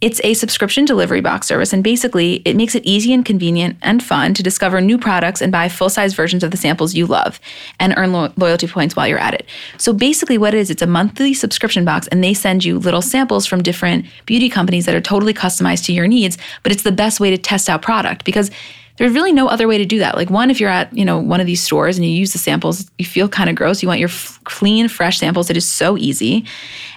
It's 0.00 0.20
a 0.22 0.34
subscription 0.34 0.84
delivery 0.84 1.20
box 1.20 1.48
service. 1.48 1.72
And 1.72 1.82
basically, 1.82 2.34
it 2.44 2.54
makes 2.54 2.76
it 2.76 2.84
easy 2.86 3.12
and 3.12 3.24
convenient 3.24 3.76
and 3.82 4.00
fun 4.00 4.32
to 4.34 4.44
discover 4.44 4.80
new 4.80 4.96
products 4.96 5.42
and 5.42 5.50
buy 5.50 5.68
full 5.68 5.90
size 5.90 6.14
versions 6.14 6.44
of 6.44 6.52
the 6.52 6.56
samples 6.56 6.94
you 6.94 7.04
love 7.04 7.40
and 7.80 7.92
earn 7.96 8.12
lo- 8.12 8.32
loyalty 8.36 8.68
points 8.68 8.94
while 8.94 9.08
you're 9.08 9.18
at 9.18 9.34
it. 9.34 9.44
So 9.76 9.92
basically, 9.92 10.38
what 10.38 10.54
it 10.54 10.58
is, 10.58 10.70
it's 10.70 10.82
a 10.82 10.86
monthly 10.86 11.34
subscription 11.34 11.84
box, 11.84 12.06
and 12.08 12.22
they 12.22 12.32
send 12.32 12.64
you 12.64 12.78
little 12.78 13.02
samples 13.02 13.44
from 13.44 13.60
different 13.60 14.06
beauty 14.24 14.48
companies 14.48 14.86
that 14.86 14.94
are 14.94 15.00
totally 15.00 15.34
customized 15.34 15.84
to 15.86 15.92
your 15.92 16.06
needs. 16.06 16.38
But 16.62 16.70
it's 16.70 16.84
the 16.84 16.92
best 16.92 17.18
way 17.18 17.30
to 17.30 17.38
test 17.38 17.68
out 17.68 17.82
product 17.82 18.24
because 18.24 18.52
there's 19.00 19.14
really 19.14 19.32
no 19.32 19.48
other 19.48 19.66
way 19.66 19.78
to 19.78 19.86
do 19.86 19.98
that. 20.00 20.14
Like 20.14 20.28
one, 20.28 20.50
if 20.50 20.60
you're 20.60 20.68
at 20.68 20.94
you 20.94 21.06
know 21.06 21.18
one 21.18 21.40
of 21.40 21.46
these 21.46 21.62
stores 21.62 21.96
and 21.96 22.04
you 22.06 22.12
use 22.12 22.34
the 22.34 22.38
samples, 22.38 22.90
you 22.98 23.06
feel 23.06 23.30
kind 23.30 23.48
of 23.48 23.56
gross. 23.56 23.80
You 23.80 23.88
want 23.88 23.98
your 23.98 24.10
f- 24.10 24.38
clean, 24.44 24.88
fresh 24.88 25.18
samples. 25.18 25.48
It 25.48 25.56
is 25.56 25.66
so 25.66 25.96
easy, 25.96 26.44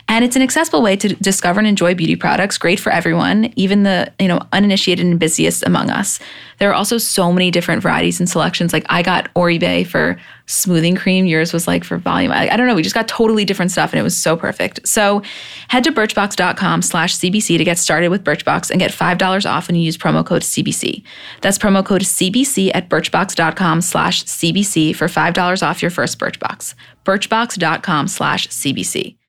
and 0.09 0.25
it's 0.25 0.35
an 0.35 0.41
accessible 0.41 0.81
way 0.81 0.95
to 0.97 1.09
discover 1.15 1.59
and 1.59 1.67
enjoy 1.67 1.95
beauty 1.95 2.15
products. 2.15 2.57
Great 2.57 2.79
for 2.79 2.91
everyone, 2.91 3.53
even 3.55 3.83
the 3.83 4.11
you 4.19 4.27
know 4.27 4.41
uninitiated 4.51 5.05
and 5.05 5.19
busiest 5.19 5.63
among 5.65 5.89
us. 5.89 6.19
There 6.59 6.69
are 6.69 6.73
also 6.73 6.97
so 6.97 7.31
many 7.31 7.51
different 7.51 7.81
varieties 7.81 8.19
and 8.19 8.29
selections. 8.29 8.73
Like 8.73 8.85
I 8.89 9.01
got 9.01 9.29
Oribe 9.33 9.87
for 9.87 10.19
smoothing 10.45 10.95
cream. 10.95 11.25
Yours 11.25 11.53
was 11.53 11.67
like 11.67 11.85
for 11.85 11.97
volume. 11.97 12.31
I, 12.31 12.49
I 12.49 12.57
don't 12.57 12.67
know. 12.67 12.75
We 12.75 12.83
just 12.83 12.95
got 12.95 13.07
totally 13.07 13.45
different 13.45 13.71
stuff, 13.71 13.93
and 13.93 13.99
it 13.99 14.03
was 14.03 14.17
so 14.17 14.35
perfect. 14.35 14.85
So 14.87 15.21
head 15.69 15.83
to 15.85 15.91
birchbox.com/cbc 15.91 17.57
to 17.57 17.63
get 17.63 17.79
started 17.79 18.09
with 18.09 18.23
Birchbox 18.23 18.71
and 18.71 18.79
get 18.79 18.91
five 18.91 19.17
dollars 19.17 19.45
off 19.45 19.67
when 19.67 19.75
you 19.75 19.83
use 19.83 19.97
promo 19.97 20.25
code 20.25 20.41
CBC. 20.41 21.03
That's 21.41 21.57
promo 21.57 21.85
code 21.85 22.01
CBC 22.01 22.71
at 22.73 22.89
birchbox.com/cbc 22.89 24.95
for 24.95 25.07
five 25.07 25.33
dollars 25.33 25.63
off 25.63 25.81
your 25.81 25.91
first 25.91 26.19
Birchbox. 26.19 26.75
Birchbox.com/cbc. 27.05 29.22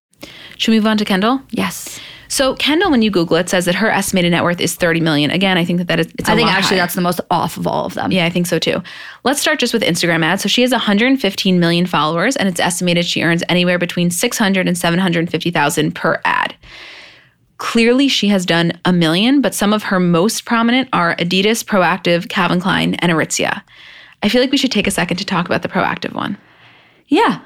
Should 0.58 0.72
we 0.72 0.78
move 0.78 0.86
on 0.86 0.98
to 0.98 1.04
Kendall? 1.04 1.40
yes. 1.50 2.00
So 2.26 2.54
Kendall, 2.56 2.90
when 2.90 3.02
you 3.02 3.10
Google 3.12 3.36
it, 3.36 3.48
says 3.48 3.64
that 3.66 3.76
her 3.76 3.88
estimated 3.90 4.32
net 4.32 4.42
worth 4.42 4.60
is 4.60 4.74
30 4.74 4.98
million. 5.00 5.30
Again, 5.30 5.56
I 5.56 5.64
think 5.64 5.78
that 5.78 5.86
that 5.88 6.00
is 6.00 6.06
it's 6.18 6.28
a 6.28 6.32
I 6.32 6.34
think 6.34 6.48
actually 6.48 6.78
higher. 6.78 6.78
that's 6.78 6.94
the 6.94 7.00
most 7.00 7.20
off 7.30 7.56
of 7.58 7.66
all 7.68 7.84
of 7.84 7.94
them. 7.94 8.10
Yeah, 8.10 8.24
I 8.24 8.30
think 8.30 8.46
so 8.48 8.58
too. 8.58 8.82
Let's 9.22 9.40
start 9.40 9.60
just 9.60 9.72
with 9.72 9.82
Instagram 9.82 10.24
ads. 10.24 10.42
So 10.42 10.48
she 10.48 10.62
has 10.62 10.72
115 10.72 11.60
million 11.60 11.86
followers, 11.86 12.34
and 12.36 12.48
it's 12.48 12.58
estimated 12.58 13.04
she 13.04 13.22
earns 13.22 13.44
anywhere 13.48 13.78
between 13.78 14.10
600 14.10 14.66
and 14.66 14.76
750,000 14.76 15.94
per 15.94 16.20
ad. 16.24 16.56
Clearly, 17.58 18.08
she 18.08 18.28
has 18.28 18.44
done 18.44 18.72
a 18.84 18.92
million, 18.92 19.40
but 19.40 19.54
some 19.54 19.72
of 19.72 19.84
her 19.84 20.00
most 20.00 20.44
prominent 20.44 20.88
are 20.92 21.14
Adidas, 21.16 21.62
Proactiv, 21.62 22.28
Calvin 22.28 22.60
Klein, 22.60 22.94
and 22.94 23.12
Aritzia. 23.12 23.62
I 24.24 24.28
feel 24.28 24.40
like 24.40 24.50
we 24.50 24.56
should 24.58 24.72
take 24.72 24.88
a 24.88 24.90
second 24.90 25.18
to 25.18 25.24
talk 25.24 25.46
about 25.46 25.62
the 25.62 25.68
Proactiv 25.68 26.14
one. 26.14 26.36
Yeah. 27.06 27.42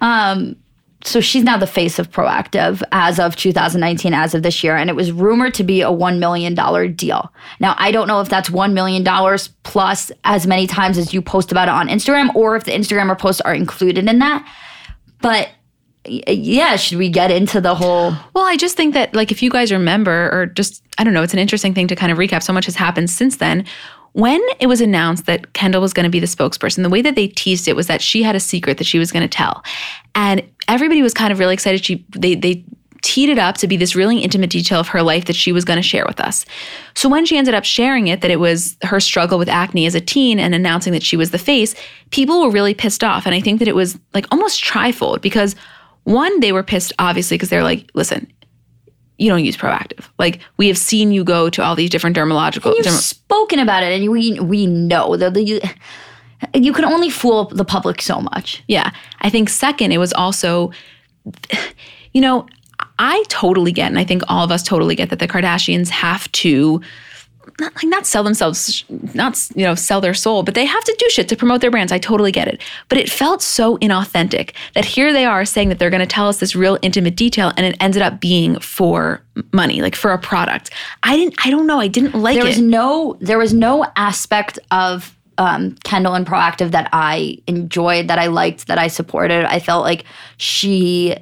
Um, 0.00 0.56
so 1.04 1.20
she's 1.20 1.42
now 1.42 1.56
the 1.56 1.66
face 1.66 1.98
of 1.98 2.10
Proactiv 2.10 2.82
as 2.92 3.18
of 3.18 3.36
2019, 3.36 4.14
as 4.14 4.34
of 4.34 4.42
this 4.42 4.62
year, 4.62 4.76
and 4.76 4.88
it 4.88 4.96
was 4.96 5.10
rumored 5.10 5.54
to 5.54 5.64
be 5.64 5.82
a 5.82 5.88
$1 5.88 6.18
million 6.18 6.54
deal. 6.94 7.32
Now, 7.60 7.74
I 7.78 7.90
don't 7.90 8.08
know 8.08 8.20
if 8.20 8.28
that's 8.28 8.50
$1 8.50 8.72
million 8.72 9.04
plus 9.64 10.12
as 10.24 10.46
many 10.46 10.66
times 10.66 10.98
as 10.98 11.12
you 11.12 11.20
post 11.20 11.50
about 11.50 11.68
it 11.68 11.72
on 11.72 11.88
Instagram 11.88 12.34
or 12.34 12.56
if 12.56 12.64
the 12.64 12.72
Instagrammer 12.72 13.18
posts 13.18 13.40
are 13.40 13.54
included 13.54 14.08
in 14.08 14.18
that. 14.20 14.48
But 15.20 15.50
yeah, 16.04 16.76
should 16.76 16.98
we 16.98 17.08
get 17.08 17.30
into 17.30 17.60
the 17.60 17.74
whole. 17.74 18.12
Well, 18.34 18.44
I 18.44 18.56
just 18.56 18.76
think 18.76 18.94
that, 18.94 19.14
like, 19.14 19.30
if 19.30 19.42
you 19.42 19.50
guys 19.50 19.70
remember, 19.70 20.30
or 20.32 20.46
just, 20.46 20.82
I 20.98 21.04
don't 21.04 21.14
know, 21.14 21.22
it's 21.22 21.32
an 21.32 21.38
interesting 21.38 21.74
thing 21.74 21.86
to 21.88 21.96
kind 21.96 22.10
of 22.10 22.18
recap. 22.18 22.42
So 22.42 22.52
much 22.52 22.66
has 22.66 22.74
happened 22.74 23.08
since 23.10 23.36
then. 23.36 23.64
When 24.12 24.42
it 24.60 24.66
was 24.66 24.80
announced 24.80 25.26
that 25.26 25.52
Kendall 25.54 25.80
was 25.80 25.92
going 25.92 26.04
to 26.04 26.10
be 26.10 26.20
the 26.20 26.26
spokesperson, 26.26 26.82
the 26.82 26.90
way 26.90 27.02
that 27.02 27.14
they 27.14 27.28
teased 27.28 27.66
it 27.66 27.76
was 27.76 27.86
that 27.86 28.02
she 28.02 28.22
had 28.22 28.36
a 28.36 28.40
secret 28.40 28.78
that 28.78 28.86
she 28.86 28.98
was 28.98 29.10
going 29.10 29.22
to 29.22 29.28
tell. 29.28 29.64
And 30.14 30.42
everybody 30.68 31.02
was 31.02 31.14
kind 31.14 31.32
of 31.32 31.38
really 31.38 31.54
excited. 31.54 31.84
She, 31.84 32.04
they, 32.10 32.34
they, 32.34 32.64
teed 33.02 33.28
it 33.28 33.38
up 33.38 33.56
to 33.56 33.66
be 33.66 33.76
this 33.76 33.94
really 33.96 34.20
intimate 34.20 34.48
detail 34.48 34.78
of 34.78 34.88
her 34.88 35.02
life 35.02 35.24
that 35.24 35.36
she 35.36 35.52
was 35.52 35.64
going 35.64 35.76
to 35.76 35.82
share 35.82 36.04
with 36.06 36.20
us. 36.20 36.46
So 36.94 37.08
when 37.08 37.26
she 37.26 37.36
ended 37.36 37.52
up 37.52 37.64
sharing 37.64 38.06
it 38.06 38.20
that 38.20 38.30
it 38.30 38.38
was 38.38 38.76
her 38.82 39.00
struggle 39.00 39.38
with 39.38 39.48
acne 39.48 39.86
as 39.86 39.94
a 39.94 40.00
teen 40.00 40.38
and 40.38 40.54
announcing 40.54 40.92
that 40.92 41.02
she 41.02 41.16
was 41.16 41.32
the 41.32 41.38
face, 41.38 41.74
people 42.10 42.40
were 42.40 42.50
really 42.50 42.74
pissed 42.74 43.02
off 43.02 43.26
and 43.26 43.34
I 43.34 43.40
think 43.40 43.58
that 43.58 43.68
it 43.68 43.74
was 43.74 43.98
like 44.14 44.26
almost 44.30 44.62
trifold 44.62 45.20
because 45.20 45.56
one 46.04 46.40
they 46.40 46.52
were 46.52 46.62
pissed 46.62 46.92
obviously 46.98 47.36
because 47.36 47.48
they're 47.48 47.64
like, 47.64 47.90
listen, 47.94 48.32
you 49.22 49.28
don't 49.28 49.44
use 49.44 49.56
proactiv. 49.56 50.08
Like 50.18 50.40
we 50.56 50.66
have 50.66 50.76
seen 50.76 51.12
you 51.12 51.22
go 51.22 51.48
to 51.48 51.62
all 51.62 51.76
these 51.76 51.90
different 51.90 52.16
dermatological 52.16 52.74
You've 52.74 52.86
derma- 52.86 52.98
spoken 52.98 53.58
about 53.60 53.84
it, 53.84 53.92
and 53.92 54.10
we, 54.10 54.38
we 54.40 54.66
know 54.66 55.16
that 55.16 55.34
the, 55.34 55.42
you, 55.42 55.60
you 56.54 56.72
can 56.72 56.84
only 56.84 57.08
fool 57.08 57.44
the 57.44 57.64
public 57.64 58.02
so 58.02 58.20
much. 58.20 58.62
Yeah. 58.66 58.90
I 59.20 59.30
think 59.30 59.48
second, 59.48 59.92
it 59.92 59.98
was 59.98 60.12
also, 60.12 60.72
you 62.12 62.20
know, 62.20 62.46
I 62.98 63.22
totally 63.28 63.70
get, 63.72 63.86
and 63.86 63.98
I 63.98 64.04
think 64.04 64.22
all 64.28 64.44
of 64.44 64.50
us 64.50 64.62
totally 64.62 64.96
get 64.96 65.10
that 65.10 65.20
the 65.20 65.28
Kardashians 65.28 65.88
have 65.88 66.30
to 66.32 66.80
not 67.60 67.74
like 67.74 67.84
not 67.84 68.06
sell 68.06 68.22
themselves, 68.22 68.84
not 69.14 69.48
you 69.54 69.64
know 69.64 69.74
sell 69.74 70.00
their 70.00 70.14
soul, 70.14 70.42
but 70.42 70.54
they 70.54 70.64
have 70.64 70.84
to 70.84 70.96
do 70.98 71.08
shit 71.10 71.28
to 71.28 71.36
promote 71.36 71.60
their 71.60 71.70
brands. 71.70 71.92
I 71.92 71.98
totally 71.98 72.32
get 72.32 72.48
it, 72.48 72.60
but 72.88 72.98
it 72.98 73.10
felt 73.10 73.42
so 73.42 73.78
inauthentic 73.78 74.52
that 74.74 74.84
here 74.84 75.12
they 75.12 75.24
are 75.24 75.44
saying 75.44 75.68
that 75.68 75.78
they're 75.78 75.90
going 75.90 76.00
to 76.00 76.06
tell 76.06 76.28
us 76.28 76.38
this 76.38 76.54
real 76.54 76.78
intimate 76.82 77.16
detail, 77.16 77.52
and 77.56 77.66
it 77.66 77.76
ended 77.80 78.02
up 78.02 78.20
being 78.20 78.58
for 78.60 79.22
money, 79.52 79.82
like 79.82 79.96
for 79.96 80.12
a 80.12 80.18
product. 80.18 80.70
I 81.02 81.16
didn't, 81.16 81.34
I 81.44 81.50
don't 81.50 81.66
know, 81.66 81.80
I 81.80 81.88
didn't 81.88 82.14
like 82.14 82.36
there 82.36 82.44
it. 82.44 82.48
was 82.48 82.60
no 82.60 83.16
there 83.20 83.38
was 83.38 83.52
no 83.52 83.86
aspect 83.96 84.58
of 84.70 85.16
um, 85.38 85.72
Kendall 85.84 86.14
and 86.14 86.26
Proactiv 86.26 86.70
that 86.72 86.88
I 86.92 87.38
enjoyed, 87.46 88.08
that 88.08 88.18
I 88.18 88.26
liked, 88.26 88.66
that 88.66 88.78
I 88.78 88.88
supported. 88.88 89.44
I 89.44 89.58
felt 89.58 89.82
like 89.84 90.04
she, 90.36 91.16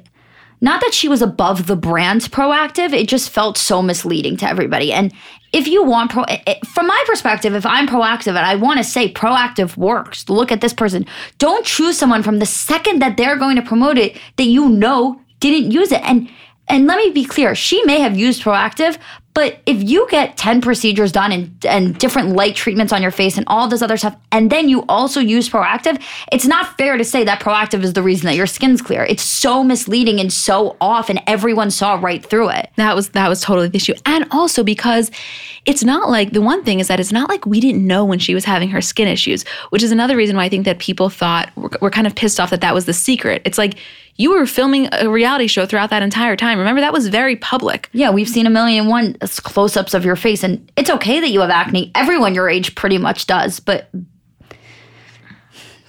not 0.61 0.79
that 0.81 0.93
she 0.93 1.09
was 1.09 1.21
above 1.21 1.67
the 1.67 1.75
brand 1.75 2.21
Proactiv, 2.21 2.93
it 2.93 3.07
just 3.07 3.29
felt 3.29 3.57
so 3.57 3.81
misleading 3.81 4.37
to 4.37 4.47
everybody. 4.47 4.93
And 4.93 5.11
if 5.51 5.67
you 5.67 5.83
want 5.83 6.11
pro, 6.11 6.23
it, 6.29 6.65
from 6.67 6.87
my 6.87 7.03
perspective, 7.07 7.53
if 7.55 7.65
I'm 7.65 7.87
proactiv 7.87 8.29
and 8.29 8.39
I 8.39 8.55
want 8.55 8.77
to 8.77 8.83
say 8.83 9.11
proactiv 9.11 9.75
works, 9.75 10.29
look 10.29 10.51
at 10.51 10.61
this 10.61 10.73
person. 10.73 11.05
Don't 11.39 11.65
choose 11.65 11.97
someone 11.97 12.23
from 12.23 12.39
the 12.39 12.45
second 12.45 13.01
that 13.01 13.17
they're 13.17 13.37
going 13.37 13.57
to 13.57 13.61
promote 13.61 13.97
it 13.97 14.17
that 14.37 14.45
you 14.45 14.69
know 14.69 15.19
didn't 15.39 15.71
use 15.71 15.91
it. 15.91 16.01
And 16.03 16.29
and 16.67 16.87
let 16.87 16.97
me 16.97 17.11
be 17.11 17.25
clear, 17.25 17.53
she 17.53 17.83
may 17.83 17.99
have 17.99 18.17
used 18.17 18.43
proactiv, 18.43 18.97
but 19.33 19.59
if 19.65 19.81
you 19.81 20.07
get 20.09 20.37
10 20.37 20.61
procedures 20.61 21.11
done 21.11 21.31
and, 21.31 21.65
and 21.65 21.97
different 21.97 22.29
light 22.29 22.55
treatments 22.55 22.91
on 22.91 23.01
your 23.01 23.11
face 23.11 23.37
and 23.37 23.45
all 23.47 23.67
this 23.67 23.81
other 23.81 23.97
stuff, 23.97 24.15
and 24.31 24.51
then 24.51 24.67
you 24.67 24.83
also 24.89 25.19
use 25.19 25.49
proactiv, 25.49 26.01
it's 26.31 26.45
not 26.45 26.77
fair 26.77 26.97
to 26.97 27.03
say 27.03 27.23
that 27.23 27.39
proactiv 27.39 27.83
is 27.83 27.93
the 27.93 28.03
reason 28.03 28.25
that 28.25 28.35
your 28.35 28.47
skin's 28.47 28.81
clear. 28.81 29.03
It's 29.03 29.23
so 29.23 29.63
misleading 29.63 30.19
and 30.19 30.31
so 30.33 30.75
off, 30.81 31.09
and 31.09 31.21
everyone 31.27 31.71
saw 31.71 31.95
right 31.95 32.25
through 32.25 32.49
it. 32.49 32.69
That 32.75 32.95
was 32.95 33.09
that 33.09 33.29
was 33.29 33.41
totally 33.41 33.69
the 33.69 33.77
issue. 33.77 33.93
And 34.05 34.25
also 34.31 34.63
because 34.63 35.11
it's 35.65 35.83
not 35.83 36.09
like 36.09 36.31
the 36.31 36.41
one 36.41 36.63
thing 36.63 36.79
is 36.79 36.87
that 36.87 36.99
it's 36.99 37.11
not 37.11 37.29
like 37.29 37.45
we 37.45 37.59
didn't 37.59 37.85
know 37.85 38.03
when 38.03 38.19
she 38.19 38.33
was 38.33 38.45
having 38.45 38.69
her 38.69 38.81
skin 38.81 39.07
issues, 39.07 39.43
which 39.69 39.83
is 39.83 39.91
another 39.91 40.17
reason 40.17 40.35
why 40.35 40.45
I 40.45 40.49
think 40.49 40.65
that 40.65 40.79
people 40.79 41.09
thought 41.09 41.51
we're, 41.55 41.69
we're 41.81 41.89
kind 41.91 42.07
of 42.07 42.15
pissed 42.15 42.39
off 42.39 42.49
that 42.49 42.61
that 42.61 42.73
was 42.73 42.85
the 42.85 42.93
secret. 42.93 43.41
It's 43.45 43.57
like 43.57 43.77
you 44.17 44.31
were 44.31 44.45
filming 44.45 44.89
a 44.91 45.09
reality 45.09 45.47
show 45.47 45.65
throughout 45.65 45.89
that 45.89 46.03
entire 46.03 46.35
time. 46.35 46.59
Remember 46.59 46.81
that 46.81 46.93
was 46.93 47.07
very 47.07 47.35
public. 47.35 47.89
Yeah, 47.93 48.11
we've 48.11 48.29
seen 48.29 48.45
a 48.45 48.49
million 48.49 48.81
and 48.81 48.89
one 48.89 49.15
close 49.39 49.77
ups 49.77 49.93
of 49.93 50.05
your 50.05 50.15
face, 50.15 50.43
and 50.43 50.71
it's 50.75 50.89
okay 50.89 51.19
that 51.19 51.29
you 51.29 51.41
have 51.41 51.49
acne. 51.49 51.91
Everyone 51.95 52.35
your 52.35 52.49
age 52.49 52.75
pretty 52.75 52.97
much 52.97 53.27
does, 53.27 53.59
but 53.59 53.89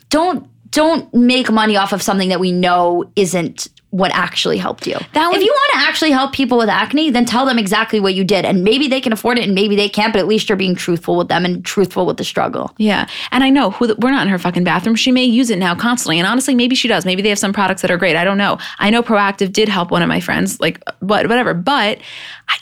don't 0.09 0.49
don't 0.71 1.13
make 1.13 1.51
money 1.51 1.77
off 1.77 1.93
of 1.93 2.03
something 2.03 2.31
that 2.31 2.41
we 2.41 2.51
know 2.53 3.11
isn't 3.17 3.69
what 3.93 4.11
actually 4.15 4.57
helped 4.57 4.87
you. 4.87 4.97
That 5.13 5.29
would- 5.29 5.37
if 5.37 5.43
you 5.45 5.53
want 5.53 5.73
to 5.83 5.89
actually 5.89 6.11
help 6.13 6.33
people 6.33 6.57
with 6.59 6.69
acne, 6.71 7.11
then 7.11 7.25
tell 7.27 7.45
them 7.47 7.59
exactly 7.59 8.01
what 8.01 8.15
you 8.15 8.25
did. 8.25 8.45
And 8.47 8.65
maybe 8.65 8.89
they 8.89 9.01
can 9.03 9.13
afford 9.13 9.39
it 9.39 9.45
and 9.45 9.55
maybe 9.55 9.77
they 9.77 9.89
can't, 9.89 10.13
but 10.15 10.19
at 10.19 10.27
least 10.27 10.49
you're 10.49 10.57
being 10.57 10.75
truthful 10.75 11.17
with 11.17 11.29
them 11.29 11.45
and 11.45 11.63
truthful 11.65 12.07
with 12.07 12.17
the 12.17 12.25
struggle. 12.25 12.73
Yeah. 12.79 13.07
And 13.33 13.45
I 13.45 13.51
know 13.51 13.71
who 13.71 13.89
the, 13.89 13.95
we're 13.99 14.11
not 14.11 14.23
in 14.23 14.29
her 14.29 14.39
fucking 14.39 14.65
bathroom. 14.65 14.97
She 14.97 15.13
may 15.13 15.25
use 15.25 15.51
it 15.51 15.59
now 15.59 15.75
constantly. 15.75 16.19
And 16.19 16.27
honestly, 16.27 16.55
maybe 16.55 16.75
she 16.75 16.89
does. 16.89 17.05
Maybe 17.05 17.21
they 17.23 17.29
have 17.29 17.39
some 17.39 17.53
products 17.53 17.83
that 17.83 17.91
are 17.91 17.99
great. 17.99 18.17
I 18.17 18.25
don't 18.25 18.39
know. 18.39 18.59
I 18.79 18.89
know 18.89 19.03
Proactiv 19.03 19.53
did 19.53 19.69
help 19.69 19.91
one 19.91 20.03
of 20.03 20.09
my 20.09 20.21
friends, 20.21 20.59
like, 20.59 20.83
uh, 20.87 20.93
but 21.03 21.29
whatever. 21.29 21.53
But 21.53 21.99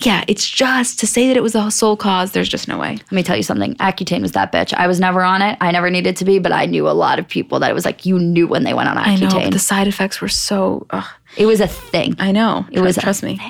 yeah, 0.01 0.25
it's 0.27 0.49
just 0.49 0.99
to 1.01 1.07
say 1.07 1.29
that 1.29 1.37
it 1.37 1.43
was 1.45 1.55
a 1.55 1.71
sole 1.71 1.97
cause, 1.97 2.33
there's 2.33 2.49
just 2.49 2.67
no 2.67 2.79
way. 2.79 2.93
Let 2.97 3.13
me 3.13 3.23
tell 3.23 3.37
you 3.37 3.43
something. 3.45 3.75
Accutane 3.77 4.21
was 4.23 4.33
that 4.33 4.51
bitch. 4.53 4.75
I 4.75 4.87
was 4.89 4.99
never 4.99 5.23
on 5.23 5.43
it. 5.43 5.57
I 5.61 5.71
never 5.71 5.91
needed 5.91 6.17
to 6.17 6.25
be, 6.25 6.39
but 6.41 6.51
I 6.53 6.67
knew 6.67 6.89
a 6.89 6.91
lot 6.93 7.19
of 7.21 7.29
people 7.29 7.61
that 7.61 7.71
it 7.71 7.75
was 7.75 7.85
like 7.85 8.05
you 8.05 8.19
knew 8.19 8.49
when 8.49 8.65
they 8.65 8.75
went 8.75 8.89
on 8.89 8.97
Accutane. 8.97 9.23
I 9.23 9.29
know, 9.29 9.41
but 9.45 9.53
the 9.53 9.59
side 9.61 9.87
effects 9.87 10.21
were 10.21 10.29
so. 10.29 10.87
Ugh. 10.91 11.05
It 11.37 11.47
was 11.47 11.61
a 11.61 11.69
thing. 11.69 12.17
I 12.19 12.33
know. 12.33 12.67
It 12.71 12.81
was 12.81 12.97
a 12.97 13.01
trust 13.01 13.23
me. 13.23 13.41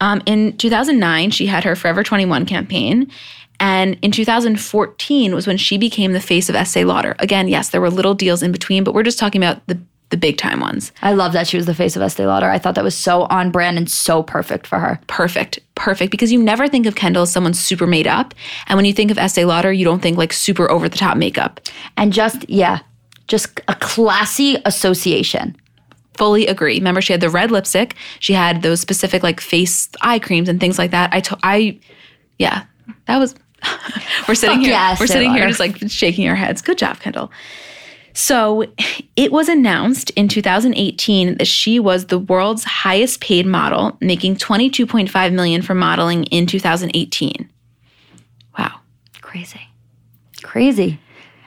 Um, 0.00 0.20
in 0.26 0.56
2009, 0.56 1.30
she 1.30 1.46
had 1.46 1.62
her 1.64 1.76
Forever 1.76 2.02
21 2.02 2.44
campaign. 2.46 3.10
And 3.60 3.96
in 4.02 4.10
2014 4.10 5.34
was 5.34 5.46
when 5.46 5.56
she 5.56 5.78
became 5.78 6.12
the 6.12 6.20
face 6.20 6.48
of 6.48 6.56
Estee 6.56 6.84
Lauder. 6.84 7.14
Again, 7.20 7.46
yes, 7.46 7.70
there 7.70 7.80
were 7.80 7.90
little 7.90 8.14
deals 8.14 8.42
in 8.42 8.50
between, 8.50 8.82
but 8.82 8.92
we're 8.92 9.04
just 9.04 9.20
talking 9.20 9.40
about 9.40 9.64
the, 9.68 9.78
the 10.10 10.16
big 10.16 10.36
time 10.36 10.58
ones. 10.58 10.90
I 11.00 11.12
love 11.12 11.32
that 11.34 11.46
she 11.46 11.56
was 11.56 11.66
the 11.66 11.74
face 11.74 11.94
of 11.94 12.02
Estee 12.02 12.26
Lauder. 12.26 12.50
I 12.50 12.58
thought 12.58 12.74
that 12.74 12.82
was 12.82 12.96
so 12.96 13.22
on 13.24 13.52
brand 13.52 13.78
and 13.78 13.88
so 13.88 14.24
perfect 14.24 14.66
for 14.66 14.80
her. 14.80 14.98
Perfect, 15.06 15.60
perfect. 15.76 16.10
Because 16.10 16.32
you 16.32 16.42
never 16.42 16.66
think 16.66 16.86
of 16.86 16.96
Kendall 16.96 17.22
as 17.22 17.30
someone 17.32 17.54
super 17.54 17.86
made 17.86 18.08
up. 18.08 18.34
And 18.66 18.76
when 18.76 18.84
you 18.84 18.92
think 18.92 19.12
of 19.12 19.18
Estee 19.18 19.44
Lauder, 19.44 19.72
you 19.72 19.84
don't 19.84 20.02
think 20.02 20.18
like 20.18 20.32
super 20.32 20.68
over 20.68 20.88
the 20.88 20.98
top 20.98 21.16
makeup. 21.16 21.60
And 21.96 22.12
just, 22.12 22.50
yeah, 22.50 22.80
just 23.28 23.60
a 23.68 23.76
classy 23.76 24.60
association. 24.64 25.56
Fully 26.14 26.46
agree. 26.46 26.74
Remember, 26.74 27.00
she 27.00 27.12
had 27.12 27.20
the 27.20 27.30
red 27.30 27.50
lipstick. 27.50 27.94
She 28.20 28.32
had 28.32 28.62
those 28.62 28.80
specific 28.80 29.22
like 29.22 29.40
face 29.40 29.88
eye 30.00 30.18
creams 30.18 30.48
and 30.48 30.60
things 30.60 30.78
like 30.78 30.90
that. 30.90 31.12
I, 31.12 31.20
to- 31.20 31.38
I, 31.42 31.80
yeah, 32.38 32.64
that 33.06 33.18
was. 33.18 33.34
we're 34.28 34.34
sitting 34.34 34.60
here. 34.60 34.70
yeah, 34.72 34.96
we're 34.98 35.06
sitting 35.06 35.32
here 35.32 35.46
just 35.46 35.60
like 35.60 35.78
shaking 35.88 36.28
our 36.28 36.34
heads. 36.34 36.62
Good 36.62 36.78
job, 36.78 36.98
Kendall. 36.98 37.30
So 38.14 38.64
it 39.16 39.32
was 39.32 39.48
announced 39.48 40.10
in 40.10 40.28
2018 40.28 41.38
that 41.38 41.46
she 41.46 41.78
was 41.78 42.06
the 42.06 42.18
world's 42.18 42.64
highest 42.64 43.20
paid 43.20 43.46
model, 43.46 43.96
making 44.00 44.36
22.5 44.36 45.32
million 45.32 45.62
for 45.62 45.74
modeling 45.74 46.24
in 46.24 46.46
2018. 46.46 47.48
Wow. 48.58 48.80
Crazy. 49.22 49.60
Crazy. 50.42 51.00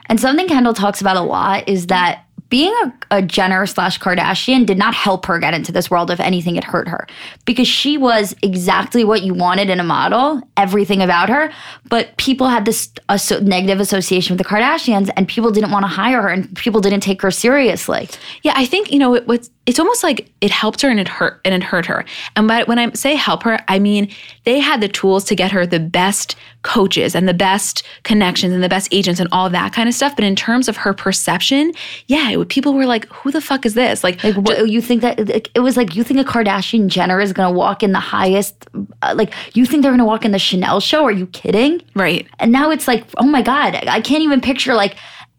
And 0.06 0.18
something 0.20 0.48
Kendall 0.48 0.74
talks 0.74 1.00
about 1.00 1.16
a 1.16 1.20
lot 1.20 1.68
is 1.68 1.88
that 1.88 2.25
being 2.48 2.72
a, 2.84 2.92
a 3.10 3.22
Jenner 3.22 3.66
slash 3.66 3.98
Kardashian 3.98 4.66
did 4.66 4.78
not 4.78 4.94
help 4.94 5.26
her 5.26 5.38
get 5.38 5.54
into 5.54 5.72
this 5.72 5.90
world. 5.90 6.10
If 6.10 6.20
anything, 6.20 6.56
it 6.56 6.64
hurt 6.64 6.88
her 6.88 7.06
because 7.44 7.66
she 7.66 7.96
was 7.96 8.34
exactly 8.42 9.04
what 9.04 9.22
you 9.22 9.34
wanted 9.34 9.68
in 9.68 9.80
a 9.80 9.84
model, 9.84 10.40
everything 10.56 11.02
about 11.02 11.28
her. 11.28 11.52
But 11.88 12.16
people 12.16 12.48
had 12.48 12.64
this 12.64 12.90
asso- 13.08 13.40
negative 13.40 13.80
association 13.80 14.36
with 14.36 14.46
the 14.46 14.48
Kardashians, 14.48 15.10
and 15.16 15.26
people 15.26 15.50
didn't 15.50 15.70
want 15.72 15.84
to 15.84 15.88
hire 15.88 16.22
her, 16.22 16.28
and 16.28 16.54
people 16.56 16.80
didn't 16.80 17.00
take 17.00 17.20
her 17.22 17.30
seriously. 17.30 18.08
Yeah, 18.42 18.52
I 18.56 18.66
think 18.66 18.92
you 18.92 18.98
know 18.98 19.14
it, 19.14 19.26
what's 19.26 19.50
it's 19.66 19.78
almost 19.78 20.02
like 20.02 20.32
it 20.40 20.50
helped 20.50 20.80
her 20.82 20.88
and 20.88 21.00
it 21.00 21.08
hurt 21.08 21.40
and 21.44 21.54
it 21.54 21.62
hurt 21.62 21.86
her. 21.86 22.04
And 22.36 22.46
by, 22.48 22.62
when 22.64 22.78
I 22.78 22.92
say 22.92 23.14
help 23.14 23.42
her, 23.42 23.58
I 23.68 23.78
mean 23.78 24.10
they 24.44 24.60
had 24.60 24.80
the 24.80 24.88
tools 24.88 25.24
to 25.24 25.34
get 25.34 25.50
her 25.52 25.66
the 25.66 25.80
best 25.80 26.36
coaches 26.62 27.14
and 27.14 27.28
the 27.28 27.34
best 27.34 27.82
connections 28.02 28.52
and 28.52 28.62
the 28.62 28.68
best 28.68 28.88
agents 28.92 29.20
and 29.20 29.28
all 29.32 29.50
that 29.50 29.72
kind 29.72 29.88
of 29.88 29.94
stuff. 29.94 30.14
But 30.16 30.24
in 30.24 30.36
terms 30.36 30.68
of 30.68 30.76
her 30.76 30.92
perception, 30.92 31.72
yeah, 32.06 32.30
it, 32.30 32.48
people 32.48 32.74
were 32.74 32.86
like, 32.86 33.06
"Who 33.12 33.30
the 33.30 33.40
fuck 33.40 33.66
is 33.66 33.74
this?" 33.74 34.02
Like, 34.02 34.22
Like, 34.22 34.36
what, 34.36 34.68
you 34.68 34.80
think 34.80 35.02
that 35.02 35.18
it 35.54 35.60
was 35.60 35.76
like 35.76 35.94
you 35.94 36.04
think 36.04 36.20
a 36.20 36.24
Kardashian 36.24 36.86
Jenner 36.88 37.20
is 37.20 37.32
gonna 37.32 37.52
walk 37.52 37.82
in 37.82 37.92
the 37.92 38.00
highest, 38.00 38.68
uh, 39.02 39.14
like 39.16 39.34
you 39.54 39.66
think 39.66 39.82
they're 39.82 39.92
gonna 39.92 40.04
walk 40.04 40.24
in 40.24 40.32
the 40.32 40.38
Chanel 40.38 40.80
show? 40.80 41.04
Are 41.04 41.12
you 41.12 41.26
kidding? 41.28 41.82
right? 41.94 42.26
And 42.38 42.52
now 42.52 42.70
it's 42.70 42.86
like, 42.86 43.04
oh 43.16 43.26
my 43.26 43.42
God, 43.42 43.74
I 43.74 44.00
can't 44.00 44.22
even 44.22 44.40
picture 44.40 44.74
like 44.74 44.96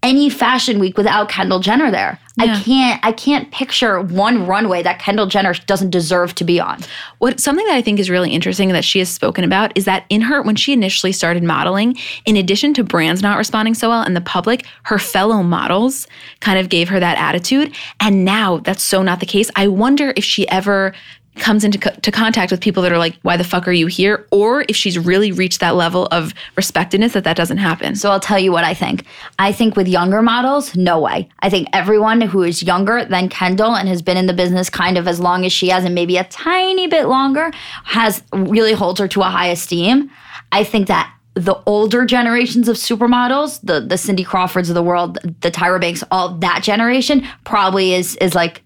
any 0.08 0.30
fashion 0.30 0.80
week 0.80 0.98
without 0.98 1.28
Kendall 1.28 1.60
Jenner 1.60 1.92
there. 1.92 2.18
Yeah. 2.38 2.54
I 2.54 2.64
can't 2.64 3.06
I 3.06 3.12
can't 3.12 3.52
picture 3.52 4.00
one 4.00 4.48
runway 4.48 4.82
that 4.84 5.00
Kendall 5.00 5.26
Jenner 5.26 5.54
doesn't 5.54 5.90
deserve 5.90 6.34
to 6.36 6.44
be 6.46 6.60
on. 6.62 6.80
What 7.18 7.40
something 7.40 7.66
that 7.66 7.76
I 7.76 7.82
think 7.82 8.00
is 8.00 8.10
really 8.10 8.32
interesting 8.32 8.70
that 8.70 8.86
she 8.86 9.00
has 9.00 9.10
spoken 9.10 9.44
about 9.44 9.76
is 9.76 9.86
that 9.86 10.06
in 10.10 10.22
her 10.22 10.42
when 10.42 10.56
she 10.56 10.72
initially 10.72 11.12
started 11.12 11.44
modeling, 11.44 11.98
in 12.26 12.38
addition 12.38 12.74
to 12.76 12.84
brands 12.84 13.22
not 13.22 13.38
responding 13.38 13.74
so 13.74 13.90
well 13.90 14.02
and 14.02 14.16
the 14.16 14.22
public, 14.22 14.66
her 14.84 15.00
fellow 15.00 15.44
models 15.44 16.08
kind 16.40 16.58
of 16.58 16.70
gave 16.70 16.88
her 16.90 17.00
that 17.00 17.18
attitude. 17.18 17.76
And 18.00 18.24
now 18.24 18.58
that's 18.60 18.84
so 18.84 19.02
not 19.02 19.20
the 19.20 19.26
case. 19.26 19.52
I 19.56 19.68
wonder 19.68 20.14
if 20.16 20.24
she 20.24 20.48
ever 20.48 20.94
comes 21.40 21.64
into 21.64 21.78
co- 21.78 21.92
to 21.92 22.12
contact 22.12 22.52
with 22.52 22.62
people 22.62 22.84
that 22.84 22.92
are 22.92 22.98
like, 22.98 23.16
"Why 23.22 23.38
the 23.38 23.44
fuck 23.44 23.68
are 23.68 23.72
you 23.74 23.88
here?" 23.88 24.26
Or 24.32 24.66
if 24.68 24.76
she's 24.76 24.98
really 24.98 25.32
reached 25.32 25.60
that 25.60 25.76
level 25.76 26.08
of 26.08 26.34
respectedness 26.56 27.14
that 27.14 27.24
that 27.24 27.38
doesn't 27.38 27.58
happen. 27.58 27.96
So 27.96 28.12
I'll 28.12 28.20
tell 28.20 28.40
you 28.40 28.52
what 28.52 28.64
I 28.64 28.74
think. 28.74 29.06
I 29.40 29.52
think 29.52 29.76
with 29.76 29.88
younger 29.88 30.22
models, 30.22 30.76
no 30.76 31.00
way. 31.00 31.30
I 31.40 31.50
think 31.50 31.68
everyone 31.74 32.22
who 32.22 32.44
is 32.44 32.64
younger 32.64 33.06
than 33.06 33.30
Kendall 33.30 33.76
and 33.76 33.88
has 33.90 34.02
been 34.02 34.18
in 34.18 34.28
the 34.28 34.34
business 34.34 34.70
kind 34.70 34.98
of 34.98 35.08
as 35.08 35.20
long 35.20 35.46
as 35.46 35.54
she 35.54 35.70
has 35.70 35.86
and 35.86 35.96
maybe 35.96 36.18
a 36.18 36.24
tiny 36.26 36.88
bit 36.88 37.08
longer 37.08 37.52
has 37.86 38.24
really 38.34 38.74
holds 38.74 39.00
her 39.00 39.08
to 39.08 39.22
a 39.22 39.26
high 39.26 39.48
esteem. 39.48 40.10
I 40.52 40.64
think 40.64 40.88
that 40.88 41.14
the 41.34 41.56
older 41.68 42.06
generations 42.06 42.68
of 42.68 42.78
supermodels, 42.78 43.60
the 43.62 43.80
the 43.80 43.98
Cindy 43.98 44.24
Crawfords 44.24 44.70
of 44.70 44.76
the 44.76 44.84
world, 44.84 45.20
the 45.42 45.52
Tyra 45.52 45.80
Banks, 45.80 46.04
all 46.10 46.30
that 46.40 46.64
generation 46.64 47.28
probably 47.44 47.94
is 47.94 48.16
is 48.18 48.34
like 48.34 48.64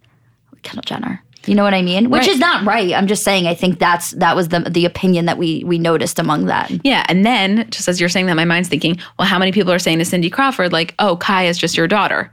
Kendall 0.63 0.83
Jenner. 0.83 1.21
You 1.47 1.55
know 1.55 1.63
what 1.63 1.73
I 1.73 1.81
mean? 1.81 2.09
Which 2.11 2.21
Right. 2.21 2.29
is 2.29 2.39
not 2.39 2.65
right. 2.65 2.93
I'm 2.93 3.07
just 3.07 3.23
saying 3.23 3.47
I 3.47 3.55
think 3.55 3.79
that's 3.79 4.11
that 4.11 4.35
was 4.35 4.49
the 4.49 4.59
the 4.59 4.85
opinion 4.85 5.25
that 5.25 5.37
we 5.39 5.63
we 5.65 5.79
noticed 5.79 6.19
among 6.19 6.45
that. 6.45 6.71
Yeah, 6.83 7.03
and 7.09 7.25
then 7.25 7.67
just 7.71 7.87
as 7.87 7.99
you're 7.99 8.09
saying 8.09 8.27
that, 8.27 8.35
my 8.35 8.45
mind's 8.45 8.69
thinking, 8.69 8.97
well, 9.17 9.27
how 9.27 9.39
many 9.39 9.51
people 9.51 9.71
are 9.71 9.79
saying 9.79 9.97
to 9.99 10.05
Cindy 10.05 10.29
Crawford 10.29 10.71
like, 10.71 10.93
"Oh, 10.99 11.15
Kai 11.17 11.45
is 11.45 11.57
just 11.57 11.75
your 11.77 11.87
daughter"? 11.87 12.31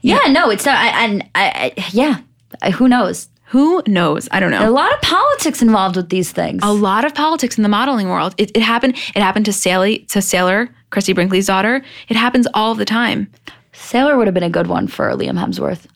Yeah, 0.00 0.20
no, 0.30 0.48
it's 0.50 0.64
not. 0.64 0.76
I, 0.76 1.04
and 1.04 1.22
I, 1.34 1.72
I, 1.76 1.84
yeah, 1.92 2.18
I, 2.62 2.70
who 2.70 2.88
knows? 2.88 3.28
Who 3.50 3.82
knows? 3.86 4.28
I 4.32 4.40
don't 4.40 4.50
know. 4.50 4.68
A 4.68 4.70
lot 4.70 4.92
of 4.92 5.00
politics 5.02 5.62
involved 5.62 5.96
with 5.96 6.08
these 6.08 6.32
things. 6.32 6.60
a 6.62 6.72
lot 6.72 7.04
of 7.04 7.14
politics 7.14 7.56
in 7.56 7.62
the 7.62 7.68
modeling 7.68 8.08
world. 8.08 8.34
It, 8.38 8.50
it 8.54 8.62
happened. 8.62 8.94
It 9.14 9.22
happened 9.22 9.44
to 9.46 9.52
Sally, 9.52 10.00
to 10.10 10.20
Sailor, 10.20 10.68
Christie 10.90 11.12
Brinkley's 11.14 11.46
daughter. 11.46 11.82
It 12.08 12.16
happens 12.16 12.46
all 12.54 12.74
the 12.74 12.84
time. 12.84 13.30
Sailor 13.72 14.16
would 14.18 14.26
have 14.26 14.34
been 14.34 14.42
a 14.42 14.50
good 14.50 14.66
one 14.66 14.86
for 14.88 15.08
Liam 15.12 15.38
Hemsworth. 15.38 15.86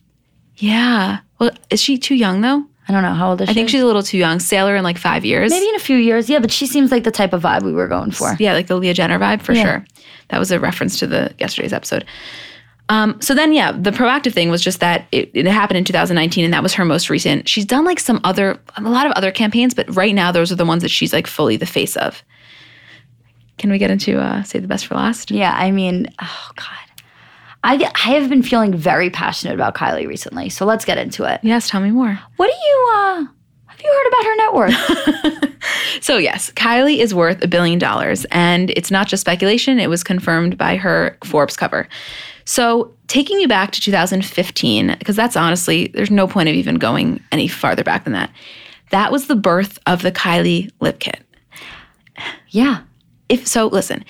Yeah. 0.57 1.19
Well, 1.43 1.51
is 1.69 1.81
she 1.81 1.97
too 1.97 2.15
young 2.15 2.41
though? 2.41 2.65
I 2.87 2.91
don't 2.91 3.01
know 3.03 3.13
how 3.13 3.29
old 3.29 3.41
is 3.41 3.47
she. 3.47 3.51
I 3.51 3.53
think 3.53 3.69
she's 3.69 3.81
a 3.81 3.85
little 3.85 4.03
too 4.03 4.17
young. 4.17 4.39
Sailor 4.39 4.75
in 4.75 4.83
like 4.83 4.97
five 4.97 5.23
years. 5.23 5.51
maybe 5.51 5.67
in 5.69 5.75
a 5.75 5.79
few 5.79 5.95
years. 5.97 6.29
Yeah, 6.29 6.39
but 6.39 6.51
she 6.51 6.65
seems 6.67 6.91
like 6.91 7.03
the 7.05 7.11
type 7.11 7.31
of 7.33 7.41
vibe 7.41 7.63
we 7.63 7.71
were 7.71 7.87
going 7.87 8.11
for. 8.11 8.35
Yeah, 8.39 8.53
like 8.53 8.67
the 8.67 8.75
Leah 8.75 8.93
Jenner 8.93 9.17
vibe 9.19 9.41
for 9.41 9.53
Yeah. 9.53 9.63
sure. 9.63 9.85
That 10.29 10.39
was 10.39 10.51
a 10.51 10.59
reference 10.59 10.99
to 10.99 11.07
the 11.07 11.33
yesterday's 11.39 11.71
episode. 11.71 12.03
Um, 12.89 13.21
so 13.21 13.33
then, 13.33 13.53
yeah, 13.53 13.71
the 13.71 13.91
Proactiv 13.91 14.33
thing 14.33 14.49
was 14.49 14.61
just 14.61 14.81
that 14.81 15.05
it, 15.13 15.31
it 15.33 15.45
happened 15.47 15.77
in 15.77 15.85
2019, 15.85 16.43
and 16.43 16.53
that 16.53 16.61
was 16.61 16.73
her 16.73 16.83
most 16.83 17.09
recent. 17.09 17.47
She's 17.47 17.63
done 17.65 17.85
like 17.85 17.99
some 17.99 18.19
other, 18.25 18.59
a 18.75 18.81
lot 18.81 19.05
of 19.05 19.13
other 19.13 19.31
campaigns, 19.31 19.73
but 19.73 19.93
right 19.95 20.13
now 20.13 20.33
those 20.33 20.51
are 20.51 20.55
the 20.55 20.65
ones 20.65 20.81
that 20.81 20.89
she's 20.91 21.13
like 21.13 21.25
fully 21.25 21.55
the 21.55 21.65
face 21.65 21.95
of. 21.95 22.21
Can 23.57 23.71
we 23.71 23.77
get 23.77 23.89
into 23.91 24.19
uh, 24.19 24.43
save 24.43 24.63
the 24.63 24.67
best 24.67 24.87
for 24.87 24.95
last? 24.95 25.31
Yeah, 25.31 25.53
I 25.55 25.71
mean, 25.71 26.07
oh 26.21 26.49
god, 26.55 26.82
I 27.63 27.75
I 27.95 28.11
have 28.11 28.29
been 28.29 28.43
feeling 28.43 28.75
very 28.75 29.09
passionate 29.09 29.53
about 29.53 29.75
Kylie 29.75 30.07
recently. 30.07 30.49
So 30.49 30.65
let's 30.65 30.85
get 30.85 30.97
into 30.97 31.23
it. 31.23 31.39
Yes, 31.43 31.69
tell 31.69 31.81
me 31.81 31.91
more. 31.91 32.19
What 32.37 32.47
do 32.47 32.67
you 32.67 32.89
uh? 32.93 33.25
Have 33.67 33.81
you 33.81 33.91
heard 33.91 34.07
about 34.07 34.25
her 34.25 34.35
net 34.35 34.53
worth? 34.53 35.49
So, 36.01 36.17
yes, 36.17 36.51
Kylie 36.51 36.97
is 36.97 37.15
worth 37.15 37.41
a 37.43 37.47
billion 37.47 37.79
dollars. 37.79 38.25
And 38.25 38.71
it's 38.71 38.91
not 38.91 39.07
just 39.07 39.21
speculation, 39.21 39.79
it 39.79 39.89
was 39.89 40.03
confirmed 40.03 40.57
by 40.57 40.75
her 40.75 41.17
Forbes 41.23 41.55
cover. 41.55 41.87
So, 42.43 42.93
taking 43.07 43.39
you 43.39 43.47
back 43.47 43.71
to 43.71 43.79
2015, 43.79 44.95
because 44.99 45.15
that's 45.15 45.37
honestly, 45.37 45.87
there's 45.93 46.11
no 46.11 46.27
point 46.27 46.49
of 46.49 46.55
even 46.55 46.75
going 46.75 47.23
any 47.31 47.47
farther 47.47 47.83
back 47.85 48.03
than 48.03 48.11
that. 48.13 48.29
That 48.89 49.11
was 49.13 49.27
the 49.27 49.35
birth 49.35 49.79
of 49.87 50.01
the 50.01 50.11
Kylie 50.11 50.69
lip 50.81 50.99
kit. 50.99 51.21
yeah, 52.49 52.81
If 53.29 53.47
so, 53.47 53.67
listen. 53.67 54.03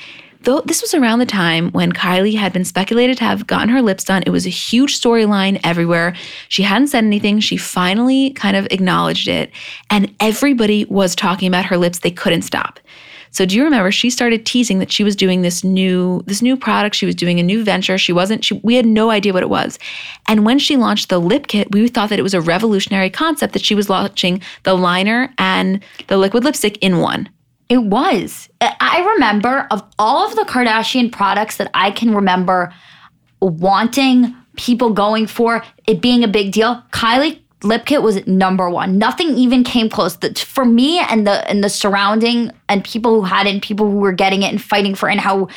Though 0.44 0.60
this 0.60 0.82
was 0.82 0.94
around 0.94 1.20
the 1.20 1.26
time 1.26 1.72
when 1.72 1.94
Kylie 1.94 2.36
had 2.36 2.52
been 2.52 2.66
speculated 2.66 3.18
to 3.20 3.24
have 3.24 3.48
gotten 3.48 3.70
her 3.70 3.82
lips 3.82 4.04
done, 4.04 4.24
it 4.26 4.30
was 4.30 4.46
a 4.46 4.50
huge 4.50 5.00
storyline 5.00 5.60
everywhere. 5.64 6.16
She 6.50 6.64
hadn't 6.64 6.90
said 6.90 7.06
anything. 7.06 7.40
She 7.40 7.56
finally 7.56 8.32
kind 8.32 8.58
of 8.58 8.68
acknowledged 8.70 9.30
it, 9.30 9.52
and 9.90 10.14
everybody 10.20 10.84
was 10.86 11.16
talking 11.16 11.48
about 11.48 11.66
her 11.66 11.78
lips. 11.78 12.00
They 12.00 12.12
couldn't 12.12 12.42
stop. 12.42 12.82
So 13.32 13.46
do 13.46 13.56
you 13.56 13.64
remember 13.64 13.90
she 13.90 14.10
started 14.10 14.46
teasing 14.46 14.80
that 14.80 14.92
she 14.92 15.04
was 15.04 15.16
doing 15.16 15.44
this 15.44 15.64
new 15.64 16.22
this 16.28 16.42
new 16.42 16.58
product, 16.58 16.96
she 16.96 17.06
was 17.06 17.16
doing 17.16 17.40
a 17.40 17.44
new 17.44 17.64
venture. 17.64 17.98
She 17.98 18.12
wasn't 18.12 18.44
she, 18.44 18.60
we 18.64 18.76
had 18.76 18.86
no 18.86 19.12
idea 19.12 19.34
what 19.34 19.44
it 19.44 19.50
was. 19.50 19.80
And 20.28 20.46
when 20.46 20.60
she 20.60 20.76
launched 20.76 21.08
the 21.08 21.20
lip 21.20 21.48
kit, 21.48 21.72
we 21.72 21.88
thought 21.88 22.10
that 22.10 22.20
it 22.20 22.24
was 22.24 22.36
a 22.36 22.42
revolutionary 22.42 23.10
concept 23.10 23.54
that 23.54 23.66
she 23.66 23.76
was 23.76 23.90
launching 23.90 24.42
the 24.64 24.76
liner 24.76 25.34
and 25.38 25.82
the 26.08 26.18
liquid 26.18 26.44
lipstick 26.44 26.78
in 26.84 27.00
one. 27.00 27.30
It 27.74 27.86
was. 27.86 28.50
I 28.62 29.04
remember 29.16 29.66
of 29.72 29.82
all 29.98 30.28
of 30.28 30.36
the 30.36 30.44
Kardashian 30.44 31.12
products 31.12 31.58
that 31.58 31.72
I 31.74 31.90
can 31.90 32.14
remember 32.14 32.72
wanting 33.42 34.36
people 34.58 34.92
going 34.92 35.26
for 35.26 35.66
it 35.88 36.00
being 36.00 36.24
a 36.24 36.28
big 36.28 36.52
deal. 36.52 36.84
Kylie 36.92 37.40
lip 37.64 37.88
kit 37.88 38.04
was 38.04 38.28
number 38.28 38.70
one. 38.70 39.00
Nothing 39.00 39.30
even 39.40 39.64
came 39.64 39.90
close. 39.90 40.18
The, 40.18 40.36
for 40.36 40.66
me 40.66 41.00
and 41.00 41.26
the 41.26 41.50
and 41.50 41.64
the 41.64 41.70
surrounding 41.70 42.52
and 42.70 42.84
people 42.84 43.16
who 43.16 43.24
had 43.24 43.48
it, 43.48 43.54
and 43.54 43.60
people 43.60 43.90
who 43.90 43.98
were 43.98 44.12
getting 44.12 44.44
it 44.44 44.52
and 44.52 44.62
fighting 44.62 44.94
for 44.94 45.10
it, 45.10 45.14
and 45.14 45.22
how 45.22 45.48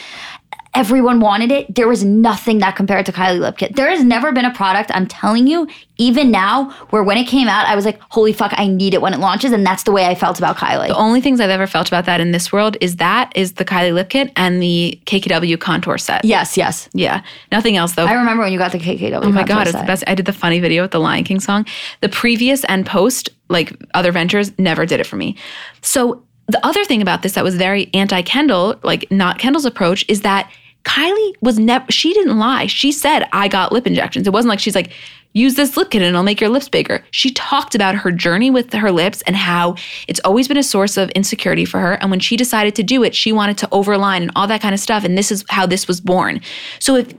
everyone 0.76 1.20
wanted 1.20 1.50
it. 1.50 1.74
There 1.74 1.88
was 1.88 2.04
nothing 2.04 2.58
that 2.58 2.76
compared 2.76 3.06
to 3.06 3.12
Kylie 3.12 3.40
lip 3.40 3.58
kit. 3.58 3.76
There 3.76 3.88
has 3.88 4.04
never 4.04 4.30
been 4.32 4.44
a 4.44 4.52
product. 4.52 4.90
I'm 4.94 5.06
telling 5.06 5.46
you, 5.46 5.66
even 5.96 6.30
now, 6.30 6.70
where 6.90 7.02
when 7.02 7.16
it 7.16 7.26
came 7.26 7.48
out, 7.48 7.66
I 7.66 7.74
was 7.74 7.84
like, 7.84 7.98
"Holy 8.10 8.32
fuck, 8.32 8.52
I 8.56 8.66
need 8.66 8.92
it 8.92 9.00
when 9.00 9.14
it 9.14 9.20
launches," 9.20 9.52
and 9.52 9.64
that's 9.64 9.84
the 9.84 9.92
way 9.92 10.06
I 10.06 10.14
felt 10.14 10.38
about 10.38 10.56
Kylie. 10.56 10.88
The 10.88 10.96
only 10.96 11.20
things 11.20 11.40
I've 11.40 11.50
ever 11.50 11.66
felt 11.66 11.88
about 11.88 12.04
that 12.04 12.20
in 12.20 12.32
this 12.32 12.52
world 12.52 12.76
is 12.80 12.96
that 12.96 13.32
is 13.34 13.54
the 13.54 13.64
Kylie 13.64 13.94
lip 13.94 14.10
kit 14.10 14.30
and 14.36 14.62
the 14.62 15.00
KKW 15.06 15.58
contour 15.58 15.96
set. 15.96 16.24
Yes, 16.24 16.56
yes. 16.56 16.88
Yeah. 16.92 17.22
Nothing 17.50 17.76
else 17.76 17.94
though. 17.94 18.04
I 18.04 18.12
remember 18.12 18.42
when 18.42 18.52
you 18.52 18.58
got 18.58 18.72
the 18.72 18.78
KKW. 18.78 19.20
oh 19.22 19.32
my 19.32 19.44
god, 19.44 19.66
it's 19.66 19.76
the 19.76 19.84
best. 19.84 20.04
I 20.06 20.14
did 20.14 20.26
the 20.26 20.32
funny 20.32 20.60
video 20.60 20.82
with 20.82 20.90
the 20.90 21.00
Lion 21.00 21.24
King 21.24 21.40
song. 21.40 21.64
The 22.02 22.08
previous 22.08 22.64
and 22.64 22.84
post, 22.84 23.30
like 23.48 23.72
other 23.94 24.12
ventures, 24.12 24.52
never 24.58 24.84
did 24.84 25.00
it 25.00 25.06
for 25.06 25.16
me. 25.16 25.36
So 25.80 26.22
the 26.48 26.64
other 26.64 26.84
thing 26.84 27.02
about 27.02 27.22
this 27.22 27.32
that 27.32 27.44
was 27.44 27.56
very 27.56 27.90
anti-Kendall, 27.94 28.76
like 28.82 29.10
not 29.10 29.38
Kendall's 29.38 29.64
approach, 29.64 30.04
is 30.08 30.20
that 30.20 30.50
Kylie 30.87 31.34
was 31.41 31.59
never 31.59 31.91
she 31.91 32.14
didn't 32.14 32.39
lie. 32.39 32.66
She 32.66 32.93
said, 32.93 33.28
I 33.32 33.49
got 33.49 33.72
lip 33.72 33.87
injections. 33.87 34.26
It 34.26 34.32
wasn't 34.32 34.51
like 34.51 34.61
she's 34.61 34.76
like, 34.76 34.93
use 35.32 35.55
this 35.55 35.76
lip 35.76 35.91
kit 35.91 36.01
and 36.01 36.09
it'll 36.09 36.22
make 36.22 36.41
your 36.41 36.49
lips 36.49 36.68
bigger. 36.68 37.05
She 37.11 37.30
talked 37.32 37.74
about 37.74 37.97
her 37.97 38.11
journey 38.12 38.51
with 38.51 38.72
her 38.72 38.91
lips 38.91 39.20
and 39.22 39.37
how 39.37 39.74
it's 40.09 40.20
always 40.20 40.49
been 40.49 40.57
a 40.57 40.62
source 40.62 40.97
of 40.97 41.11
insecurity 41.11 41.64
for 41.64 41.80
her. 41.80 41.95
And 41.95 42.11
when 42.11 42.20
she 42.20 42.37
decided 42.37 42.74
to 42.76 42.82
do 42.82 43.03
it, 43.03 43.14
she 43.14 43.32
wanted 43.32 43.59
to 43.59 43.66
overline 43.66 44.22
and 44.22 44.30
all 44.37 44.47
that 44.47 44.62
kind 44.62 44.74
of 44.74 44.80
stuff. 44.80 45.05
And 45.05 45.18
this 45.18 45.30
is 45.30 45.45
how 45.51 45.66
this 45.66 45.89
was 45.89 46.01
born. 46.01 46.41
So 46.78 46.95
if 46.97 47.12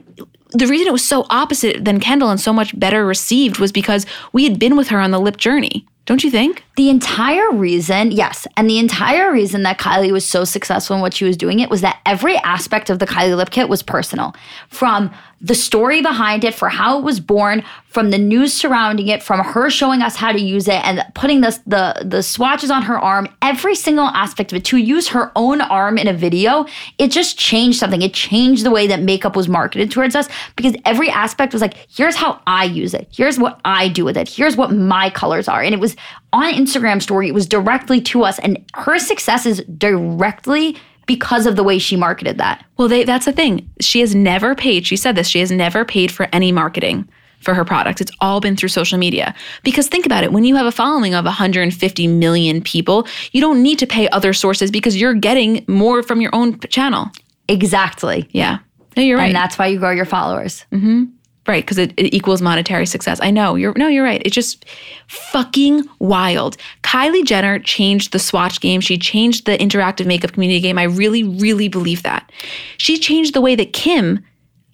the 0.50 0.66
reason 0.66 0.88
it 0.88 0.92
was 0.92 1.06
so 1.06 1.26
opposite 1.28 1.84
than 1.84 2.00
Kendall 2.00 2.30
and 2.30 2.40
so 2.40 2.52
much 2.52 2.78
better 2.78 3.04
received 3.04 3.58
was 3.58 3.70
because 3.70 4.06
we 4.32 4.44
had 4.44 4.58
been 4.58 4.76
with 4.76 4.88
her 4.88 4.98
on 4.98 5.10
the 5.10 5.20
lip 5.20 5.36
journey. 5.36 5.86
Don't 6.08 6.24
you 6.24 6.30
think? 6.30 6.64
The 6.76 6.88
entire 6.88 7.52
reason, 7.52 8.12
yes, 8.12 8.46
and 8.56 8.70
the 8.70 8.78
entire 8.78 9.30
reason 9.30 9.62
that 9.64 9.76
Kylie 9.76 10.10
was 10.10 10.24
so 10.24 10.42
successful 10.42 10.96
in 10.96 11.02
what 11.02 11.12
she 11.12 11.26
was 11.26 11.36
doing 11.36 11.60
it 11.60 11.68
was 11.68 11.82
that 11.82 12.00
every 12.06 12.38
aspect 12.38 12.88
of 12.88 12.98
the 12.98 13.06
Kylie 13.06 13.36
lip 13.36 13.50
kit 13.50 13.68
was 13.68 13.82
personal. 13.82 14.34
From 14.70 15.10
the 15.40 15.54
story 15.54 16.02
behind 16.02 16.44
it, 16.44 16.54
for 16.54 16.68
how 16.68 16.98
it 16.98 17.04
was 17.04 17.20
born, 17.20 17.62
from 17.86 18.10
the 18.10 18.18
news 18.18 18.52
surrounding 18.52 19.08
it, 19.08 19.22
from 19.22 19.40
her 19.40 19.70
showing 19.70 20.02
us 20.02 20.16
how 20.16 20.32
to 20.32 20.40
use 20.40 20.68
it 20.68 20.84
and 20.84 21.02
putting 21.14 21.40
the 21.40 21.58
the, 21.66 22.02
the 22.04 22.22
swatches 22.22 22.70
on 22.70 22.82
her 22.82 22.98
arm, 22.98 23.28
every 23.40 23.74
single 23.74 24.06
aspect 24.06 24.52
of 24.52 24.56
it, 24.56 24.64
to 24.66 24.76
use 24.76 25.08
her 25.08 25.30
own 25.36 25.60
arm 25.60 25.96
in 25.96 26.08
a 26.08 26.12
video, 26.12 26.66
it 26.98 27.10
just 27.10 27.38
changed 27.38 27.78
something. 27.78 28.02
It 28.02 28.14
changed 28.14 28.64
the 28.64 28.70
way 28.70 28.86
that 28.88 29.00
makeup 29.00 29.36
was 29.36 29.48
marketed 29.48 29.90
towards 29.90 30.16
us 30.16 30.28
because 30.56 30.74
every 30.84 31.08
aspect 31.08 31.52
was 31.52 31.62
like, 31.62 31.74
here's 31.88 32.16
how 32.16 32.40
I 32.46 32.64
use 32.64 32.92
it. 32.94 33.08
Here's 33.10 33.38
what 33.38 33.60
I 33.64 33.88
do 33.88 34.04
with 34.04 34.16
it. 34.16 34.28
Here's 34.28 34.56
what 34.56 34.72
my 34.72 35.10
colors 35.10 35.48
are. 35.48 35.62
And 35.62 35.74
it 35.74 35.80
was 35.80 35.96
on 36.32 36.52
Instagram 36.52 37.00
story, 37.00 37.28
it 37.28 37.34
was 37.34 37.46
directly 37.46 38.00
to 38.02 38.24
us. 38.24 38.38
And 38.40 38.64
her 38.74 38.98
success 38.98 39.46
is 39.46 39.64
directly 39.78 40.76
because 41.08 41.46
of 41.46 41.56
the 41.56 41.64
way 41.64 41.78
she 41.78 41.96
marketed 41.96 42.38
that. 42.38 42.64
Well, 42.76 42.86
they, 42.86 43.02
that's 43.02 43.24
the 43.24 43.32
thing. 43.32 43.68
She 43.80 43.98
has 44.00 44.14
never 44.14 44.54
paid, 44.54 44.86
she 44.86 44.96
said 44.96 45.16
this, 45.16 45.26
she 45.26 45.40
has 45.40 45.50
never 45.50 45.84
paid 45.84 46.12
for 46.12 46.28
any 46.32 46.52
marketing 46.52 47.08
for 47.40 47.54
her 47.54 47.64
products. 47.64 48.00
It's 48.00 48.12
all 48.20 48.40
been 48.40 48.56
through 48.56 48.68
social 48.68 48.98
media. 48.98 49.34
Because 49.64 49.88
think 49.88 50.06
about 50.06 50.22
it, 50.22 50.32
when 50.32 50.44
you 50.44 50.54
have 50.56 50.66
a 50.66 50.72
following 50.72 51.14
of 51.14 51.24
150 51.24 52.06
million 52.06 52.62
people, 52.62 53.08
you 53.32 53.40
don't 53.40 53.62
need 53.62 53.78
to 53.78 53.86
pay 53.86 54.08
other 54.10 54.32
sources 54.32 54.70
because 54.70 55.00
you're 55.00 55.14
getting 55.14 55.64
more 55.66 56.02
from 56.02 56.20
your 56.20 56.34
own 56.34 56.60
channel. 56.60 57.06
Exactly. 57.48 58.28
Yeah. 58.32 58.58
No, 58.96 59.02
you're 59.02 59.16
right. 59.16 59.26
And 59.26 59.34
that's 59.34 59.58
why 59.58 59.68
you 59.68 59.78
grow 59.78 59.90
your 59.90 60.04
followers. 60.04 60.66
Mm-hmm. 60.72 61.04
Right, 61.48 61.64
because 61.64 61.78
it, 61.78 61.94
it 61.96 62.14
equals 62.14 62.42
monetary 62.42 62.84
success. 62.84 63.18
I 63.22 63.30
know. 63.30 63.54
You're 63.54 63.72
no, 63.74 63.88
you're 63.88 64.04
right. 64.04 64.20
It's 64.22 64.34
just 64.34 64.66
fucking 65.06 65.82
wild. 65.98 66.58
Kylie 66.82 67.24
Jenner 67.24 67.58
changed 67.58 68.12
the 68.12 68.18
swatch 68.18 68.60
game. 68.60 68.82
She 68.82 68.98
changed 68.98 69.46
the 69.46 69.56
interactive 69.56 70.04
makeup 70.04 70.32
community 70.32 70.60
game. 70.60 70.78
I 70.78 70.82
really, 70.82 71.24
really 71.24 71.68
believe 71.68 72.02
that. 72.02 72.30
She 72.76 72.98
changed 72.98 73.32
the 73.32 73.40
way 73.40 73.54
that 73.54 73.72
Kim 73.72 74.22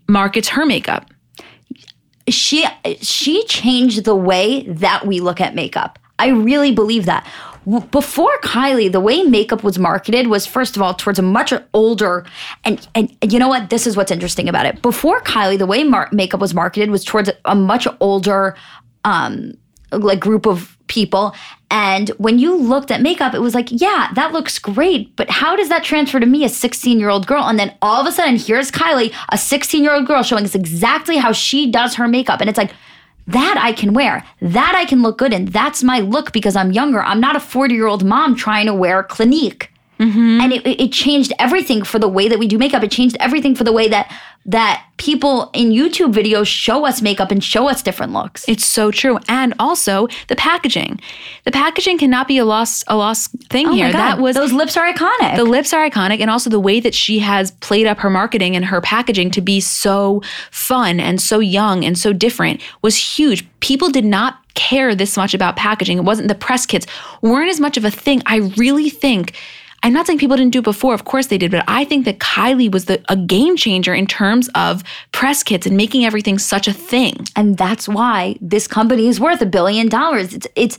markets 0.08 0.48
her 0.48 0.66
makeup. 0.66 1.08
she 2.28 2.66
she 3.00 3.44
changed 3.46 4.04
the 4.04 4.16
way 4.16 4.64
that 4.64 5.06
we 5.06 5.20
look 5.20 5.40
at 5.40 5.54
makeup. 5.54 6.00
I 6.18 6.28
really 6.28 6.72
believe 6.72 7.06
that. 7.06 7.24
Before 7.90 8.36
Kylie, 8.42 8.92
the 8.92 9.00
way 9.00 9.22
makeup 9.22 9.64
was 9.64 9.78
marketed 9.78 10.26
was 10.26 10.46
first 10.46 10.76
of 10.76 10.82
all 10.82 10.94
towards 10.94 11.18
a 11.18 11.22
much 11.22 11.52
older 11.72 12.26
and 12.64 12.86
and 12.94 13.16
you 13.22 13.38
know 13.38 13.48
what? 13.48 13.70
This 13.70 13.86
is 13.86 13.96
what's 13.96 14.10
interesting 14.10 14.48
about 14.48 14.66
it. 14.66 14.82
Before 14.82 15.20
Kylie, 15.20 15.58
the 15.58 15.66
way 15.66 15.82
mar- 15.82 16.10
makeup 16.12 16.40
was 16.40 16.52
marketed 16.54 16.90
was 16.90 17.04
towards 17.04 17.30
a 17.44 17.54
much 17.54 17.86
older 18.00 18.56
um 19.04 19.54
like 19.92 20.20
group 20.20 20.46
of 20.46 20.76
people 20.86 21.34
and 21.70 22.10
when 22.18 22.38
you 22.38 22.54
looked 22.54 22.90
at 22.90 23.00
makeup 23.00 23.34
it 23.34 23.38
was 23.38 23.54
like 23.54 23.68
yeah 23.70 24.10
that 24.14 24.32
looks 24.32 24.58
great 24.58 25.14
but 25.16 25.30
how 25.30 25.56
does 25.56 25.68
that 25.68 25.82
transfer 25.82 26.20
to 26.20 26.26
me 26.26 26.44
a 26.44 26.48
16 26.48 26.98
year 26.98 27.08
old 27.08 27.26
girl 27.26 27.44
and 27.44 27.58
then 27.58 27.74
all 27.80 28.00
of 28.00 28.06
a 28.06 28.12
sudden 28.12 28.36
here's 28.36 28.70
kylie 28.70 29.14
a 29.30 29.38
16 29.38 29.82
year 29.82 29.94
old 29.94 30.06
girl 30.06 30.22
showing 30.22 30.44
us 30.44 30.54
exactly 30.54 31.16
how 31.16 31.32
she 31.32 31.70
does 31.70 31.94
her 31.94 32.06
makeup 32.06 32.40
and 32.40 32.50
it's 32.50 32.58
like 32.58 32.72
that 33.26 33.58
I 33.58 33.72
can 33.72 33.94
wear, 33.94 34.24
that 34.40 34.74
I 34.76 34.84
can 34.84 35.02
look 35.02 35.18
good 35.18 35.32
in. 35.32 35.46
That's 35.46 35.82
my 35.82 36.00
look 36.00 36.32
because 36.32 36.56
I'm 36.56 36.72
younger. 36.72 37.02
I'm 37.02 37.20
not 37.20 37.36
a 37.36 37.40
40 37.40 37.74
year 37.74 37.86
old 37.86 38.04
mom 38.04 38.36
trying 38.36 38.66
to 38.66 38.74
wear 38.74 39.02
Clinique. 39.02 39.70
Mm-hmm. 39.98 40.40
And 40.40 40.52
it, 40.52 40.66
it 40.66 40.92
changed 40.92 41.32
everything 41.38 41.84
for 41.84 41.98
the 41.98 42.08
way 42.08 42.28
that 42.28 42.38
we 42.38 42.48
do 42.48 42.58
makeup. 42.58 42.82
It 42.82 42.90
changed 42.90 43.16
everything 43.20 43.54
for 43.54 43.64
the 43.64 43.72
way 43.72 43.88
that 43.88 44.12
that 44.46 44.84
people 44.98 45.50
in 45.54 45.70
YouTube 45.70 46.12
videos 46.12 46.46
show 46.46 46.84
us 46.84 47.00
makeup 47.00 47.30
and 47.30 47.42
show 47.42 47.66
us 47.66 47.82
different 47.82 48.12
looks. 48.12 48.46
It's 48.46 48.66
so 48.66 48.90
true. 48.90 49.18
And 49.26 49.54
also 49.58 50.06
the 50.28 50.36
packaging. 50.36 51.00
The 51.44 51.50
packaging 51.50 51.96
cannot 51.98 52.28
be 52.28 52.36
a 52.38 52.44
lost 52.44 52.84
a 52.88 52.96
lost 52.96 53.30
thing 53.48 53.68
Oh 53.68 53.72
here. 53.72 53.90
That 53.92 54.18
was 54.18 54.34
those 54.36 54.52
lips 54.52 54.76
are 54.76 54.92
iconic. 54.92 55.36
The 55.36 55.44
lips 55.44 55.72
are 55.72 55.88
iconic, 55.88 56.20
and 56.20 56.30
also 56.30 56.50
the 56.50 56.60
way 56.60 56.80
that 56.80 56.94
she 56.94 57.20
has 57.20 57.52
played 57.52 57.86
up 57.86 57.98
her 58.00 58.10
marketing 58.10 58.56
and 58.56 58.64
her 58.64 58.80
packaging 58.80 59.30
to 59.32 59.40
be 59.40 59.60
so 59.60 60.22
fun 60.50 61.00
and 61.00 61.20
so 61.20 61.38
young 61.38 61.84
and 61.84 61.96
so 61.96 62.12
different 62.12 62.60
was 62.82 62.96
huge. 62.96 63.46
People 63.60 63.90
did 63.90 64.04
not 64.04 64.38
care 64.54 64.94
this 64.94 65.16
much 65.16 65.34
about 65.34 65.56
packaging. 65.56 65.98
It 65.98 66.04
wasn't 66.04 66.28
the 66.28 66.34
press 66.34 66.66
kits 66.66 66.86
weren't 67.22 67.50
as 67.50 67.60
much 67.60 67.76
of 67.76 67.84
a 67.84 67.90
thing. 67.90 68.22
I 68.26 68.36
really 68.56 68.90
think. 68.90 69.34
I'm 69.84 69.92
not 69.92 70.06
saying 70.06 70.18
people 70.18 70.38
didn't 70.38 70.54
do 70.54 70.60
it 70.60 70.64
before. 70.64 70.94
Of 70.94 71.04
course 71.04 71.26
they 71.26 71.36
did, 71.36 71.50
but 71.50 71.62
I 71.68 71.84
think 71.84 72.06
that 72.06 72.18
Kylie 72.18 72.72
was 72.72 72.86
the 72.86 73.04
a 73.10 73.16
game 73.16 73.54
changer 73.54 73.94
in 73.94 74.06
terms 74.06 74.48
of 74.54 74.82
press 75.12 75.42
kits 75.42 75.66
and 75.66 75.76
making 75.76 76.06
everything 76.06 76.38
such 76.38 76.66
a 76.66 76.72
thing. 76.72 77.26
and 77.36 77.58
that's 77.58 77.86
why 77.86 78.36
this 78.40 78.66
company 78.66 79.08
is 79.08 79.20
worth 79.20 79.42
a 79.42 79.46
billion 79.46 79.88
dollars. 79.88 80.32
It's 80.32 80.46
it's 80.56 80.78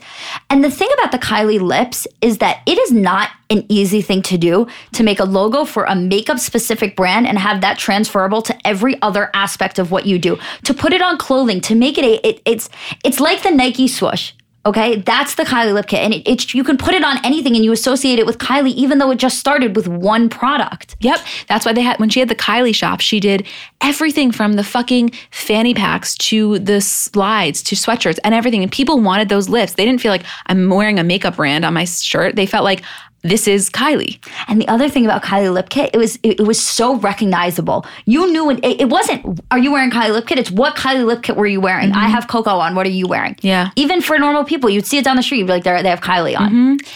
and 0.49 0.63
the 0.63 0.71
thing 0.71 0.89
about 0.95 1.11
the 1.11 1.19
Kylie 1.19 1.61
lips 1.61 2.07
is 2.21 2.39
that 2.39 2.61
it 2.65 2.79
is 2.79 2.91
not 2.91 3.29
an 3.51 3.63
easy 3.69 4.01
thing 4.01 4.23
to 4.23 4.37
do 4.39 4.67
to 4.93 5.03
make 5.03 5.19
a 5.19 5.23
logo 5.23 5.65
for 5.65 5.83
a 5.83 5.95
makeup 5.95 6.39
specific 6.39 6.95
brand 6.95 7.27
and 7.27 7.37
have 7.37 7.61
that 7.61 7.77
transferable 7.77 8.41
to 8.41 8.67
every 8.67 8.99
other 9.03 9.29
aspect 9.35 9.77
of 9.77 9.91
what 9.91 10.07
you 10.07 10.17
do. 10.17 10.39
To 10.63 10.73
put 10.73 10.93
it 10.93 11.01
on 11.03 11.19
clothing, 11.19 11.61
to 11.61 11.75
make 11.75 11.99
it 11.99 12.05
a 12.05 12.27
it, 12.27 12.41
it's 12.45 12.69
it's 13.03 13.19
like 13.19 13.43
the 13.43 13.51
Nike 13.51 13.87
swoosh. 13.87 14.31
Okay, 14.65 14.95
that's 14.95 15.35
the 15.35 15.43
Kylie 15.43 15.75
lip 15.75 15.85
kit, 15.85 15.99
and 15.99 16.13
it, 16.25 16.53
you 16.55 16.63
can 16.63 16.75
put 16.75 16.95
it 16.95 17.03
on 17.03 17.23
anything, 17.23 17.55
and 17.55 17.63
you 17.63 17.71
associate 17.71 18.17
it 18.17 18.25
with 18.25 18.39
Kylie, 18.39 18.73
even 18.73 18.97
though 18.97 19.11
it 19.11 19.19
just 19.19 19.37
started 19.37 19.75
with 19.75 19.87
one 19.87 20.27
product. 20.27 20.95
Yep. 21.01 21.19
That's 21.47 21.67
why 21.67 21.73
they 21.73 21.81
had, 21.81 21.99
when 21.99 22.09
she 22.09 22.19
had 22.19 22.29
the 22.29 22.35
Kylie 22.35 22.73
shop, 22.73 22.99
she 22.99 23.19
did 23.19 23.45
everything 23.81 24.31
from 24.31 24.53
the 24.53 24.63
fucking 24.63 25.11
fanny 25.29 25.75
packs 25.75 26.15
to 26.17 26.57
the 26.57 26.81
slides 26.81 27.61
to 27.61 27.75
sweatshirts 27.75 28.17
and 28.23 28.33
everything. 28.33 28.63
And 28.63 28.71
people 28.71 28.99
wanted 28.99 29.29
those 29.29 29.49
lifts. 29.49 29.75
They 29.75 29.85
didn't 29.85 30.01
feel 30.01 30.11
like 30.11 30.23
I'm 30.47 30.67
wearing 30.69 30.97
a 30.97 31.03
makeup 31.03 31.35
brand 31.35 31.63
on 31.63 31.75
my 31.75 31.85
shirt. 31.85 32.35
They 32.35 32.47
felt 32.47 32.63
like 32.63 32.81
this 33.29 33.47
is 33.47 33.69
Kylie. 33.69 34.17
And 34.47 34.61
the 34.61 34.67
other 34.67 34.87
thing 34.87 35.05
about 35.05 35.23
Kylie 35.23 35.53
Lip 35.53 35.69
Kit, 35.69 35.89
it 35.93 35.97
was 35.97 36.17
it, 36.23 36.39
it 36.39 36.47
was 36.47 36.61
so 36.61 36.95
recognizable. 36.97 37.85
You 38.05 38.31
knew 38.31 38.51
it, 38.51 38.59
it. 38.63 38.89
wasn't. 38.89 39.41
Are 39.51 39.57
you 39.57 39.71
wearing 39.71 39.91
Kylie 39.91 40.11
Lip 40.11 40.27
Kit? 40.27 40.37
It's 40.37 40.51
what 40.51 40.75
Kylie 40.75 41.05
Lip 41.05 41.23
Kit 41.23 41.35
were 41.35 41.47
you 41.47 41.59
wearing? 41.59 41.91
I 41.91 42.07
have 42.07 42.27
Koko 42.27 42.51
on. 42.51 42.75
What 42.75 42.85
are 42.85 42.91
you 42.91 43.07
wearing? 43.07 43.35
Yeah. 43.41 43.71
Even 43.75 44.01
for 44.01 44.17
normal 44.19 44.43
people, 44.43 44.69
you'd 44.69 44.85
see 44.85 44.97
it 44.97 45.05
down 45.05 45.15
the 45.15 45.23
street. 45.23 45.39
You'd 45.39 45.47
be 45.47 45.53
like, 45.53 45.63
they 45.63 45.81
they 45.81 45.89
have 45.89 46.01
Kylie 46.01 46.37
on. 46.39 46.51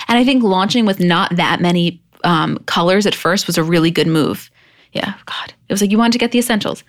And 0.08 0.18
I 0.18 0.24
think 0.24 0.44
launching 0.44 0.86
with 0.86 1.00
not 1.00 1.36
that 1.36 1.62
many 1.62 2.00
um, 2.24 2.58
colors 2.66 3.06
at 3.06 3.16
first 3.16 3.48
was 3.48 3.58
a 3.58 3.64
really 3.64 3.92
good 3.92 4.08
move. 4.08 4.50
Yeah, 4.92 5.14
God. 5.26 5.54
It 5.68 5.74
was 5.74 5.82
like 5.82 5.92
you 5.92 6.00
wanted 6.00 6.14
to 6.14 6.18
get 6.18 6.32
the 6.32 6.40
essentials. 6.40 6.84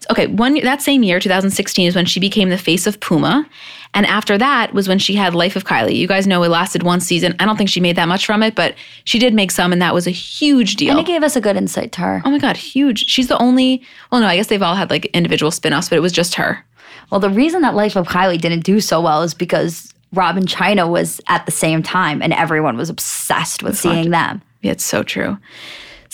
So, 0.00 0.06
okay, 0.10 0.26
one 0.26 0.54
that 0.62 0.82
same 0.82 1.04
year, 1.04 1.20
2016, 1.20 1.86
is 1.86 1.94
when 1.94 2.04
she 2.04 2.18
became 2.18 2.48
the 2.48 2.58
face 2.58 2.86
of 2.86 2.98
Puma. 2.98 3.48
And 3.96 4.06
after 4.06 4.36
that 4.36 4.74
was 4.74 4.88
when 4.88 4.98
she 4.98 5.14
had 5.14 5.34
Life 5.36 5.54
of 5.54 5.64
Kylie. 5.64 5.94
You 5.94 6.08
guys 6.08 6.26
know 6.26 6.42
it 6.42 6.48
lasted 6.48 6.82
one 6.82 6.98
season. 6.98 7.36
I 7.38 7.44
don't 7.44 7.56
think 7.56 7.70
she 7.70 7.78
made 7.78 7.94
that 7.94 8.08
much 8.08 8.26
from 8.26 8.42
it, 8.42 8.56
but 8.56 8.74
she 9.04 9.20
did 9.20 9.34
make 9.34 9.52
some, 9.52 9.72
and 9.72 9.80
that 9.80 9.94
was 9.94 10.08
a 10.08 10.10
huge 10.10 10.74
deal. 10.74 10.90
And 10.90 10.98
it 10.98 11.06
gave 11.06 11.22
us 11.22 11.36
a 11.36 11.40
good 11.40 11.56
insight 11.56 11.92
to 11.92 12.00
her. 12.00 12.22
oh 12.24 12.30
my 12.30 12.38
God, 12.38 12.56
huge. 12.56 13.06
She's 13.06 13.28
the 13.28 13.38
only, 13.38 13.82
well, 14.10 14.20
no, 14.20 14.26
I 14.26 14.34
guess 14.34 14.48
they've 14.48 14.60
all 14.60 14.74
had 14.74 14.90
like 14.90 15.04
individual 15.06 15.52
spin 15.52 15.72
offs, 15.72 15.88
but 15.88 15.96
it 15.96 16.02
was 16.02 16.12
just 16.12 16.34
her. 16.34 16.64
Well, 17.10 17.20
the 17.20 17.30
reason 17.30 17.62
that 17.62 17.76
Life 17.76 17.94
of 17.94 18.08
Kylie 18.08 18.40
didn't 18.40 18.64
do 18.64 18.80
so 18.80 19.00
well 19.00 19.22
is 19.22 19.32
because 19.32 19.94
Rob 20.12 20.36
& 20.36 20.38
Chyna 20.38 20.88
was 20.90 21.20
at 21.28 21.46
the 21.46 21.52
same 21.52 21.80
time, 21.82 22.20
and 22.20 22.32
everyone 22.32 22.76
was 22.76 22.90
obsessed 22.90 23.62
with 23.62 23.78
seeing 23.78 24.10
them. 24.10 24.42
Yeah, 24.62 24.72
it's 24.72 24.84
so 24.84 25.04
true. 25.04 25.38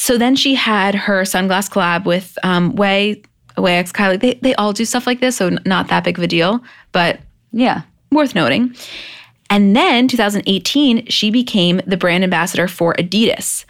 So 0.03 0.17
then 0.17 0.35
she 0.35 0.55
had 0.55 0.95
her 0.95 1.25
sunglass 1.25 1.69
collab 1.71 2.07
with 2.07 2.39
um, 2.43 2.75
Quay, 2.75 3.21
Quay 3.59 3.77
X 3.77 3.93
Kylie. 3.93 4.19
They, 4.19 4.33
they 4.41 4.55
all 4.55 4.73
do 4.73 4.87
stuff 4.87 5.07
like 5.07 5.21
this, 5.21 5.37
so 5.37 5.51
not 5.67 5.89
that 5.89 6.05
big 6.05 6.17
of 6.17 6.25
a 6.25 6.27
deal, 6.27 6.65
but 6.93 7.21
Yeah. 7.53 7.83
worth 8.11 8.35
noting. 8.35 8.75
And 9.51 9.77
then 9.77 10.09
2018, 10.09 11.05
she 11.09 11.31
became 11.31 11.83
the 11.87 11.99
brand 11.99 12.25
ambassador 12.25 12.67
for 12.67 12.95
Adidas. 12.95 13.67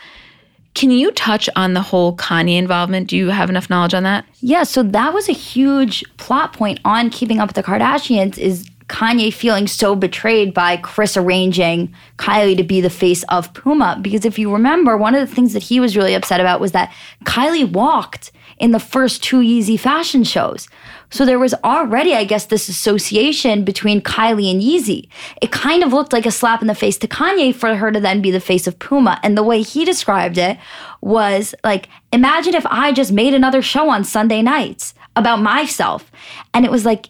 Can 0.75 0.93
you 0.93 1.11
touch 1.11 1.49
on 1.57 1.75
the 1.75 1.83
whole 1.83 2.17
Kanye 2.17 2.57
involvement? 2.59 3.09
Do 3.09 3.17
you 3.17 3.31
have 3.31 3.51
enough 3.51 3.69
knowledge 3.69 3.93
on 3.95 4.05
that? 4.05 4.25
Yeah, 4.41 4.63
so 4.63 4.85
that 4.85 5.13
was 5.13 5.29
a 5.29 5.33
huge 5.33 6.05
plot 6.17 6.53
point 6.53 6.79
on 6.85 7.11
Keeping 7.11 7.41
Up 7.41 7.49
with 7.49 7.57
the 7.57 7.65
Kardashians 7.65 8.39
is 8.39 8.71
Kanye 8.91 9.33
feeling 9.33 9.69
so 9.69 9.95
betrayed 9.95 10.53
by 10.53 10.77
Kris 10.77 11.17
arranging 11.17 11.95
Kylie 12.19 12.57
to 12.57 12.65
be 12.65 12.81
the 12.81 12.91
face 12.91 13.23
of 13.29 13.55
Puma. 13.55 13.99
Because 14.03 14.25
if 14.25 14.39
you 14.39 14.53
remember, 14.53 14.97
one 14.97 15.15
of 15.15 15.27
the 15.27 15.33
things 15.33 15.53
that 15.53 15.63
he 15.63 15.79
was 15.79 15.97
really 15.97 16.15
upset 16.15 16.41
about 16.41 16.61
was 16.61 16.73
that 16.73 16.93
Kylie 17.25 17.71
walked 17.71 18.33
in 18.59 18.73
the 18.73 18.81
first 18.81 19.23
two 19.23 19.41
Yeezy 19.41 19.79
fashion 19.79 20.25
shows. 20.25 20.69
So 21.09 21.25
there 21.25 21.39
was 21.39 21.55
already, 21.65 22.15
I 22.15 22.25
guess, 22.25 22.47
this 22.47 22.69
association 22.69 23.65
between 23.65 24.03
Kylie 24.03 24.51
and 24.51 24.61
Yeezy. 24.61 25.09
It 25.41 25.53
kind 25.53 25.83
of 25.83 25.93
looked 25.93 26.13
like 26.13 26.27
a 26.27 26.31
slap 26.31 26.61
in 26.61 26.67
the 26.67 26.75
face 26.75 26.99
to 26.99 27.09
Kanye 27.09 27.55
for 27.55 27.77
her 27.77 27.91
to 27.93 28.01
then 28.01 28.21
be 28.21 28.31
the 28.31 28.41
face 28.41 28.67
of 28.67 28.79
Puma. 28.79 29.21
And 29.23 29.39
the 29.39 29.43
way 29.43 29.63
he 29.63 29.85
described 29.85 30.37
it 30.37 30.59
was 31.01 31.55
like, 31.65 31.89
imagine 32.13 32.55
if 32.55 32.67
I 32.67 32.93
just 32.93 33.13
made 33.13 33.35
another 33.35 33.63
show 33.63 33.89
on 33.89 34.05
Sunday 34.05 34.43
nights 34.43 34.95
about 35.17 35.41
myself. 35.41 36.11
And 36.53 36.65
it 36.65 36.71
was 36.71 36.85
like, 36.85 37.07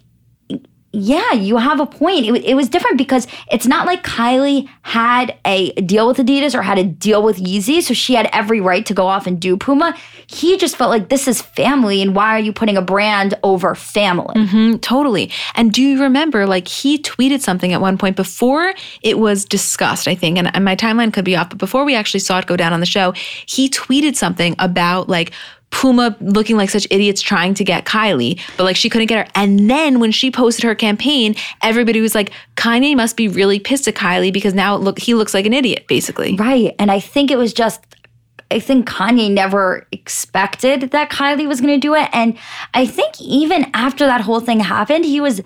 yeah, 0.92 1.32
you 1.32 1.56
have 1.56 1.78
a 1.78 1.86
point. 1.86 2.26
It, 2.26 2.44
it 2.44 2.54
was 2.54 2.68
different 2.68 2.98
because 2.98 3.28
it's 3.50 3.66
not 3.66 3.86
like 3.86 4.02
Kylie 4.02 4.68
had 4.82 5.36
a 5.44 5.70
deal 5.72 6.08
with 6.08 6.16
Adidas 6.18 6.54
or 6.54 6.62
had 6.62 6.78
a 6.78 6.84
deal 6.84 7.22
with 7.22 7.38
Yeezy, 7.38 7.80
so 7.80 7.94
she 7.94 8.14
had 8.14 8.28
every 8.32 8.60
right 8.60 8.84
to 8.86 8.94
go 8.94 9.06
off 9.06 9.26
and 9.26 9.40
do 9.40 9.56
Puma. 9.56 9.96
He 10.26 10.56
just 10.56 10.76
felt 10.76 10.90
like 10.90 11.08
this 11.08 11.28
is 11.28 11.40
family, 11.40 12.02
and 12.02 12.16
why 12.16 12.36
are 12.36 12.40
you 12.40 12.52
putting 12.52 12.76
a 12.76 12.82
brand 12.82 13.38
over 13.44 13.74
family? 13.76 14.34
Mm, 14.34 14.80
totally. 14.80 15.30
And 15.54 15.72
do 15.72 15.80
you 15.80 16.02
remember, 16.02 16.46
like, 16.46 16.66
he 16.66 16.98
tweeted 16.98 17.40
something 17.40 17.72
at 17.72 17.80
one 17.80 17.96
point 17.96 18.16
before 18.16 18.74
it 19.02 19.18
was 19.18 19.44
discussed, 19.44 20.08
I 20.08 20.16
think, 20.16 20.38
and, 20.38 20.54
and 20.54 20.64
my 20.64 20.74
timeline 20.74 21.12
could 21.12 21.24
be 21.24 21.36
off, 21.36 21.50
but 21.50 21.58
before 21.58 21.84
we 21.84 21.94
actually 21.94 22.20
saw 22.20 22.40
it 22.40 22.46
go 22.46 22.56
down 22.56 22.72
on 22.72 22.80
the 22.80 22.86
show, 22.86 23.12
he 23.46 23.68
tweeted 23.68 24.16
something 24.16 24.56
about, 24.58 25.08
like, 25.08 25.30
Puma 25.70 26.16
looking 26.20 26.56
like 26.56 26.68
such 26.68 26.86
idiots 26.90 27.22
trying 27.22 27.54
to 27.54 27.64
get 27.64 27.84
Kylie, 27.84 28.40
but 28.56 28.64
like 28.64 28.76
she 28.76 28.88
couldn't 28.88 29.06
get 29.06 29.26
her. 29.26 29.32
And 29.34 29.70
then 29.70 30.00
when 30.00 30.10
she 30.10 30.30
posted 30.30 30.64
her 30.64 30.74
campaign, 30.74 31.34
everybody 31.62 32.00
was 32.00 32.14
like, 32.14 32.32
Kanye 32.56 32.96
must 32.96 33.16
be 33.16 33.28
really 33.28 33.58
pissed 33.58 33.86
at 33.88 33.94
Kylie 33.94 34.32
because 34.32 34.52
now 34.52 34.76
look 34.76 34.98
he 34.98 35.14
looks 35.14 35.32
like 35.32 35.46
an 35.46 35.52
idiot, 35.52 35.86
basically. 35.88 36.36
Right. 36.36 36.74
And 36.78 36.90
I 36.90 37.00
think 37.00 37.30
it 37.30 37.36
was 37.36 37.52
just, 37.52 37.80
I 38.50 38.58
think 38.58 38.88
Kanye 38.88 39.30
never 39.30 39.86
expected 39.92 40.90
that 40.90 41.10
Kylie 41.10 41.46
was 41.46 41.60
to 41.60 41.78
do 41.78 41.94
it. 41.94 42.08
And 42.12 42.36
I 42.74 42.84
think 42.84 43.20
even 43.20 43.70
after 43.72 44.06
that 44.06 44.20
whole 44.20 44.40
thing 44.40 44.60
happened, 44.60 45.04
he 45.04 45.20
was, 45.20 45.40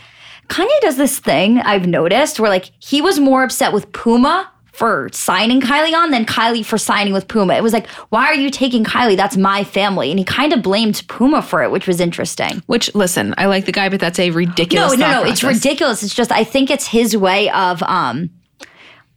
Kanye 0.48 0.80
does 0.80 0.96
this 0.96 1.18
thing 1.18 1.58
I've 1.58 1.86
noticed 1.86 2.40
where 2.40 2.50
like 2.50 2.70
he 2.78 3.02
was 3.02 3.20
more 3.20 3.44
upset 3.44 3.72
with 3.72 3.92
Puma 3.92 4.50
for 4.74 5.08
signing 5.12 5.60
Kylie 5.60 5.94
on 5.94 6.10
than 6.10 6.26
Kylie 6.26 6.64
for 6.64 6.76
signing 6.76 7.12
with 7.12 7.28
Puma. 7.28 7.54
It 7.54 7.62
was 7.62 7.72
like, 7.72 7.88
why 8.10 8.26
are 8.26 8.34
you 8.34 8.50
taking 8.50 8.84
Kylie? 8.84 9.16
That's 9.16 9.36
my 9.36 9.62
family. 9.62 10.10
And 10.10 10.18
he 10.18 10.24
kind 10.24 10.52
of 10.52 10.62
blamed 10.62 11.02
Puma 11.06 11.42
for 11.42 11.62
it, 11.62 11.70
which 11.70 11.86
was 11.86 12.00
interesting. 12.00 12.62
Which 12.66 12.92
listen, 12.94 13.34
I 13.38 13.46
like 13.46 13.66
the 13.66 13.72
guy, 13.72 13.88
but 13.88 14.00
that's 14.00 14.18
a 14.18 14.30
ridiculous. 14.30 14.96
No, 14.98 15.06
no, 15.06 15.22
no. 15.22 15.30
It's 15.30 15.44
ridiculous. 15.44 16.02
It's 16.02 16.14
just 16.14 16.32
I 16.32 16.42
think 16.42 16.70
it's 16.70 16.86
his 16.88 17.16
way 17.16 17.50
of 17.50 17.82
um 17.84 18.30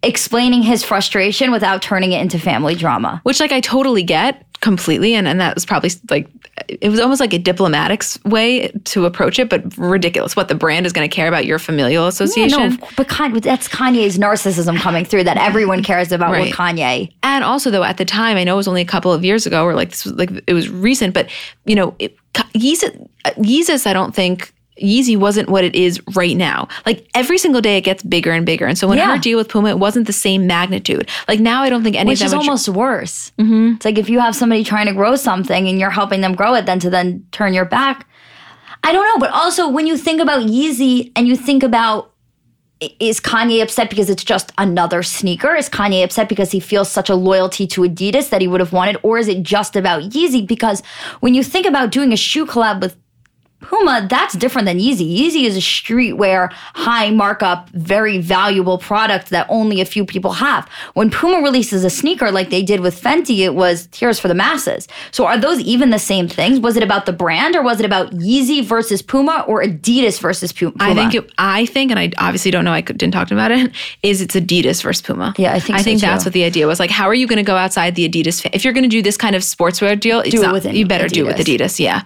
explaining 0.03 0.61
his 0.61 0.83
frustration 0.83 1.51
without 1.51 1.81
turning 1.81 2.11
it 2.11 2.21
into 2.21 2.37
family 2.37 2.75
drama. 2.75 3.19
which 3.23 3.39
like 3.39 3.51
I 3.51 3.59
totally 3.59 4.03
get 4.03 4.45
completely, 4.61 5.13
and 5.15 5.27
and 5.27 5.39
that 5.39 5.55
was 5.55 5.65
probably 5.65 5.91
like 6.09 6.29
it 6.67 6.89
was 6.89 6.99
almost 6.99 7.19
like 7.19 7.33
a 7.33 7.37
diplomatic 7.37 8.01
s- 8.01 8.19
way 8.25 8.69
to 8.85 9.05
approach 9.05 9.39
it, 9.39 9.49
but 9.49 9.77
ridiculous. 9.77 10.35
What 10.35 10.47
the 10.47 10.55
brand 10.55 10.85
is 10.85 10.93
going 10.93 11.07
to 11.09 11.15
care 11.15 11.27
about 11.27 11.45
your 11.45 11.59
familial 11.59 12.07
association? 12.07 12.71
No, 12.71 12.87
but 12.95 13.07
Kanye, 13.07 13.41
that's 13.41 13.67
Kanye's 13.67 14.17
narcissism 14.17 14.77
coming 14.79 15.05
through 15.05 15.23
that 15.25 15.37
everyone 15.37 15.83
cares 15.83 16.11
about 16.11 16.31
Right. 16.31 16.47
with 16.47 16.53
Kanye. 16.55 17.11
And 17.23 17.43
also, 17.43 17.69
though, 17.71 17.83
at 17.83 17.97
the 17.97 18.05
time, 18.05 18.37
I 18.37 18.43
know 18.43 18.53
it 18.53 18.57
was 18.57 18.67
only 18.67 18.81
a 18.81 18.85
couple 18.85 19.13
of 19.13 19.23
years 19.23 19.45
ago, 19.45 19.63
or 19.63 19.75
like 19.75 19.89
this 19.91 20.03
was 20.05 20.13
like 20.15 20.31
it 20.47 20.53
was 20.53 20.69
recent, 20.69 21.13
but 21.13 21.29
you 21.65 21.75
know, 21.75 21.95
it, 21.99 22.17
Yeezus, 22.53 23.07
uh, 23.25 23.31
Yeezus, 23.37 23.85
I 23.87 23.93
don't 23.93 24.13
think. 24.13 24.53
Yeezy 24.81 25.17
wasn't 25.17 25.49
what 25.49 25.63
it 25.63 25.75
is 25.75 26.01
right 26.15 26.35
now. 26.37 26.67
Like 26.85 27.07
every 27.15 27.37
single 27.37 27.61
day, 27.61 27.77
it 27.77 27.81
gets 27.81 28.03
bigger 28.03 28.31
and 28.31 28.45
bigger. 28.45 28.65
And 28.67 28.77
so 28.77 28.87
when 28.87 28.97
Yeah. 28.97 29.11
her 29.13 29.17
deal 29.19 29.37
with 29.37 29.49
Puma, 29.49 29.69
it 29.69 29.79
wasn't 29.79 30.07
the 30.07 30.13
same 30.13 30.47
magnitude. 30.47 31.09
Like 31.27 31.39
now, 31.39 31.63
I 31.63 31.69
don't 31.69 31.83
think 31.83 31.95
any 31.95 32.09
Which 32.09 32.21
of 32.21 32.25
is 32.25 32.31
them. 32.31 32.41
tr- 32.41 32.49
almost 32.49 32.69
worse. 32.69 33.31
Mm-hmm. 33.39 33.73
It's 33.75 33.85
like 33.85 33.97
if 33.97 34.09
you 34.09 34.19
have 34.19 34.35
somebody 34.35 34.63
trying 34.63 34.85
to 34.87 34.93
grow 34.93 35.15
something 35.15 35.67
and 35.67 35.79
you're 35.79 35.89
helping 35.89 36.21
them 36.21 36.35
grow 36.35 36.53
it, 36.55 36.65
then 36.65 36.79
to 36.79 36.89
then 36.89 37.25
turn 37.31 37.53
your 37.53 37.65
back. 37.65 38.07
I 38.83 38.91
don't 38.91 39.03
know, 39.05 39.19
but 39.19 39.31
also 39.33 39.67
when 39.67 39.87
you 39.87 39.97
think 39.97 40.21
about 40.21 40.43
Yeezy 40.47 41.11
and 41.15 41.27
you 41.27 41.35
think 41.35 41.63
about 41.63 42.13
is 42.99 43.19
Kanye 43.19 43.63
upset 43.63 43.89
because 43.89 44.07
it's 44.07 44.23
just 44.23 44.51
another 44.59 45.01
sneaker? 45.01 45.55
Is 45.55 45.67
Kanye 45.67 46.03
upset 46.03 46.29
because 46.29 46.51
he 46.51 46.59
feels 46.59 46.91
such 46.91 47.09
a 47.09 47.15
loyalty 47.15 47.65
to 47.67 47.81
Adidas 47.81 48.29
that 48.29 48.39
he 48.39 48.47
would 48.47 48.59
have 48.59 48.71
wanted? 48.71 48.97
Or 49.01 49.17
is 49.17 49.27
it 49.27 49.41
just 49.41 49.75
about 49.75 50.03
Yeezy? 50.03 50.45
Because 50.45 50.83
when 51.19 51.33
you 51.33 51.43
think 51.43 51.65
about 51.65 51.89
doing 51.89 52.13
a 52.13 52.15
shoe 52.15 52.45
collab 52.45 52.81
with 52.81 52.95
Puma, 53.61 54.05
that's 54.09 54.35
different 54.35 54.65
than 54.67 54.77
Yeezy. 54.79 55.17
Yeezy 55.17 55.43
is 55.43 55.57
a 55.57 55.59
streetwear, 55.59 56.51
high 56.75 57.09
markup, 57.09 57.69
very 57.71 58.19
valuable 58.19 58.77
product 58.77 59.29
that 59.31 59.47
only 59.49 59.81
a 59.81 59.85
few 59.85 60.05
people 60.05 60.33
have. 60.33 60.69
When 60.93 61.09
Puma 61.09 61.41
releases 61.41 61.83
a 61.83 61.89
sneaker 61.89 62.31
like 62.31 62.49
they 62.49 62.61
did 62.61 62.81
with 62.81 63.01
Fenty, 63.01 63.39
it 63.39 63.55
was 63.55 63.89
here's 63.95 64.19
for 64.19 64.27
the 64.27 64.35
masses. 64.35 64.87
So 65.11 65.25
are 65.25 65.37
those 65.37 65.59
even 65.61 65.89
the 65.89 65.97
same 65.99 66.27
things? 66.27 66.59
Was 66.59 66.77
it 66.77 66.83
about 66.83 67.05
the 67.07 67.13
brand 67.13 67.55
or 67.55 67.63
was 67.63 67.79
it 67.79 67.85
about 67.85 68.11
Yeezy 68.11 68.63
versus 68.63 69.01
Puma 69.01 69.43
or 69.47 69.63
Adidas 69.63 70.19
versus 70.19 70.53
Puma? 70.53 70.73
I 70.79 70.93
think 70.93 71.15
it, 71.15 71.31
I 71.37 71.65
think, 71.65 71.89
and 71.91 71.99
I 71.99 72.11
obviously 72.19 72.51
don't 72.51 72.63
know. 72.63 72.73
I 72.73 72.81
didn't 72.81 73.11
talk 73.11 73.31
about 73.31 73.51
it. 73.51 73.71
Is 74.03 74.21
it's 74.21 74.35
Adidas 74.35 74.83
versus 74.83 75.01
Puma? 75.01 75.33
Yeah, 75.37 75.53
I 75.53 75.59
think 75.59 75.75
I 75.75 75.79
so, 75.79 75.83
think 75.85 76.01
that's 76.01 76.23
what 76.25 76.33
the 76.33 76.43
idea 76.43 76.67
was. 76.67 76.79
Like, 76.79 76.91
how 76.91 77.07
are 77.07 77.13
you 77.15 77.25
going 77.27 77.37
to 77.37 77.43
go 77.43 77.55
outside 77.57 77.95
the 77.95 78.07
Adidas? 78.07 78.41
Fa- 78.41 78.55
if 78.55 78.63
you're 78.63 78.73
going 78.73 78.83
to 78.83 78.89
do 78.89 79.01
this 79.01 79.17
kind 79.17 79.35
of 79.35 79.41
sportswear 79.41 79.99
deal, 79.99 80.19
it's 80.19 80.29
Do 80.29 80.41
it 80.41 80.45
not- 80.45 80.53
with 80.53 80.65
you 80.73 80.85
better 80.85 81.07
do 81.07 81.25
it 81.27 81.35
with 81.37 81.45
Adidas. 81.45 81.57
Adidas. 81.57 81.79
Yeah, 81.79 82.01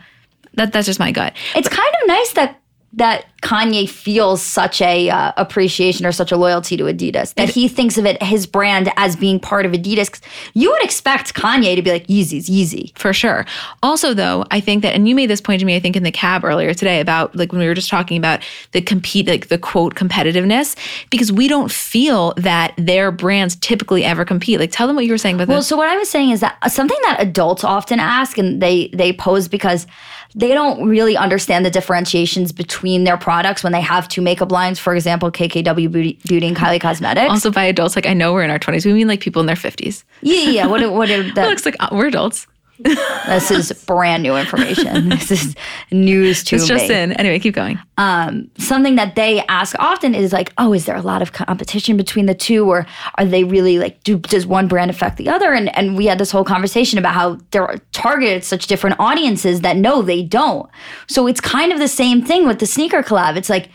that 0.56 0.74
that's 0.74 0.86
just 0.88 1.00
my 1.00 1.12
gut. 1.12 1.34
it's 1.56 1.70
kind 1.70 1.94
of 2.02 2.08
nice 2.08 2.34
that 2.34 2.58
that 2.94 3.24
Kanye 3.42 3.90
feels 3.90 4.42
such 4.42 4.82
a 4.82 5.10
uh, 5.10 5.32
appreciation 5.38 6.06
or 6.06 6.12
such 6.12 6.30
a 6.30 6.36
loyalty 6.36 6.76
to 6.76 6.84
Adidas 6.84 7.34
that 7.36 7.48
he 7.50 7.70
thinks 7.70 7.98
of 7.98 8.06
it 8.06 8.22
his 8.22 8.46
brand 8.46 8.92
as 8.98 9.16
being 9.16 9.40
part 9.40 9.66
of 9.66 9.72
Adidas. 9.72 10.20
You 10.54 10.70
would 10.72 10.84
expect 10.84 11.34
Kanye 11.34 11.78
to 11.78 11.82
be 11.82 11.90
like 11.90 12.06
Yeezy's 12.08 12.50
Yeezy. 12.50 12.92
For 12.98 13.14
sure. 13.14 13.46
Also, 13.82 14.14
though, 14.14 14.44
I 14.52 14.60
think 14.60 14.84
that, 14.84 14.94
and 14.94 15.08
you 15.08 15.16
made 15.16 15.30
this 15.30 15.40
point 15.40 15.62
to 15.62 15.66
me, 15.66 15.78
I 15.78 15.80
think 15.80 15.96
in 15.96 16.04
the 16.04 16.12
cab 16.12 16.44
earlier 16.44 16.74
today 16.74 17.00
about 17.00 17.34
like 17.34 17.54
when 17.54 17.62
we 17.62 17.68
were 17.68 17.74
just 17.74 17.90
talking 17.90 18.18
about 18.18 18.42
the 18.74 18.82
compete, 18.82 19.26
like 19.26 19.48
the 19.48 19.58
quote 19.58 19.96
competitiveness, 19.96 20.76
because 21.12 21.32
we 21.32 21.48
don't 21.48 21.72
feel 21.72 22.34
that 22.36 22.74
their 22.78 23.10
brands 23.10 23.56
typically 23.56 24.04
ever 24.04 24.26
compete. 24.26 24.60
Like, 24.60 24.72
tell 24.72 24.86
them 24.86 24.98
what 24.98 25.06
you 25.06 25.14
were 25.14 25.18
saying 25.18 25.36
about 25.36 25.48
Well, 25.48 25.60
this. 25.60 25.68
so 25.68 25.78
what 25.78 25.88
I 25.88 25.96
was 25.96 26.10
saying 26.10 26.32
is 26.32 26.42
that 26.42 26.58
uh, 26.62 26.68
something 26.68 27.00
that 27.04 27.22
adults 27.22 27.64
often 27.64 28.02
ask 28.02 28.38
and 28.38 28.62
they 28.62 28.90
they 28.94 29.14
pose 29.14 29.48
because 29.48 29.88
they 30.36 30.50
don't 30.54 30.88
really 30.88 31.18
understand 31.18 31.66
the 31.66 31.70
differentiations 31.72 32.52
between 32.52 33.04
their 33.04 33.18
products 33.18 33.64
when 33.64 33.74
they 33.74 33.82
have 33.82 34.08
two 34.08 34.22
makeup 34.22 34.52
lines, 34.52 34.80
for 34.80 34.96
example, 34.96 35.32
KKW 35.32 35.92
Beauty, 35.92 36.20
Beauty 36.28 36.48
and 36.48 36.56
Kylie 36.56 36.80
Cosmetics. 36.80 37.30
Also, 37.30 37.52
by 37.52 37.64
adults, 37.66 37.96
like 37.96 38.06
I 38.06 38.14
know 38.14 38.34
we're 38.34 38.44
in 38.44 38.50
our 38.52 38.60
20s. 38.60 38.86
We 38.86 38.94
mean 38.94 39.08
like 39.08 39.20
people 39.20 39.40
in 39.42 39.46
their 39.46 39.56
50s. 39.56 40.04
yeah, 40.22 40.36
yeah, 40.44 40.50
yeah. 40.52 40.66
What, 40.68 40.92
what 40.92 41.10
are 41.10 41.22
It 41.22 41.36
that? 41.36 41.48
looks 41.50 41.66
like 41.66 41.76
uh, 41.80 41.90
we're 41.92 42.08
adults. 42.08 42.48
This 42.84 43.52
is 43.52 43.72
brand 43.86 44.24
new 44.24 44.36
information. 44.36 45.10
This 45.10 45.32
is 45.32 45.56
news 45.92 46.44
to 46.46 46.56
It's 46.56 46.64
me. 46.64 46.68
just 46.70 46.90
in. 46.90 47.12
Anyway, 47.14 47.40
keep 47.40 47.54
going. 47.54 47.80
Um, 47.98 48.50
something 48.58 48.96
that 48.96 49.16
they 49.16 49.42
ask 49.48 49.76
often 49.80 50.16
is 50.16 50.34
like, 50.34 50.52
oh, 50.58 50.74
is 50.74 50.86
there 50.86 50.96
a 50.96 51.02
lot 51.02 51.22
of 51.22 51.32
competition 51.34 51.98
between 51.98 52.26
the 52.26 52.34
two, 52.34 52.70
or 52.70 52.86
are 53.16 53.26
they 53.26 53.44
really 53.44 53.78
like, 53.80 54.04
do 54.04 54.18
does 54.20 54.48
one 54.48 54.68
brand 54.68 54.90
affect 54.92 55.18
the 55.18 55.30
other? 55.30 55.54
And 55.54 55.76
and 55.78 55.96
we 55.98 56.06
had 56.08 56.18
this 56.18 56.32
whole 56.32 56.44
conversation 56.44 56.98
about 57.00 57.14
how 57.14 57.38
they're 57.52 57.78
targeted 57.92 58.38
at 58.38 58.44
such 58.44 58.68
different 58.68 58.96
audiences 59.00 59.62
that 59.62 59.78
no, 59.78 60.02
they 60.02 60.24
don't. 60.24 60.70
So 61.08 61.28
it's 61.28 61.42
kind 61.42 61.72
of 61.72 61.80
the 61.80 61.88
same 61.88 62.24
thing 62.24 62.48
with 62.48 62.60
the 62.60 62.66
sneaker 62.68 63.04
collab. 63.04 63.38
It's 63.38 63.50
like, 63.50 63.70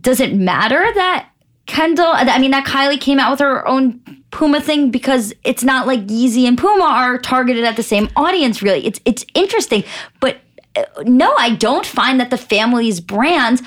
does 0.00 0.20
it 0.20 0.34
matter 0.34 0.82
that 0.94 1.28
Kendall? 1.66 2.12
I 2.12 2.38
mean, 2.38 2.52
that 2.52 2.64
Kylie 2.66 3.00
came 3.00 3.18
out 3.18 3.30
with 3.32 3.40
her 3.40 3.66
own 3.66 4.00
Puma 4.36 4.60
thing 4.60 4.90
because 4.90 5.32
it's 5.44 5.64
not 5.64 5.86
like 5.86 6.06
Yeezy 6.08 6.46
and 6.46 6.58
Puma 6.58 6.84
are 6.84 7.16
targeted 7.16 7.64
at 7.64 7.76
the 7.76 7.82
same 7.82 8.10
audience. 8.16 8.62
Really, 8.62 8.86
it's 8.86 9.00
it's 9.06 9.24
interesting, 9.32 9.82
but 10.20 10.36
uh, 10.76 10.84
no, 11.06 11.32
I 11.36 11.54
don't 11.54 11.86
find 11.86 12.20
that 12.20 12.28
the 12.28 12.36
family's 12.36 13.00
brands 13.00 13.62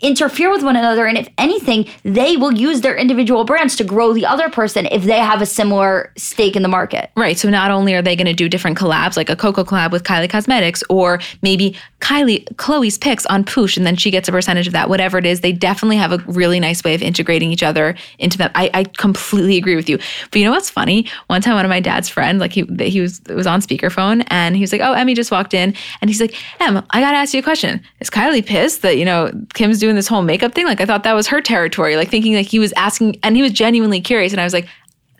interfere 0.00 0.50
with 0.50 0.62
one 0.62 0.76
another. 0.76 1.06
And 1.06 1.16
if 1.16 1.28
anything, 1.38 1.88
they 2.02 2.36
will 2.36 2.52
use 2.52 2.82
their 2.82 2.96
individual 2.96 3.44
brands 3.44 3.76
to 3.76 3.84
grow 3.84 4.12
the 4.12 4.26
other 4.26 4.50
person 4.50 4.86
if 4.86 5.04
they 5.04 5.18
have 5.18 5.40
a 5.40 5.46
similar 5.46 6.12
stake 6.16 6.56
in 6.56 6.62
the 6.62 6.68
market. 6.68 7.10
Right. 7.16 7.38
So 7.38 7.48
not 7.48 7.70
only 7.70 7.94
are 7.94 8.02
they 8.02 8.16
going 8.16 8.26
to 8.26 8.34
do 8.34 8.48
different 8.48 8.76
collabs, 8.76 9.16
like 9.16 9.30
a 9.30 9.36
Koko 9.36 9.64
collab 9.64 9.92
with 9.92 10.04
Kylie 10.04 10.28
Cosmetics, 10.28 10.82
or 10.90 11.20
maybe 11.42 11.76
Kylie 12.00 12.44
Khloé's 12.56 12.98
picks 12.98 13.24
on 13.26 13.44
Poosh, 13.44 13.76
and 13.76 13.86
then 13.86 13.96
she 13.96 14.10
gets 14.10 14.28
a 14.28 14.32
percentage 14.32 14.66
of 14.66 14.74
that. 14.74 14.88
Whatever 14.88 15.18
it 15.18 15.26
is, 15.26 15.40
they 15.40 15.52
definitely 15.52 15.96
have 15.96 16.12
a 16.12 16.18
really 16.26 16.60
nice 16.60 16.84
way 16.84 16.94
of 16.94 17.02
integrating 17.02 17.50
each 17.50 17.62
other 17.62 17.94
into 18.18 18.36
that. 18.38 18.52
I, 18.54 18.70
I 18.74 18.84
completely 18.84 19.56
agree 19.56 19.76
with 19.76 19.88
you. 19.88 19.98
But 20.30 20.38
you 20.38 20.44
know 20.44 20.50
what's 20.50 20.70
funny? 20.70 21.08
One 21.28 21.40
time, 21.40 21.54
one 21.54 21.64
of 21.64 21.70
my 21.70 21.80
dad's 21.80 22.08
friends, 22.08 22.40
like 22.40 22.52
he 22.52 22.64
he 22.78 23.00
was 23.00 23.22
was 23.28 23.46
on 23.46 23.60
speakerphone, 23.60 24.24
and 24.28 24.54
he 24.54 24.60
was 24.60 24.72
like, 24.72 24.82
"Oh, 24.82 24.92
Emmy 24.92 25.14
just 25.14 25.30
walked 25.30 25.54
in," 25.54 25.74
and 26.00 26.10
he's 26.10 26.20
like, 26.20 26.34
"Em, 26.60 26.84
I 26.90 27.00
got 27.00 27.12
to 27.12 27.16
ask 27.16 27.32
you 27.32 27.40
a 27.40 27.42
question. 27.42 27.80
Is 28.00 28.10
Kylie 28.10 28.44
pissed 28.44 28.82
that 28.82 28.98
you 28.98 29.04
know 29.04 29.32
Kim's 29.54 29.78
doing 29.78 29.94
this 29.96 30.08
whole 30.08 30.22
makeup 30.22 30.54
thing? 30.54 30.66
Like 30.66 30.80
I 30.80 30.86
thought 30.86 31.04
that 31.04 31.14
was 31.14 31.26
her 31.28 31.40
territory. 31.40 31.96
Like 31.96 32.10
thinking 32.10 32.34
like 32.34 32.46
he 32.46 32.58
was 32.58 32.72
asking, 32.76 33.18
and 33.22 33.36
he 33.36 33.42
was 33.42 33.52
genuinely 33.52 34.00
curious, 34.00 34.32
and 34.32 34.40
I 34.40 34.44
was 34.44 34.52
like." 34.52 34.68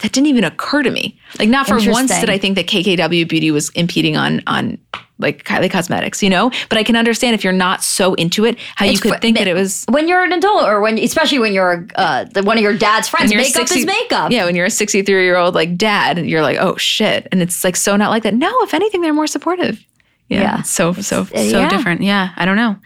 That 0.01 0.11
didn't 0.11 0.27
even 0.27 0.43
occur 0.43 0.83
to 0.83 0.91
me. 0.91 1.17
Like 1.39 1.49
not 1.49 1.69
for 1.69 1.79
once 1.89 2.11
did 2.19 2.29
I 2.29 2.37
think 2.37 2.57
that 2.57 2.67
KKW 2.67 3.29
Beauty 3.29 3.53
was 3.53 3.71
impeding 3.71 4.17
on 4.17 4.43
on 4.49 4.77
like 5.19 5.45
Kylie 5.45 5.71
Cosmetics, 5.71 6.21
you 6.21 6.29
know. 6.29 6.51
But 6.69 6.79
I 6.79 6.83
can 6.83 6.97
understand 6.97 7.35
if 7.35 7.45
you're 7.45 7.53
not 7.53 7.83
so 7.83 8.15
into 8.15 8.45
it, 8.45 8.59
how 8.75 8.87
you 8.87 8.99
could 8.99 9.21
think 9.21 9.39
that 9.39 9.47
it 9.47 9.55
was. 9.55 9.85
When 9.89 10.09
you're 10.09 10.25
an 10.25 10.33
adult, 10.33 10.65
or 10.65 10.81
when, 10.81 10.99
especially 10.99 11.39
when 11.39 11.53
you're 11.53 11.87
uh, 11.95 12.27
one 12.43 12.57
of 12.59 12.63
your 12.63 12.77
dad's 12.77 13.09
friends, 13.09 13.33
makeup 13.33 13.53
60 13.69 13.79
is 13.79 13.87
makeup. 13.87 14.33
Yeah, 14.33 14.45
when 14.45 14.57
you're 14.57 14.67
a 14.67 14.71
63 14.71 15.23
year 15.25 15.37
old 15.37 15.55
like 15.55 15.77
dad, 15.77 16.19
you're 16.27 16.43
like, 16.43 16.59
oh 16.59 16.77
shit, 16.77 17.29
and 17.31 17.41
it's 17.41 17.63
like 17.63 17.77
so 17.77 17.97
not 17.97 18.11
like 18.11 18.25
that. 18.25 18.35
No, 18.35 18.53
if 18.63 18.75
anything, 18.75 19.01
they're 19.01 19.15
more 19.15 19.29
supportive. 19.29 19.85
Yeah, 20.29 20.41
Yeah. 20.41 20.63
so 20.63 20.93
so 20.95 21.25
so 21.25 21.35
yeah. 21.35 21.69
different. 21.69 22.01
Yeah, 22.03 22.31
I 22.37 22.45
don't 22.45 22.57
know. 22.57 22.77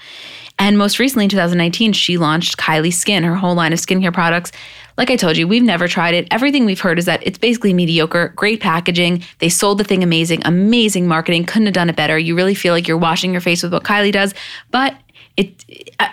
And 0.58 0.76
most 0.76 0.98
recently 0.98 1.24
in 1.24 1.30
2019, 1.30 1.92
she 1.92 2.18
launched 2.18 2.56
Kylie 2.56 2.92
Skin, 2.92 3.22
her 3.22 3.36
whole 3.36 3.54
line 3.54 3.72
of 3.72 3.78
skincare 3.78 4.12
products. 4.12 4.50
Like 4.96 5.10
I 5.10 5.16
told 5.16 5.36
you, 5.36 5.46
we've 5.46 5.62
never 5.62 5.86
tried 5.86 6.14
it. 6.14 6.26
Everything 6.32 6.64
we've 6.64 6.80
heard 6.80 6.98
is 6.98 7.04
that 7.04 7.24
it's 7.24 7.38
basically 7.38 7.72
mediocre, 7.72 8.32
great 8.34 8.60
packaging. 8.60 9.22
They 9.38 9.48
sold 9.48 9.78
the 9.78 9.84
thing 9.84 10.02
amazing, 10.02 10.42
amazing 10.44 11.06
marketing, 11.06 11.44
couldn't 11.44 11.66
have 11.66 11.74
done 11.74 11.88
it 11.88 11.94
better. 11.94 12.18
You 12.18 12.34
really 12.34 12.56
feel 12.56 12.74
like 12.74 12.88
you're 12.88 12.98
washing 12.98 13.30
your 13.30 13.40
face 13.40 13.62
with 13.62 13.72
what 13.72 13.84
Kylie 13.84 14.12
does. 14.12 14.34
But 14.72 14.96
it 15.36 15.64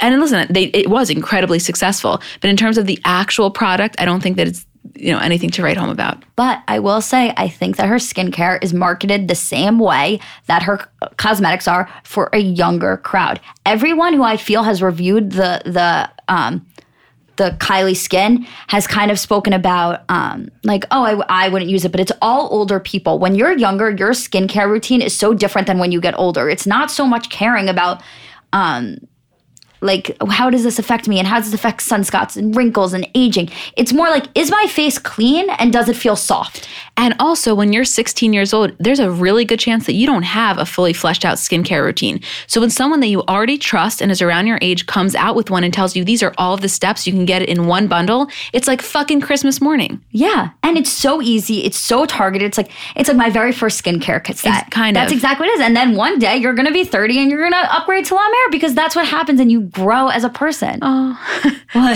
and 0.01 0.19
listen, 0.21 0.45
they 0.51 0.65
it 0.65 0.89
was 0.89 1.09
incredibly 1.09 1.57
successful, 1.57 2.21
but 2.41 2.49
in 2.49 2.55
terms 2.55 2.77
of 2.77 2.85
the 2.85 2.99
actual 3.05 3.49
product, 3.49 3.95
I 3.97 4.05
don't 4.05 4.21
think 4.21 4.37
that 4.37 4.47
it's 4.47 4.65
you 4.95 5.11
know 5.11 5.19
anything 5.19 5.49
to 5.51 5.63
write 5.63 5.77
home 5.77 5.89
about. 5.89 6.23
But 6.35 6.61
I 6.67 6.79
will 6.79 7.01
say, 7.01 7.33
I 7.37 7.47
think 7.49 7.77
that 7.77 7.87
her 7.87 7.95
skincare 7.95 8.63
is 8.63 8.73
marketed 8.73 9.27
the 9.27 9.35
same 9.35 9.79
way 9.79 10.19
that 10.47 10.63
her 10.63 10.87
cosmetics 11.17 11.67
are 11.67 11.89
for 12.03 12.29
a 12.33 12.39
younger 12.39 12.97
crowd. 12.97 13.39
Everyone 13.65 14.13
who 14.13 14.23
I 14.23 14.37
feel 14.37 14.63
has 14.63 14.81
reviewed 14.81 15.31
the 15.31 15.61
the 15.65 16.09
um, 16.33 16.65
the 17.37 17.51
Kylie 17.59 17.97
skin 17.97 18.47
has 18.67 18.87
kind 18.87 19.11
of 19.11 19.19
spoken 19.19 19.53
about 19.53 20.03
um, 20.09 20.49
like, 20.63 20.85
oh, 20.91 21.03
I, 21.03 21.45
I 21.45 21.49
wouldn't 21.49 21.69
use 21.69 21.85
it, 21.85 21.91
but 21.91 21.99
it's 21.99 22.11
all 22.21 22.47
older 22.51 22.79
people. 22.79 23.19
When 23.19 23.35
you're 23.35 23.57
younger, 23.57 23.89
your 23.89 24.11
skincare 24.11 24.69
routine 24.69 25.01
is 25.01 25.15
so 25.15 25.33
different 25.33 25.67
than 25.67 25.77
when 25.77 25.91
you 25.91 25.99
get 25.99 26.17
older. 26.17 26.49
It's 26.49 26.65
not 26.65 26.91
so 26.91 27.05
much 27.05 27.29
caring 27.29 27.67
about 27.67 28.01
um, 28.53 28.97
like 29.85 30.15
how 30.29 30.49
does 30.49 30.63
this 30.63 30.79
affect 30.79 31.07
me? 31.07 31.19
And 31.19 31.27
how 31.27 31.37
does 31.39 31.51
this 31.51 31.59
affect 31.59 31.79
sunspots 31.81 32.35
and 32.37 32.55
wrinkles 32.55 32.93
and 32.93 33.07
aging? 33.15 33.49
It's 33.77 33.93
more 33.93 34.09
like 34.09 34.25
is 34.35 34.51
my 34.51 34.65
face 34.69 34.97
clean 34.97 35.49
and 35.51 35.71
does 35.71 35.87
it 35.89 35.95
feel 35.95 36.15
soft? 36.15 36.67
And 36.97 37.13
also, 37.19 37.53
when 37.53 37.73
you're 37.73 37.83
16 37.83 38.31
years 38.31 38.53
old, 38.53 38.71
there's 38.79 38.99
a 38.99 39.11
really 39.11 39.43
good 39.43 39.59
chance 39.59 39.85
that 39.85 39.95
you 39.95 40.07
don't 40.07 40.23
have 40.23 40.57
a 40.57 40.65
fully 40.65 40.93
fleshed 40.93 41.25
out 41.25 41.35
skincare 41.37 41.83
routine. 41.83 42.21
So, 42.47 42.61
when 42.61 42.69
someone 42.69 43.01
that 43.01 43.07
you 43.07 43.21
already 43.23 43.57
trust 43.57 44.01
and 44.01 44.09
is 44.11 44.21
around 44.21 44.47
your 44.47 44.59
age 44.61 44.85
comes 44.85 45.13
out 45.13 45.35
with 45.35 45.49
one 45.49 45.65
and 45.65 45.73
tells 45.73 45.93
you 45.97 46.05
these 46.05 46.23
are 46.23 46.33
all 46.37 46.53
of 46.53 46.61
the 46.61 46.69
steps, 46.69 47.05
you 47.05 47.11
can 47.11 47.25
get 47.25 47.41
it 47.41 47.49
in 47.49 47.67
one 47.67 47.87
bundle, 47.87 48.29
it's 48.53 48.65
like 48.67 48.81
fucking 48.81 49.19
Christmas 49.19 49.59
morning. 49.59 50.01
yeah. 50.11 50.51
And 50.63 50.77
it's 50.77 50.89
so 50.89 51.21
easy. 51.21 51.63
It's 51.63 51.77
so 51.77 52.05
targeted. 52.05 52.47
It's 52.47 52.57
like 52.57 52.71
it's 52.95 53.07
like 53.09 53.17
my 53.17 53.29
very 53.29 53.51
first 53.51 53.83
skincare 53.83 54.23
kit 54.23 54.37
set 54.37 54.63
It's 54.63 54.69
kind 54.69 54.95
of. 54.97 55.01
that's 55.01 55.13
exactly 55.13 55.47
what 55.47 55.51
it 55.53 55.59
is. 55.59 55.65
And 55.67 55.75
then 55.75 55.95
one 55.95 56.17
day 56.17 56.37
you're 56.37 56.53
gonna 56.53 56.71
be 56.71 56.83
30 56.85 57.19
and 57.19 57.29
you're 57.29 57.43
gonna 57.43 57.67
upgrade 57.69 58.05
to 58.05 58.15
La 58.15 58.21
Mer 58.27 58.49
because 58.51 58.73
that's 58.73 58.95
what 58.95 59.05
happens 59.07 59.39
and 59.39 59.51
you 59.51 59.61
grow 59.75 60.07
as 60.07 60.23
a 60.23 60.29
person 60.29 60.79
Oh, 60.81 61.19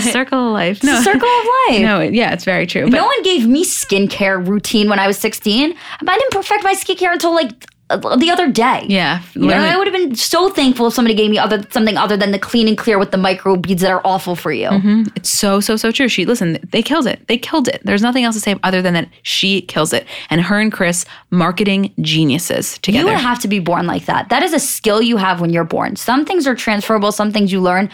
circle 0.00 0.48
of 0.48 0.52
life. 0.52 0.82
No. 0.84 1.00
circle 1.00 1.28
of 1.28 1.44
life 1.68 1.80
No, 1.80 2.00
yeah, 2.00 2.32
it's 2.32 2.44
very 2.44 2.66
true. 2.66 2.84
But 2.84 2.92
no 2.92 3.06
one 3.06 3.22
gave 3.22 3.46
me 3.46 3.64
skincare 3.64 4.46
routine 4.46 4.88
when 4.88 4.98
I 4.98 5.06
was 5.06 5.16
16. 5.18 5.74
I 6.06 6.18
didn't 6.18 6.32
perfect 6.32 6.62
my 6.62 6.74
skincare 6.74 7.12
until 7.12 7.34
like 7.34 7.66
the 7.96 8.30
other 8.30 8.50
day. 8.50 8.86
yeah, 8.88 9.22
You 9.34 9.48
know, 9.48 9.56
I 9.56 9.76
would 9.76 9.86
have 9.86 9.94
been 9.94 10.14
so 10.14 10.48
thankful 10.48 10.86
if 10.86 10.94
somebody 10.94 11.14
gave 11.14 11.30
me 11.30 11.38
other 11.38 11.64
something 11.70 11.96
other 11.96 12.16
than 12.16 12.30
the 12.30 12.38
clean 12.38 12.68
and 12.68 12.78
clear 12.78 12.98
with 12.98 13.10
the 13.10 13.16
micro 13.16 13.56
beads 13.56 13.82
that 13.82 13.90
are 13.90 14.00
awful 14.04 14.36
for 14.36 14.52
you. 14.52 14.68
Mm-hmm. 14.68 15.02
It's 15.16 15.30
so 15.30 15.60
so 15.60 15.76
so 15.76 15.90
true. 15.90 16.08
She 16.08 16.24
listen, 16.24 16.58
they 16.70 16.82
killed 16.82 17.06
it. 17.06 17.26
They 17.26 17.36
killed 17.38 17.68
it. 17.68 17.80
There's 17.84 18.02
nothing 18.02 18.24
else 18.24 18.36
to 18.36 18.40
say 18.40 18.56
other 18.62 18.80
than 18.82 18.94
that 18.94 19.08
she 19.22 19.62
kills 19.62 19.92
it. 19.92 20.06
And 20.30 20.40
her 20.40 20.60
and 20.60 20.72
Kris, 20.72 21.04
marketing 21.30 21.92
geniuses 22.00 22.78
together. 22.78 23.08
You 23.08 23.14
would 23.14 23.20
have 23.20 23.40
to 23.40 23.48
be 23.48 23.58
born 23.58 23.86
like 23.86 24.06
that. 24.06 24.28
That 24.28 24.42
is 24.42 24.52
a 24.52 24.60
skill 24.60 25.02
you 25.02 25.16
have 25.16 25.40
when 25.40 25.50
you're 25.50 25.64
born. 25.64 25.96
Some 25.96 26.24
things 26.24 26.46
are 26.46 26.54
transferable, 26.54 27.12
some 27.12 27.32
things 27.32 27.52
you 27.52 27.60
learn. 27.60 27.90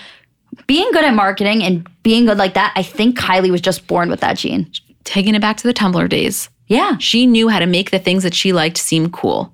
Being 0.66 0.90
good 0.93 1.05
at 1.05 1.14
marketing 1.14 1.62
and 1.62 1.86
being 2.02 2.27
good 2.27 2.39
like 2.39 2.55
that, 2.55 2.73
I 2.77 2.82
think 2.82 3.18
Kylie 3.18 3.51
was 3.51 3.60
just 3.60 3.86
born 3.86 4.09
with 4.09 4.20
that 4.20 4.39
gene. 4.39 4.70
Taking 5.05 5.35
it 5.35 5.40
back 5.40 5.56
to 5.59 5.66
the 5.66 5.74
Tumblr 5.74 6.09
days. 6.09 6.48
Yeah. 6.66 6.97
She 6.98 7.27
knew 7.27 7.48
how 7.48 7.59
to 7.60 7.66
make 7.66 7.90
the 7.90 7.98
things 7.98 8.23
that 8.23 8.35
she 8.35 8.52
liked 8.52 8.78
seem 8.78 9.10
cool. 9.10 9.52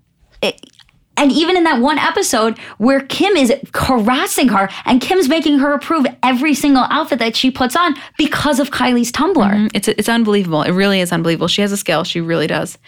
And 1.15 1.31
even 1.31 1.59
in 1.59 1.65
that 1.65 1.81
one 1.81 1.99
episode 1.99 2.59
where 2.79 3.01
Kim 3.01 3.37
is 3.37 3.53
harassing 3.75 4.49
her 4.49 4.71
and 4.87 5.01
Kim's 5.01 5.29
making 5.29 5.59
her 5.59 5.75
approve 5.75 6.07
every 6.23 6.55
single 6.55 6.85
outfit 6.89 7.19
that 7.19 7.37
she 7.37 7.51
puts 7.51 7.77
on 7.77 7.95
because 8.17 8.59
of 8.59 8.71
Kylie's 8.71 9.13
Tumblr. 9.13 9.71
It's 9.75 9.89
it's 9.89 10.09
unbelievable. 10.09 10.63
It 10.63 10.73
really 10.73 11.01
is 11.01 11.13
unbelievable. 11.13 11.49
She 11.49 11.61
has 11.61 11.71
a 11.71 11.77
skill. 11.77 12.05
She 12.05 12.21
really 12.23 12.47
does. 12.47 12.79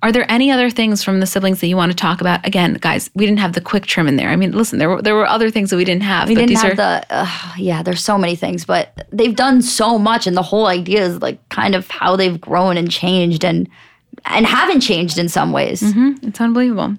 Are 0.00 0.12
there 0.12 0.30
any 0.30 0.52
other 0.52 0.70
things 0.70 1.02
from 1.02 1.18
the 1.18 1.26
siblings 1.26 1.60
that 1.60 1.66
you 1.66 1.76
want 1.76 1.90
to 1.90 1.96
talk 1.96 2.20
about? 2.20 2.46
Again, 2.46 2.74
guys, 2.74 3.10
we 3.16 3.26
didn't 3.26 3.40
have 3.40 3.54
the 3.54 3.60
QuickTrim 3.60 4.06
in 4.06 4.14
there. 4.14 4.28
I 4.28 4.36
mean, 4.36 4.52
listen, 4.52 4.78
there 4.78 4.88
were 4.88 5.02
there 5.02 5.16
were 5.16 5.26
other 5.26 5.50
things 5.50 5.70
that 5.70 5.76
we 5.76 5.84
didn't 5.84 6.04
have. 6.04 6.28
We 6.28 6.36
but 6.36 6.46
didn't 6.46 6.58
have 6.58 6.72
are 6.72 6.76
the, 6.76 7.06
uh, 7.10 7.52
yeah, 7.56 7.82
there's 7.82 8.02
so 8.02 8.16
many 8.16 8.36
things, 8.36 8.64
but 8.64 9.08
they've 9.10 9.34
done 9.34 9.62
so 9.62 9.98
much. 9.98 10.28
And 10.28 10.36
the 10.36 10.42
whole 10.42 10.66
idea 10.66 11.04
is 11.04 11.20
like 11.20 11.46
kind 11.48 11.74
of 11.74 11.90
how 11.90 12.14
they've 12.14 12.40
grown 12.40 12.76
and 12.76 12.88
changed 12.88 13.44
and, 13.44 13.68
and 14.24 14.46
haven't 14.46 14.80
changed 14.80 15.18
in 15.18 15.28
some 15.28 15.52
ways. 15.52 15.82
Mm-hmm. 15.82 16.28
It's 16.28 16.40
unbelievable. 16.40 16.96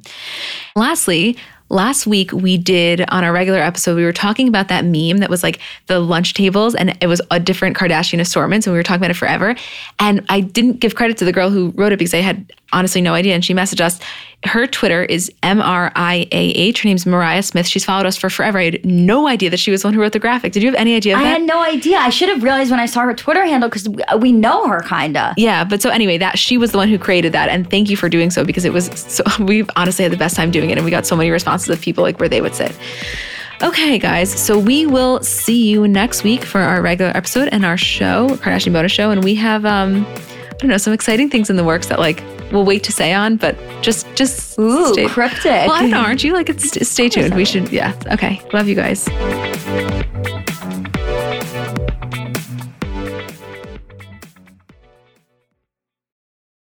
Lastly, 0.76 1.38
last 1.70 2.08
week 2.08 2.32
we 2.32 2.58
did 2.58 3.02
on 3.10 3.24
our 3.24 3.32
regular 3.32 3.60
episode, 3.60 3.96
we 3.96 4.04
were 4.04 4.14
talking 4.14 4.48
about 4.48 4.68
that 4.68 4.84
meme 4.86 5.18
that 5.18 5.30
was 5.30 5.44
like 5.44 5.60
the 5.88 6.00
lunch 6.00 6.34
tables 6.34 6.76
and 6.76 6.98
it 7.02 7.08
was 7.08 7.22
a 7.32 7.40
different 7.40 7.78
Kardashian 7.78 8.20
assortments 8.20 8.66
and 8.66 8.74
we 8.74 8.80
were 8.80 8.84
talking 8.84 9.02
about 9.02 9.12
it 9.12 9.16
forever. 9.16 9.56
And 10.00 10.26
I 10.30 10.42
didn't 10.42 10.80
give 10.80 10.96
credit 10.96 11.18
to 11.18 11.26
the 11.26 11.32
girl 11.32 11.50
who 11.50 11.70
wrote 11.76 11.92
it 11.92 12.00
because 12.00 12.14
I 12.14 12.22
had 12.22 12.52
honestly 12.74 13.02
no 13.02 13.14
idea. 13.14 13.36
And 13.36 13.46
she 13.46 13.54
messaged 13.54 13.82
us. 13.82 14.00
Her 14.46 14.68
Twitter 14.68 15.04
is 15.04 15.30
M 15.44 15.62
R 15.62 15.92
I 15.96 16.26
A 16.32 16.50
H. 16.52 16.82
Her 16.82 16.88
name's 16.88 17.06
Mariah 17.06 17.44
Smith. 17.44 17.68
She's 17.68 17.84
followed 17.84 18.06
us 18.06 18.16
for 18.16 18.30
forever. 18.30 18.58
I 18.58 18.66
had 18.66 18.86
no 18.86 19.28
idea 19.28 19.50
that 19.50 19.60
she 19.60 19.70
was 19.70 19.82
the 19.82 19.90
one 19.90 19.94
who 19.94 20.00
wrote 20.00 20.14
the 20.14 20.20
graphic. 20.20 20.54
Did 20.54 20.64
you 20.64 20.70
have 20.70 20.80
any 20.80 20.96
idea 20.96 21.16
of 21.16 21.22
I 21.22 21.26
had 21.26 21.42
no 21.42 21.62
idea. 21.62 21.98
I 21.98 22.10
should 22.10 22.30
have 22.30 22.42
realized 22.42 22.72
when 22.72 22.80
I 22.80 22.86
saw 22.86 23.02
her 23.02 23.14
Twitter 23.14 23.44
handle 23.44 23.68
because 23.68 23.90
we, 24.18 24.32
know 24.32 24.68
her 24.70 24.80
kind 24.82 25.18
of. 25.18 25.34
Yeah, 25.36 25.66
but 25.66 25.82
so 25.82 25.90
anyway, 25.90 26.18
that 26.20 26.40
she 26.40 26.58
was 26.58 26.72
the 26.72 26.78
one 26.78 26.88
who 26.88 26.98
created 26.98 27.34
that, 27.34 27.50
and 27.50 27.70
thank 27.70 27.90
you 27.90 27.98
for 27.98 28.08
doing 28.08 28.30
so 28.30 28.46
because 28.46 28.64
it 28.64 28.72
was 28.72 28.90
so 28.96 29.24
we've 29.44 29.70
honestly 29.76 30.04
had 30.04 30.14
the 30.14 30.18
best 30.18 30.38
time 30.38 30.52
doing 30.52 30.70
it, 30.70 30.78
and 30.78 30.86
we 30.86 30.92
got 30.92 31.06
so 31.06 31.18
many 31.18 31.32
responses 31.32 31.68
of 31.70 31.82
people 31.82 32.04
like 32.04 32.20
where 32.20 32.30
they 32.30 32.40
would 32.40 32.56
sit. 32.56 32.78
Okay, 33.62 34.00
guys, 34.00 34.32
so 34.32 34.58
we 34.58 34.86
will 34.86 35.22
see 35.22 35.68
you 35.68 35.86
next 35.86 36.24
week 36.24 36.46
for 36.46 36.62
our 36.62 36.82
regular 36.82 37.12
episode 37.18 37.50
and 37.52 37.66
our 37.66 37.76
show, 37.76 38.30
Kardashian 38.38 38.72
Bonus 38.72 38.94
Show, 38.94 39.12
and 39.12 39.22
we 39.22 39.36
have 39.36 39.66
um, 39.66 40.06
I 40.08 40.56
don't 40.60 40.70
know, 40.70 40.78
some 40.78 40.94
exciting 40.94 41.30
things 41.30 41.50
in 41.50 41.58
the 41.58 41.66
works 41.66 41.88
that 41.88 42.00
like 42.00 42.24
we'll 42.52 42.66
wait 42.66 42.84
to 42.84 42.92
say 42.92 43.14
on, 43.14 43.38
but 43.38 43.58
just 43.82 44.08
just 44.16 44.58
Ooh, 44.60 44.94
stay. 44.94 45.08
cryptic. 45.08 45.46
Well, 45.46 45.72
I 45.72 45.86
know, 45.88 46.00
aren't 46.00 46.24
you? 46.24 46.34
Like, 46.34 46.50
it's, 46.50 46.88
stay 46.88 47.10
tuned. 47.10 47.34
We 47.36 47.46
should, 47.46 47.72
yeah. 47.72 47.98
Okay, 48.12 48.42
love 48.54 48.68
you 48.68 48.76
guys. 48.76 49.08